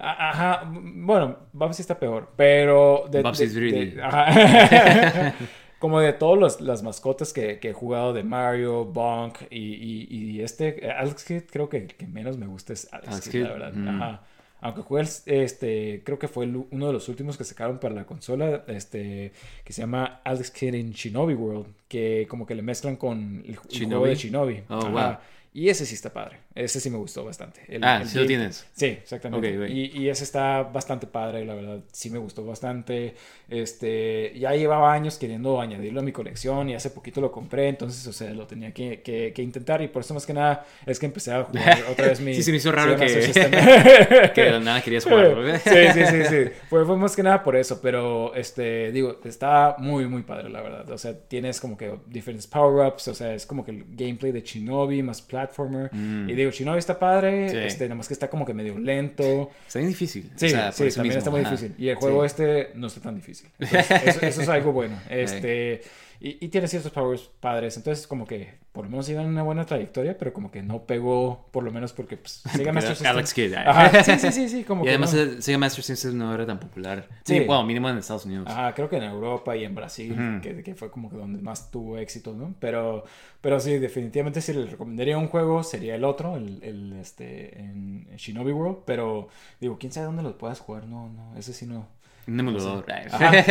Ajá, 0.00 0.62
bueno, 0.72 1.36
Babsy 1.52 1.82
está 1.82 1.98
peor, 1.98 2.30
pero... 2.36 3.06
De, 3.10 3.20
is 3.20 3.54
really... 3.54 3.96
como 5.78 6.00
de 6.00 6.12
todas 6.12 6.60
las 6.60 6.82
mascotas 6.82 7.32
que, 7.32 7.58
que, 7.58 7.70
he 7.70 7.72
jugado 7.72 8.12
de 8.12 8.22
Mario, 8.22 8.84
Bonk 8.84 9.38
y, 9.50 10.06
y, 10.10 10.42
este, 10.42 10.90
Alex 10.90 11.24
Kidd, 11.24 11.42
creo 11.50 11.68
que 11.68 11.78
el 11.78 11.86
que 11.94 12.06
menos 12.06 12.36
me 12.36 12.46
gusta 12.46 12.72
es 12.72 12.92
Alex, 12.92 13.28
Kidd, 13.28 13.44
la 13.44 13.52
verdad. 13.52 13.72
Mm. 13.72 13.88
Ajá. 13.88 14.22
Aunque 14.62 14.82
jugué, 14.82 15.02
este, 15.24 16.02
creo 16.04 16.18
que 16.18 16.28
fue 16.28 16.46
uno 16.46 16.86
de 16.86 16.92
los 16.92 17.08
últimos 17.08 17.38
que 17.38 17.44
sacaron 17.44 17.78
para 17.78 17.94
la 17.94 18.04
consola, 18.04 18.64
este, 18.66 19.32
que 19.64 19.72
se 19.72 19.80
llama 19.80 20.20
Alex 20.22 20.50
Kidd 20.50 20.74
in 20.74 20.92
Shinobi 20.92 21.32
World, 21.32 21.66
que 21.88 22.26
como 22.28 22.46
que 22.46 22.54
le 22.54 22.60
mezclan 22.60 22.96
con 22.96 23.42
el, 23.46 23.56
juego 23.56 24.06
de 24.06 24.14
Shinobi. 24.14 24.64
Oh, 24.68 24.90
wow 24.90 25.16
Y 25.52 25.68
ese 25.68 25.84
sí 25.84 25.96
está 25.96 26.12
padre. 26.12 26.38
Ese 26.54 26.78
sí 26.78 26.90
me 26.90 26.96
gustó 26.96 27.24
bastante. 27.24 27.62
El, 27.66 27.82
ah, 27.82 28.02
el 28.02 28.08
sí 28.08 28.18
lo 28.18 28.26
tienes. 28.26 28.66
Sí, 28.72 28.86
exactamente. 28.86 29.50
Ok, 29.50 29.56
güey. 29.58 29.72
y, 29.96 30.02
y 30.02 30.08
ese 30.08 30.22
está 30.22 30.62
bastante 30.62 31.08
padre, 31.08 31.44
la 31.44 31.54
verdad. 31.56 31.80
Sí 31.90 32.08
me 32.08 32.18
gustó 32.18 32.44
bastante. 32.44 33.14
Este, 33.48 34.32
ya 34.38 34.54
llevaba 34.54 34.92
años 34.92 35.18
queriendo 35.18 35.60
añadirlo 35.60 36.00
a 36.00 36.02
mi 36.04 36.12
colección 36.12 36.70
y 36.70 36.74
hace 36.74 36.90
poquito 36.90 37.20
lo 37.20 37.32
compré. 37.32 37.66
Entonces, 37.68 38.06
o 38.06 38.12
sea, 38.12 38.30
lo 38.30 38.46
tenía 38.46 38.72
que, 38.72 39.02
que- 39.02 39.32
que 39.34 39.42
intentar. 39.42 39.82
Y 39.82 39.88
por 39.88 40.02
eso 40.02 40.14
más 40.14 40.24
que 40.24 40.32
nada 40.34 40.64
es 40.86 41.00
que 41.00 41.06
empecé 41.06 41.32
a 41.32 41.42
jugar 41.42 41.78
otra 41.90 42.06
vez 42.08 42.20
mi... 42.20 42.32
Sí, 42.34 42.44
se 42.44 42.52
me 42.52 42.58
hizo 42.58 42.70
raro 42.70 42.96
que-. 42.96 44.30
Que 44.34 44.42
de 44.42 44.60
nada 44.60 44.80
querías 44.82 45.04
güey. 45.04 45.58
Sí, 45.58 45.70
sí, 45.94 46.06
sí, 46.06 46.24
sí. 46.28 46.50
Fue, 46.68 46.84
fue 46.86 46.96
más 46.96 47.16
que 47.16 47.22
nada 47.24 47.42
por 47.42 47.56
eso, 47.56 47.80
pero 47.80 48.34
este, 48.34 48.92
digo, 48.92 49.18
está 49.24 49.74
muy, 49.78 50.06
muy 50.06 50.22
padre, 50.22 50.48
la 50.48 50.62
verdad. 50.62 50.88
O 50.90 50.98
sea, 50.98 51.18
tienes 51.18 51.60
como 51.60 51.76
que 51.76 51.98
diferentes 52.06 52.46
power-ups, 52.46 53.08
o 53.08 53.14
sea, 53.14 53.34
es 53.34 53.46
como 53.46 53.64
que 53.64 53.72
el 53.72 53.84
gameplay 53.90 54.30
de 54.32 54.42
Shinobi 54.42 55.02
más 55.02 55.20
platformer. 55.40 55.90
Mm. 55.92 56.28
Y 56.28 56.34
digo, 56.34 56.50
Shinobi 56.50 56.78
está 56.78 56.98
padre, 56.98 57.48
Sí. 57.48 57.56
este, 57.56 57.84
nada 57.84 57.96
más 57.96 58.08
que 58.08 58.14
está 58.14 58.28
como 58.28 58.44
que 58.44 58.54
medio 58.54 58.78
lento. 58.78 59.50
Está 59.66 59.78
bien 59.78 59.88
difícil. 59.90 60.30
Sí, 60.36 60.46
o 60.46 60.48
sea, 60.50 60.66
por 60.66 60.74
sí, 60.74 60.94
también 60.94 61.02
mismo, 61.14 61.18
está 61.18 61.30
muy 61.30 61.40
ajá. 61.40 61.50
difícil. 61.50 61.74
Y 61.78 61.88
el 61.88 61.96
juego 61.96 62.24
este 62.24 62.70
no 62.74 62.86
está 62.88 63.00
tan 63.00 63.14
difícil. 63.16 63.48
Entonces, 63.58 63.90
eso, 64.04 64.26
eso 64.26 64.42
es 64.42 64.48
algo 64.48 64.72
bueno. 64.72 64.98
Este, 65.08 65.82
y, 66.20 66.44
y 66.44 66.48
tiene 66.48 66.68
ciertos 66.68 66.92
powers 66.92 67.30
padres. 67.40 67.76
Entonces, 67.76 68.06
como 68.06 68.26
que 68.26 68.60
por 68.72 68.84
lo 68.84 68.90
menos 68.90 69.08
iban 69.08 69.26
una 69.26 69.42
buena 69.42 69.66
trayectoria, 69.66 70.16
pero 70.16 70.32
como 70.32 70.50
que 70.52 70.62
no 70.62 70.84
pegó, 70.84 71.48
por 71.50 71.64
lo 71.64 71.72
menos 71.72 71.92
porque 71.92 72.16
pues, 72.16 72.42
Sega 72.54 72.72
Master 72.72 72.94
System- 72.94 73.10
Alex 73.10 73.34
Kidd. 73.34 73.54
Ajá, 73.54 74.02
sí, 74.04 74.12
sí, 74.18 74.30
sí, 74.32 74.48
sí, 74.48 74.64
como 74.64 74.82
Y 74.82 74.84
que 74.84 74.90
además 74.90 75.12
no. 75.14 75.42
Sega 75.42 75.58
Master 75.58 75.82
System 75.82 76.16
no 76.18 76.32
era 76.32 76.46
tan 76.46 76.60
popular. 76.60 77.08
Sí, 77.24 77.38
Sí. 77.38 77.44
bueno, 77.46 77.64
mínimo 77.64 77.88
en 77.88 77.98
Estados 77.98 78.26
Unidos. 78.26 78.46
Ajá, 78.48 78.72
creo 78.74 78.88
que 78.88 78.96
en 78.98 79.04
Europa 79.04 79.56
y 79.56 79.64
en 79.64 79.74
Brasil, 79.74 80.40
que, 80.42 80.62
que 80.62 80.74
fue 80.76 80.90
como 80.90 81.10
que 81.10 81.16
donde 81.16 81.40
más 81.42 81.70
tuvo 81.70 81.98
éxito, 81.98 82.32
¿no? 82.34 82.54
Pero, 82.60 83.04
pero 83.40 83.58
sí, 83.58 83.78
definitivamente 83.78 84.40
si 84.40 84.52
le 84.52 84.66
recomendaría 84.66 85.18
un 85.18 85.26
juego 85.28 85.62
sería 85.64 85.94
el 85.96 86.04
otro, 86.04 86.36
el, 86.36 86.62
el, 86.62 86.92
este, 87.00 87.58
en 87.58 88.06
Shinobi 88.16 88.52
World, 88.52 88.78
pero 88.84 89.28
digo, 89.60 89.78
quién 89.80 89.90
sabe 89.92 90.06
dónde 90.06 90.22
lo 90.22 90.36
puedas 90.38 90.60
jugar, 90.60 90.86
no, 90.86 91.08
no, 91.08 91.36
ese 91.36 91.52
sí 91.54 91.66
no. 91.66 91.88
Un 92.30 92.40
emulador. 92.40 92.84
Ajá, 93.10 93.42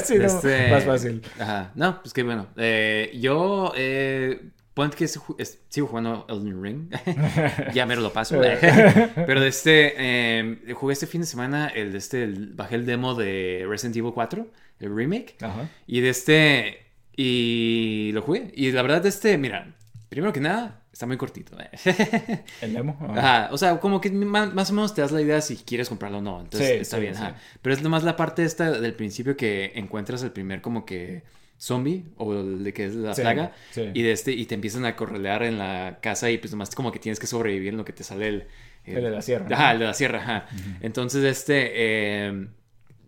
sí, 0.04 0.18
no, 0.18 0.24
Este, 0.26 0.70
más 0.70 0.84
fácil. 0.84 1.22
Ajá. 1.40 1.72
No, 1.74 2.00
pues 2.02 2.12
qué 2.14 2.22
bueno. 2.22 2.46
Eh, 2.56 3.10
yo, 3.20 3.72
eh, 3.76 4.40
ponte 4.74 4.96
que 4.96 5.08
sigo 5.08 5.86
jugando 5.88 6.24
Elden 6.28 6.62
Ring. 6.62 6.94
ya 7.74 7.84
mero 7.86 8.00
lo 8.00 8.12
paso. 8.12 8.40
Pero 9.26 9.40
de 9.40 9.48
este, 9.48 9.94
eh, 9.96 10.72
jugué 10.74 10.92
este 10.92 11.06
fin 11.06 11.22
de 11.22 11.26
semana, 11.26 11.66
el 11.68 11.90
de 11.92 11.98
este, 11.98 12.22
el- 12.22 12.54
bajé 12.54 12.76
el 12.76 12.86
demo 12.86 13.14
de 13.16 13.64
Resident 13.68 13.96
Evil 13.96 14.12
4, 14.14 14.46
el 14.80 14.94
remake. 14.94 15.36
Ajá. 15.42 15.68
Y 15.86 16.00
de 16.00 16.10
este, 16.10 16.86
y 17.16 18.10
lo 18.14 18.22
jugué. 18.22 18.52
Y 18.54 18.70
la 18.70 18.82
verdad 18.82 19.02
de 19.02 19.08
este, 19.08 19.36
mira, 19.36 19.74
primero 20.08 20.32
que 20.32 20.40
nada, 20.40 20.82
está 20.98 21.06
muy 21.06 21.16
cortito. 21.16 21.56
eh. 21.60 22.42
El 22.60 22.72
demo. 22.74 22.98
Ajá. 23.00 23.12
Ajá, 23.44 23.48
o 23.52 23.56
sea, 23.56 23.78
como 23.78 24.00
que 24.00 24.10
más, 24.10 24.52
más 24.52 24.70
o 24.70 24.72
menos 24.72 24.94
te 24.94 25.00
das 25.00 25.12
la 25.12 25.22
idea 25.22 25.40
si 25.40 25.54
quieres 25.54 25.88
comprarlo 25.88 26.18
o 26.18 26.20
no. 26.20 26.40
Entonces 26.40 26.68
Sí, 26.68 26.74
está 26.74 26.96
sí, 26.96 27.02
bien, 27.02 27.14
sí. 27.14 27.22
ajá. 27.22 27.36
Pero 27.62 27.74
es 27.76 27.82
nomás 27.82 28.02
la 28.02 28.16
parte 28.16 28.42
esta 28.42 28.72
del 28.72 28.94
principio 28.94 29.36
que 29.36 29.70
encuentras 29.76 30.24
el 30.24 30.32
primer 30.32 30.60
como 30.60 30.84
que 30.84 31.22
zombie 31.56 32.04
o 32.16 32.34
el 32.34 32.64
de 32.64 32.72
que 32.72 32.86
es 32.86 32.96
la 32.96 33.14
plaga 33.14 33.52
y 33.76 34.02
de 34.02 34.10
este 34.12 34.32
y 34.32 34.46
te 34.46 34.56
empiezan 34.56 34.84
a 34.86 34.96
correlear 34.96 35.44
en 35.44 35.58
la 35.58 35.98
casa 36.02 36.30
y 36.30 36.38
pues 36.38 36.50
nomás 36.50 36.74
como 36.74 36.90
que 36.90 36.98
tienes 36.98 37.20
que 37.20 37.28
sobrevivir 37.28 37.68
en 37.68 37.76
lo 37.76 37.84
que 37.84 37.92
te 37.92 38.02
sale 38.02 38.28
el 38.28 38.46
El 38.84 39.02
de 39.04 39.10
la 39.10 39.22
sierra, 39.22 39.48
¿no? 39.48 39.54
Ajá, 39.54 39.72
el 39.72 39.78
de 39.80 39.84
la 39.84 39.94
sierra, 39.94 40.18
ajá. 40.20 40.48
Entonces 40.80 41.22
este 41.24 41.70
eh, 41.74 42.48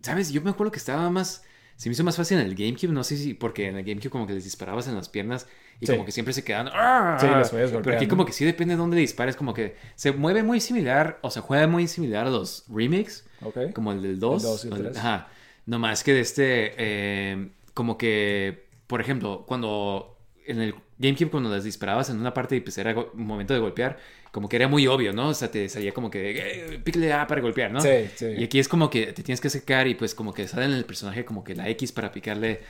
sabes, 0.01 0.31
yo 0.31 0.41
me 0.41 0.49
acuerdo 0.51 0.71
que 0.71 0.79
estaba 0.79 1.09
más 1.09 1.43
se 1.77 1.89
me 1.89 1.93
hizo 1.93 2.03
más 2.03 2.15
fácil 2.15 2.37
en 2.39 2.45
el 2.45 2.53
GameCube, 2.55 2.91
no 2.93 3.03
sé 3.03 3.17
si 3.17 3.33
porque 3.33 3.67
en 3.67 3.75
el 3.77 3.83
GameCube 3.83 4.11
como 4.11 4.27
que 4.27 4.33
les 4.33 4.43
disparabas 4.43 4.87
en 4.87 4.95
las 4.95 5.09
piernas 5.09 5.47
y 5.81 5.85
Sí. 5.87 5.91
como 5.91 6.05
que 6.05 6.13
siempre 6.13 6.33
se 6.33 6.43
quedaban 6.45 6.69
¡ah! 6.73 7.17
Sí, 7.19 7.27
las 7.27 7.49
Pero 7.49 7.69
golpear, 7.71 7.97
aquí 7.97 8.05
¿no? 8.05 8.09
como 8.11 8.25
que 8.25 8.31
sí 8.31 8.45
depende 8.45 8.75
de 8.75 8.77
dónde 8.77 8.95
dispares, 8.97 9.35
como 9.35 9.53
que 9.53 9.75
se 9.95 10.13
mueve 10.13 10.43
muy 10.43 10.61
similar, 10.61 11.19
o 11.21 11.29
se 11.29 11.41
juega 11.41 11.67
muy 11.67 11.87
similar 11.89 12.27
a 12.27 12.29
los 12.29 12.63
remakes, 12.69 13.25
Ok. 13.43 13.73
como 13.73 13.91
el 13.91 14.01
del 14.01 14.19
2. 14.19 14.43
El 14.43 14.49
dos 14.49 14.65
y 14.65 14.67
el 14.69 14.73
tres. 14.75 14.97
Ajá. 14.97 15.27
No 15.65 15.77
más 15.79 16.03
que 16.03 16.13
de 16.13 16.21
este, 16.21 16.73
eh, 16.77 17.49
como 17.73 17.97
que, 17.97 18.67
por 18.87 19.01
ejemplo, 19.01 19.43
cuando 19.45 20.17
en 20.45 20.59
el 20.61 20.75
GameCube 20.97 21.29
cuando 21.31 21.49
las 21.49 21.63
disparabas 21.63 22.09
en 22.09 22.19
una 22.19 22.33
parte 22.33 22.55
y 22.55 22.61
pues 22.61 22.77
era 22.77 22.95
un 22.97 23.25
momento 23.25 23.53
de 23.53 23.59
golpear, 23.59 23.97
como 24.31 24.47
que 24.49 24.55
era 24.55 24.67
muy 24.67 24.87
obvio, 24.87 25.13
¿no? 25.13 25.29
O 25.29 25.33
sea, 25.33 25.49
te 25.51 25.67
salía 25.69 25.93
como 25.93 26.09
que, 26.11 26.75
eh, 26.75 26.79
pícale 26.83 27.11
A 27.13 27.25
para 27.27 27.41
golpear, 27.41 27.71
¿no? 27.71 27.81
Sí, 27.81 27.89
sí. 28.15 28.25
Y 28.37 28.43
aquí 28.43 28.59
es 28.59 28.67
como 28.67 28.89
que 28.89 29.07
te 29.13 29.23
tienes 29.23 29.41
que 29.41 29.47
acercar 29.49 29.87
y 29.87 29.95
pues 29.95 30.13
como 30.15 30.33
que 30.33 30.47
sale 30.47 30.65
en 30.65 30.73
el 30.73 30.85
personaje 30.85 31.25
como 31.25 31.43
que 31.43 31.55
la 31.55 31.67
X 31.69 31.91
para 31.91 32.11
picarle 32.11 32.61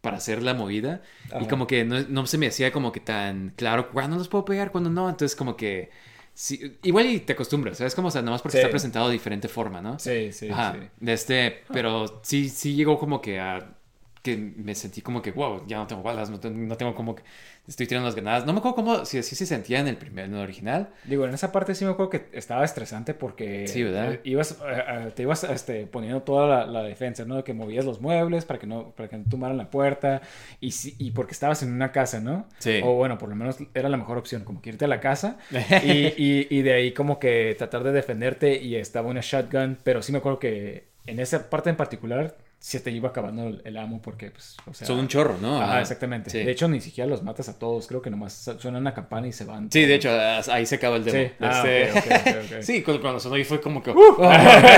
para 0.00 0.16
hacer 0.18 0.42
la 0.42 0.54
movida 0.54 1.02
y 1.40 1.46
como 1.46 1.66
que 1.66 1.84
no, 1.84 2.00
no 2.08 2.26
se 2.26 2.38
me 2.38 2.46
hacía 2.46 2.72
como 2.72 2.92
que 2.92 3.00
tan 3.00 3.50
claro 3.56 3.90
cuándo 3.90 4.16
los 4.16 4.28
puedo 4.28 4.44
pegar, 4.44 4.70
cuándo 4.72 4.90
no, 4.90 5.08
entonces 5.08 5.36
como 5.36 5.56
que 5.56 5.90
sí, 6.34 6.78
igual 6.82 7.06
y 7.06 7.20
te 7.20 7.34
acostumbras, 7.34 7.78
¿sabes? 7.78 7.94
Como, 7.94 8.08
o 8.08 8.10
sea, 8.10 8.22
nomás 8.22 8.42
porque 8.42 8.56
Sí. 8.56 8.58
está 8.58 8.70
presentado 8.70 9.08
de 9.08 9.12
diferente 9.14 9.48
forma, 9.48 9.80
¿no? 9.82 9.98
Sí, 9.98 10.32
sí, 10.32 10.48
Ajá, 10.50 10.76
sí. 10.80 10.88
de 11.00 11.12
este, 11.12 11.64
pero 11.72 12.20
sí, 12.22 12.48
sí 12.48 12.74
llegó 12.74 12.98
como 12.98 13.20
que 13.20 13.38
a 13.40 13.76
que 14.22 14.36
me 14.36 14.74
sentí 14.74 15.00
como 15.00 15.22
que, 15.22 15.30
wow, 15.32 15.66
ya 15.66 15.78
no 15.78 15.86
tengo 15.86 16.02
balas, 16.02 16.28
no, 16.30 16.38
te- 16.38 16.50
no 16.50 16.76
tengo 16.76 16.94
como 16.94 17.14
que 17.14 17.22
estoy 17.66 17.86
tirando 17.86 18.06
las 18.06 18.14
granadas. 18.14 18.44
No 18.46 18.52
me 18.52 18.58
acuerdo 18.58 18.74
cómo, 18.76 19.04
si 19.06 19.16
así 19.18 19.34
se 19.34 19.46
sentía 19.46 19.80
en 19.80 19.88
el 19.88 19.96
primer, 19.96 20.26
en 20.26 20.34
el 20.34 20.40
original. 20.40 20.90
Digo, 21.04 21.24
en 21.24 21.32
esa 21.32 21.52
parte 21.52 21.74
sí 21.74 21.84
me 21.86 21.92
acuerdo 21.92 22.10
que 22.10 22.26
estaba 22.32 22.64
estresante 22.64 23.14
porque 23.14 23.66
Sí, 23.68 23.82
¿verdad? 23.82 24.12
eh, 24.14 24.20
ibas, 24.24 24.52
eh, 24.52 24.56
eh, 24.88 25.12
te 25.14 25.22
ibas 25.22 25.44
este, 25.44 25.86
poniendo 25.86 26.22
toda 26.22 26.46
la, 26.48 26.66
la 26.66 26.82
defensa, 26.82 27.24
¿no? 27.24 27.42
Que 27.44 27.54
movías 27.54 27.84
los 27.84 28.00
muebles 28.00 28.44
para 28.44 28.58
que 28.58 28.66
no, 28.66 28.90
para 28.90 29.08
que 29.08 29.16
no 29.16 29.24
tumbaran 29.30 29.56
la 29.56 29.70
puerta 29.70 30.20
y, 30.60 30.72
sí- 30.72 30.96
y 30.98 31.12
porque 31.12 31.32
estabas 31.32 31.62
en 31.62 31.72
una 31.72 31.92
casa, 31.92 32.20
¿no? 32.20 32.46
Sí. 32.58 32.80
O 32.82 32.94
bueno, 32.96 33.16
por 33.18 33.28
lo 33.30 33.36
menos 33.36 33.56
era 33.74 33.88
la 33.88 33.96
mejor 33.96 34.18
opción, 34.18 34.44
como 34.44 34.60
que 34.60 34.70
irte 34.70 34.84
a 34.84 34.88
la 34.88 35.00
casa 35.00 35.38
y, 35.82 36.08
y- 36.22 36.46
y 36.50 36.62
de 36.62 36.72
ahí 36.74 36.92
como 36.92 37.18
que 37.18 37.54
tratar 37.56 37.84
de 37.84 37.92
defenderte 37.92 38.60
y 38.60 38.76
estaba 38.76 39.08
una 39.08 39.20
shotgun, 39.22 39.78
pero 39.82 40.02
sí 40.02 40.12
me 40.12 40.18
acuerdo 40.18 40.38
que 40.38 40.88
en 41.06 41.20
esa 41.20 41.48
parte 41.48 41.70
en 41.70 41.76
particular 41.76 42.36
se 42.60 42.78
te 42.78 42.90
iba 42.90 43.08
acabando 43.08 43.48
el, 43.48 43.62
el 43.64 43.76
amo 43.78 44.02
porque, 44.02 44.30
pues, 44.30 44.54
o 44.66 44.74
sea... 44.74 44.86
Son 44.86 44.98
un 44.98 45.08
chorro, 45.08 45.38
¿no? 45.40 45.62
Ajá, 45.62 45.80
exactamente. 45.80 46.28
Sí. 46.28 46.44
De 46.44 46.50
hecho, 46.52 46.68
ni 46.68 46.82
siquiera 46.82 47.08
los 47.08 47.22
matas 47.22 47.48
a 47.48 47.58
todos. 47.58 47.86
Creo 47.86 48.02
que 48.02 48.10
nomás 48.10 48.50
suena 48.58 48.76
una 48.78 48.92
campana 48.92 49.26
y 49.26 49.32
se 49.32 49.44
van. 49.44 49.72
Sí, 49.72 49.86
de 49.86 49.94
hecho, 49.94 50.10
ahí 50.52 50.66
se 50.66 50.74
acaba 50.74 50.96
el 50.96 51.04
demo. 51.04 51.18
Sí. 51.18 51.32
Ah, 51.40 51.64
Este- 51.66 51.90
ok, 51.90 51.96
ok, 51.96 52.26
ok, 52.26 52.36
ok. 52.56 52.58
Sí, 52.62 52.82
cuando, 52.82 53.00
cuando 53.02 53.18
sonó 53.18 53.38
y 53.38 53.44
fue 53.44 53.62
como 53.62 53.82
que... 53.82 53.94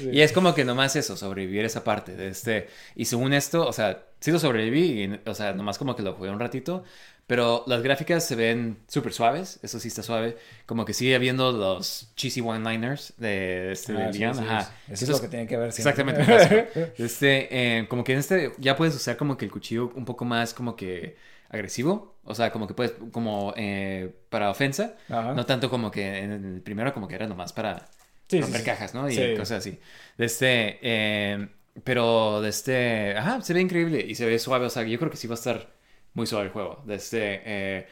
Sí. 0.00 0.10
Y 0.12 0.20
es 0.20 0.32
como 0.32 0.54
que 0.54 0.64
nomás 0.64 0.96
eso, 0.96 1.16
sobrevivir 1.16 1.64
esa 1.64 1.84
parte 1.84 2.16
de 2.16 2.28
este... 2.28 2.68
Y 2.96 3.04
según 3.04 3.32
esto, 3.32 3.66
o 3.66 3.72
sea, 3.72 4.02
sí 4.20 4.30
lo 4.32 4.38
sobreviví, 4.38 5.04
y, 5.04 5.20
o 5.28 5.34
sea, 5.34 5.52
nomás 5.52 5.78
como 5.78 5.94
que 5.94 6.02
lo 6.02 6.14
jugué 6.14 6.30
un 6.30 6.40
ratito, 6.40 6.84
pero 7.28 7.62
las 7.66 7.82
gráficas 7.82 8.24
se 8.26 8.34
ven 8.36 8.78
súper 8.88 9.12
suaves, 9.12 9.60
eso 9.62 9.78
sí 9.78 9.88
está 9.88 10.02
suave, 10.02 10.38
como 10.64 10.86
que 10.86 10.94
sigue 10.94 11.14
habiendo 11.14 11.52
los 11.52 12.10
cheesy 12.16 12.40
one-liners 12.40 13.12
de 13.18 13.70
este 13.72 13.92
Ah, 13.92 14.10
sí, 14.10 14.18
sí, 14.18 14.24
ajá. 14.24 14.72
Eso 14.88 15.04
es 15.04 15.10
lo 15.10 15.20
que 15.20 15.28
tiene 15.28 15.46
que 15.46 15.58
ver 15.58 15.70
siempre. 15.72 15.90
Exactamente. 16.24 16.94
Este, 16.98 17.48
eh, 17.78 17.86
como 17.86 18.02
que 18.02 18.14
en 18.14 18.18
este 18.20 18.52
ya 18.58 18.74
puedes 18.76 18.94
usar 18.96 19.18
como 19.18 19.36
que 19.36 19.44
el 19.44 19.50
cuchillo 19.50 19.92
un 19.94 20.06
poco 20.06 20.24
más 20.24 20.54
como 20.54 20.74
que 20.74 21.16
agresivo, 21.50 22.16
o 22.24 22.34
sea, 22.34 22.50
como 22.50 22.66
que 22.66 22.72
puedes, 22.74 22.94
como 23.12 23.52
eh, 23.56 24.10
para 24.30 24.50
ofensa, 24.50 24.96
Ajá. 25.10 25.34
no 25.34 25.44
tanto 25.46 25.68
como 25.70 25.90
que 25.90 26.18
en 26.18 26.32
el 26.32 26.62
primero 26.62 26.94
como 26.94 27.08
que 27.08 27.14
era 27.14 27.26
nomás 27.26 27.52
para 27.52 27.88
sí, 28.26 28.40
romper 28.40 28.60
sí. 28.60 28.66
cajas, 28.66 28.94
¿no? 28.94 29.08
Y 29.10 29.14
Sí. 29.14 29.34
cosas 29.36 29.58
así. 29.58 29.78
De 30.16 30.24
este, 30.26 30.78
eh, 30.82 31.48
pero 31.84 32.40
de 32.40 32.48
este, 32.48 33.16
ajá, 33.16 33.42
se 33.42 33.52
ve 33.54 33.60
increíble 33.60 34.00
y 34.06 34.14
se 34.14 34.24
ve 34.26 34.38
suave, 34.38 34.66
o 34.66 34.70
sea, 34.70 34.82
yo 34.84 34.98
creo 34.98 35.10
que 35.10 35.16
sí 35.18 35.26
va 35.26 35.34
a 35.34 35.38
estar 35.38 35.77
muy 36.14 36.26
suave 36.26 36.46
el 36.46 36.52
juego. 36.52 36.82
De 36.86 36.94
este, 36.96 37.42
eh, 37.44 37.86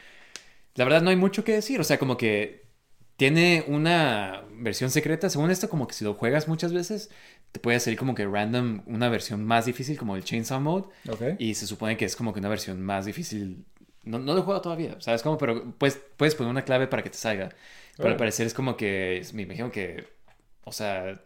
la 0.75 0.85
verdad 0.85 1.03
no 1.03 1.11
hay 1.11 1.17
mucho 1.17 1.45
que 1.45 1.53
decir, 1.53 1.81
o 1.81 1.85
sea, 1.85 1.99
como 1.99 2.17
que 2.17 2.67
tiene 3.17 3.65
una 3.69 4.45
versión 4.53 4.91
secreta, 4.91 5.31
según 5.31 5.51
esto, 5.51 5.69
como 5.71 5.87
que 5.87 5.95
si 5.95 6.05
lo 6.05 6.15
juegas 6.15 6.49
muchas 6.49 6.73
veces, 6.73 7.11
te 7.53 7.61
puede 7.61 7.81
salir 7.81 7.99
como 7.99 8.15
que 8.15 8.27
random 8.27 8.83
una 8.87 9.09
versión 9.09 9.45
más 9.45 9.65
difícil, 9.67 9.97
como 9.99 10.17
el 10.17 10.25
Chainsaw 10.25 10.61
Mode, 10.61 10.89
Ok. 11.09 11.23
y 11.39 11.55
se 11.55 11.67
supone 11.67 11.97
que 11.97 12.05
es 12.05 12.15
como 12.17 12.33
que 12.35 12.41
una 12.41 12.49
versión 12.51 12.83
más 12.83 13.07
difícil. 13.07 13.65
No, 14.03 14.19
no 14.19 14.35
lo 14.35 14.41
he 14.41 14.43
jugado 14.43 14.61
todavía, 14.63 14.97
¿sabes? 15.01 15.23
Como, 15.23 15.39
pero 15.39 15.73
puedes, 15.79 16.01
puedes 16.17 16.35
poner 16.35 16.51
una 16.51 16.65
clave 16.65 16.87
para 16.87 17.03
que 17.03 17.11
te 17.11 17.17
salga. 17.19 17.49
Pero 17.97 18.11
al 18.11 18.17
parecer 18.17 18.47
es 18.47 18.53
como 18.55 18.77
que, 18.77 19.23
me 19.33 19.43
imagino 19.43 19.71
que, 19.73 20.07
o 20.65 20.73
sea... 20.73 21.23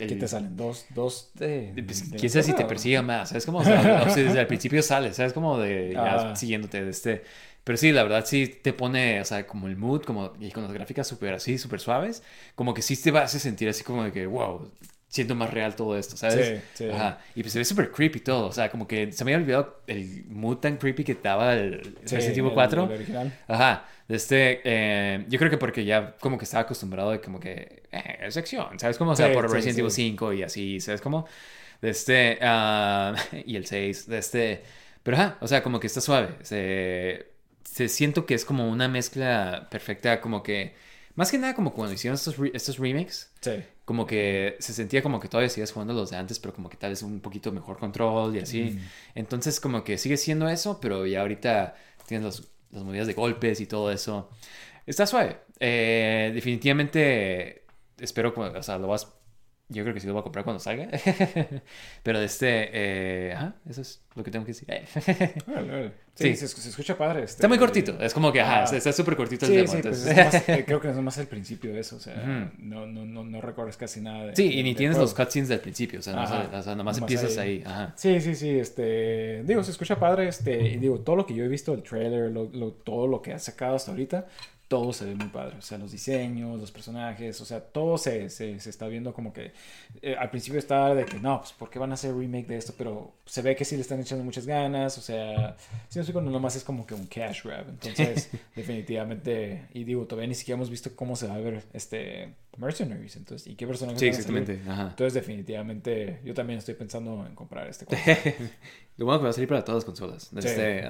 el- 0.00 0.08
¿Qué 0.08 0.16
te 0.16 0.28
salen? 0.28 0.56
¿Dos, 0.56 0.86
dos 0.90 1.30
de...? 1.34 1.72
pues, 1.86 2.10
de- 2.10 2.16
quién 2.18 2.30
sabe 2.30 2.42
si 2.44 2.52
te 2.54 2.64
persiga 2.64 3.02
más, 3.02 3.30
¿sabes? 3.30 3.46
Como, 3.46 3.58
o 3.58 3.64
sea, 3.64 4.04
desde 4.04 4.40
el 4.40 4.46
principio 4.46 4.82
sale, 4.82 5.12
¿sabes? 5.14 5.32
Como 5.32 5.58
de 5.58 5.92
ya 5.94 6.32
Ah. 6.32 6.36
siguiéndote 6.36 6.84
de 6.84 6.90
este... 6.90 7.24
Pero 7.64 7.76
sí, 7.76 7.92
la 7.92 8.02
verdad 8.02 8.24
sí 8.26 8.46
te 8.48 8.72
pone, 8.72 9.20
o 9.20 9.24
sea, 9.24 9.46
como 9.46 9.66
el 9.68 9.76
mood, 9.76 10.02
como, 10.02 10.32
y 10.40 10.50
con 10.50 10.62
las 10.64 10.72
gráficas 10.72 11.06
súper 11.06 11.34
así, 11.34 11.58
súper 11.58 11.78
suaves, 11.80 12.22
como 12.54 12.72
que 12.74 12.80
sí 12.82 12.96
te 12.96 13.10
va 13.10 13.22
a 13.22 13.28
sentir 13.28 13.68
así 13.68 13.84
como 13.84 14.02
de 14.04 14.12
que, 14.12 14.26
wow, 14.26 14.70
siento 15.10 15.34
más 15.34 15.50
real 15.52 15.76
todo 15.76 15.98
esto, 15.98 16.16
¿sabes? 16.16 16.60
Sí, 16.72 16.84
sí. 16.84 16.88
Ajá. 16.90 17.18
Y 17.34 17.42
pues 17.42 17.52
se 17.52 17.58
ve 17.58 17.64
súper 17.66 17.90
creepy 17.92 18.20
todo, 18.20 18.46
o 18.46 18.52
sea, 18.52 18.70
como 18.70 18.88
que 18.88 19.12
se 19.12 19.24
me 19.26 19.34
había 19.34 19.42
olvidado 19.44 19.82
el 19.86 20.24
mood 20.28 20.56
tan 20.58 20.78
creepy 20.78 21.04
que 21.04 21.14
daba 21.16 21.52
el 21.54 21.82
Sí, 22.06 22.14
Resident 22.16 22.38
Evil 22.38 22.48
el- 22.50 22.54
4. 22.54 22.84
el 22.84 22.92
original. 22.92 23.38
Ajá, 23.48 23.84
este, 24.08 24.60
eh, 24.64 25.24
yo 25.28 25.38
creo 25.38 25.50
que 25.50 25.58
porque 25.58 25.84
ya 25.84 26.16
como 26.20 26.38
que 26.38 26.44
estaba 26.44 26.62
acostumbrado 26.62 27.10
de 27.10 27.20
como 27.20 27.38
que, 27.38 27.82
eh, 27.92 28.18
es 28.22 28.36
acción, 28.38 28.78
¿sabes 28.78 28.96
cómo? 28.96 29.10
O 29.10 29.16
sea, 29.16 29.32
por 29.32 29.50
Resident. 29.50 29.78
Evil 29.78 29.90
5 29.90 30.32
y 30.32 30.42
así, 30.44 30.80
¿sabes 30.80 31.00
cómo? 31.00 31.26
De 31.82 31.90
este, 31.90 32.38
ah, 32.42 33.14
y 33.44 33.56
el 33.56 33.66
6, 33.66 34.06
de 34.08 34.18
este, 34.18 34.62
pero 35.02 35.16
ajá, 35.16 35.38
o 35.40 35.48
sea, 35.48 35.62
como 35.62 35.80
que 35.80 35.88
está 35.88 36.00
suave, 36.00 36.28
se- 36.42 37.26
se 37.64 37.88
siento 37.88 38.26
que 38.26 38.34
es 38.34 38.44
como 38.44 38.68
una 38.68 38.86
mezcla 38.88 39.68
perfecta, 39.70 40.20
como 40.20 40.42
que, 40.42 40.74
más 41.14 41.30
que 41.30 41.38
nada 41.38 41.54
como 41.54 41.72
cuando 41.72 41.94
hicieron 41.94 42.14
estos, 42.16 42.36
re- 42.36 42.50
estos 42.54 42.78
remakes, 42.78 43.30
Sí. 43.40 43.52
Como 43.90 44.06
que 44.06 44.54
se 44.60 44.72
sentía 44.72 45.02
como 45.02 45.18
que 45.18 45.26
todavía 45.26 45.48
sigues 45.48 45.72
jugando 45.72 45.92
los 45.92 46.10
de 46.10 46.16
antes, 46.16 46.38
pero 46.38 46.54
como 46.54 46.70
que 46.70 46.76
tal 46.76 46.90
vez 46.90 47.02
un 47.02 47.18
poquito 47.18 47.50
mejor 47.50 47.76
control 47.76 48.36
y 48.36 48.38
así. 48.38 48.62
Mm. 48.62 48.78
Entonces 49.16 49.58
como 49.58 49.82
que 49.82 49.98
sigue 49.98 50.16
siendo 50.16 50.48
eso, 50.48 50.78
pero 50.80 51.06
ya 51.06 51.22
ahorita 51.22 51.74
tienes 52.06 52.24
los, 52.24 52.48
las 52.70 52.84
movidas 52.84 53.08
de 53.08 53.14
golpes 53.14 53.60
y 53.60 53.66
todo 53.66 53.90
eso. 53.90 54.30
Está 54.86 55.08
suave. 55.08 55.38
Eh, 55.58 56.30
definitivamente 56.32 57.64
espero, 57.98 58.32
o 58.36 58.62
sea, 58.62 58.78
lo 58.78 58.86
vas... 58.86 59.08
Yo 59.72 59.84
creo 59.84 59.94
que 59.94 60.00
sí 60.00 60.06
lo 60.08 60.14
voy 60.14 60.20
a 60.20 60.22
comprar 60.24 60.44
cuando 60.44 60.58
salga. 60.58 60.88
pero 62.02 62.18
de 62.18 62.26
este... 62.26 62.68
eh, 62.72 63.32
ajá, 63.34 63.54
eso 63.68 63.82
es 63.82 64.02
lo 64.16 64.24
que 64.24 64.30
tengo 64.32 64.44
que 64.44 64.50
decir. 64.52 64.68
Órale, 65.48 65.70
órale. 65.72 65.92
Sí, 66.14 66.34
Sí. 66.34 66.36
Se, 66.36 66.48
se 66.48 66.68
escucha 66.68 66.98
padre. 66.98 67.20
este, 67.22 67.36
Está 67.36 67.48
muy 67.48 67.56
cortito. 67.56 67.98
Es 68.02 68.12
como 68.12 68.30
que, 68.32 68.40
ajá, 68.40 68.64
Ah. 68.70 68.76
está 68.76 68.92
súper 68.92 69.16
cortito 69.16 69.46
el 69.46 69.66
Sí, 69.68 69.76
sí, 69.76 69.82
pues 69.82 70.04
es 70.04 70.16
más- 70.16 70.48
eh, 70.48 70.64
creo 70.66 70.80
que 70.82 70.90
es 70.90 70.96
más 70.96 71.16
el 71.18 71.28
principio 71.28 71.72
de 71.72 71.80
eso, 71.80 71.96
o 71.96 72.00
sea, 72.00 72.14
Ujú. 72.14 72.50
no, 72.58 72.86
no, 72.86 73.06
no, 73.06 73.24
no 73.24 73.40
recuerdas 73.40 73.76
casi 73.76 74.00
nada 74.00 74.26
de 74.26 74.36
Sí, 74.36 74.52
y 74.58 74.62
ni 74.62 74.74
tienes 74.74 74.96
juego. 74.96 75.06
los 75.08 75.14
cutscenes 75.14 75.48
del 75.48 75.60
principio, 75.60 76.00
o 76.00 76.02
sea, 76.02 76.14
nomás, 76.14 76.30
Ajá. 76.32 76.58
o 76.58 76.62
sea, 76.62 76.74
Nomás 76.74 76.98
empiezas 76.98 77.38
ahí. 77.38 77.58
ahí. 77.58 77.62
Ajá. 77.64 77.94
Sí, 77.96 78.20
sí, 78.20 78.34
sí, 78.34 78.50
este, 78.58 79.44
digo, 79.44 79.62
se 79.62 79.70
escucha 79.70 79.98
padre, 79.98 80.28
este, 80.28 80.60
y 80.60 80.76
digo, 80.78 80.98
todo 81.00 81.14
lo 81.16 81.24
que 81.26 81.34
yo 81.34 81.44
he 81.44 81.48
visto, 81.48 81.72
el 81.72 81.82
trailer, 81.84 82.30
lo, 82.32 82.50
lo- 82.52 82.72
todo 82.72 83.06
lo 83.06 83.22
que 83.22 83.32
ha 83.32 83.38
sacado 83.38 83.76
hasta 83.76 83.92
ahorita, 83.92 84.26
todo 84.70 84.92
se 84.92 85.04
ve 85.04 85.16
muy 85.16 85.26
padre, 85.26 85.56
o 85.58 85.62
sea, 85.62 85.78
los 85.78 85.90
diseños, 85.90 86.60
los 86.60 86.70
personajes, 86.70 87.40
o 87.40 87.44
sea, 87.44 87.60
todo 87.60 87.98
se, 87.98 88.30
se, 88.30 88.60
se 88.60 88.70
está 88.70 88.86
viendo 88.86 89.12
como 89.12 89.32
que, 89.32 89.50
eh, 90.00 90.14
al 90.16 90.30
principio 90.30 90.60
estaba 90.60 90.94
de 90.94 91.04
que, 91.06 91.18
no, 91.18 91.40
pues, 91.40 91.52
¿por 91.54 91.68
qué 91.68 91.80
van 91.80 91.90
a 91.90 91.94
hacer 91.94 92.14
remake 92.14 92.46
de 92.46 92.56
esto? 92.56 92.72
Pero 92.78 93.14
se 93.26 93.42
ve 93.42 93.56
que 93.56 93.64
sí 93.64 93.74
le 93.74 93.82
están 93.82 93.98
echando 93.98 94.22
muchas 94.22 94.46
ganas, 94.46 94.96
o 94.96 95.00
sea, 95.00 95.56
si 95.88 95.98
no 95.98 96.04
sé 96.04 96.12
cuando 96.12 96.30
nomás 96.30 96.54
es 96.54 96.62
como 96.62 96.86
que 96.86 96.94
un 96.94 97.06
cash 97.08 97.42
grab, 97.42 97.68
entonces, 97.68 98.30
definitivamente, 98.54 99.66
y 99.74 99.82
digo, 99.82 100.06
todavía 100.06 100.28
ni 100.28 100.36
siquiera 100.36 100.54
hemos 100.54 100.70
visto 100.70 100.94
cómo 100.94 101.16
se 101.16 101.26
va 101.26 101.34
a 101.34 101.38
ver, 101.38 101.64
este, 101.72 102.34
Mercenaries, 102.60 103.16
entonces, 103.16 103.46
y 103.48 103.56
qué 103.56 103.66
personajes 103.66 103.98
Sí, 104.00 104.06
van 104.10 104.14
a 104.14 104.22
salir. 104.22 104.38
exactamente. 104.42 104.70
Ajá. 104.70 104.90
Entonces, 104.90 105.14
definitivamente, 105.14 106.20
yo 106.24 106.34
también 106.34 106.58
estoy 106.58 106.74
pensando 106.74 107.26
en 107.26 107.34
comprar 107.34 107.66
este 107.68 107.84
juego. 107.86 108.20
Lo 108.96 109.06
bueno 109.06 109.20
que 109.20 109.24
va 109.24 109.30
a 109.30 109.32
salir 109.32 109.48
para 109.48 109.64
todas 109.64 109.78
las 109.78 109.84
consolas. 109.84 110.24
Sí. 110.30 110.38
Este, 110.38 110.82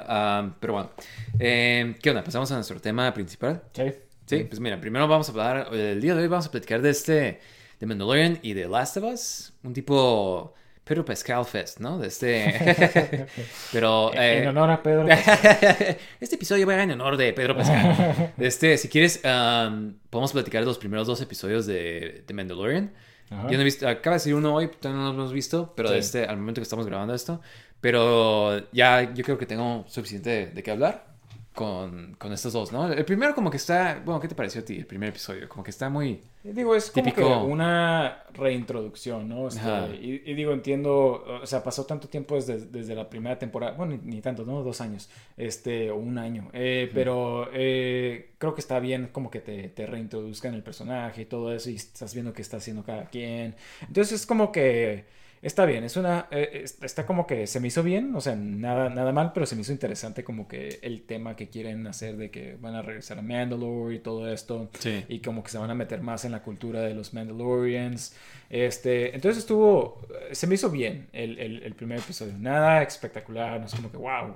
pero 0.60 0.72
bueno, 0.72 0.90
Eh, 1.38 1.94
¿qué 2.02 2.10
onda? 2.10 2.24
Pasamos 2.24 2.50
a 2.52 2.56
nuestro 2.56 2.80
tema 2.80 3.12
principal. 3.14 3.62
Sí. 3.72 3.84
Sí, 4.26 4.44
pues 4.44 4.60
mira, 4.60 4.80
primero 4.80 5.08
vamos 5.08 5.28
a 5.28 5.32
hablar, 5.32 5.74
el 5.74 6.00
día 6.00 6.14
de 6.14 6.22
hoy 6.22 6.28
vamos 6.28 6.46
a 6.46 6.50
platicar 6.52 6.80
de 6.82 6.90
este, 6.90 7.40
de 7.80 7.86
Mandalorian 7.86 8.38
y 8.42 8.52
de 8.52 8.68
Last 8.68 8.96
of 8.98 9.04
Us, 9.12 9.52
un 9.64 9.72
tipo 9.74 10.54
Pedro 10.90 11.04
Pascal 11.04 11.44
Fest, 11.44 11.78
¿no? 11.78 12.00
De 12.00 12.08
este, 12.08 13.28
pero... 13.72 14.12
En 14.12 14.42
eh, 14.42 14.48
honor 14.48 14.72
a 14.72 14.82
Pedro. 14.82 15.06
este 16.20 16.34
episodio 16.34 16.66
va 16.66 16.82
en 16.82 16.90
honor 16.90 17.16
de 17.16 17.32
Pedro 17.32 17.56
Pascal. 17.56 18.32
Este, 18.38 18.76
si 18.76 18.88
quieres, 18.88 19.20
um, 19.24 19.94
podemos 20.10 20.32
platicar 20.32 20.62
de 20.62 20.66
los 20.66 20.78
primeros 20.78 21.06
dos 21.06 21.20
episodios 21.20 21.64
de, 21.66 22.24
de 22.26 22.34
Mandalorian. 22.34 22.92
Ajá. 23.30 23.48
Yo 23.48 23.54
no 23.54 23.60
he 23.60 23.64
visto, 23.64 23.86
acaba 23.86 24.14
de 24.16 24.20
salir 24.20 24.34
uno 24.34 24.52
hoy, 24.52 24.66
todavía 24.66 25.04
no 25.04 25.12
lo 25.12 25.20
hemos 25.20 25.32
visto, 25.32 25.74
pero 25.76 25.90
Sí. 25.90 25.98
este, 25.98 26.24
al 26.24 26.38
momento 26.38 26.60
que 26.60 26.64
estamos 26.64 26.86
grabando 26.86 27.14
esto. 27.14 27.40
Pero 27.80 28.68
ya 28.72 29.14
yo 29.14 29.22
creo 29.22 29.38
que 29.38 29.46
tengo 29.46 29.84
suficiente 29.86 30.28
de, 30.30 30.46
de 30.46 30.62
qué 30.64 30.72
hablar 30.72 31.09
con, 31.54 32.14
con 32.18 32.32
estos 32.32 32.52
dos, 32.52 32.72
¿no? 32.72 32.90
El 32.92 33.04
primero 33.04 33.34
como 33.34 33.50
que 33.50 33.56
está, 33.58 34.00
bueno, 34.04 34.20
¿qué 34.20 34.28
te 34.28 34.34
pareció 34.34 34.60
a 34.62 34.64
ti 34.64 34.76
el 34.78 34.86
primer 34.86 35.08
episodio? 35.10 35.48
Como 35.48 35.62
que 35.64 35.70
está 35.70 35.88
muy... 35.90 36.20
Digo, 36.42 36.74
es 36.74 36.90
como 36.90 37.04
Típico- 37.04 37.16
que 37.16 37.52
una 37.52 38.22
reintroducción, 38.32 39.28
¿no? 39.28 39.48
Este, 39.48 39.60
y 40.00 40.34
digo, 40.34 40.52
entiendo, 40.52 41.22
o 41.42 41.46
sea, 41.46 41.62
pasó 41.62 41.84
tanto 41.84 42.08
tiempo 42.08 42.34
desde, 42.36 42.60
desde 42.66 42.94
la 42.94 43.10
primera 43.10 43.38
temporada, 43.38 43.72
bueno, 43.72 43.98
ni, 44.02 44.14
ni 44.14 44.20
tanto, 44.22 44.44
¿no? 44.46 44.62
Dos 44.62 44.80
años, 44.80 45.10
este, 45.36 45.90
o 45.90 45.96
un 45.96 46.16
año, 46.16 46.48
Eh, 46.54 46.90
pero 46.94 47.48
eh, 47.52 48.30
creo 48.38 48.54
que 48.54 48.60
está 48.62 48.80
bien 48.80 49.10
como 49.12 49.30
que 49.30 49.40
te, 49.40 49.68
te 49.68 49.86
reintroduzcan 49.86 50.54
el 50.54 50.62
personaje 50.62 51.22
y 51.22 51.24
todo 51.26 51.52
eso 51.52 51.68
y 51.68 51.74
estás 51.76 52.14
viendo 52.14 52.32
qué 52.32 52.40
está 52.42 52.56
haciendo 52.56 52.84
cada 52.84 53.06
quien. 53.06 53.54
Entonces 53.86 54.20
es 54.20 54.26
como 54.26 54.50
que 54.50 55.04
está 55.42 55.64
bien, 55.66 55.84
es 55.84 55.96
una, 55.96 56.26
eh, 56.30 56.62
es- 56.64 56.82
está 56.82 57.06
como 57.06 57.26
que 57.26 57.46
se 57.46 57.60
me 57.60 57.68
hizo 57.68 57.82
bien, 57.82 58.14
o 58.14 58.20
sea, 58.20 58.34
nada, 58.36 58.90
nada 58.90 59.12
mal, 59.12 59.32
pero 59.32 59.46
se 59.46 59.54
me 59.54 59.62
hizo 59.62 59.72
interesante 59.72 60.22
como 60.24 60.46
que 60.48 60.78
el 60.82 61.02
tema 61.02 61.36
que 61.36 61.48
quieren 61.48 61.86
hacer 61.86 62.16
de 62.16 62.30
que 62.30 62.56
van 62.60 62.74
a 62.74 62.82
regresar 62.82 63.18
a 63.18 63.22
Mandalore 63.22 63.94
y 63.94 63.98
todo 64.00 64.30
esto 64.32 64.70
Sí. 64.78 65.04
y 65.08 65.20
como 65.20 65.42
que 65.42 65.50
se 65.50 65.58
van 65.58 65.70
a 65.70 65.74
meter 65.74 66.02
más 66.02 66.24
en 66.24 66.32
la 66.32 66.42
cultura 66.42 66.80
de 66.82 66.94
los 66.94 67.14
Mandalorians. 67.14 68.14
Este, 68.50 69.14
entonces 69.14 69.38
estuvo, 69.42 70.00
se 70.32 70.46
me 70.46 70.56
hizo 70.56 70.70
bien 70.70 71.08
el, 71.12 71.38
el, 71.38 71.62
el 71.62 71.74
primer 71.74 71.98
episodio. 71.98 72.34
Nada 72.38 72.82
espectacular, 72.82 73.58
no 73.60 73.66
es 73.66 73.74
como 73.74 73.90
que, 73.90 73.96
wow, 73.96 74.34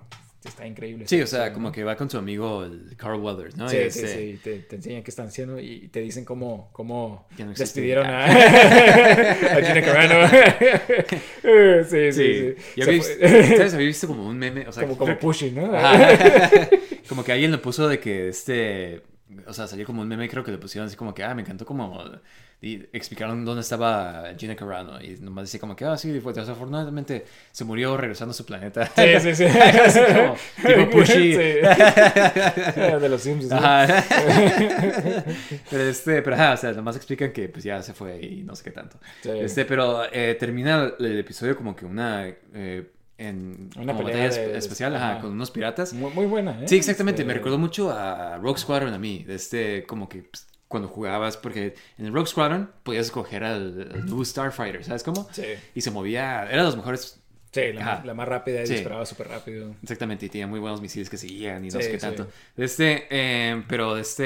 está 0.49 0.67
increíble. 0.67 1.07
Sí, 1.07 1.17
este 1.17 1.25
o 1.25 1.27
sea, 1.27 1.53
como 1.53 1.69
¿no? 1.69 1.73
que 1.73 1.85
va 1.85 1.97
con 1.97 2.09
su 2.11 2.19
amigo 2.19 2.65
el 2.65 2.97
Carl 2.97 3.21
Weathers, 3.21 3.57
¿no? 3.57 3.69
Sí, 3.69 3.77
Y 3.77 3.91
sí, 3.91 4.01
este- 4.01 4.09
sí, 4.09 4.41
te, 4.43 4.59
te 4.61 4.77
enseñan 4.77 5.03
qué 5.03 5.11
están 5.11 5.27
haciendo 5.29 5.59
y 5.59 5.89
te 5.89 6.01
dicen 6.01 6.25
cómo, 6.25 6.71
cómo 6.73 7.27
no 7.39 7.53
despidieron 7.53 8.07
a, 8.07 8.25
a 8.27 9.63
Gina 9.63 9.83
Carano. 9.83 10.29
sí, 11.43 12.13
sí, 12.13 12.13
sí. 12.13 12.13
Sí, 12.13 12.55
yo 12.77 12.85
había 12.85 12.95
visto, 12.97 13.15
¿sabes? 13.57 13.75
Había 13.75 13.87
visto 13.87 14.07
como 14.07 14.27
un 14.27 14.39
meme, 14.39 14.67
o 14.69 14.73
sea, 14.73 14.85
como, 14.85 14.97
como 14.99 15.19
pushing, 15.19 15.55
¿no? 15.55 15.73
Como 17.09 17.23
que 17.25 17.33
alguien 17.33 17.51
lo 17.51 17.61
puso 17.61 17.89
de 17.89 18.01
que 18.01 18.29
este, 18.29 19.03
o 19.47 19.53
sea, 19.53 19.67
salió 19.67 19.87
como 19.87 20.03
un 20.03 20.09
meme, 20.09 20.29
creo 20.29 20.45
que 20.45 20.51
le 20.53 20.59
pusieron 20.59 20.87
así 20.87 20.97
como 20.97 21.15
que, 21.15 21.23
ah, 21.25 21.35
me 21.35 21.43
encantó 21.43 21.65
como, 21.65 22.03
y 22.65 22.89
explicaron 22.93 23.45
dónde 23.45 23.61
estaba 23.61 24.25
Gina 24.39 24.57
Carano, 24.57 25.01
y 25.03 25.17
nomás 25.21 25.45
decía 25.45 25.61
como 25.61 25.77
que, 25.77 25.85
ah, 25.85 25.97
sí, 25.99 26.19
pues 26.23 26.35
desafortunadamente 26.37 27.25
se 27.53 27.65
murió 27.65 27.97
regresando 27.97 28.31
a 28.31 28.35
su 28.35 28.47
planeta. 28.47 28.87
Sí, 28.97 29.21
sí, 29.21 29.35
sí. 29.35 29.45
Así 29.85 30.01
como, 30.01 30.37
tipo 30.67 30.91
pushy. 30.91 31.33
Sí. 31.35 31.37
De 32.81 33.09
los. 33.09 33.27
Ajá. 33.53 34.05
pero 35.71 35.83
este, 35.85 36.23
pero 36.23 36.37
ajá, 36.37 36.53
o 36.53 36.57
sea, 36.57 36.73
nomás 36.73 36.97
explican 36.97 37.33
que 37.33 37.49
pues 37.49 37.65
ya 37.65 37.83
se 37.83 37.93
fue 37.95 38.21
y 38.21 38.43
no 38.43 38.55
sé 38.57 38.65
qué 38.65 38.71
tanto. 38.71 38.99
Sí. 39.23 39.31
Este, 39.31 39.65
pero 39.65 40.05
eh, 40.13 40.35
termina 40.39 40.93
el 40.99 41.19
episodio 41.19 41.57
como 41.57 41.75
que 41.77 41.85
una 41.87 42.27
eh, 42.55 42.91
en 43.19 43.71
Una 43.77 43.97
pelea 43.97 44.15
batalla 44.17 44.23
de- 44.23 44.29
espe- 44.49 44.53
de- 44.53 44.59
especial, 44.59 44.97
ajá, 44.97 45.13
ajá. 45.13 45.21
con 45.21 45.33
unos 45.33 45.51
piratas. 45.51 45.93
Muy, 45.93 46.11
muy 46.13 46.27
buena, 46.27 46.53
¿eh? 46.63 46.69
Sí, 46.69 46.77
exactamente. 46.77 47.23
Este, 47.23 47.29
Me 47.29 47.35
recordó 47.35 47.59
mucho 47.59 47.91
a 47.93 48.39
Rogue 48.39 48.59
Squadron 48.59 48.93
a 48.93 48.99
mí. 48.99 49.23
de 49.25 49.35
Este, 49.37 49.85
como 49.85 50.09
que 50.09 50.23
pues, 50.23 50.47
cuando 50.75 50.89
jugabas, 50.89 51.37
porque 51.37 51.75
en 51.99 52.07
el 52.07 52.13
Rogue 52.13 52.27
Squadron 52.27 52.71
podías 52.83 53.07
escoger 53.07 53.45
al, 53.45 53.91
al 53.95 54.07
nuevo 54.07 54.25
Starfighter, 54.25 54.85
¿sabes 54.85 55.03
cómo? 55.05 55.29
Sí, 55.33 55.45
Y 55.75 55.81
se 55.81 55.91
movía, 55.91 56.43
era 56.51 56.59
de 56.59 56.65
los 56.65 56.77
mejores, 56.77 57.21
sí 57.53 57.73
la, 57.73 57.83
más, 57.83 58.05
la 58.05 58.15
más 58.15 58.29
rápida 58.29 58.63
y 58.63 58.67
Sí. 58.67 58.75
disparaba 58.75 59.07
súper 59.07 59.29
rápido. 59.29 59.75
exactamente, 59.83 60.27
y 60.27 60.29
tenía 60.29 60.47
muy 60.49 60.59
buenos 60.61 60.81
misiles 60.81 61.09
que 61.09 61.17
seguían 61.17 61.65
y 61.65 61.71
no 61.71 61.81
Sí, 61.81 61.85
sé 61.87 61.91
qué 61.93 61.99
sí. 61.99 62.01
tanto. 62.01 62.29
De 62.57 62.65
Este, 62.65 63.07
eh, 63.11 63.63
pero 63.69 63.95
de 63.95 64.03
este, 64.03 64.25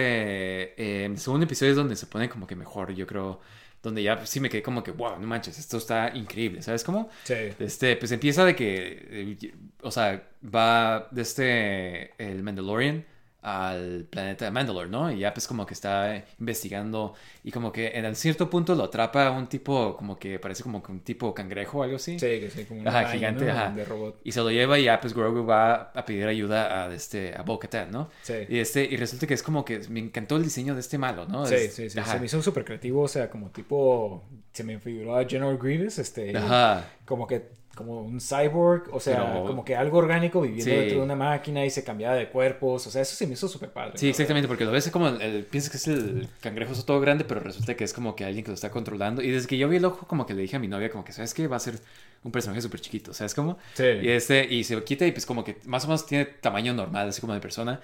eh, 1.04 1.16
segundo 1.16 1.44
episodio 1.44 1.70
es 1.72 1.76
donde 1.76 1.96
se 1.96 2.06
pone 2.06 2.28
como 2.28 2.46
que 2.46 2.56
mejor, 2.56 2.92
yo 2.94 3.06
creo. 3.06 3.40
Donde 3.80 4.02
ya 4.02 4.26
sí 4.26 4.40
me 4.40 4.50
quedé 4.50 4.60
como 4.62 4.82
que, 4.82 4.90
wow, 4.90 5.20
no 5.20 5.26
manches, 5.28 5.56
esto 5.58 5.76
está 5.76 6.10
increíble, 6.14 6.62
¿sabes 6.62 6.82
cómo? 6.82 7.08
Sí. 7.22 7.34
Este, 7.60 7.96
pues 7.96 8.10
empieza 8.10 8.44
de 8.44 8.56
que, 8.56 9.06
eh, 9.40 9.52
o 9.82 9.90
sea, 9.92 10.20
va 10.44 11.06
desde 11.12 12.10
el 12.18 12.42
Mandalorian 12.42 13.04
al 13.40 14.04
planeta 14.10 14.44
de 14.46 14.50
Mandalore, 14.50 14.90
¿no? 14.90 15.10
Y 15.12 15.20
ya 15.20 15.32
pues 15.32 15.46
como 15.46 15.64
que 15.64 15.74
está 15.74 16.24
investigando 16.40 17.14
y 17.44 17.52
como 17.52 17.70
que 17.72 17.88
en 17.94 18.14
cierto 18.16 18.50
punto 18.50 18.74
lo 18.74 18.84
atrapa 18.84 19.30
un 19.30 19.46
tipo, 19.48 19.96
como 19.96 20.18
que 20.18 20.38
parece 20.40 20.62
como 20.64 20.82
que 20.82 20.90
un 20.92 21.00
tipo 21.00 21.32
cangrejo 21.32 21.78
o 21.78 21.82
algo 21.84 21.96
así. 21.96 22.14
Sí, 22.18 22.26
que 22.40 22.50
sí, 22.50 22.64
como 22.64 22.82
araña, 22.82 23.08
gigante, 23.10 23.44
¿no? 23.44 23.52
ajá. 23.52 23.70
De 23.70 23.84
robot. 23.84 24.20
Y 24.24 24.32
se 24.32 24.40
lo 24.40 24.50
lleva 24.50 24.78
y 24.78 24.84
ya 24.84 25.00
pues 25.00 25.14
Grogu 25.14 25.46
va 25.46 25.92
a 25.94 26.04
pedir 26.04 26.26
ayuda 26.26 26.84
a, 26.86 26.92
este, 26.94 27.34
a 27.36 27.42
Bo-Katan, 27.42 27.90
¿no? 27.90 28.10
Sí. 28.22 28.34
Y, 28.48 28.58
este, 28.58 28.84
y 28.84 28.96
resulta 28.96 29.26
que 29.26 29.34
es 29.34 29.42
como 29.42 29.64
que 29.64 29.80
me 29.88 30.00
encantó 30.00 30.36
el 30.36 30.42
diseño 30.42 30.74
de 30.74 30.80
este 30.80 30.98
malo, 30.98 31.26
¿no? 31.26 31.46
Sí, 31.46 31.54
Es- 31.54 31.74
sí, 31.74 31.90
sí. 31.90 31.98
Ajá. 31.98 32.14
Se 32.14 32.20
me 32.20 32.26
hizo 32.26 32.42
súper 32.42 32.64
creativo, 32.64 33.02
o 33.02 33.08
sea, 33.08 33.30
como 33.30 33.50
tipo. 33.50 34.24
Se 34.52 34.64
me 34.64 34.78
figuró 34.80 35.16
a 35.16 35.24
General 35.24 35.56
Grievous, 35.56 35.98
este. 35.98 36.36
Ajá. 36.36 36.84
Como 37.04 37.26
que. 37.26 37.56
Como 37.78 38.02
un 38.02 38.20
cyborg, 38.20 38.92
o 38.92 38.98
sea, 39.00 39.24
Pero- 39.32 39.44
como 39.44 39.64
que 39.64 39.76
algo 39.76 39.98
orgánico 39.98 40.40
viviendo 40.40 40.64
Sí. 40.64 40.76
dentro 40.76 40.98
de 40.98 41.04
una 41.04 41.14
máquina 41.16 41.64
y 41.64 41.70
se 41.70 41.84
cambiaba 41.84 42.16
de 42.16 42.28
cuerpos, 42.28 42.86
o 42.86 42.90
sea, 42.90 43.02
eso 43.02 43.14
se 43.14 43.26
me 43.26 43.34
hizo 43.34 43.46
súper 43.48 43.70
padre. 43.70 43.92
Sí, 43.96 44.06
¿no? 44.06 44.10
exactamente, 44.10 44.48
porque 44.48 44.64
lo 44.64 44.72
ves 44.72 44.90
como 44.90 45.08
el, 45.08 45.22
el- 45.22 45.44
piensas 45.44 45.70
que 45.70 45.76
es 45.76 45.86
el 45.86 46.28
cangrejo 46.40 46.72
es 46.72 46.84
todo 46.84 47.00
grande, 47.00 47.24
pero 47.24 47.40
resulta 47.40 47.74
que 47.76 47.84
es 47.84 47.92
como 47.94 48.16
que 48.16 48.24
alguien 48.24 48.44
que 48.44 48.50
lo 48.50 48.54
está 48.56 48.70
controlando. 48.70 49.22
Y 49.22 49.30
desde 49.30 49.46
que 49.46 49.56
yo 49.56 49.68
vi 49.68 49.76
el 49.76 49.84
ojo, 49.84 50.06
como 50.06 50.26
que 50.26 50.34
le 50.34 50.42
dije 50.42 50.56
a 50.56 50.58
mi 50.58 50.68
novia, 50.68 50.90
como 50.90 51.04
que, 51.04 51.12
¿sabes 51.12 51.32
qué? 51.34 51.46
Va 51.46 51.56
a 51.56 51.60
ser 51.60 51.78
un 52.24 52.32
personaje 52.32 52.60
súper 52.60 52.80
chiquito, 52.80 53.14
¿sabes 53.14 53.32
cómo? 53.32 53.58
Sí. 53.74 53.84
Y, 53.84 54.08
este, 54.08 54.44
y 54.52 54.64
se 54.64 54.74
lo 54.74 54.84
quita 54.84 55.06
y 55.06 55.12
pues 55.12 55.24
como 55.24 55.44
que 55.44 55.58
más 55.66 55.84
o 55.84 55.86
menos 55.86 56.04
tiene 56.04 56.24
tamaño 56.24 56.74
normal, 56.74 57.08
así 57.08 57.20
como 57.20 57.32
de 57.32 57.40
persona. 57.40 57.80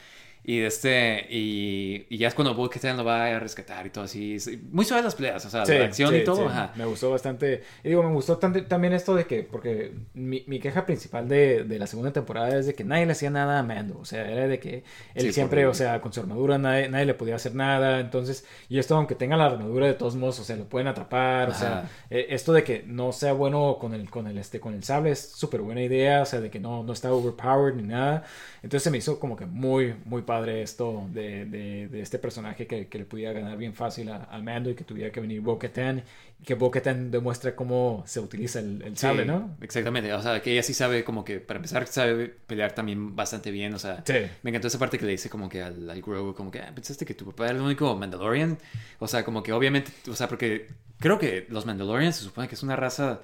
Y 0.47 0.61
este, 0.61 1.27
y, 1.31 2.05
y 2.11 2.19
ya 2.19 2.29
es 2.29 2.35
cuando 2.35 2.55
Bo-Katan 2.55 2.99
lo 2.99 3.05
va 3.05 3.25
a 3.25 3.39
rescatar 3.39 3.87
y 3.87 3.91
todo 3.91 4.05
así. 4.05 4.37
Muy 4.71 4.85
suave 4.85 5.03
las 5.03 5.15
peleas, 5.15 5.43
o 5.47 5.49
sea, 5.49 5.65
la 5.65 5.87
acción 5.87 6.15
y 6.15 6.23
todo. 6.23 6.47
Ajá. 6.47 6.71
Me 6.77 6.85
gustó 6.85 7.11
bastante. 7.11 7.63
Y 7.83 7.89
digo, 7.89 8.03
me 8.03 8.13
gustó 8.13 8.37
también 8.37 8.93
esto 8.93 9.15
de 9.15 9.25
que, 9.25 9.43
porque 9.43 9.95
mi, 10.13 10.45
mi 10.47 10.61
queja 10.61 10.85
principal 10.85 11.29
de, 11.29 11.65
de, 11.65 11.79
la 11.79 11.87
segunda 11.87 12.13
temporada 12.13 12.59
es 12.59 12.67
de 12.67 12.75
que 12.75 12.85
nadie 12.85 13.07
le 13.07 13.13
hacía 13.13 13.31
nada 13.31 13.59
a 13.59 13.63
Mando. 13.63 13.99
O 13.99 14.05
sea, 14.05 14.31
era 14.31 14.47
de 14.47 14.59
que 14.59 14.85
él 15.15 15.33
siempre, 15.33 15.67
o 15.67 15.73
sea, 15.73 16.03
con 16.03 16.13
su 16.13 16.21
armadura 16.21 16.59
nadie, 16.59 16.91
nadie, 16.91 17.07
le 17.07 17.15
podía 17.15 17.37
hacer 17.37 17.55
nada. 17.55 18.01
Entonces, 18.01 18.45
y 18.69 18.79
esto, 18.79 18.97
aunque 18.97 19.15
tenga 19.15 19.39
la 19.39 19.47
armadura 19.47 19.87
de 19.87 19.95
todos 19.95 20.15
modos, 20.15 20.41
o 20.41 20.45
sea, 20.45 20.57
lo 20.57 20.69
pueden 20.69 20.89
atrapar. 20.89 21.49
O 21.49 21.55
sea, 21.55 21.89
eh, 22.11 22.27
esto 22.29 22.53
de 22.53 22.65
que 22.65 22.85
no 22.87 23.13
sea 23.13 23.33
bueno 23.33 23.79
con 23.81 23.95
el, 23.95 24.11
con 24.11 24.27
el, 24.27 24.37
este, 24.37 24.61
con 24.61 24.75
el 24.75 24.85
sable 24.85 25.13
es 25.13 25.21
súper 25.21 25.63
buena 25.63 25.81
idea. 25.81 26.21
O 26.21 26.27
sea, 26.27 26.43
de 26.43 26.51
que 26.51 26.61
no, 26.61 26.83
no 26.83 26.93
está 26.93 27.11
overpowered 27.15 27.77
ni 27.77 27.85
nada. 27.85 28.25
Entonces 28.57 28.83
se 28.83 28.91
me 28.91 28.99
hizo 28.99 29.19
como 29.19 29.37
que 29.37 29.47
muy, 29.47 29.95
muy 30.05 30.21
padre 30.21 30.34
esto 30.43 31.09
de, 31.13 31.45
de, 31.45 32.01
este 32.01 32.19
personaje 32.19 32.67
que, 32.67 32.89
que, 32.89 32.99
le 32.99 33.05
pudiera 33.05 33.33
ganar 33.33 33.57
bien 33.57 33.75
fácil 33.75 34.09
al 34.09 34.43
Mando 34.43 34.71
y 34.71 34.75
que 34.75 34.85
tuviera 34.85 35.11
que 35.11 35.21
venir 35.21 35.41
Bo-Katan 35.41 36.03
y 36.41 36.45
que 36.45 36.55
Bo-Katan 36.55 37.11
demuestre 37.11 37.55
cómo 37.55 38.03
se 38.07 38.21
utiliza 38.21 38.61
el, 38.61 38.83
el 38.83 38.97
sable, 38.97 39.25
¿no? 39.25 39.57
Exactamente, 39.61 40.13
o 40.13 40.23
sea, 40.23 40.41
que 40.43 40.53
ella 40.53 40.63
sí 40.63 40.75
sabe 40.75 41.05
como 41.05 41.25
que, 41.25 41.41
para 41.41 41.59
empezar, 41.59 41.87
sabe 41.87 42.29
pelear 42.29 42.73
también 42.73 43.15
bastante 43.15 43.51
bien, 43.51 43.75
o 43.75 43.79
sea, 43.79 44.03
me 44.43 44.51
encantó 44.51 44.69
esa 44.69 44.79
parte 44.79 44.99
que 44.99 45.07
le 45.07 45.13
dice 45.13 45.31
como 45.31 45.49
que 45.49 45.63
al, 45.63 45.89
al 45.89 46.03
Grogu, 46.03 46.35
como 46.35 46.51
que, 46.51 46.61
ah, 46.61 46.73
pensaste 46.75 47.07
que 47.07 47.15
tu 47.15 47.27
papá 47.27 47.47
era 47.47 47.55
el 47.55 47.61
único 47.61 47.95
Mandalorian, 47.97 48.59
o 48.99 49.09
sea, 49.09 49.25
como 49.25 49.43
que 49.43 49.53
obviamente, 49.53 49.93
o 50.11 50.15
sea, 50.15 50.29
porque 50.29 50.69
creo 50.99 51.19
que 51.19 51.47
los 51.49 51.67
Mandalorians 51.67 52.17
se 52.17 52.25
supone 52.25 52.49
que 52.49 52.55
es 52.55 52.63
una 52.63 52.77
raza, 52.77 53.21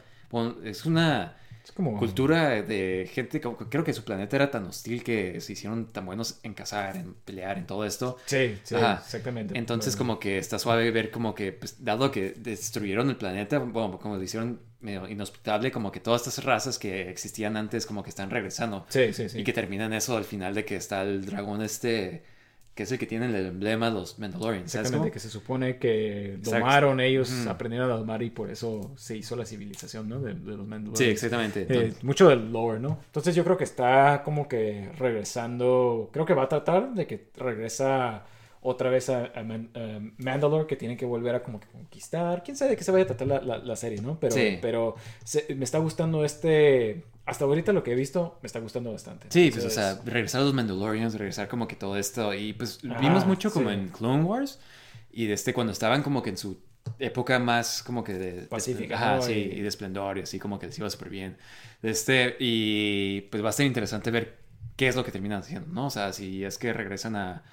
es 0.64 0.86
una 0.86 1.39
como... 1.72 1.98
Cultura 1.98 2.62
de 2.62 3.08
gente, 3.12 3.40
creo 3.40 3.84
que 3.84 3.92
su 3.92 4.04
planeta 4.04 4.36
era 4.36 4.50
tan 4.50 4.66
hostil 4.66 5.02
que 5.02 5.40
se 5.40 5.52
hicieron 5.52 5.92
tan 5.92 6.06
buenos 6.06 6.40
en 6.42 6.54
cazar, 6.54 6.96
en 6.96 7.14
pelear, 7.14 7.58
en 7.58 7.66
todo 7.66 7.84
esto. 7.84 8.16
Sí, 8.26 8.58
sí, 8.62 8.74
exactamente. 8.74 9.56
Entonces 9.58 9.96
como 9.96 10.18
que 10.18 10.38
está 10.38 10.58
suave 10.58 10.90
ver 10.90 11.10
como 11.10 11.34
que, 11.34 11.52
pues, 11.52 11.84
dado 11.84 12.10
que 12.10 12.34
destruyeron 12.36 13.10
el 13.10 13.16
planeta, 13.16 13.58
bueno, 13.58 13.98
como 13.98 14.16
lo 14.16 14.22
hicieron 14.22 14.60
medio 14.80 15.06
inhospitable, 15.08 15.70
como 15.70 15.92
que 15.92 16.00
todas 16.00 16.26
estas 16.26 16.44
razas 16.44 16.78
que 16.78 17.10
existían 17.10 17.56
antes 17.56 17.86
como 17.86 18.02
que 18.02 18.10
están 18.10 18.30
regresando. 18.30 18.86
Sí, 18.88 19.12
sí, 19.12 19.28
sí. 19.28 19.40
Y 19.40 19.44
que 19.44 19.52
terminan 19.52 19.92
eso 19.92 20.16
al 20.16 20.24
final 20.24 20.54
de 20.54 20.64
que 20.64 20.76
está 20.76 21.02
el 21.02 21.26
dragón 21.26 21.62
este 21.62 22.24
que 22.80 22.84
es 22.84 22.92
el 22.92 22.98
que 22.98 23.06
tiene 23.06 23.26
el 23.26 23.34
emblema 23.34 23.90
de 23.90 23.92
los 23.92 24.18
Mandalorians. 24.18 24.74
Exactamente, 24.74 25.10
que 25.10 25.20
se 25.20 25.28
supone 25.28 25.76
que 25.76 26.38
domaron 26.42 26.98
ellos, 26.98 27.46
aprendieron 27.46 27.90
a 27.90 27.94
domar 27.94 28.22
y 28.22 28.30
por 28.30 28.50
eso 28.50 28.92
se 28.96 29.18
hizo 29.18 29.36
la 29.36 29.44
civilización, 29.44 30.08
¿no? 30.08 30.18
De, 30.18 30.32
los 30.32 30.66
Mandalorians. 30.66 30.98
Sí, 30.98 31.04
exactamente. 31.04 31.66
Eh, 31.68 31.92
mucho 32.00 32.30
del 32.30 32.50
lore, 32.50 32.80
¿no? 32.80 33.00
Entonces 33.04 33.34
yo 33.34 33.44
creo 33.44 33.58
que 33.58 33.64
está 33.64 34.22
como 34.24 34.48
que 34.48 34.90
regresando, 34.96 36.08
creo 36.10 36.24
que 36.24 36.32
va 36.32 36.44
a 36.44 36.48
tratar 36.48 36.94
de 36.94 37.06
que 37.06 37.28
regresa 37.36 38.24
otra 38.62 38.90
vez 38.90 39.08
a, 39.08 39.32
Mandalore 40.18 40.66
que 40.66 40.76
tiene 40.76 40.96
que 40.96 41.06
volver 41.06 41.34
a 41.34 41.42
como 41.42 41.60
que 41.60 41.68
conquistar. 41.68 42.42
Quién 42.42 42.56
sabe 42.56 42.72
de 42.72 42.76
qué 42.76 42.84
se 42.84 42.92
vaya 42.92 43.04
a 43.04 43.06
tratar 43.06 43.26
la, 43.26 43.58
la, 43.58 43.76
serie, 43.76 44.00
¿no? 44.00 44.18
Pero, 44.20 44.36
pero 44.60 44.94
me 45.56 45.64
está 45.64 45.78
gustando 45.78 46.24
este 46.24 47.04
hasta 47.26 47.44
ahorita 47.44 47.72
lo 47.72 47.84
que 47.84 47.92
he 47.92 47.94
visto 47.94 48.38
me 48.42 48.46
está 48.46 48.58
gustando 48.58 48.90
bastante. 48.92 49.28
Sí, 49.30 49.50
pues, 49.52 49.64
o 49.64 49.70
sea, 49.70 50.00
regresar 50.04 50.40
a 50.40 50.44
los 50.44 50.52
Mandalorians, 50.52 51.14
regresar 51.14 51.48
como 51.48 51.68
que 51.68 51.76
todo 51.76 51.96
esto. 51.96 52.34
Y 52.34 52.52
pues 52.54 52.80
vimos 52.82 53.26
mucho 53.26 53.52
como 53.52 53.70
en 53.70 53.88
Clone 53.88 54.24
Wars. 54.24 54.58
Y 55.12 55.26
desde 55.26 55.54
cuando 55.54 55.72
estaban 55.72 56.02
como 56.02 56.22
que 56.22 56.30
en 56.30 56.36
su 56.36 56.60
época 56.98 57.38
más 57.38 57.82
como 57.82 58.02
que 58.02 58.14
de... 58.14 58.42
Pacífica. 58.42 58.96
Ajá, 58.96 59.22
sí, 59.22 59.32
y... 59.32 59.60
de 59.60 59.68
esplendor 59.68 60.18
y 60.18 60.22
así 60.22 60.38
como 60.38 60.58
que 60.58 60.66
les 60.66 60.78
iba 60.78 60.88
súper 60.90 61.08
bien. 61.08 61.36
Este, 61.82 62.36
y 62.38 63.22
pues 63.22 63.44
va 63.44 63.50
a 63.50 63.52
ser 63.52 63.66
interesante 63.66 64.10
ver 64.10 64.38
qué 64.76 64.88
es 64.88 64.96
lo 64.96 65.04
que 65.04 65.12
terminan 65.12 65.40
haciendo, 65.40 65.68
¿no? 65.72 65.86
O 65.86 65.90
sea, 65.90 66.12
si 66.12 66.44
es 66.44 66.58
que 66.58 66.72
regresan 66.72 67.16
a... 67.16 67.44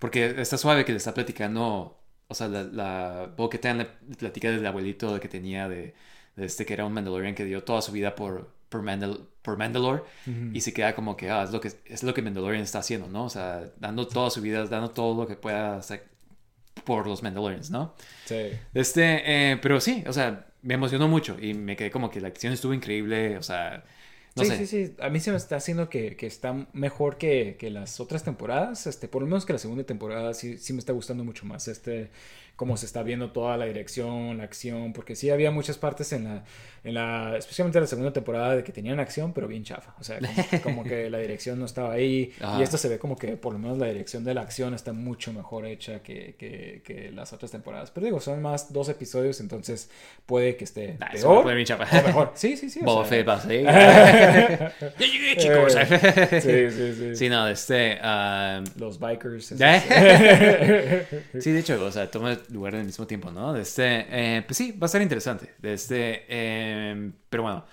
Porque 0.00 0.34
está 0.40 0.58
suave 0.58 0.84
que 0.84 0.92
le 0.92 0.98
está 0.98 1.14
platicando... 1.14 1.96
O 2.28 2.34
sea, 2.34 2.48
la, 2.48 2.64
la 2.64 3.34
que 3.50 3.58
te 3.58 3.74
le 3.74 3.86
platica 4.18 4.50
del 4.50 4.64
abuelito 4.66 5.18
que 5.20 5.28
tenía 5.28 5.68
de, 5.68 5.94
de 6.36 6.46
este 6.46 6.64
que 6.64 6.74
era 6.74 6.84
un 6.86 6.92
Mandalorian 6.92 7.34
que 7.34 7.44
dio 7.44 7.64
toda 7.64 7.82
su 7.82 7.92
vida 7.92 8.14
por 8.14 8.52
por, 8.70 8.82
por 9.42 9.58
Mandalore 9.58 10.02
y 10.54 10.60
se 10.60 10.72
queda 10.72 10.94
como 10.94 11.16
que, 11.16 11.28
ah, 11.28 11.42
es 11.42 11.50
lo 11.50 11.60
que, 11.60 11.72
es 11.84 12.02
lo 12.02 12.14
que 12.14 12.22
Mandalorian 12.22 12.62
está 12.62 12.78
haciendo, 12.78 13.08
¿no? 13.08 13.24
O 13.24 13.28
sea, 13.30 13.68
dando 13.78 14.06
toda 14.06 14.30
su 14.30 14.40
vida, 14.40 14.64
dando 14.66 14.90
todo 14.90 15.20
lo 15.20 15.26
que 15.26 15.34
pueda 15.34 15.76
hacer 15.76 16.04
por 16.84 17.06
los 17.06 17.22
Mandalorians, 17.22 17.70
¿no? 17.70 17.94
Sí. 18.24 18.52
Este, 18.72 19.52
eh, 19.52 19.58
pero 19.60 19.80
sí, 19.80 20.04
o 20.06 20.12
sea, 20.12 20.46
me 20.62 20.74
emocionó 20.74 21.08
mucho 21.08 21.36
y 21.40 21.52
me 21.52 21.76
quedé 21.76 21.90
como 21.90 22.10
que 22.10 22.20
la 22.20 22.28
acción 22.28 22.52
estuvo 22.52 22.72
increíble, 22.72 23.36
o 23.36 23.42
sea... 23.42 23.84
No 24.40 24.56
sí, 24.56 24.66
sí, 24.66 24.66
sí. 24.66 24.94
A 25.00 25.08
mí 25.08 25.20
se 25.20 25.30
me 25.30 25.36
está 25.36 25.56
haciendo 25.56 25.88
que, 25.88 26.16
que 26.16 26.26
está 26.26 26.66
mejor 26.72 27.18
que, 27.18 27.56
que, 27.58 27.70
las 27.70 28.00
otras 28.00 28.24
temporadas. 28.24 28.86
Este, 28.86 29.08
por 29.08 29.22
lo 29.22 29.28
menos 29.28 29.46
que 29.46 29.52
la 29.52 29.58
segunda 29.58 29.84
temporada 29.84 30.34
sí, 30.34 30.58
sí 30.58 30.72
me 30.72 30.78
está 30.78 30.92
gustando 30.92 31.24
mucho 31.24 31.46
más. 31.46 31.68
Este, 31.68 32.10
cómo 32.60 32.76
se 32.76 32.84
está 32.84 33.02
viendo 33.02 33.32
toda 33.32 33.56
la 33.56 33.64
dirección, 33.64 34.36
la 34.36 34.44
acción, 34.44 34.92
porque 34.92 35.16
sí 35.16 35.30
había 35.30 35.50
muchas 35.50 35.78
partes 35.78 36.12
en 36.12 36.24
la, 36.24 36.44
en 36.82 36.94
la 36.94 37.36
especialmente 37.36 37.78
en 37.78 37.82
la 37.82 37.88
segunda 37.88 38.12
temporada 38.12 38.56
de 38.56 38.64
que 38.64 38.72
tenían 38.72 39.00
acción, 39.00 39.32
pero 39.32 39.46
bien 39.46 39.64
chafa, 39.64 39.94
o 39.98 40.04
sea, 40.04 40.18
como, 40.62 40.82
que 40.84 41.10
la 41.10 41.18
dirección 41.18 41.58
no 41.58 41.66
estaba 41.66 41.92
ahí, 41.92 42.32
y 42.58 42.62
esto 42.62 42.78
se 42.78 42.88
ve 42.88 42.98
como 42.98 43.16
que 43.16 43.36
por 43.36 43.52
lo 43.52 43.58
menos 43.58 43.78
la 43.78 43.86
dirección 43.86 44.24
de 44.24 44.34
la 44.34 44.42
acción 44.42 44.74
está 44.74 44.92
mucho 44.92 45.32
mejor 45.32 45.66
hecha 45.66 46.02
que, 46.02 46.34
que, 46.38 46.82
que 46.84 47.10
las 47.10 47.32
otras 47.32 47.50
temporadas, 47.50 47.90
pero 47.90 48.06
digo, 48.06 48.20
son 48.20 48.40
más 48.40 48.72
dos 48.72 48.88
episodios, 48.88 49.40
entonces 49.40 49.90
puede 50.26 50.56
que 50.56 50.64
esté 50.64 50.98
peor 51.12 51.54
bien 51.54 51.66
chafa. 51.66 51.84
o 52.00 52.06
mejor, 52.06 52.32
sí, 52.34 52.56
sí, 52.56 52.70
sí. 52.70 52.80
Boba 52.80 53.04
Fett 53.04 53.28
va 53.28 53.40
chicos. 55.36 55.76
sí, 56.42 56.70
sí, 56.70 56.94
sí. 56.94 57.16
Sí, 57.16 57.28
no, 57.28 57.48
este... 57.48 57.98
Um, 58.02 58.64
Los 58.76 58.98
bikers. 58.98 59.46
sí, 61.40 61.52
de 61.52 61.58
hecho, 61.58 61.82
o 61.84 61.92
sea, 61.92 62.10
toma 62.10 62.38
lugar 62.50 62.74
al 62.74 62.84
mismo 62.84 63.06
tiempo, 63.06 63.30
¿no? 63.30 63.56
Este, 63.56 64.06
eh, 64.10 64.42
pues 64.46 64.56
sí, 64.56 64.72
va 64.72 64.86
a 64.86 64.88
ser 64.88 65.02
interesante. 65.02 65.54
Este, 65.62 66.24
eh, 66.28 66.69
pero 67.28 67.42
bueno. 67.42 67.64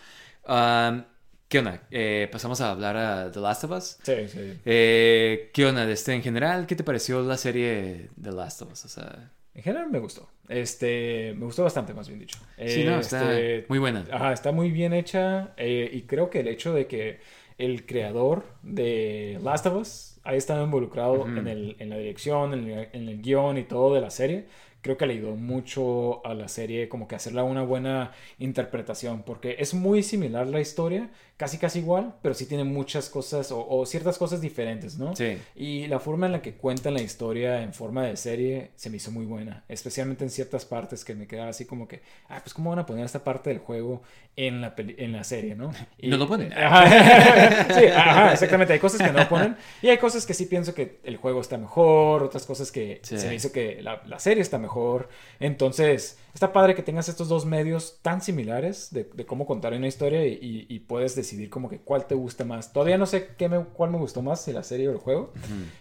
Um, 0.48 1.04
¿Qué 1.48 1.60
onda? 1.60 1.82
Eh, 1.92 2.28
pasamos 2.30 2.60
a 2.60 2.72
hablar 2.72 2.98
a 2.98 3.32
The 3.32 3.40
Last 3.40 3.64
of 3.64 3.72
Us. 3.72 3.98
Sí, 4.04 4.28
sí. 4.28 4.58
¿Qué 4.66 5.66
onda? 5.66 5.90
Este, 5.90 6.14
en 6.14 6.22
general, 6.22 6.68
¿qué 6.68 6.76
te 6.76 6.84
pareció 6.84 7.22
la 7.22 7.38
serie 7.38 8.10
The 8.22 8.32
Last 8.34 8.62
of 8.64 8.74
Us? 8.74 8.84
O 8.84 8.90
sea... 8.90 9.32
En 9.54 9.64
general 9.64 9.90
me 9.90 10.00
gustó. 10.00 10.30
Este, 10.50 11.34
me 11.38 11.46
gustó 11.46 11.64
bastante, 11.64 11.94
más 11.94 12.10
bien 12.10 12.20
dicho. 12.20 12.38
Sí, 12.58 12.84
no, 12.84 13.00
está 13.00 13.40
este, 13.40 13.66
muy 13.70 13.80
buena. 13.80 14.06
Ajá, 14.12 14.34
está 14.34 14.52
muy 14.52 14.72
bien 14.72 14.94
hecha. 14.94 15.54
y 15.58 16.02
creo 16.02 16.30
que 16.30 16.42
el 16.42 16.50
hecho 16.50 16.74
de 16.74 16.86
que 16.86 17.20
el 17.58 17.86
creador 17.86 18.44
de 18.62 19.40
Last 19.42 19.66
of 19.66 19.76
Us 19.76 20.20
haya 20.24 20.38
estado 20.38 20.64
involucrado 20.64 21.26
en, 21.26 21.48
el, 21.48 21.76
en, 21.80 21.90
la 21.90 21.98
dirección, 21.98 22.54
en 22.54 22.70
el, 22.70 22.90
en 22.92 23.08
el 23.08 23.22
guion 23.22 23.58
y 23.58 23.64
todo 23.64 23.96
de 23.96 24.02
la 24.02 24.10
serie, 24.10 24.46
creo 24.82 24.98
que 24.98 25.06
le 25.06 25.14
ayudó 25.14 25.36
mucho 25.36 26.26
a 26.26 26.34
la 26.34 26.48
serie 26.48 26.90
como 26.90 27.08
que 27.08 27.16
hacerla 27.16 27.44
una 27.44 27.64
buena 27.64 28.12
interpretación, 28.40 29.24
porque 29.24 29.58
es 29.60 29.74
muy 29.74 30.04
similar 30.04 30.48
la 30.48 30.60
historia, 30.60 31.10
casi 31.38 31.60
casi 31.60 31.80
igual, 31.80 32.16
pero 32.24 32.34
sí 32.34 32.48
tiene 32.48 32.64
muchas 32.64 33.10
cosas 33.10 33.50
o, 33.52 33.86
ciertas 33.86 34.18
cosas 34.18 34.42
diferentes, 34.42 34.98
¿no? 34.98 35.16
Sí. 35.16 35.38
Y 35.56 35.86
la 35.86 36.00
forma 36.00 36.26
en 36.26 36.32
la 36.32 36.42
que 36.42 36.56
cuentan 36.56 36.96
la 36.96 37.02
historia 37.02 37.62
en 37.62 37.76
forma 37.76 38.06
de 38.06 38.18
serie 38.18 38.72
se 38.76 38.90
me 38.90 38.98
hizo 38.98 39.12
muy 39.12 39.26
buena, 39.26 39.64
especialmente 39.70 40.24
en 40.24 40.32
ciertas 40.32 40.66
partes 40.66 41.06
que 41.06 41.14
me 41.14 41.28
quedaba 41.28 41.50
así 41.50 41.66
como 41.66 41.88
que, 41.88 42.02
ah, 42.28 42.40
pues 42.44 42.56
cómo 42.56 42.72
van 42.72 42.80
a 42.80 42.88
poner 42.88 43.06
esta 43.06 43.24
parte 43.24 43.52
del 43.52 43.60
juego 43.60 44.02
en 44.36 44.62
la, 44.62 44.74
en 44.78 45.12
la 45.12 45.24
serie, 45.24 45.56
¿no? 45.56 45.72
Y 46.00 46.08
no 46.10 46.18
lo 46.18 46.28
ponen. 46.28 46.50
sí, 46.52 47.86
ajá, 47.86 48.34
exactamente, 48.34 48.74
hay 48.74 48.80
cosas 48.80 49.00
que 49.06 49.14
no 49.14 49.30
ponen 49.30 49.56
y 49.84 49.90
hay 49.90 50.00
cosas 50.00 50.26
que 50.26 50.34
sí 50.34 50.48
pienso 50.48 50.74
que 50.74 51.00
el 51.04 51.18
juego 51.18 51.42
está 51.42 51.60
mejor, 51.60 52.24
otras 52.24 52.48
cosas 52.48 52.72
que 52.72 53.00
se 53.04 53.28
me 53.28 53.36
hizo 53.36 53.52
que 53.52 53.84
la, 53.84 54.02
la 54.08 54.18
serie 54.18 54.42
está 54.42 54.58
mejor, 54.58 55.08
entonces 55.40 56.18
está 56.38 56.54
padre 56.54 56.76
que 56.76 56.84
tengas 56.84 57.10
estos 57.10 57.30
dos 57.30 57.48
medios 57.48 57.98
tan 58.04 58.22
similares 58.22 58.90
de, 58.92 59.08
cómo 59.26 59.48
contar 59.48 59.74
una 59.74 59.88
historia 59.88 60.24
y, 60.24 60.78
puedes 60.88 61.16
decidir 61.16 61.50
como 61.50 61.68
que 61.68 61.80
cuál 61.80 62.06
te 62.06 62.14
gusta 62.14 62.46
más. 62.46 62.72
Todavía 62.72 62.98
no 63.00 63.08
sé 63.08 63.30
qué 63.38 63.50
me, 63.50 63.66
cuál 63.66 63.90
me 63.90 63.98
gustó 63.98 64.22
más, 64.22 64.44
si 64.44 64.54
la 64.54 64.62
serie 64.62 64.88
o 64.88 64.92
el 64.92 65.00
juego, 65.00 65.34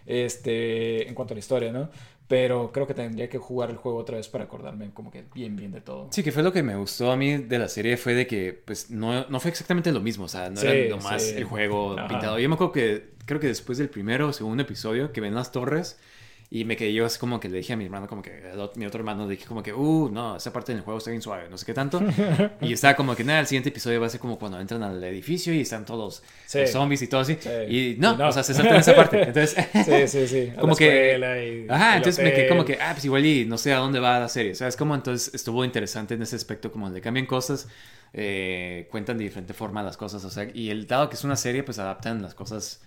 este, 0.07 1.07
en 1.07 1.15
cuanto 1.15 1.35
a 1.35 1.37
la 1.37 1.41
historia, 1.41 1.73
¿no? 1.73 1.91
Pero 2.27 2.73
creo 2.73 2.87
que 2.87 2.95
tendría 2.95 3.29
que 3.29 3.37
jugar 3.37 3.69
el 3.69 3.77
juego 3.77 3.99
otra 3.99 4.17
vez 4.17 4.29
para 4.29 4.45
acordarme 4.45 4.91
como 4.95 5.11
que 5.11 5.25
bien, 5.35 5.57
bien 5.57 5.73
de 5.73 5.83
todo. 5.83 6.09
Sí, 6.11 6.23
que 6.23 6.33
fue 6.33 6.43
lo 6.43 6.53
que 6.53 6.63
me 6.63 6.75
gustó 6.75 7.13
a 7.13 7.17
mí 7.17 7.37
de 7.37 7.59
la 7.59 7.69
serie 7.69 7.99
fue 7.99 8.15
de 8.15 8.27
que 8.27 8.59
pues 8.65 8.91
no, 8.91 9.29
no 9.29 9.41
fue 9.41 9.51
exactamente 9.51 9.93
lo 9.93 10.01
mismo, 10.01 10.25
o 10.25 10.29
sea, 10.29 10.49
no 10.49 10.61
era 10.63 10.89
nomás 10.89 11.33
el 11.33 11.45
juego 11.45 11.97
pintado. 12.09 12.39
Yo 12.39 12.49
me 12.49 12.55
acuerdo 12.55 12.73
que 12.73 13.11
creo 13.27 13.39
que 13.39 13.49
después 13.49 13.77
del 13.77 13.91
primero 13.91 14.29
o 14.29 14.33
segundo 14.33 14.63
episodio 14.63 15.13
que 15.13 15.21
ven 15.21 15.35
las 15.35 15.53
torres 15.53 15.99
y 16.49 16.65
me 16.65 16.77
quedé 16.77 16.93
yo 16.93 17.05
así 17.05 17.19
como 17.19 17.41
que 17.41 17.49
le 17.49 17.59
dije 17.59 17.73
a 17.73 17.77
mi 17.77 17.85
hermano, 17.85 18.07
como 18.07 18.23
que, 18.23 18.31
mi 18.77 18.87
otro 18.87 19.01
hermano, 19.01 19.25
le 19.25 19.33
dije 19.33 19.47
como 19.47 19.65
que, 19.65 19.73
uh, 19.73 20.09
no, 20.11 20.37
esa 20.37 20.53
parte 20.53 20.73
del 20.73 20.83
juego 20.83 20.99
está 20.99 21.11
bien 21.11 21.21
suave, 21.21 21.49
no 21.51 21.59
sé 21.59 21.67
qué 21.67 21.75
tanto. 21.75 22.01
y 22.61 22.73
estaba 22.73 22.95
como 22.95 23.17
que, 23.17 23.25
nada, 23.25 23.41
el 23.41 23.47
siguiente 23.49 23.71
episodio 23.71 24.01
va 24.01 24.07
a 24.07 24.11
ser 24.11 24.21
como 24.21 24.39
cuando 24.39 24.61
entran 24.61 24.83
al 24.85 25.03
edificio 25.03 25.53
y 25.53 25.63
están 25.63 25.85
todos 25.85 26.23
los 26.55 26.71
zombies 26.71 27.03
y 27.03 27.09
todo 27.09 27.23
así. 27.23 27.37
Y 27.69 27.97
no, 27.99 28.13
o 28.13 28.33
sea, 28.33 28.45
se 28.45 28.55
salta 28.55 28.75
en 28.75 28.81
esa 28.81 28.95
parte. 28.95 29.23
Entonces, 29.23 29.57
sí, 29.85 30.07
sí, 30.07 30.29
sí. 30.29 30.53
como 30.61 30.77
que, 30.77 31.67
ajá, 31.69 31.97
entonces 31.97 32.25
me 32.25 32.33
quedé 32.33 32.49
como 32.49 32.65
que, 32.65 32.79
ah, 32.81 32.93
pues 32.93 33.05
igual 33.05 33.27
y 33.27 33.45
no 33.45 33.59
sé 33.59 33.73
a 33.73 33.79
dónde 33.79 33.99
va 33.99 34.21
la 34.21 34.29
serie. 34.29 34.55
¿Sabes 34.55 34.77
cómo? 34.77 34.95
Entonces 34.95 35.35
estuvo 35.35 35.65
interesante 35.65 36.15
en 36.15 36.23
ese 36.23 36.37
aspecto, 36.37 36.71
como 36.71 36.89
le 36.89 37.01
cambian 37.01 37.27
cosas. 37.27 37.67
Eh, 38.13 38.87
cuentan 38.91 39.19
de 39.19 39.25
diferente 39.25 39.53
forma 39.53 39.83
las 39.83 39.97
cosas, 39.97 40.25
o 40.25 40.31
sea, 40.31 40.49
y 40.55 40.71
el 40.71 40.87
dado 40.87 41.11
que 41.11 41.17
es 41.17 41.25
una 41.25 41.37
serie, 41.37 41.65
pues 41.65 41.79
adaptan 41.79 42.23
las 42.23 42.35
cosas, 42.35 42.81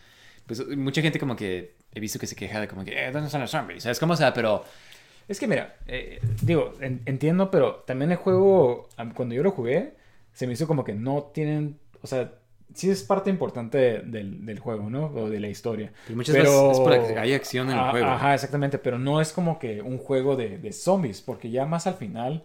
pues 0.47 0.65
mucha 0.75 1.01
gente 1.01 1.19
como 1.19 1.35
que 1.35 1.75
he 1.93 1.99
visto 1.99 2.19
que 2.19 2.27
se 2.27 2.35
queja 2.35 2.59
de 2.61 2.67
como 2.67 2.83
que, 2.85 2.91
eh, 3.07 3.11
¿dónde 3.11 3.27
están 3.27 3.41
los 3.41 3.51
zombies? 3.51 3.83
¿Sabes 3.83 3.99
cómo? 3.99 4.13
O 4.13 4.17
sea, 4.17 4.33
pero... 4.33 4.63
Es 5.27 5.39
que 5.39 5.47
mira, 5.47 5.75
eh, 5.85 6.19
digo, 6.41 6.73
en- 6.81 7.01
entiendo, 7.05 7.51
pero 7.51 7.83
también 7.85 8.09
el 8.11 8.17
juego, 8.17 8.89
cuando 9.13 9.35
yo 9.35 9.43
lo 9.43 9.51
jugué, 9.51 9.93
se 10.33 10.47
me 10.47 10.53
hizo 10.53 10.65
como 10.67 10.83
que 10.83 10.93
no 10.93 11.29
tienen, 11.33 11.77
o 12.01 12.07
sea, 12.07 12.31
sí 12.73 12.89
es 12.89 13.03
parte 13.03 13.29
importante 13.29 13.99
del, 13.99 14.43
del 14.45 14.57
juego, 14.59 14.89
¿no? 14.89 15.05
O 15.07 15.29
de 15.29 15.39
la 15.39 15.47
historia. 15.47 15.91
pero 16.05 16.15
muchas 16.17 16.35
Pero- 16.35 16.67
veces 16.69 16.77
es 16.79 16.83
para 16.83 17.07
que 17.07 17.19
haya 17.19 17.35
acción 17.35 17.69
en 17.69 17.77
el 17.77 17.91
juego. 17.91 18.07
Ajá, 18.07 18.33
exactamente, 18.33 18.79
pero 18.79 18.97
no 18.97 19.21
es 19.21 19.31
como 19.31 19.59
que 19.59 19.83
un 19.83 19.99
juego 19.99 20.35
de, 20.35 20.57
de 20.57 20.71
zombies, 20.71 21.21
porque 21.21 21.51
ya 21.51 21.65
más 21.67 21.85
al 21.85 21.93
final, 21.95 22.43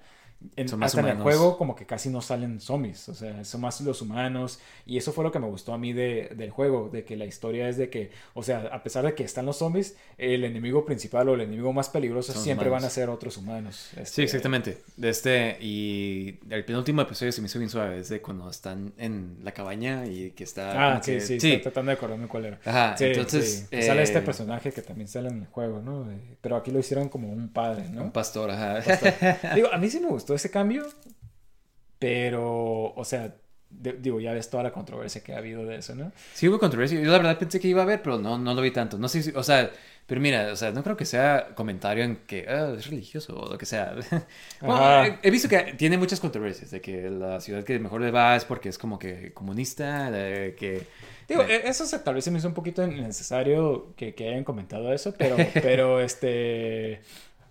en, 0.56 0.82
hasta 0.82 1.00
en 1.00 1.06
el 1.06 1.12
humanos. 1.16 1.22
juego 1.22 1.56
como 1.58 1.74
que 1.76 1.86
casi 1.86 2.08
no 2.10 2.20
salen 2.22 2.60
zombies, 2.60 3.08
o 3.08 3.14
sea, 3.14 3.44
son 3.44 3.60
más 3.62 3.80
los 3.80 4.02
humanos, 4.02 4.58
y 4.86 4.96
eso 4.98 5.12
fue 5.12 5.24
lo 5.24 5.32
que 5.32 5.38
me 5.38 5.46
gustó 5.46 5.72
a 5.72 5.78
mí 5.78 5.92
de, 5.92 6.30
del 6.36 6.50
juego, 6.50 6.88
de 6.92 7.04
que 7.04 7.16
la 7.16 7.24
historia 7.24 7.68
es 7.68 7.76
de 7.76 7.90
que, 7.90 8.10
o 8.34 8.42
sea, 8.42 8.68
a 8.72 8.82
pesar 8.82 9.04
de 9.04 9.14
que 9.14 9.24
están 9.24 9.46
los 9.46 9.56
zombies, 9.58 9.96
el 10.18 10.44
enemigo 10.44 10.84
principal 10.84 11.28
o 11.28 11.34
el 11.34 11.40
enemigo 11.42 11.72
más 11.72 11.88
peligroso 11.88 12.32
Son 12.32 12.42
siempre 12.42 12.68
van 12.68 12.76
a 12.76 12.78
humanos. 12.78 12.92
ser 12.92 13.08
otros 13.10 13.36
humanos. 13.36 13.88
Sí, 13.94 14.00
Este, 14.00 14.22
exactamente. 14.24 14.78
De 14.96 15.08
este, 15.10 15.56
y 15.60 16.38
el 16.50 16.64
penúltimo 16.64 17.02
episodio 17.02 17.32
se 17.32 17.40
me 17.40 17.46
hizo 17.46 17.58
bien 17.58 17.70
suave, 17.70 17.98
es 18.00 18.08
de 18.08 18.20
cuando 18.20 18.48
están 18.50 18.92
en 18.98 19.38
la 19.42 19.52
cabaña 19.52 20.06
y 20.06 20.30
que 20.32 20.44
está... 20.44 20.94
Ah, 20.96 21.02
sí, 21.02 21.12
que- 21.12 21.20
sí, 21.20 21.34
estoy 21.34 21.58
tratando 21.62 21.90
de 21.90 21.96
acordarme 21.96 22.28
cuál 22.28 22.44
era. 22.46 22.60
Ajá, 22.64 22.96
Sí, 22.96 23.04
entonces... 23.04 23.66
sí. 23.70 23.82
Sale 23.82 24.02
este 24.02 24.18
eh, 24.18 24.22
personaje 24.22 24.72
que 24.72 24.82
también 24.82 25.08
sale 25.08 25.28
en 25.28 25.40
el 25.40 25.46
juego, 25.46 25.80
¿no? 25.80 26.10
Eh, 26.10 26.16
Pero 26.40 26.56
aquí 26.56 26.70
lo 26.70 26.78
hicieron 26.78 27.08
como 27.08 27.28
un 27.32 27.48
padre, 27.48 27.88
¿no? 27.90 28.02
Un 28.02 28.12
pastor, 28.12 28.50
ajá. 28.50 28.80
Digo, 29.54 29.68
a 29.72 29.78
mí 29.78 29.88
sí 29.90 30.00
me 30.00 30.08
gustó 30.08 30.33
ese 30.36 30.50
cambio, 30.50 30.86
pero, 31.98 32.92
o 32.94 33.04
sea, 33.04 33.34
de- 33.70 33.94
digo, 33.94 34.20
ya 34.20 34.32
ves 34.32 34.50
toda 34.50 34.62
la 34.62 34.72
controversia 34.72 35.22
que 35.22 35.32
ha 35.34 35.38
habido 35.38 35.64
de 35.64 35.76
eso, 35.76 35.94
¿no? 35.94 36.12
Sí 36.34 36.48
hubo 36.48 36.58
controversia. 36.58 37.00
Yo 37.00 37.10
la 37.10 37.18
verdad 37.18 37.38
pensé 37.38 37.58
que 37.60 37.68
iba 37.68 37.80
a 37.80 37.84
haber, 37.84 38.02
pero 38.02 38.18
no, 38.18 38.38
no 38.38 38.54
lo 38.54 38.62
vi 38.62 38.70
tanto. 38.70 38.98
No 38.98 39.08
sé 39.08 39.22
si, 39.22 39.30
o 39.34 39.42
sea, 39.42 39.70
pero 40.06 40.20
mira, 40.20 40.52
o 40.52 40.56
sea, 40.56 40.70
no 40.70 40.82
creo 40.84 40.96
que 40.96 41.06
sea 41.06 41.54
comentario 41.54 42.04
en 42.04 42.16
que 42.26 42.46
"Ah, 42.48 42.74
es 42.76 42.86
religioso 42.88 43.36
o 43.36 43.48
lo 43.50 43.58
que 43.58 43.66
sea. 43.66 43.94
Bueno, 44.60 45.04
he, 45.04 45.18
he 45.22 45.30
visto 45.30 45.48
que 45.48 45.74
tiene 45.76 45.98
muchas 45.98 46.20
controversias 46.20 46.70
de 46.70 46.80
que 46.80 47.10
la 47.10 47.40
ciudad 47.40 47.64
que 47.64 47.78
mejor 47.78 48.00
le 48.02 48.10
va 48.10 48.36
es 48.36 48.44
porque 48.44 48.68
es 48.68 48.78
como 48.78 48.98
que 48.98 49.32
comunista, 49.32 50.10
de 50.10 50.54
que... 50.56 50.82
Digo, 51.28 51.42
de- 51.42 51.56
e- 51.56 51.68
eso 51.68 51.84
se, 51.86 51.98
tal 51.98 52.14
vez 52.14 52.24
se 52.24 52.30
me 52.30 52.38
hizo 52.38 52.48
un 52.48 52.54
poquito 52.54 52.84
innecesario 52.86 53.94
que, 53.96 54.14
que 54.14 54.28
hayan 54.28 54.44
comentado 54.44 54.92
eso, 54.92 55.14
pero, 55.18 55.36
pero 55.54 56.00
este... 56.00 57.00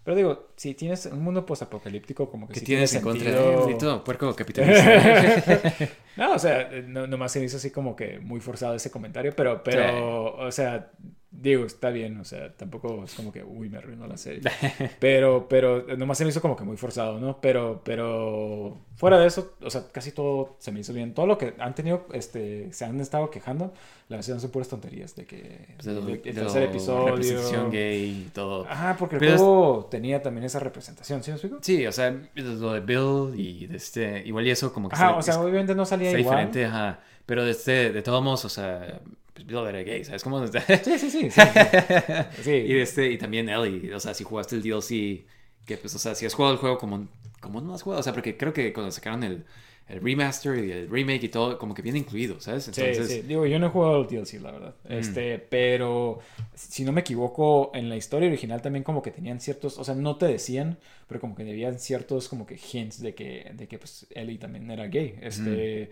Pero 0.04 0.18
digo, 0.18 0.50
si 0.58 0.74
tienes 0.74 1.06
un 1.06 1.24
mundo 1.24 1.46
posapocalíptico, 1.46 2.30
como 2.30 2.48
que 2.48 2.60
sí 2.60 2.66
tienes 2.66 2.94
en 2.94 3.02
contra 3.02 3.32
de 3.32 3.56
maldito 3.56 4.04
puerco 4.04 4.36
capitalista. 4.36 5.90
No, 6.16 6.34
o 6.34 6.40
sea, 6.40 6.70
no, 6.86 7.08
nomás 7.08 7.32
se 7.32 7.40
me 7.40 7.46
hizo 7.46 7.58
así 7.58 7.72
como 7.72 7.96
que 7.96 8.20
muy 8.20 8.40
forzado 8.40 8.76
ese 8.76 8.92
comentario, 8.92 9.34
pero, 9.36 9.64
pero, 9.64 10.36
o 10.36 10.52
sea, 10.52 10.92
digo, 11.36 11.66
está 11.66 11.90
bien, 11.90 12.20
o 12.20 12.24
sea, 12.24 12.54
tampoco 12.56 13.04
es 13.04 13.14
como 13.16 13.32
que, 13.32 13.44
uy, 13.44 13.68
me 13.68 13.78
arruinó 13.80 14.08
la 14.08 14.18
serie. 14.18 14.42
Pero, 15.00 15.48
pero, 15.50 15.84
nomás 15.98 16.18
se 16.20 16.24
me 16.24 16.30
hizo 16.30 16.42
como 16.42 16.56
que 16.56 16.64
muy 16.64 16.78
forzado, 16.78 17.20
¿no? 17.20 17.42
Pero, 17.42 17.82
pero, 17.84 18.78
fuera 18.96 19.20
de 19.20 19.28
eso, 19.28 19.54
o 19.62 19.70
sea, 19.70 19.84
casi 19.92 20.12
todo 20.12 20.56
se 20.60 20.72
me 20.72 20.80
hizo 20.80 20.94
bien. 20.94 21.14
Todo 21.14 21.26
lo 21.26 21.38
que 21.38 21.54
han 21.60 21.74
tenido, 21.76 22.06
este, 22.14 22.72
se 22.72 22.86
han 22.86 23.02
estado 23.02 23.30
quejando, 23.30 23.74
la 24.10 24.18
verdad 24.18 24.40
son 24.40 24.52
puras 24.52 24.70
tonterías 24.70 25.16
de 25.16 25.26
que 25.26 25.76
Pues 25.76 25.86
de 25.86 26.14
el 26.14 26.22
tercer 26.22 26.64
episodio. 26.64 27.08
representación 27.10 27.72
gay 27.72 28.26
y 28.28 28.30
todo. 28.30 28.66
Ajá, 28.70 28.96
porque 28.98 29.16
el 29.16 29.20
Pero 29.20 29.34
es- 29.34 29.42
juego 29.42 29.88
tenía 29.90 30.22
también 30.22 30.44
esa 30.46 30.60
representación, 30.60 31.24
¿sí 31.24 31.32
me 31.32 31.36
explico? 31.36 31.58
Sí, 31.62 31.86
o 31.88 31.92
sea, 31.92 32.16
lo 32.36 32.74
de 32.74 32.80
Bill 32.82 33.38
y 33.40 33.66
de 33.68 33.78
este, 33.78 34.22
igual 34.26 34.46
y 34.48 34.52
eso 34.52 34.72
como 34.72 34.88
que 34.88 34.96
Ajá, 34.96 35.08
está- 35.08 35.18
o 35.18 35.22
sea, 35.24 35.42
obviamente 35.42 35.74
no 35.76 35.86
salía 35.86 36.10
igual. 36.12 36.24
diferente, 36.24 36.66
ajá. 36.66 37.00
Pero 37.26 37.44
de 37.44 37.52
este, 37.52 37.92
de 37.92 38.02
todos 38.02 38.22
modos, 38.24 38.46
o 38.46 38.50
sea, 38.50 39.00
pues 39.34 39.48
Bill 39.48 39.66
era 39.68 39.82
gay, 39.82 40.04
¿sabes 40.04 40.24
cómo? 40.24 40.46
Sí, 40.48 40.60
sí, 40.84 40.98
sí. 40.98 41.10
sí, 41.10 41.30
sí. 41.30 41.42
Sí. 42.44 42.52
Y, 42.52 42.78
este, 42.78 43.12
y 43.12 43.18
también 43.18 43.50
Ellie, 43.50 43.94
o 43.94 44.00
sea, 44.00 44.14
si 44.14 44.24
jugaste 44.24 44.56
el 44.56 44.62
DLC, 44.62 45.26
que 45.66 45.78
pues, 45.78 45.94
o 45.96 46.00
sea, 46.00 46.16
si 46.16 46.26
has 46.26 46.34
jugado 46.34 46.54
el 46.54 46.60
juego 46.60 46.78
como, 46.78 47.08
como 47.40 47.62
no 47.62 47.74
has 47.74 47.82
jugado, 47.82 48.00
o 48.00 48.04
sea, 48.04 48.14
porque 48.14 48.38
creo 48.38 48.54
que 48.54 48.72
cuando 48.74 48.92
sacaron 48.92 49.24
el, 49.24 49.46
el 49.88 50.02
remaster 50.02 50.64
y 50.64 50.72
el 50.72 50.90
remake 50.90 51.24
y 51.24 51.30
todo, 51.30 51.58
como 51.58 51.74
que 51.74 51.82
viene 51.82 52.00
incluido, 52.00 52.40
¿sabes? 52.40 52.68
Entonces, 52.68 53.08
Sí, 53.08 53.16
sí. 53.16 53.22
Digo, 53.28 53.46
yo 53.46 53.60
no 53.60 53.68
he 53.68 53.70
jugado 53.70 54.02
el 54.02 54.08
DLC, 54.08 54.42
la 54.42 54.52
verdad. 54.52 54.76
Mm. 54.88 54.94
Este, 54.94 55.40
pero 55.40 56.20
si 56.54 56.84
no 56.84 56.92
me 56.92 57.02
equivoco, 57.02 57.72
en 57.74 57.90
la 57.90 57.96
historia 57.98 58.30
original 58.30 58.62
también 58.62 58.84
como 58.84 59.02
que 59.02 59.12
tenían 59.12 59.40
ciertos, 59.40 59.78
o 59.78 59.84
sea, 59.84 59.96
no 59.96 60.16
te 60.16 60.28
decían, 60.28 60.78
pero 61.08 61.20
como 61.20 61.36
que 61.36 61.44
debían 61.44 61.80
ciertos 61.80 62.30
como 62.30 62.46
que 62.46 62.58
hints 62.72 63.02
de 63.02 63.14
que, 63.14 63.52
de 63.56 63.68
que 63.68 63.78
pues 63.78 64.08
Ellie 64.12 64.38
también 64.38 64.70
era 64.72 64.88
gay. 64.88 65.16
Este, 65.22 65.92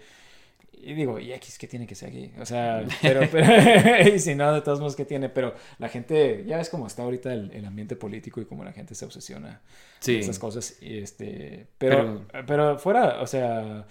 y 0.83 0.93
digo, 0.93 1.19
y 1.19 1.31
X, 1.33 1.57
¿qué 1.57 1.67
tiene 1.67 1.85
que 1.85 1.95
ser 1.95 2.11
gay? 2.11 2.33
O 2.39 2.45
sea, 2.45 2.83
pero, 3.01 3.21
pero 3.31 4.09
y 4.15 4.19
si 4.19 4.35
no, 4.35 4.53
de 4.53 4.61
todos 4.61 4.79
modos, 4.79 4.95
¿qué 4.95 5.05
tiene? 5.05 5.29
Pero 5.29 5.53
la 5.77 5.89
gente, 5.89 6.43
ya 6.47 6.57
ves 6.57 6.69
cómo 6.69 6.87
está 6.87 7.03
ahorita 7.03 7.33
el, 7.33 7.51
el 7.51 7.65
ambiente 7.65 7.95
político 7.95 8.41
y 8.41 8.45
cómo 8.45 8.63
la 8.63 8.73
gente 8.73 8.95
se 8.95 9.05
obsesiona 9.05 9.61
sí. 9.99 10.17
esas 10.17 10.39
cosas. 10.39 10.77
Y 10.81 10.97
este, 10.97 11.67
pero, 11.77 12.25
pero, 12.47 12.79
fuera, 12.79 13.21
o 13.21 13.27
sea, 13.27 13.85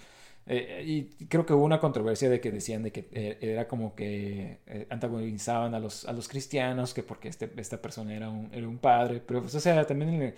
eh, 0.47 0.83
y 0.85 1.25
creo 1.27 1.45
que 1.45 1.53
hubo 1.53 1.63
una 1.65 1.79
controversia 1.79 2.29
de 2.29 2.41
que 2.41 2.51
decían 2.51 2.83
de 2.83 2.91
que 2.91 3.07
eh, 3.11 3.37
era 3.41 3.67
como 3.67 3.95
que 3.95 4.59
eh, 4.67 4.87
antagonizaban 4.89 5.73
a 5.75 5.79
los, 5.79 6.05
a 6.05 6.13
los 6.13 6.27
cristianos, 6.27 6.93
que 6.93 7.03
porque 7.03 7.29
este, 7.29 7.49
esta 7.57 7.81
persona 7.81 8.13
era 8.15 8.29
un, 8.29 8.49
era 8.53 8.67
un 8.67 8.77
padre, 8.79 9.21
pero 9.25 9.41
pues, 9.41 9.53
o 9.55 9.59
sea, 9.59 9.85
también 9.85 10.33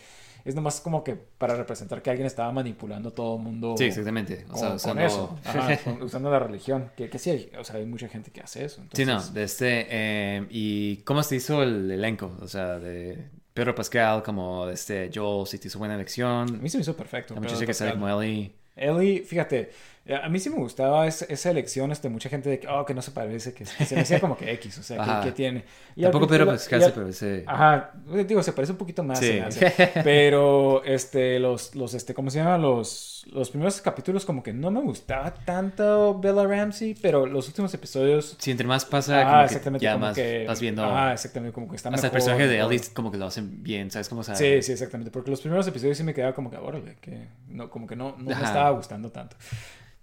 es 0.45 0.55
nomás 0.55 0.81
como 0.81 1.03
que 1.03 1.15
para 1.15 1.55
representar 1.55 2.01
que 2.01 2.09
alguien 2.09 2.27
estaba 2.27 2.51
manipulando 2.51 3.09
a 3.09 3.11
todo 3.15 3.37
el 3.37 3.41
mundo. 3.43 3.75
Sí, 3.77 3.85
exactamente. 3.85 4.45
O 4.49 4.51
con, 4.51 4.59
sea, 4.59 4.67
con 4.67 4.75
usando... 4.75 5.01
eso, 5.01 5.39
Ajá, 5.45 5.77
con- 5.83 6.01
usando 6.01 6.29
la 6.29 6.39
religión, 6.39 6.91
que, 6.97 7.09
que 7.09 7.17
sí 7.17 7.29
hay, 7.29 7.51
o 7.57 7.63
sea, 7.63 7.77
hay 7.77 7.85
mucha 7.85 8.07
gente 8.09 8.29
que 8.31 8.41
hace 8.41 8.65
eso. 8.65 8.83
Sí, 8.93 9.05
no, 9.05 9.13
entonces- 9.13 9.33
de 9.33 9.43
este, 9.43 9.87
eh, 9.89 10.45
¿y 10.49 10.97
cómo 10.97 11.23
se 11.23 11.37
hizo 11.37 11.63
el 11.63 11.89
elenco? 11.89 12.35
O 12.41 12.47
sea, 12.49 12.77
de 12.77 13.29
Pedro 13.53 13.73
Pascal 13.73 14.21
como 14.21 14.65
de 14.67 14.73
este 14.73 15.09
Joel, 15.13 15.47
si 15.47 15.59
te 15.59 15.69
hizo 15.69 15.79
buena 15.79 15.93
A 15.93 15.97
elección. 15.97 16.61
mí 16.61 16.69
se 16.69 16.77
me 16.77 16.81
hizo 16.81 16.95
perfecto. 16.97 17.35
La 17.35 17.39
muchacha 17.41 17.65
que 17.65 17.73
sale 17.73 17.93
como 17.93 18.09
Ellie. 18.09 18.51
Ellie, 18.75 19.21
fíjate, 19.23 19.69
a 20.05 20.27
mí 20.27 20.37
sí 20.37 20.49
me 20.49 20.57
gustaba 20.57 21.07
esa, 21.07 21.23
esa 21.29 21.49
elección, 21.49 21.89
este, 21.93 22.09
mucha 22.09 22.27
gente 22.27 22.49
de 22.49 22.59
que, 22.59 22.67
oh, 22.67 22.85
que 22.85 22.93
no 22.93 23.01
se 23.01 23.11
parece, 23.11 23.53
que 23.53 23.65
se 23.65 23.95
me 23.95 24.01
hacía 24.01 24.19
como 24.19 24.35
que 24.35 24.51
X, 24.51 24.77
o 24.79 24.83
sea, 24.83 25.21
que, 25.21 25.29
que 25.29 25.31
tiene. 25.31 25.63
Y 25.95 26.01
Tampoco 26.01 26.27
Pedro 26.27 26.45
Pascal 26.45 26.81
y 26.81 26.83
se 26.83 26.91
parece... 26.91 27.43
Ajá, 27.47 27.91
digo, 28.27 28.43
se 28.43 28.51
parece 28.51 28.73
un 28.73 28.77
poquito 28.77 29.01
más. 29.01 29.19
Sí. 29.19 29.39
Pero, 30.03 30.83
este, 30.83 31.39
los, 31.39 31.73
los, 31.75 31.93
este, 31.93 32.13
¿cómo 32.13 32.29
se 32.29 32.39
llama? 32.39 32.57
Los, 32.57 33.25
los 33.31 33.49
primeros 33.49 33.79
capítulos 33.79 34.25
como 34.25 34.43
que 34.43 34.51
no 34.51 34.71
me 34.71 34.81
gustaba 34.81 35.33
tanto 35.33 36.19
Bella 36.19 36.45
Ramsey, 36.45 36.95
pero 37.01 37.25
los 37.25 37.47
últimos 37.47 37.73
episodios... 37.73 38.35
Sí, 38.39 38.51
entre 38.51 38.67
más 38.67 38.83
pasa, 38.83 39.21
Ah, 39.21 39.23
como 39.23 39.37
que 39.37 39.45
exactamente, 39.45 39.83
ya 39.85 39.93
como 39.93 40.05
más 40.07 40.15
que... 40.15 40.45
vas 40.45 40.59
viendo... 40.59 40.83
Ah, 40.83 41.13
exactamente, 41.13 41.53
como 41.53 41.69
que 41.69 41.77
está 41.77 41.87
hasta 41.89 42.07
el 42.07 42.11
personaje 42.11 42.47
de. 42.47 42.59
Ellie 42.59 42.81
como 42.93 43.09
que 43.09 43.17
lo 43.17 43.27
hacen 43.27 43.63
bien, 43.63 43.89
¿sabes 43.89 44.09
cómo? 44.09 44.23
Sea, 44.23 44.35
Sí, 44.35 44.61
sí, 44.61 44.73
exactamente. 44.73 45.11
Porque 45.11 45.31
los 45.31 45.39
primeros 45.39 45.65
episodios 45.67 45.97
sí 45.97 46.03
me 46.03 46.13
quedaba 46.13 46.33
como 46.33 46.49
que, 46.49 46.57
órale, 46.57 46.97
que 46.99 47.27
no, 47.47 47.69
como 47.69 47.87
que 47.87 47.95
no, 47.95 48.15
no 48.17 48.35
me 48.35 48.43
estaba 48.43 48.71
gustando 48.71 49.09
tanto. 49.11 49.37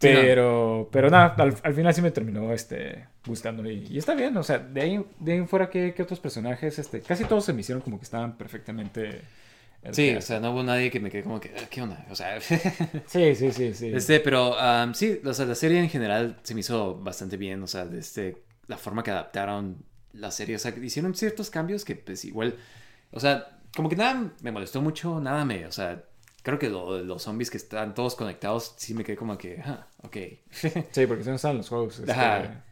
No. 0.09 0.21
Pero, 0.23 0.89
pero 0.91 1.11
nada, 1.11 1.35
al, 1.39 1.55
al 1.63 1.75
final 1.75 1.93
sí 1.95 2.01
me 2.01 2.11
terminó 2.11 2.53
este, 2.53 3.07
gustando 3.27 3.69
y, 3.71 3.87
y 3.91 3.99
está 3.99 4.15
bien, 4.15 4.35
o 4.37 4.43
sea, 4.43 4.59
de 4.59 4.81
ahí, 4.81 5.05
de 5.19 5.33
ahí 5.33 5.47
fuera, 5.47 5.69
¿qué, 5.69 5.93
qué 5.95 6.03
otros 6.03 6.21
personajes? 6.21 6.79
Este, 6.79 7.03
casi 7.03 7.25
todos 7.25 7.45
se 7.45 7.53
me 7.53 7.61
hicieron 7.61 7.83
como 7.83 7.99
que 7.99 8.05
estaban 8.05 8.37
perfectamente... 8.39 9.21
Sí, 9.93 10.15
o 10.15 10.21
sea, 10.21 10.41
no 10.41 10.53
hubo 10.53 10.63
nadie 10.63 10.91
que 10.91 11.01
me 11.01 11.11
quede 11.11 11.23
como 11.23 11.41
que, 11.41 11.55
"Ah, 11.57 11.67
¿qué 11.71 11.81
onda? 11.81 12.05
O 12.11 12.15
sea, 12.15 12.39
sí, 13.07 13.35
sí, 13.35 13.51
sí, 13.51 13.73
sí. 13.73 13.91
este, 13.95 14.21
pero 14.21 14.55
um, 14.59 14.93
sí, 14.93 15.21
o 15.25 15.33
sea, 15.33 15.47
la 15.47 15.55
serie 15.55 15.79
en 15.81 15.89
general 15.89 16.37
se 16.43 16.53
me 16.53 16.61
hizo 16.61 16.97
bastante 16.97 17.39
bien, 17.39 17.63
o 17.63 17.67
sea, 17.67 17.89
este, 17.99 18.37
la 18.67 18.77
forma 18.77 19.03
que 19.03 19.11
adaptaron 19.11 19.79
la 20.13 20.31
serie, 20.31 20.57
o 20.57 20.59
sea, 20.59 20.75
que 20.75 20.85
hicieron 20.85 21.15
ciertos 21.15 21.49
cambios 21.49 21.87
que 21.87 21.97
pues 21.97 22.27
igual, 22.27 22.57
o 23.11 23.21
sea, 23.21 23.59
como 23.75 23.89
que 23.89 23.97
nada 23.97 24.31
me 24.43 24.53
molestó 24.53 24.83
mucho, 24.83 25.19
nada 25.19 25.47
me, 25.47 25.65
o 25.65 25.73
sea, 25.73 26.05
creo 26.43 26.59
que 26.59 26.69
lo 26.69 27.03
los 27.03 27.23
zombies 27.23 27.51
que 27.51 27.57
están 27.57 27.95
todos 27.95 28.15
conectados, 28.15 28.75
sí 28.77 28.95
me 28.95 29.05
quedé 29.05 29.17
como 29.17 29.37
que, 29.37 29.61
ah, 29.65 29.87
ok. 30.03 30.17
Sí, 30.91 31.07
porque 31.07 31.23
si 31.23 31.31
no 31.31 31.37
estaban 31.37 31.59
los 31.59 31.69
juegos. 31.69 31.99
este, 31.99 32.15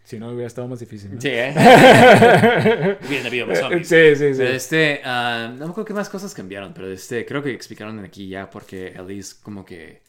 si 0.05 0.19
no, 0.19 0.31
hubiera 0.31 0.47
estado 0.47 0.69
más 0.69 0.81
difícil. 0.81 1.15
¿no? 1.15 1.21
Sí, 1.21 1.29
¿eh? 1.31 1.53
Hubiera 3.07 3.27
habido 3.27 3.47
más 3.47 3.59
zombies. 3.59 3.89
Sí, 3.89 4.17
sí, 4.17 4.33
sí. 4.33 4.39
Pero 4.39 4.51
este, 4.51 5.01
ah, 5.05 5.49
no 5.51 5.67
me 5.67 5.71
acuerdo 5.71 5.85
qué 5.85 5.95
más 5.95 6.09
cosas 6.09 6.35
cambiaron, 6.35 6.73
pero 6.73 6.91
este, 6.91 7.27
creo 7.27 7.43
que 7.43 7.53
explicaron 7.53 7.99
aquí 8.01 8.29
ya 8.29 8.49
porque 8.49 8.89
Ellie 8.89 9.19
es 9.19 9.35
como 9.35 9.65
que... 9.65 10.03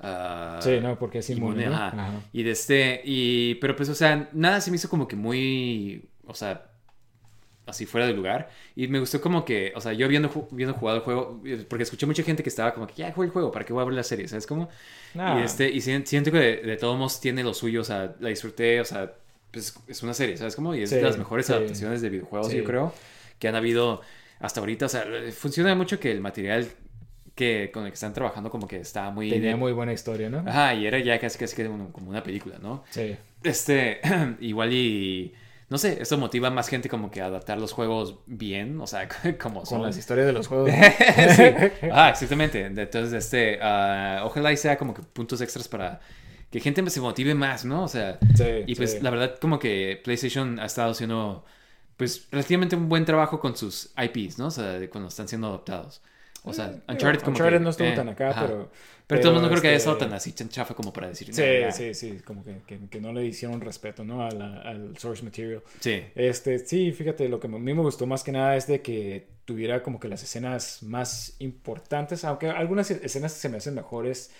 ah, 0.00 0.58
Sí, 0.62 0.78
no, 0.80 0.98
porque 0.98 1.18
es 1.18 1.30
inmune, 1.30 1.66
¿no? 1.66 1.74
ajá. 1.74 1.88
Ajá. 1.88 2.12
Y 2.32 2.42
de 2.42 2.50
este, 2.50 3.00
y, 3.04 3.54
pero 3.56 3.74
pues, 3.76 3.88
o 3.88 3.94
sea, 3.94 4.28
nada 4.32 4.60
se 4.60 4.70
me 4.70 4.76
hizo 4.76 4.88
como 4.90 5.08
que 5.08 5.16
muy, 5.16 6.10
o 6.26 6.34
sea, 6.34 6.69
así 7.66 7.86
fuera 7.86 8.06
de 8.06 8.14
lugar. 8.14 8.50
Y 8.74 8.88
me 8.88 8.98
gustó 8.98 9.20
como 9.20 9.44
que, 9.44 9.72
o 9.76 9.80
sea, 9.80 9.92
yo 9.92 10.08
viendo, 10.08 10.28
ju- 10.28 10.48
viendo 10.50 10.74
jugado 10.74 10.98
el 10.98 11.04
juego, 11.04 11.40
eh, 11.44 11.64
porque 11.68 11.84
escuché 11.84 12.06
mucha 12.06 12.22
gente 12.22 12.42
que 12.42 12.48
estaba 12.48 12.74
como 12.74 12.86
que, 12.86 12.94
ya 12.94 13.12
jugué 13.12 13.26
el 13.26 13.32
juego, 13.32 13.52
¿para 13.52 13.64
qué 13.64 13.72
voy 13.72 13.82
a 13.82 13.84
ver 13.84 13.94
la 13.94 14.02
serie? 14.02 14.26
¿Sabes 14.28 14.46
cómo? 14.46 14.68
Ah. 15.16 15.38
Y 15.40 15.44
este, 15.44 15.70
y 15.70 15.80
si- 15.80 16.04
siento 16.06 16.32
que 16.32 16.38
de, 16.38 16.56
de 16.58 16.76
todos 16.76 16.96
modos 16.98 17.20
tiene 17.20 17.42
lo 17.44 17.54
suyo, 17.54 17.82
o 17.82 17.84
sea, 17.84 18.14
la 18.20 18.28
disfruté, 18.30 18.80
o 18.80 18.84
sea, 18.84 19.12
pues 19.52 19.74
es 19.88 20.02
una 20.02 20.14
serie, 20.14 20.36
¿sabes 20.36 20.56
cómo? 20.56 20.74
Y 20.74 20.82
es 20.82 20.90
Sí, 20.90 20.96
de 20.96 21.02
las 21.02 21.18
mejores 21.18 21.46
sí. 21.46 21.52
adaptaciones 21.52 22.02
de 22.02 22.08
videojuegos, 22.10 22.48
Sí. 22.50 22.56
yo 22.58 22.64
creo, 22.64 22.94
que 23.38 23.48
han 23.48 23.54
habido 23.56 24.00
hasta 24.40 24.60
ahorita. 24.60 24.86
O 24.86 24.88
sea, 24.88 25.04
funciona 25.36 25.74
mucho 25.74 25.98
que 26.00 26.10
el 26.12 26.20
material 26.20 26.68
que, 27.34 27.70
con 27.72 27.84
el 27.84 27.90
que 27.90 27.94
están 27.94 28.12
trabajando 28.12 28.50
como 28.50 28.66
que 28.68 28.78
está 28.80 29.10
muy... 29.10 29.30
Tenía 29.30 29.50
de- 29.50 29.56
muy 29.56 29.72
buena 29.72 29.92
historia, 29.92 30.28
¿no? 30.28 30.38
Ajá, 30.46 30.74
y 30.74 30.86
era 30.86 30.98
ya 30.98 31.18
casi 31.18 31.38
casi 31.38 31.56
como 31.64 32.10
una 32.10 32.22
película, 32.22 32.58
¿no? 32.60 32.84
Sí. 32.90 33.16
Este, 33.42 34.00
igual 34.40 34.72
y 34.72 35.32
no 35.70 35.78
sé, 35.78 36.02
esto 36.02 36.18
motiva 36.18 36.48
a 36.48 36.50
más 36.50 36.68
gente 36.68 36.88
como 36.88 37.12
que 37.12 37.20
a 37.22 37.26
adaptar 37.26 37.56
los 37.58 37.72
juegos 37.72 38.16
bien, 38.26 38.80
o 38.80 38.88
sea, 38.88 39.08
como 39.40 39.64
son. 39.64 39.82
Las 39.82 39.96
historias 39.96 40.26
de 40.26 40.32
los 40.32 40.48
juegos. 40.48 40.70
sí. 41.36 41.44
Ah, 41.92 42.10
exactamente. 42.10 42.66
Entonces, 42.66 43.12
este, 43.12 43.58
uh, 43.58 44.26
ojalá 44.26 44.52
y 44.52 44.56
sea 44.56 44.76
como 44.76 44.92
que 44.92 45.02
puntos 45.02 45.40
extras 45.40 45.68
para 45.68 46.00
que 46.50 46.58
gente 46.58 46.88
se 46.90 47.00
motive 47.00 47.34
más, 47.34 47.64
¿no? 47.64 47.84
O 47.84 47.88
sea, 47.88 48.18
sí, 48.34 48.44
y 48.66 48.74
pues 48.74 48.92
sí. 48.92 48.98
la 49.00 49.10
verdad 49.10 49.38
como 49.40 49.60
que 49.60 50.00
PlayStation 50.02 50.58
ha 50.58 50.66
estado 50.66 50.90
haciendo 50.90 51.44
pues 51.96 52.26
relativamente 52.32 52.74
un 52.74 52.88
buen 52.88 53.04
trabajo 53.04 53.38
con 53.38 53.56
sus 53.56 53.92
IPs, 53.96 54.38
¿no? 54.38 54.46
O 54.46 54.50
sea, 54.50 54.80
de 54.80 54.90
cuando 54.90 55.08
están 55.08 55.28
siendo 55.28 55.46
adoptados. 55.46 56.02
O 56.42 56.52
sea, 56.52 56.66
Eh, 56.66 56.80
Uncharted 56.88 57.20
como 57.20 57.32
Uncharted 57.32 57.58
que, 57.58 57.64
no 57.64 57.70
estuvo 57.70 57.88
eh, 57.88 57.92
tan 57.94 58.08
acá, 58.08 58.30
ajá. 58.30 58.40
pero... 58.46 58.70
Pero 59.10 59.20
todo 59.20 59.30
el 59.32 59.34
mundo 59.34 59.50
creo 59.50 59.60
que 59.60 59.68
haya 59.68 59.76
estado 59.76 59.98
tan 59.98 60.12
así, 60.14 60.32
tan 60.32 60.48
chafa 60.48 60.74
como 60.74 60.92
para 60.92 61.08
decir. 61.08 61.34
Sí, 61.34 61.42
sí, 61.72 61.94
sí, 61.94 62.20
como 62.24 62.42
que, 62.42 62.62
que, 62.66 62.78
que 62.88 63.00
no 63.00 63.12
le 63.12 63.26
hicieron 63.26 63.60
respeto, 63.60 64.04
¿no? 64.04 64.24
A 64.24 64.30
la- 64.30 64.62
al 64.62 64.96
source 64.96 65.22
material. 65.22 65.62
Sí. 65.80 66.02
Este, 66.14 66.58
sí, 66.60 66.92
fíjate, 66.92 67.28
lo 67.28 67.38
que 67.40 67.46
a 67.48 67.50
mí 67.50 67.74
me 67.74 67.82
gustó 67.82 68.06
más 68.06 68.24
que 68.24 68.32
nada 68.32 68.56
es 68.56 68.66
de 68.66 68.80
que 68.80 69.26
tuviera 69.44 69.82
como 69.82 70.00
que 70.00 70.08
las 70.08 70.22
escenas 70.22 70.82
más 70.82 71.34
importantes, 71.40 72.24
aunque 72.24 72.48
algunas 72.48 72.90
escenas 72.90 73.32
se 73.32 73.48
me 73.48 73.58
hacen 73.58 73.74
mejores 73.74 74.30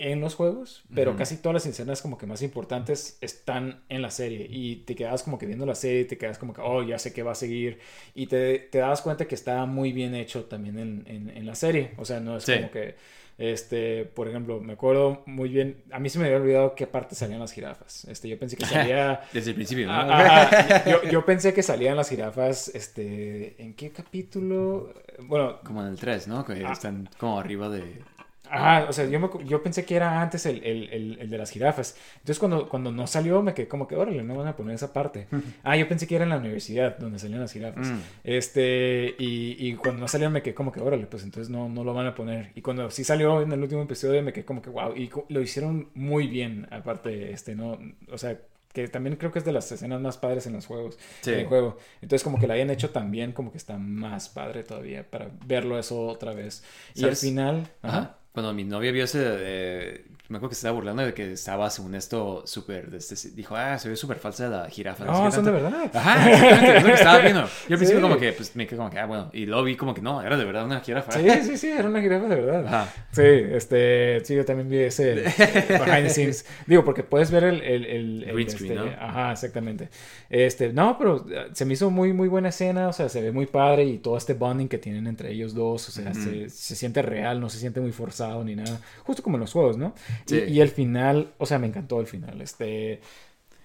en 0.00 0.20
los 0.20 0.36
juegos, 0.36 0.84
pero 0.94 1.16
casi 1.16 1.38
todas 1.38 1.54
las 1.54 1.66
escenas 1.66 2.02
como 2.02 2.18
que 2.18 2.26
más 2.26 2.40
importantes 2.42 3.18
están 3.20 3.82
en 3.88 4.00
la 4.00 4.12
serie 4.12 4.46
y 4.48 4.76
te 4.84 4.94
quedas 4.94 5.24
como 5.24 5.38
que 5.38 5.46
viendo 5.46 5.66
la 5.66 5.74
serie, 5.74 6.04
te 6.04 6.16
quedas 6.16 6.38
como 6.38 6.52
que, 6.54 6.60
oh, 6.60 6.84
ya 6.84 7.00
sé 7.00 7.12
qué 7.12 7.24
va 7.24 7.32
a 7.32 7.34
seguir 7.34 7.80
y 8.14 8.28
te, 8.28 8.60
te 8.60 8.78
das 8.78 9.02
cuenta 9.02 9.26
que 9.26 9.34
está 9.34 9.66
muy 9.66 9.92
bien 9.92 10.14
hecho 10.14 10.44
también 10.44 10.78
en, 10.78 11.04
en, 11.08 11.30
en 11.30 11.46
la 11.46 11.56
serie, 11.56 11.94
o 11.96 12.04
sea, 12.04 12.20
no 12.20 12.36
es 12.36 12.44
Sí. 12.44 12.54
como 12.54 12.70
que, 12.70 12.94
este, 13.38 14.04
por 14.04 14.28
ejemplo, 14.28 14.60
me 14.60 14.72
acuerdo 14.74 15.22
muy 15.26 15.48
bien, 15.48 15.82
a 15.92 15.98
mí 16.00 16.08
se 16.10 16.18
me 16.18 16.26
había 16.26 16.38
olvidado 16.38 16.74
qué 16.74 16.86
parte 16.86 17.14
salían 17.14 17.40
las 17.40 17.52
jirafas, 17.52 18.04
este, 18.06 18.28
yo 18.28 18.38
pensé 18.38 18.56
que 18.56 18.66
salía... 18.66 19.20
Desde 19.32 19.50
el 19.50 19.54
principio, 19.56 19.86
¿no? 19.86 19.92
Ah, 19.94 20.42
ajá. 20.42 20.84
Yo, 20.90 21.02
yo 21.10 21.24
pensé 21.24 21.54
que 21.54 21.62
salían 21.62 21.96
las 21.96 22.08
jirafas, 22.08 22.68
este, 22.74 23.54
¿en 23.62 23.74
qué 23.74 23.90
capítulo? 23.90 24.92
Bueno, 25.20 25.60
Como 25.64 25.82
en 25.82 25.88
el 25.88 25.98
3, 25.98 26.28
¿no? 26.28 26.44
Que 26.44 26.64
Ah. 26.66 26.72
están 26.72 27.08
como 27.18 27.38
arriba 27.38 27.68
de... 27.68 28.02
ajá, 28.50 28.86
o 28.88 28.92
sea, 28.92 29.06
yo, 29.06 29.20
me- 29.20 29.44
yo 29.46 29.62
pensé 29.62 29.84
que 29.84 29.96
era 29.96 30.20
antes 30.20 30.46
el, 30.46 30.62
el- 30.64 30.88
el- 30.90 31.18
el 31.20 31.30
de 31.30 31.38
las 31.38 31.50
jirafas. 31.50 31.96
Entonces 32.16 32.38
cuando, 32.38 32.68
cuando 32.68 32.90
no 32.92 33.06
salió 33.06 33.42
me 33.42 33.54
quedé 33.54 33.68
como 33.68 33.86
que, 33.88 33.96
órale, 33.96 34.22
no 34.22 34.36
van 34.36 34.48
a 34.48 34.56
poner 34.56 34.74
esa 34.74 34.92
parte. 34.92 35.26
Ah, 35.62 35.76
yo 35.76 35.88
pensé 35.88 36.06
que 36.06 36.14
era 36.16 36.24
en 36.24 36.30
la 36.30 36.38
universidad 36.38 36.98
donde 36.98 37.18
salían 37.18 37.40
las 37.40 37.52
jirafas. 37.52 37.86
Mm. 37.88 37.98
Este, 38.24 39.14
y, 39.18 39.56
y 39.58 39.74
cuando 39.74 40.00
no 40.00 40.08
salió 40.08 40.30
me 40.30 40.42
quedé 40.42 40.54
como 40.54 40.70
que, 40.72 40.80
órale, 40.80 41.06
pues 41.06 41.22
entonces 41.24 41.50
no, 41.50 41.68
no 41.68 41.84
lo 41.84 41.94
van 41.94 42.06
a 42.06 42.14
poner. 42.14 42.52
Y 42.54 42.62
cuando 42.62 42.90
sí 42.90 43.04
salió 43.04 43.42
en 43.42 43.50
el 43.52 43.60
último 43.62 43.82
episodio 43.82 44.22
me 44.22 44.32
quedé 44.32 44.44
como 44.44 44.62
que, 44.62 44.70
wow, 44.70 44.94
y 44.96 45.10
lo 45.28 45.40
hicieron 45.40 45.90
muy 45.94 46.26
bien, 46.28 46.66
aparte, 46.70 47.32
este, 47.32 47.54
no, 47.54 47.78
o 48.12 48.18
sea, 48.18 48.38
que 48.72 48.86
también 48.86 49.16
creo 49.16 49.32
que 49.32 49.38
es 49.40 49.44
de 49.46 49.50
las 49.52 49.72
escenas 49.72 50.00
más 50.00 50.18
padres 50.18 50.46
en 50.46 50.52
los 50.52 50.66
juegos, 50.66 50.98
Sí. 51.22 51.32
en 51.32 51.40
el 51.40 51.46
juego. 51.46 51.78
Entonces 52.02 52.22
como 52.22 52.38
que 52.38 52.46
la 52.46 52.54
hayan 52.54 52.70
hecho 52.70 52.90
también, 52.90 53.32
como 53.32 53.50
que 53.50 53.56
está 53.58 53.78
más 53.78 54.28
padre 54.28 54.62
todavía 54.62 55.10
para 55.10 55.30
verlo 55.46 55.78
eso 55.78 56.00
otra 56.06 56.32
vez. 56.34 56.62
Y 56.94 57.04
al 57.04 57.16
final, 57.16 57.66
Ajá. 57.82 58.17
Cuando 58.32 58.52
mi 58.52 58.62
novia 58.64 58.92
vio 58.92 59.04
ese, 59.04 59.20
eh, 59.24 60.04
me 60.28 60.36
acuerdo 60.36 60.50
que 60.50 60.54
se 60.54 60.60
estaba 60.60 60.74
burlando 60.74 61.02
de 61.04 61.14
que 61.14 61.32
estaba, 61.32 61.70
según 61.70 61.94
esto, 61.94 62.42
súper, 62.46 62.90
este- 62.94 63.30
dijo, 63.30 63.56
ah, 63.56 63.78
se 63.78 63.88
ve 63.88 63.96
súper 63.96 64.18
falsa 64.18 64.48
la 64.48 64.68
jirafa. 64.68 65.04
no 65.06 65.14
sé 65.14 65.18
No, 65.20 65.24
qué 65.24 65.32
son 65.34 65.44
de 65.46 65.50
tanto". 65.52 65.64
verdad. 65.70 65.90
Ajá, 65.96 66.30
es 66.76 66.82
lo 66.82 66.88
que 66.88 66.94
estaba 66.94 67.18
viendo. 67.18 67.40
Yo 67.40 67.46
al 67.46 67.78
principio 67.78 67.96
Sí. 67.96 68.02
como 68.02 68.18
que, 68.18 68.32
pues, 68.34 68.54
me 68.54 68.66
quedé 68.66 68.76
como 68.76 68.90
que, 68.90 68.98
ah, 68.98 69.06
bueno, 69.06 69.30
y 69.32 69.46
luego 69.46 69.64
vi 69.64 69.76
como 69.76 69.94
que 69.94 70.02
no, 70.02 70.22
era 70.22 70.36
de 70.36 70.44
verdad 70.44 70.66
una 70.66 70.80
jirafa. 70.80 71.10
Sí, 71.12 71.26
sí, 71.42 71.56
sí, 71.56 71.68
era 71.70 71.88
una 71.88 72.00
jirafa 72.02 72.28
de 72.28 72.36
verdad. 72.36 72.66
Ajá. 72.66 72.92
Sí, 73.10 73.22
este, 73.22 74.20
sí, 74.24 74.36
yo 74.36 74.44
también 74.44 74.68
vi 74.68 74.78
ese 74.80 75.12
eh, 75.26 75.32
behind 75.68 76.04
the 76.06 76.10
scenes. 76.10 76.46
Digo, 76.66 76.84
porque 76.84 77.02
puedes 77.02 77.30
ver 77.30 77.44
el, 77.44 77.62
el, 77.62 77.86
el- 77.86 78.24
el, 78.24 78.34
Green 78.34 78.50
screen, 78.50 78.72
este, 78.78 78.90
¿no? 78.90 79.02
Ajá, 79.02 79.32
exactamente. 79.32 79.88
Este, 80.28 80.72
no, 80.74 80.96
pero 80.98 81.24
eh, 81.30 81.48
se 81.54 81.64
me 81.64 81.72
hizo 81.72 81.90
muy, 81.90 82.12
muy 82.12 82.28
buena 82.28 82.50
escena, 82.50 82.88
o 82.88 82.92
sea, 82.92 83.08
se 83.08 83.22
ve 83.22 83.32
muy 83.32 83.46
padre 83.46 83.84
y 83.84 83.98
todo 83.98 84.16
este 84.18 84.34
bonding 84.34 84.68
que 84.68 84.76
tienen 84.78 85.06
entre 85.06 85.32
ellos 85.32 85.54
dos, 85.54 85.88
o 85.88 85.90
sea, 85.92 86.10
Ujú. 86.12 86.20
se, 86.22 86.50
se 86.50 86.76
siente 86.76 87.00
real, 87.00 87.40
no 87.40 87.48
se 87.48 87.58
siente 87.58 87.80
muy 87.80 87.92
forzado 87.92 88.27
ni 88.44 88.54
nada, 88.56 88.80
justo 89.04 89.22
como 89.22 89.36
en 89.36 89.40
los 89.42 89.52
juegos, 89.52 89.76
¿no? 89.76 89.94
Y- 90.26 90.30
Sí. 90.30 90.44
Y, 90.46 90.60
el 90.60 90.68
final, 90.70 91.34
o 91.38 91.46
sea, 91.46 91.58
me 91.58 91.66
encantó 91.66 92.00
el 92.00 92.06
final, 92.06 92.40
este... 92.40 93.00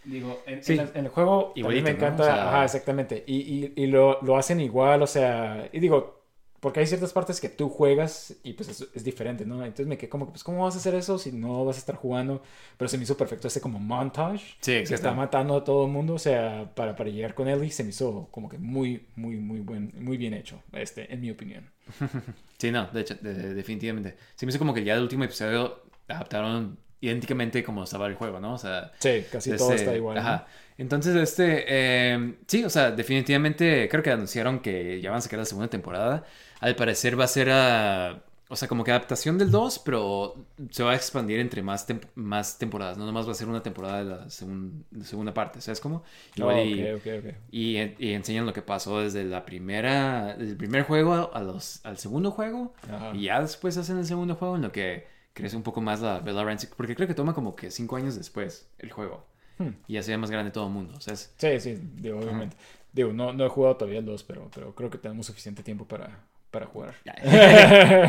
Digo, 0.04 0.44
en, 0.46 0.62
Sí. 0.62 0.74
en 0.74 0.80
el, 0.82 0.92
en 0.96 1.06
el 1.06 1.12
juego 1.12 1.56
también 1.62 1.84
Igualito, 1.84 1.86
me 1.86 1.92
¿no? 1.92 1.98
encanta, 1.98 2.24
O 2.24 2.26
sea- 2.26 2.50
ajá, 2.50 2.66
exactamente, 2.66 3.24
y, 3.28 3.36
y, 3.38 3.74
y 3.76 3.88
lo, 3.88 4.22
lo 4.22 4.38
hacen 4.38 4.60
igual, 4.60 5.02
o 5.02 5.08
sea, 5.08 5.70
y 5.72 5.80
digo, 5.80 6.22
porque 6.60 6.80
hay 6.82 6.88
ciertas 6.88 7.14
partes 7.14 7.42
que 7.42 7.50
tú 7.50 7.70
juegas 7.70 8.36
y 8.44 8.54
pues 8.54 8.70
es, 8.70 8.88
es 8.94 9.04
diferente, 9.04 9.46
¿no? 9.46 9.58
Entonces 9.64 9.88
me 9.88 9.98
quedé 9.98 10.10
como, 10.10 10.30
pues, 10.30 10.44
¿cómo 10.46 10.64
vas 10.64 10.76
a 10.76 10.78
hacer 10.80 10.96
eso 10.96 11.18
si 11.18 11.32
no 11.34 11.66
vas 11.66 11.76
a 11.78 11.80
estar 11.80 11.96
jugando? 11.96 12.42
Pero 12.78 12.88
se 12.90 12.98
me 12.98 13.04
hizo 13.04 13.18
perfecto 13.18 13.48
ese 13.50 13.60
como 13.62 13.80
montage. 13.80 14.56
Sí, 14.62 14.86
que 14.86 14.94
está 14.96 15.12
exacto. 15.12 15.16
matando 15.16 15.56
a 15.58 15.64
todo 15.66 15.86
el 15.86 15.92
mundo, 15.92 16.14
o 16.16 16.20
sea, 16.20 16.72
para, 16.76 16.96
para 16.96 17.10
llegar 17.10 17.34
con 17.36 17.48
Ellie 17.50 17.70
se 17.72 17.84
me 17.84 17.90
hizo 17.92 18.30
como 18.32 18.48
que 18.50 18.58
muy, 18.60 19.08
muy, 19.16 19.38
muy 19.38 19.60
buen, 19.62 19.94
muy 20.00 20.18
bien 20.18 20.34
hecho, 20.34 20.62
este, 20.74 21.14
en 21.14 21.22
mi 21.22 21.32
opinión. 21.32 21.73
Sí, 22.58 22.72
no, 22.72 22.88
de 22.88 23.02
hecho, 23.02 23.16
de- 23.16 23.34
de- 23.34 23.54
definitivamente. 23.54 24.16
Se 24.36 24.46
me 24.46 24.50
hizo 24.52 24.60
como 24.60 24.74
que 24.74 24.84
ya 24.86 24.96
el 24.96 25.02
último 25.02 25.24
episodio 25.26 25.84
adaptaron 26.08 26.78
idénticamente 27.02 27.62
como 27.64 27.84
estaba 27.84 28.08
el 28.08 28.16
juego, 28.16 28.40
¿no? 28.40 28.54
O 28.54 28.58
sea, 28.58 28.92
Sí, 29.00 29.26
casi 29.32 29.50
Este, 29.52 29.58
todo 29.58 29.74
está 29.74 29.94
igual. 29.96 30.16
¿no? 30.16 30.22
Ajá. 30.22 30.48
Entonces, 30.78 31.16
este, 31.16 31.66
eh, 31.68 32.36
sí, 32.48 32.64
o 32.64 32.70
sea, 32.70 32.92
definitivamente 32.92 33.90
creo 33.90 34.02
que 34.02 34.12
anunciaron 34.12 34.60
que 34.62 35.02
ya 35.02 35.10
van 35.10 35.18
a 35.20 35.22
sacar 35.22 35.40
la 35.40 35.46
segunda 35.46 35.70
temporada. 35.70 36.24
Al 36.62 36.76
parecer 36.76 37.20
va 37.20 37.26
a 37.26 37.28
ser, 37.28 37.50
ah, 37.52 38.24
o 38.54 38.56
sea, 38.56 38.68
como 38.70 38.84
que 38.84 38.92
adaptación 38.92 39.38
del 39.38 39.52
2, 39.52 39.80
pero 39.80 40.46
se 40.70 40.84
va 40.84 40.92
a 40.92 40.96
expandir 40.96 41.40
entre 41.40 41.62
más, 41.62 41.88
tem- 41.88 42.08
más 42.16 42.58
temporadas. 42.58 42.98
No 42.98 43.06
nomás 43.06 43.28
va 43.28 43.32
a 43.32 43.36
ser 43.36 43.48
una 43.50 43.62
temporada 43.64 43.98
de 43.98 44.04
la 44.06 44.26
segun- 44.30 44.84
de 44.92 45.04
segunda 45.04 45.34
parte, 45.34 45.60
¿sabes 45.60 45.80
cómo? 45.82 46.04
Oh, 46.42 46.52
y, 46.52 46.84
ok, 46.92 47.00
ok, 47.00 47.26
ok. 47.26 47.34
y, 47.52 47.78
y 48.00 48.14
enseñan 48.14 48.46
lo 48.46 48.54
que 48.54 48.62
pasó 48.62 49.00
desde 49.02 49.26
la 49.26 49.44
primera, 49.46 50.32
el 50.36 50.56
primer 50.56 50.84
juego 50.84 51.32
a 51.34 51.42
los, 51.42 51.86
al 51.86 51.98
segundo 51.98 52.32
juego. 52.32 52.74
Ajá. 52.90 53.12
Y 53.16 53.24
ya 53.24 53.42
después 53.42 53.76
hacen 53.78 53.98
el 53.98 54.06
segundo 54.06 54.36
juego 54.36 54.56
en 54.56 54.62
lo 54.62 54.72
que 54.72 55.08
crece 55.34 55.58
un 55.58 55.64
poco 55.64 55.82
más 55.82 56.00
la 56.02 56.20
Bella 56.20 56.44
Ramsey. 56.44 56.70
Porque 56.78 56.96
creo 56.96 57.08
que 57.08 57.16
toma 57.16 57.34
como 57.34 57.56
que 57.56 57.72
cinco 57.72 57.96
años 57.98 58.16
después 58.16 58.70
el 58.80 58.92
juego. 58.92 59.26
Hmm. 59.58 59.70
Y 59.88 59.94
ya 59.94 60.04
se 60.04 60.12
ve 60.12 60.18
más 60.18 60.32
grande 60.32 60.52
todo 60.52 60.68
el 60.68 60.74
mundo. 60.74 60.94
O 60.98 61.02
sea, 61.02 61.14
es- 61.16 61.34
Sí, 61.38 61.60
sí, 61.60 61.78
digo, 61.96 62.20
obviamente. 62.20 62.56
Digo, 62.92 63.12
no, 63.12 63.34
no 63.34 63.46
he 63.46 63.50
jugado 63.50 63.76
todavía 63.78 64.00
el 64.00 64.06
2, 64.06 64.24
pero, 64.24 64.52
pero 64.54 64.76
creo 64.76 64.90
que 64.92 65.00
tenemos 65.00 65.26
suficiente 65.26 65.64
tiempo 65.64 65.88
para, 65.88 66.24
para 66.54 66.68
jugar. 66.68 66.94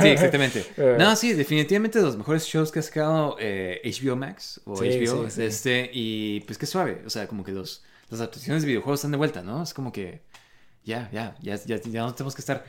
sí, 0.02 0.08
exactamente. 0.08 0.64
Eh. 0.76 0.96
No, 0.98 1.16
sí, 1.16 1.32
definitivamente 1.32 1.98
de 1.98 2.04
los 2.04 2.16
mejores 2.16 2.44
shows 2.46 2.70
que 2.70 2.80
ha 2.80 2.82
sacado 2.82 3.36
eh, 3.40 3.80
HBO 3.84 4.16
Max 4.16 4.60
o 4.66 4.76
Sí, 4.76 4.88
HBO. 4.88 5.24
sí, 5.24 5.30
sí. 5.30 5.42
Este, 5.42 5.90
y 5.92 6.40
pues 6.40 6.58
qué 6.58 6.66
suave. 6.66 7.02
O 7.06 7.10
sea, 7.10 7.26
como 7.26 7.42
que 7.42 7.52
los, 7.52 7.82
las 8.10 8.20
adaptaciones 8.20 8.62
de 8.62 8.68
videojuegos 8.68 9.00
están 9.00 9.12
de 9.12 9.16
vuelta, 9.16 9.42
¿no? 9.42 9.62
Es 9.62 9.72
como 9.72 9.90
que 9.92 10.20
ya, 10.84 11.08
ya, 11.10 11.34
ya, 11.40 11.56
ya, 11.56 11.80
ya 11.80 12.02
no 12.02 12.14
tenemos 12.14 12.34
que 12.34 12.42
estar 12.42 12.64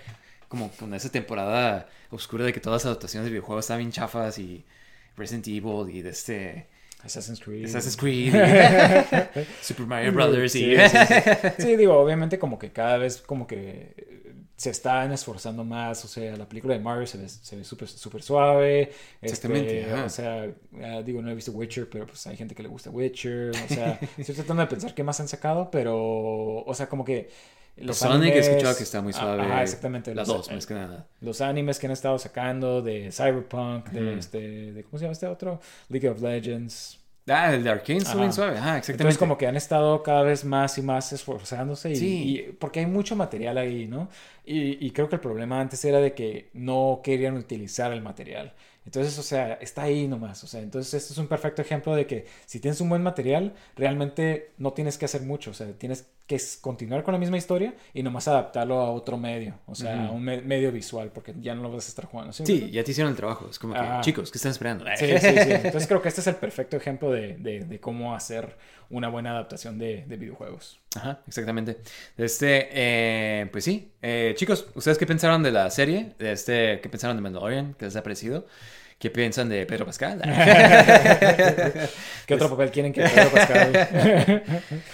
como 0.48 0.72
con 0.72 0.94
esa 0.94 1.12
temporada 1.12 1.90
oscura 2.10 2.46
de 2.46 2.54
que 2.54 2.62
todas 2.62 2.84
las 2.84 2.86
adaptaciones 2.86 3.26
de 3.26 3.32
videojuegos 3.32 3.66
estaban 3.66 3.80
bien 3.80 3.92
chafas 3.92 4.40
y 4.40 4.64
Resident 5.18 5.48
Evil 5.48 5.90
y 5.94 6.02
de 6.02 6.10
este 6.12 6.68
Assassin's 7.06 7.40
Creed. 7.40 7.66
Assassin's 7.66 7.96
Creed 7.96 8.34
Super 9.62 9.86
Mario 9.86 10.12
Brothers 10.12 10.52
Sí, 10.52 10.74
y... 10.74 10.90
sí, 10.90 10.98
sí. 11.08 11.50
Sí, 11.60 11.76
digo, 11.76 11.98
obviamente 11.98 12.40
como 12.40 12.58
que 12.58 12.72
cada 12.72 12.98
vez 12.98 13.22
como 13.22 13.46
que 13.48 14.16
se 14.58 14.70
están 14.70 15.12
esforzando 15.12 15.66
más, 15.66 16.04
o 16.06 16.08
sea, 16.08 16.36
la 16.38 16.48
película 16.48 16.76
de 16.76 16.80
Mario 16.80 17.06
se 17.06 17.18
ve, 17.18 17.28
se 17.28 17.58
ve 17.58 17.64
súper 17.66 17.90
súper 17.90 18.22
suave, 18.22 18.92
Exactamente, 19.22 19.82
este, 19.82 19.94
o 19.94 20.10
sea, 20.10 20.54
digo, 21.04 21.22
no 21.22 21.30
he 21.30 21.36
visto 21.36 21.52
Witcher, 21.52 21.90
pero 21.90 22.08
pues 22.08 22.26
hay 22.28 22.38
gente 22.38 22.56
que 22.56 22.64
le 22.64 22.70
gusta 22.70 22.90
Witcher, 22.90 23.50
o 23.50 23.68
sea, 23.68 24.00
estoy 24.18 24.34
tratando 24.36 24.62
de 24.62 24.68
pensar 24.68 24.94
qué 24.94 25.04
más 25.04 25.20
han 25.20 25.28
sacado, 25.28 25.70
pero, 25.70 26.64
o 26.64 26.74
sea, 26.74 26.88
como 26.88 27.04
que 27.04 27.30
los 27.78 27.98
Sonic 27.98 28.34
he 28.34 28.40
animes- 28.40 28.48
escuchado 28.50 28.78
que 28.78 28.84
está 28.84 29.02
muy 29.02 29.14
ah, 29.16 29.20
suave. 29.20 29.42
Ajá, 29.44 29.64
exactamente. 29.64 30.16
Las 30.16 30.28
los- 30.28 30.38
dos, 30.38 30.52
más 30.52 30.66
que 30.66 30.74
nada. 30.74 31.08
los 31.22 31.42
animes 31.42 31.80
que 31.80 31.88
han 31.88 31.92
estado 31.94 32.18
sacando 32.20 32.82
de 32.82 33.12
Cyberpunk, 33.12 33.90
de 33.90 34.18
este, 34.18 34.72
de, 34.72 34.84
¿cómo 34.84 34.98
se 34.98 35.04
llama 35.06 35.14
este 35.14 35.28
otro? 35.28 35.60
League 35.90 36.08
of 36.10 36.22
Legends. 36.22 37.00
Ah, 37.28 37.52
el 37.56 37.64
de 37.64 37.72
Arkane 37.72 37.98
está 37.98 38.14
bien 38.16 38.32
suave. 38.32 38.52
Ajá, 38.58 38.78
exactamente. 38.78 38.92
Entonces 39.02 39.18
como 39.18 39.36
que 39.38 39.48
han 39.48 39.56
estado 39.56 40.04
cada 40.04 40.22
vez 40.22 40.46
más 40.46 40.78
y 40.78 40.84
más 40.84 41.12
esforzándose 41.12 41.90
y, 41.92 41.96
Sí. 41.96 42.24
y- 42.48 42.52
porque 42.54 42.82
hay 42.82 42.86
mucho 42.86 43.16
material 43.16 43.58
ahí, 43.58 43.88
¿no? 43.88 44.10
Y, 44.46 44.86
y 44.86 44.92
creo 44.92 45.10
que 45.10 45.16
el 45.16 45.22
problema 45.22 45.60
antes 45.60 45.84
era 45.86 46.00
de 46.00 46.14
que 46.14 46.52
no 46.54 47.02
querían 47.04 47.36
utilizar 47.36 47.92
el 47.92 48.02
material. 48.04 48.54
Entonces, 48.86 49.18
o 49.18 49.24
sea, 49.24 49.54
está 49.56 49.84
ahí 49.84 50.08
nomás. 50.08 50.44
O 50.44 50.48
sea, 50.48 50.62
entonces 50.62 50.94
esto 50.94 51.14
es 51.14 51.20
un 51.20 51.28
perfecto 51.28 51.62
ejemplo 51.62 51.96
de 51.96 52.06
que 52.06 52.26
si 52.46 52.60
tienes 52.60 52.80
un 52.82 52.90
buen 52.90 53.02
material, 53.04 53.54
realmente 53.76 54.52
no 54.58 54.74
tienes 54.74 54.98
que 54.98 55.06
hacer 55.06 55.22
mucho. 55.22 55.52
O 55.52 55.54
sea, 55.54 55.68
tienes 55.74 56.08
que 56.28 56.40
continuar 56.62 57.04
con 57.04 57.14
la 57.14 57.20
misma 57.20 57.38
historia 57.38 57.76
y 57.94 58.02
nomás 58.02 58.28
adaptarlo 58.28 58.80
a 58.80 58.92
otro 58.92 59.18
medio. 59.18 59.56
O 59.68 59.76
sea, 59.76 60.08
a 60.08 60.12
un 60.12 60.24
me- 60.24 60.42
medio 60.42 60.72
visual, 60.72 61.12
porque 61.14 61.34
ya 61.40 61.54
no 61.56 61.62
lo 61.64 61.72
vas 61.72 61.86
a 61.86 61.90
estar 61.90 62.06
jugando. 62.06 62.34
¿sí 62.34 62.72
ya 62.72 62.84
te 62.84 62.92
hicieron 62.92 63.12
el 63.12 63.18
trabajo. 63.18 63.48
Es 63.50 63.60
como 63.60 63.74
que, 63.74 63.80
Ajá. 63.80 64.02
chicos, 64.02 64.32
¿qué 64.32 64.38
están 64.38 64.52
esperando? 64.52 64.86
Sí, 64.96 65.06
sí, 65.06 65.18
sí. 65.20 65.52
Entonces 65.52 65.88
creo 65.88 66.02
que 66.02 66.08
este 66.10 66.22
es 66.22 66.28
el 66.28 66.36
perfecto 66.36 66.78
ejemplo 66.78 67.12
de, 67.12 67.38
de- 67.38 67.60
de 67.66 67.80
cómo 67.80 68.16
hacer 68.16 68.56
una 68.90 69.10
buena 69.10 69.32
adaptación 69.32 69.78
de, 69.78 70.06
de 70.08 70.18
videojuegos. 70.18 70.80
Ajá, 70.96 71.22
exactamente. 71.28 71.78
Este, 72.18 72.70
eh, 72.72 73.48
pues 73.52 73.64
sí. 73.64 73.92
Eh, 74.02 74.34
chicos, 74.38 74.68
¿ustedes 74.76 74.98
qué 74.98 75.06
pensaron 75.06 75.44
de 75.44 75.52
la 75.52 75.70
serie? 75.70 76.14
De 76.20 76.32
este, 76.32 76.80
¿Qué 76.82 76.90
pensaron 76.90 77.18
de 77.18 77.22
Mandalorian? 77.22 77.74
¿Qué 77.74 77.86
les 77.86 77.96
ha 77.96 78.04
parecido? 78.04 78.46
¿Qué 79.06 79.12
piensan 79.12 79.48
de 79.50 79.68
Pedro 79.68 79.86
Pascal? 79.86 80.20
¿Qué 82.26 82.34
otro 82.34 82.50
papel 82.50 82.72
quieren 82.72 82.92
que 82.92 83.02
Pedro 83.04 83.30
Pascal? 83.30 84.42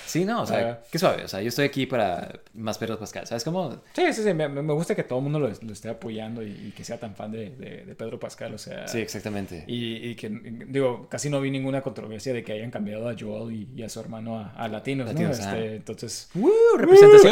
sí, 0.06 0.26
no, 0.26 0.42
o 0.42 0.46
sea, 0.46 0.60
Ah. 0.72 0.80
qué 0.92 1.00
suave. 1.00 1.24
O 1.24 1.28
sea, 1.30 1.42
yo 1.42 1.48
estoy 1.48 1.64
aquí 1.66 1.86
para 1.86 2.30
más 2.54 2.78
Pedro 2.78 3.00
Pascal. 3.00 3.26
¿Sabes 3.26 3.46
cómo? 3.46 3.82
Sí, 3.94 4.12
sí, 4.12 4.22
sí. 4.22 4.34
Me, 4.34 4.50
me 4.50 4.74
gusta 4.74 4.96
que 4.96 5.04
todo 5.04 5.20
el 5.20 5.24
mundo 5.24 5.40
lo, 5.40 5.48
lo 5.48 5.72
esté 5.72 5.88
apoyando 5.88 6.44
y, 6.44 6.48
y 6.50 6.74
que 6.76 6.84
sea 6.84 6.98
tan 7.00 7.16
fan 7.16 7.32
de, 7.32 7.52
de- 7.52 7.86
de 7.86 7.96
Pedro 7.96 8.20
Pascal. 8.20 8.54
O 8.54 8.58
sea. 8.58 8.86
Sí, 8.90 9.00
exactamente. 9.00 9.64
Y, 9.66 10.10
y 10.10 10.16
que, 10.16 10.28
digo, 10.68 11.08
casi 11.10 11.30
no 11.30 11.40
vi 11.40 11.50
ninguna 11.50 11.82
controversia 11.82 12.34
de 12.34 12.44
que 12.44 12.52
hayan 12.52 12.70
cambiado 12.70 13.08
a 13.08 13.16
Joel 13.18 13.54
y, 13.56 13.70
y 13.78 13.84
a 13.84 13.88
su 13.88 14.02
hermano 14.02 14.38
a, 14.38 14.50
a 14.58 14.68
latinos, 14.68 15.06
¿no? 15.08 15.14
Latinos, 15.14 15.40
Este, 15.40 15.56
ah. 15.56 15.66
entonces. 15.76 16.30
¡Uh! 16.36 16.50
Representación. 16.78 17.32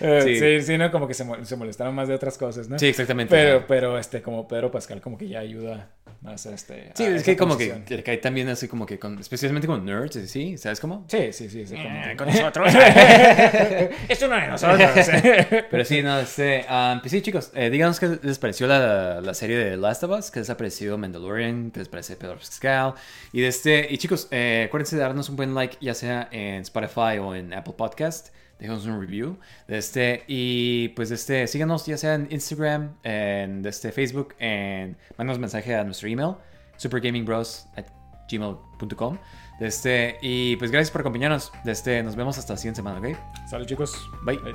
Eh, 0.00 0.20
Sí. 0.22 0.38
sí. 0.38 0.62
sí, 0.62 0.78
¿no? 0.78 0.90
Como 0.90 1.06
que 1.08 1.14
se, 1.14 1.24
se 1.44 1.56
molestaron 1.56 1.94
más 1.94 2.08
de 2.08 2.14
otras 2.14 2.38
cosas, 2.38 2.68
¿no? 2.68 2.78
sí, 2.78 2.86
exactamente. 2.86 3.34
Pero, 3.34 3.64
pero, 3.66 3.98
este, 3.98 4.22
como 4.22 4.37
Pedro 4.46 4.70
Pascal, 4.70 5.00
como 5.00 5.16
que 5.18 5.26
ya 5.28 5.40
ayuda 5.40 5.88
más 6.20 6.46
a 6.46 6.54
este. 6.54 6.92
Sí, 6.94 7.04
a 7.04 7.16
es 7.16 7.22
que 7.22 7.36
como 7.36 7.56
que, 7.56 7.68
conversación. 7.70 8.02
que 8.02 8.10
hay 8.10 8.18
también 8.18 8.48
así 8.48 8.68
como 8.68 8.86
que 8.86 8.98
con, 8.98 9.18
especialmente 9.18 9.66
con 9.66 9.84
nerds, 9.84 10.30
¿sí? 10.30 10.56
¿Sabes 10.58 10.78
cómo? 10.80 11.04
Sí, 11.08 11.32
sí, 11.32 11.48
sí. 11.48 11.66
sí, 11.66 11.74
como 11.74 11.88
que- 12.02 12.12
Eh, 12.12 12.16
con 12.16 12.26
nosotros. 12.28 12.72
es 14.08 14.22
uno 14.22 14.36
de 14.36 14.46
nosotros. 14.48 14.90
Pero 15.70 15.84
sí, 15.84 16.02
no, 16.02 16.18
este, 16.20 16.64
ah, 16.68 16.98
pues 17.00 17.10
sí, 17.12 17.22
chicos, 17.22 17.50
eh, 17.54 17.70
díganos 17.70 17.98
qué 18.00 18.18
les 18.22 18.38
pareció 18.38 18.66
la, 18.66 19.20
la 19.20 19.34
serie 19.34 19.56
de 19.58 19.76
Last 19.76 20.02
of 20.04 20.18
Us, 20.18 20.30
qué 20.30 20.40
les 20.40 20.50
ha 20.50 20.56
parecido 20.56 20.98
Mandalorian, 20.98 21.70
qué 21.70 21.80
les 21.80 21.88
parece 21.88 22.16
Pedro 22.16 22.36
Pascal. 22.36 22.94
Y, 23.32 23.40
de 23.40 23.48
este, 23.48 23.86
y 23.90 23.98
chicos, 23.98 24.28
eh, 24.30 24.64
acuérdense 24.68 24.96
de 24.96 25.02
darnos 25.02 25.28
un 25.28 25.36
buen 25.36 25.54
like, 25.54 25.76
ya 25.80 25.94
sea 25.94 26.28
en 26.30 26.62
Spotify 26.62 27.18
o 27.20 27.34
en 27.34 27.52
Apple 27.52 27.74
Podcast. 27.76 28.28
Déjanos 28.58 28.86
un 28.86 29.00
review 29.00 29.38
de 29.68 29.78
este 29.78 30.24
y 30.26 30.88
pues 30.90 31.08
de 31.10 31.14
este 31.14 31.46
síganos 31.46 31.86
ya 31.86 31.96
sea 31.96 32.14
en 32.14 32.26
Instagram, 32.30 32.96
en 33.04 33.62
de 33.62 33.68
este 33.68 33.92
Facebook, 33.92 34.34
en 34.40 34.96
mándanos 35.16 35.38
mensaje 35.38 35.76
a 35.76 35.84
nuestro 35.84 36.08
email 36.08 36.34
supergamingbros@gmail.com. 36.76 39.18
De 39.60 39.66
este 39.66 40.16
y 40.22 40.56
pues 40.56 40.70
gracias 40.70 40.90
por 40.90 41.02
acompañarnos. 41.02 41.52
De 41.64 41.72
este 41.72 42.02
nos 42.02 42.16
vemos 42.16 42.38
hasta 42.38 42.54
la 42.54 42.56
siguiente 42.56 42.78
semana, 42.78 42.98
¿ok? 42.98 43.08
Sale, 43.48 43.66
chicos. 43.66 43.94
Bye. 44.24 44.38
Bye. 44.38 44.54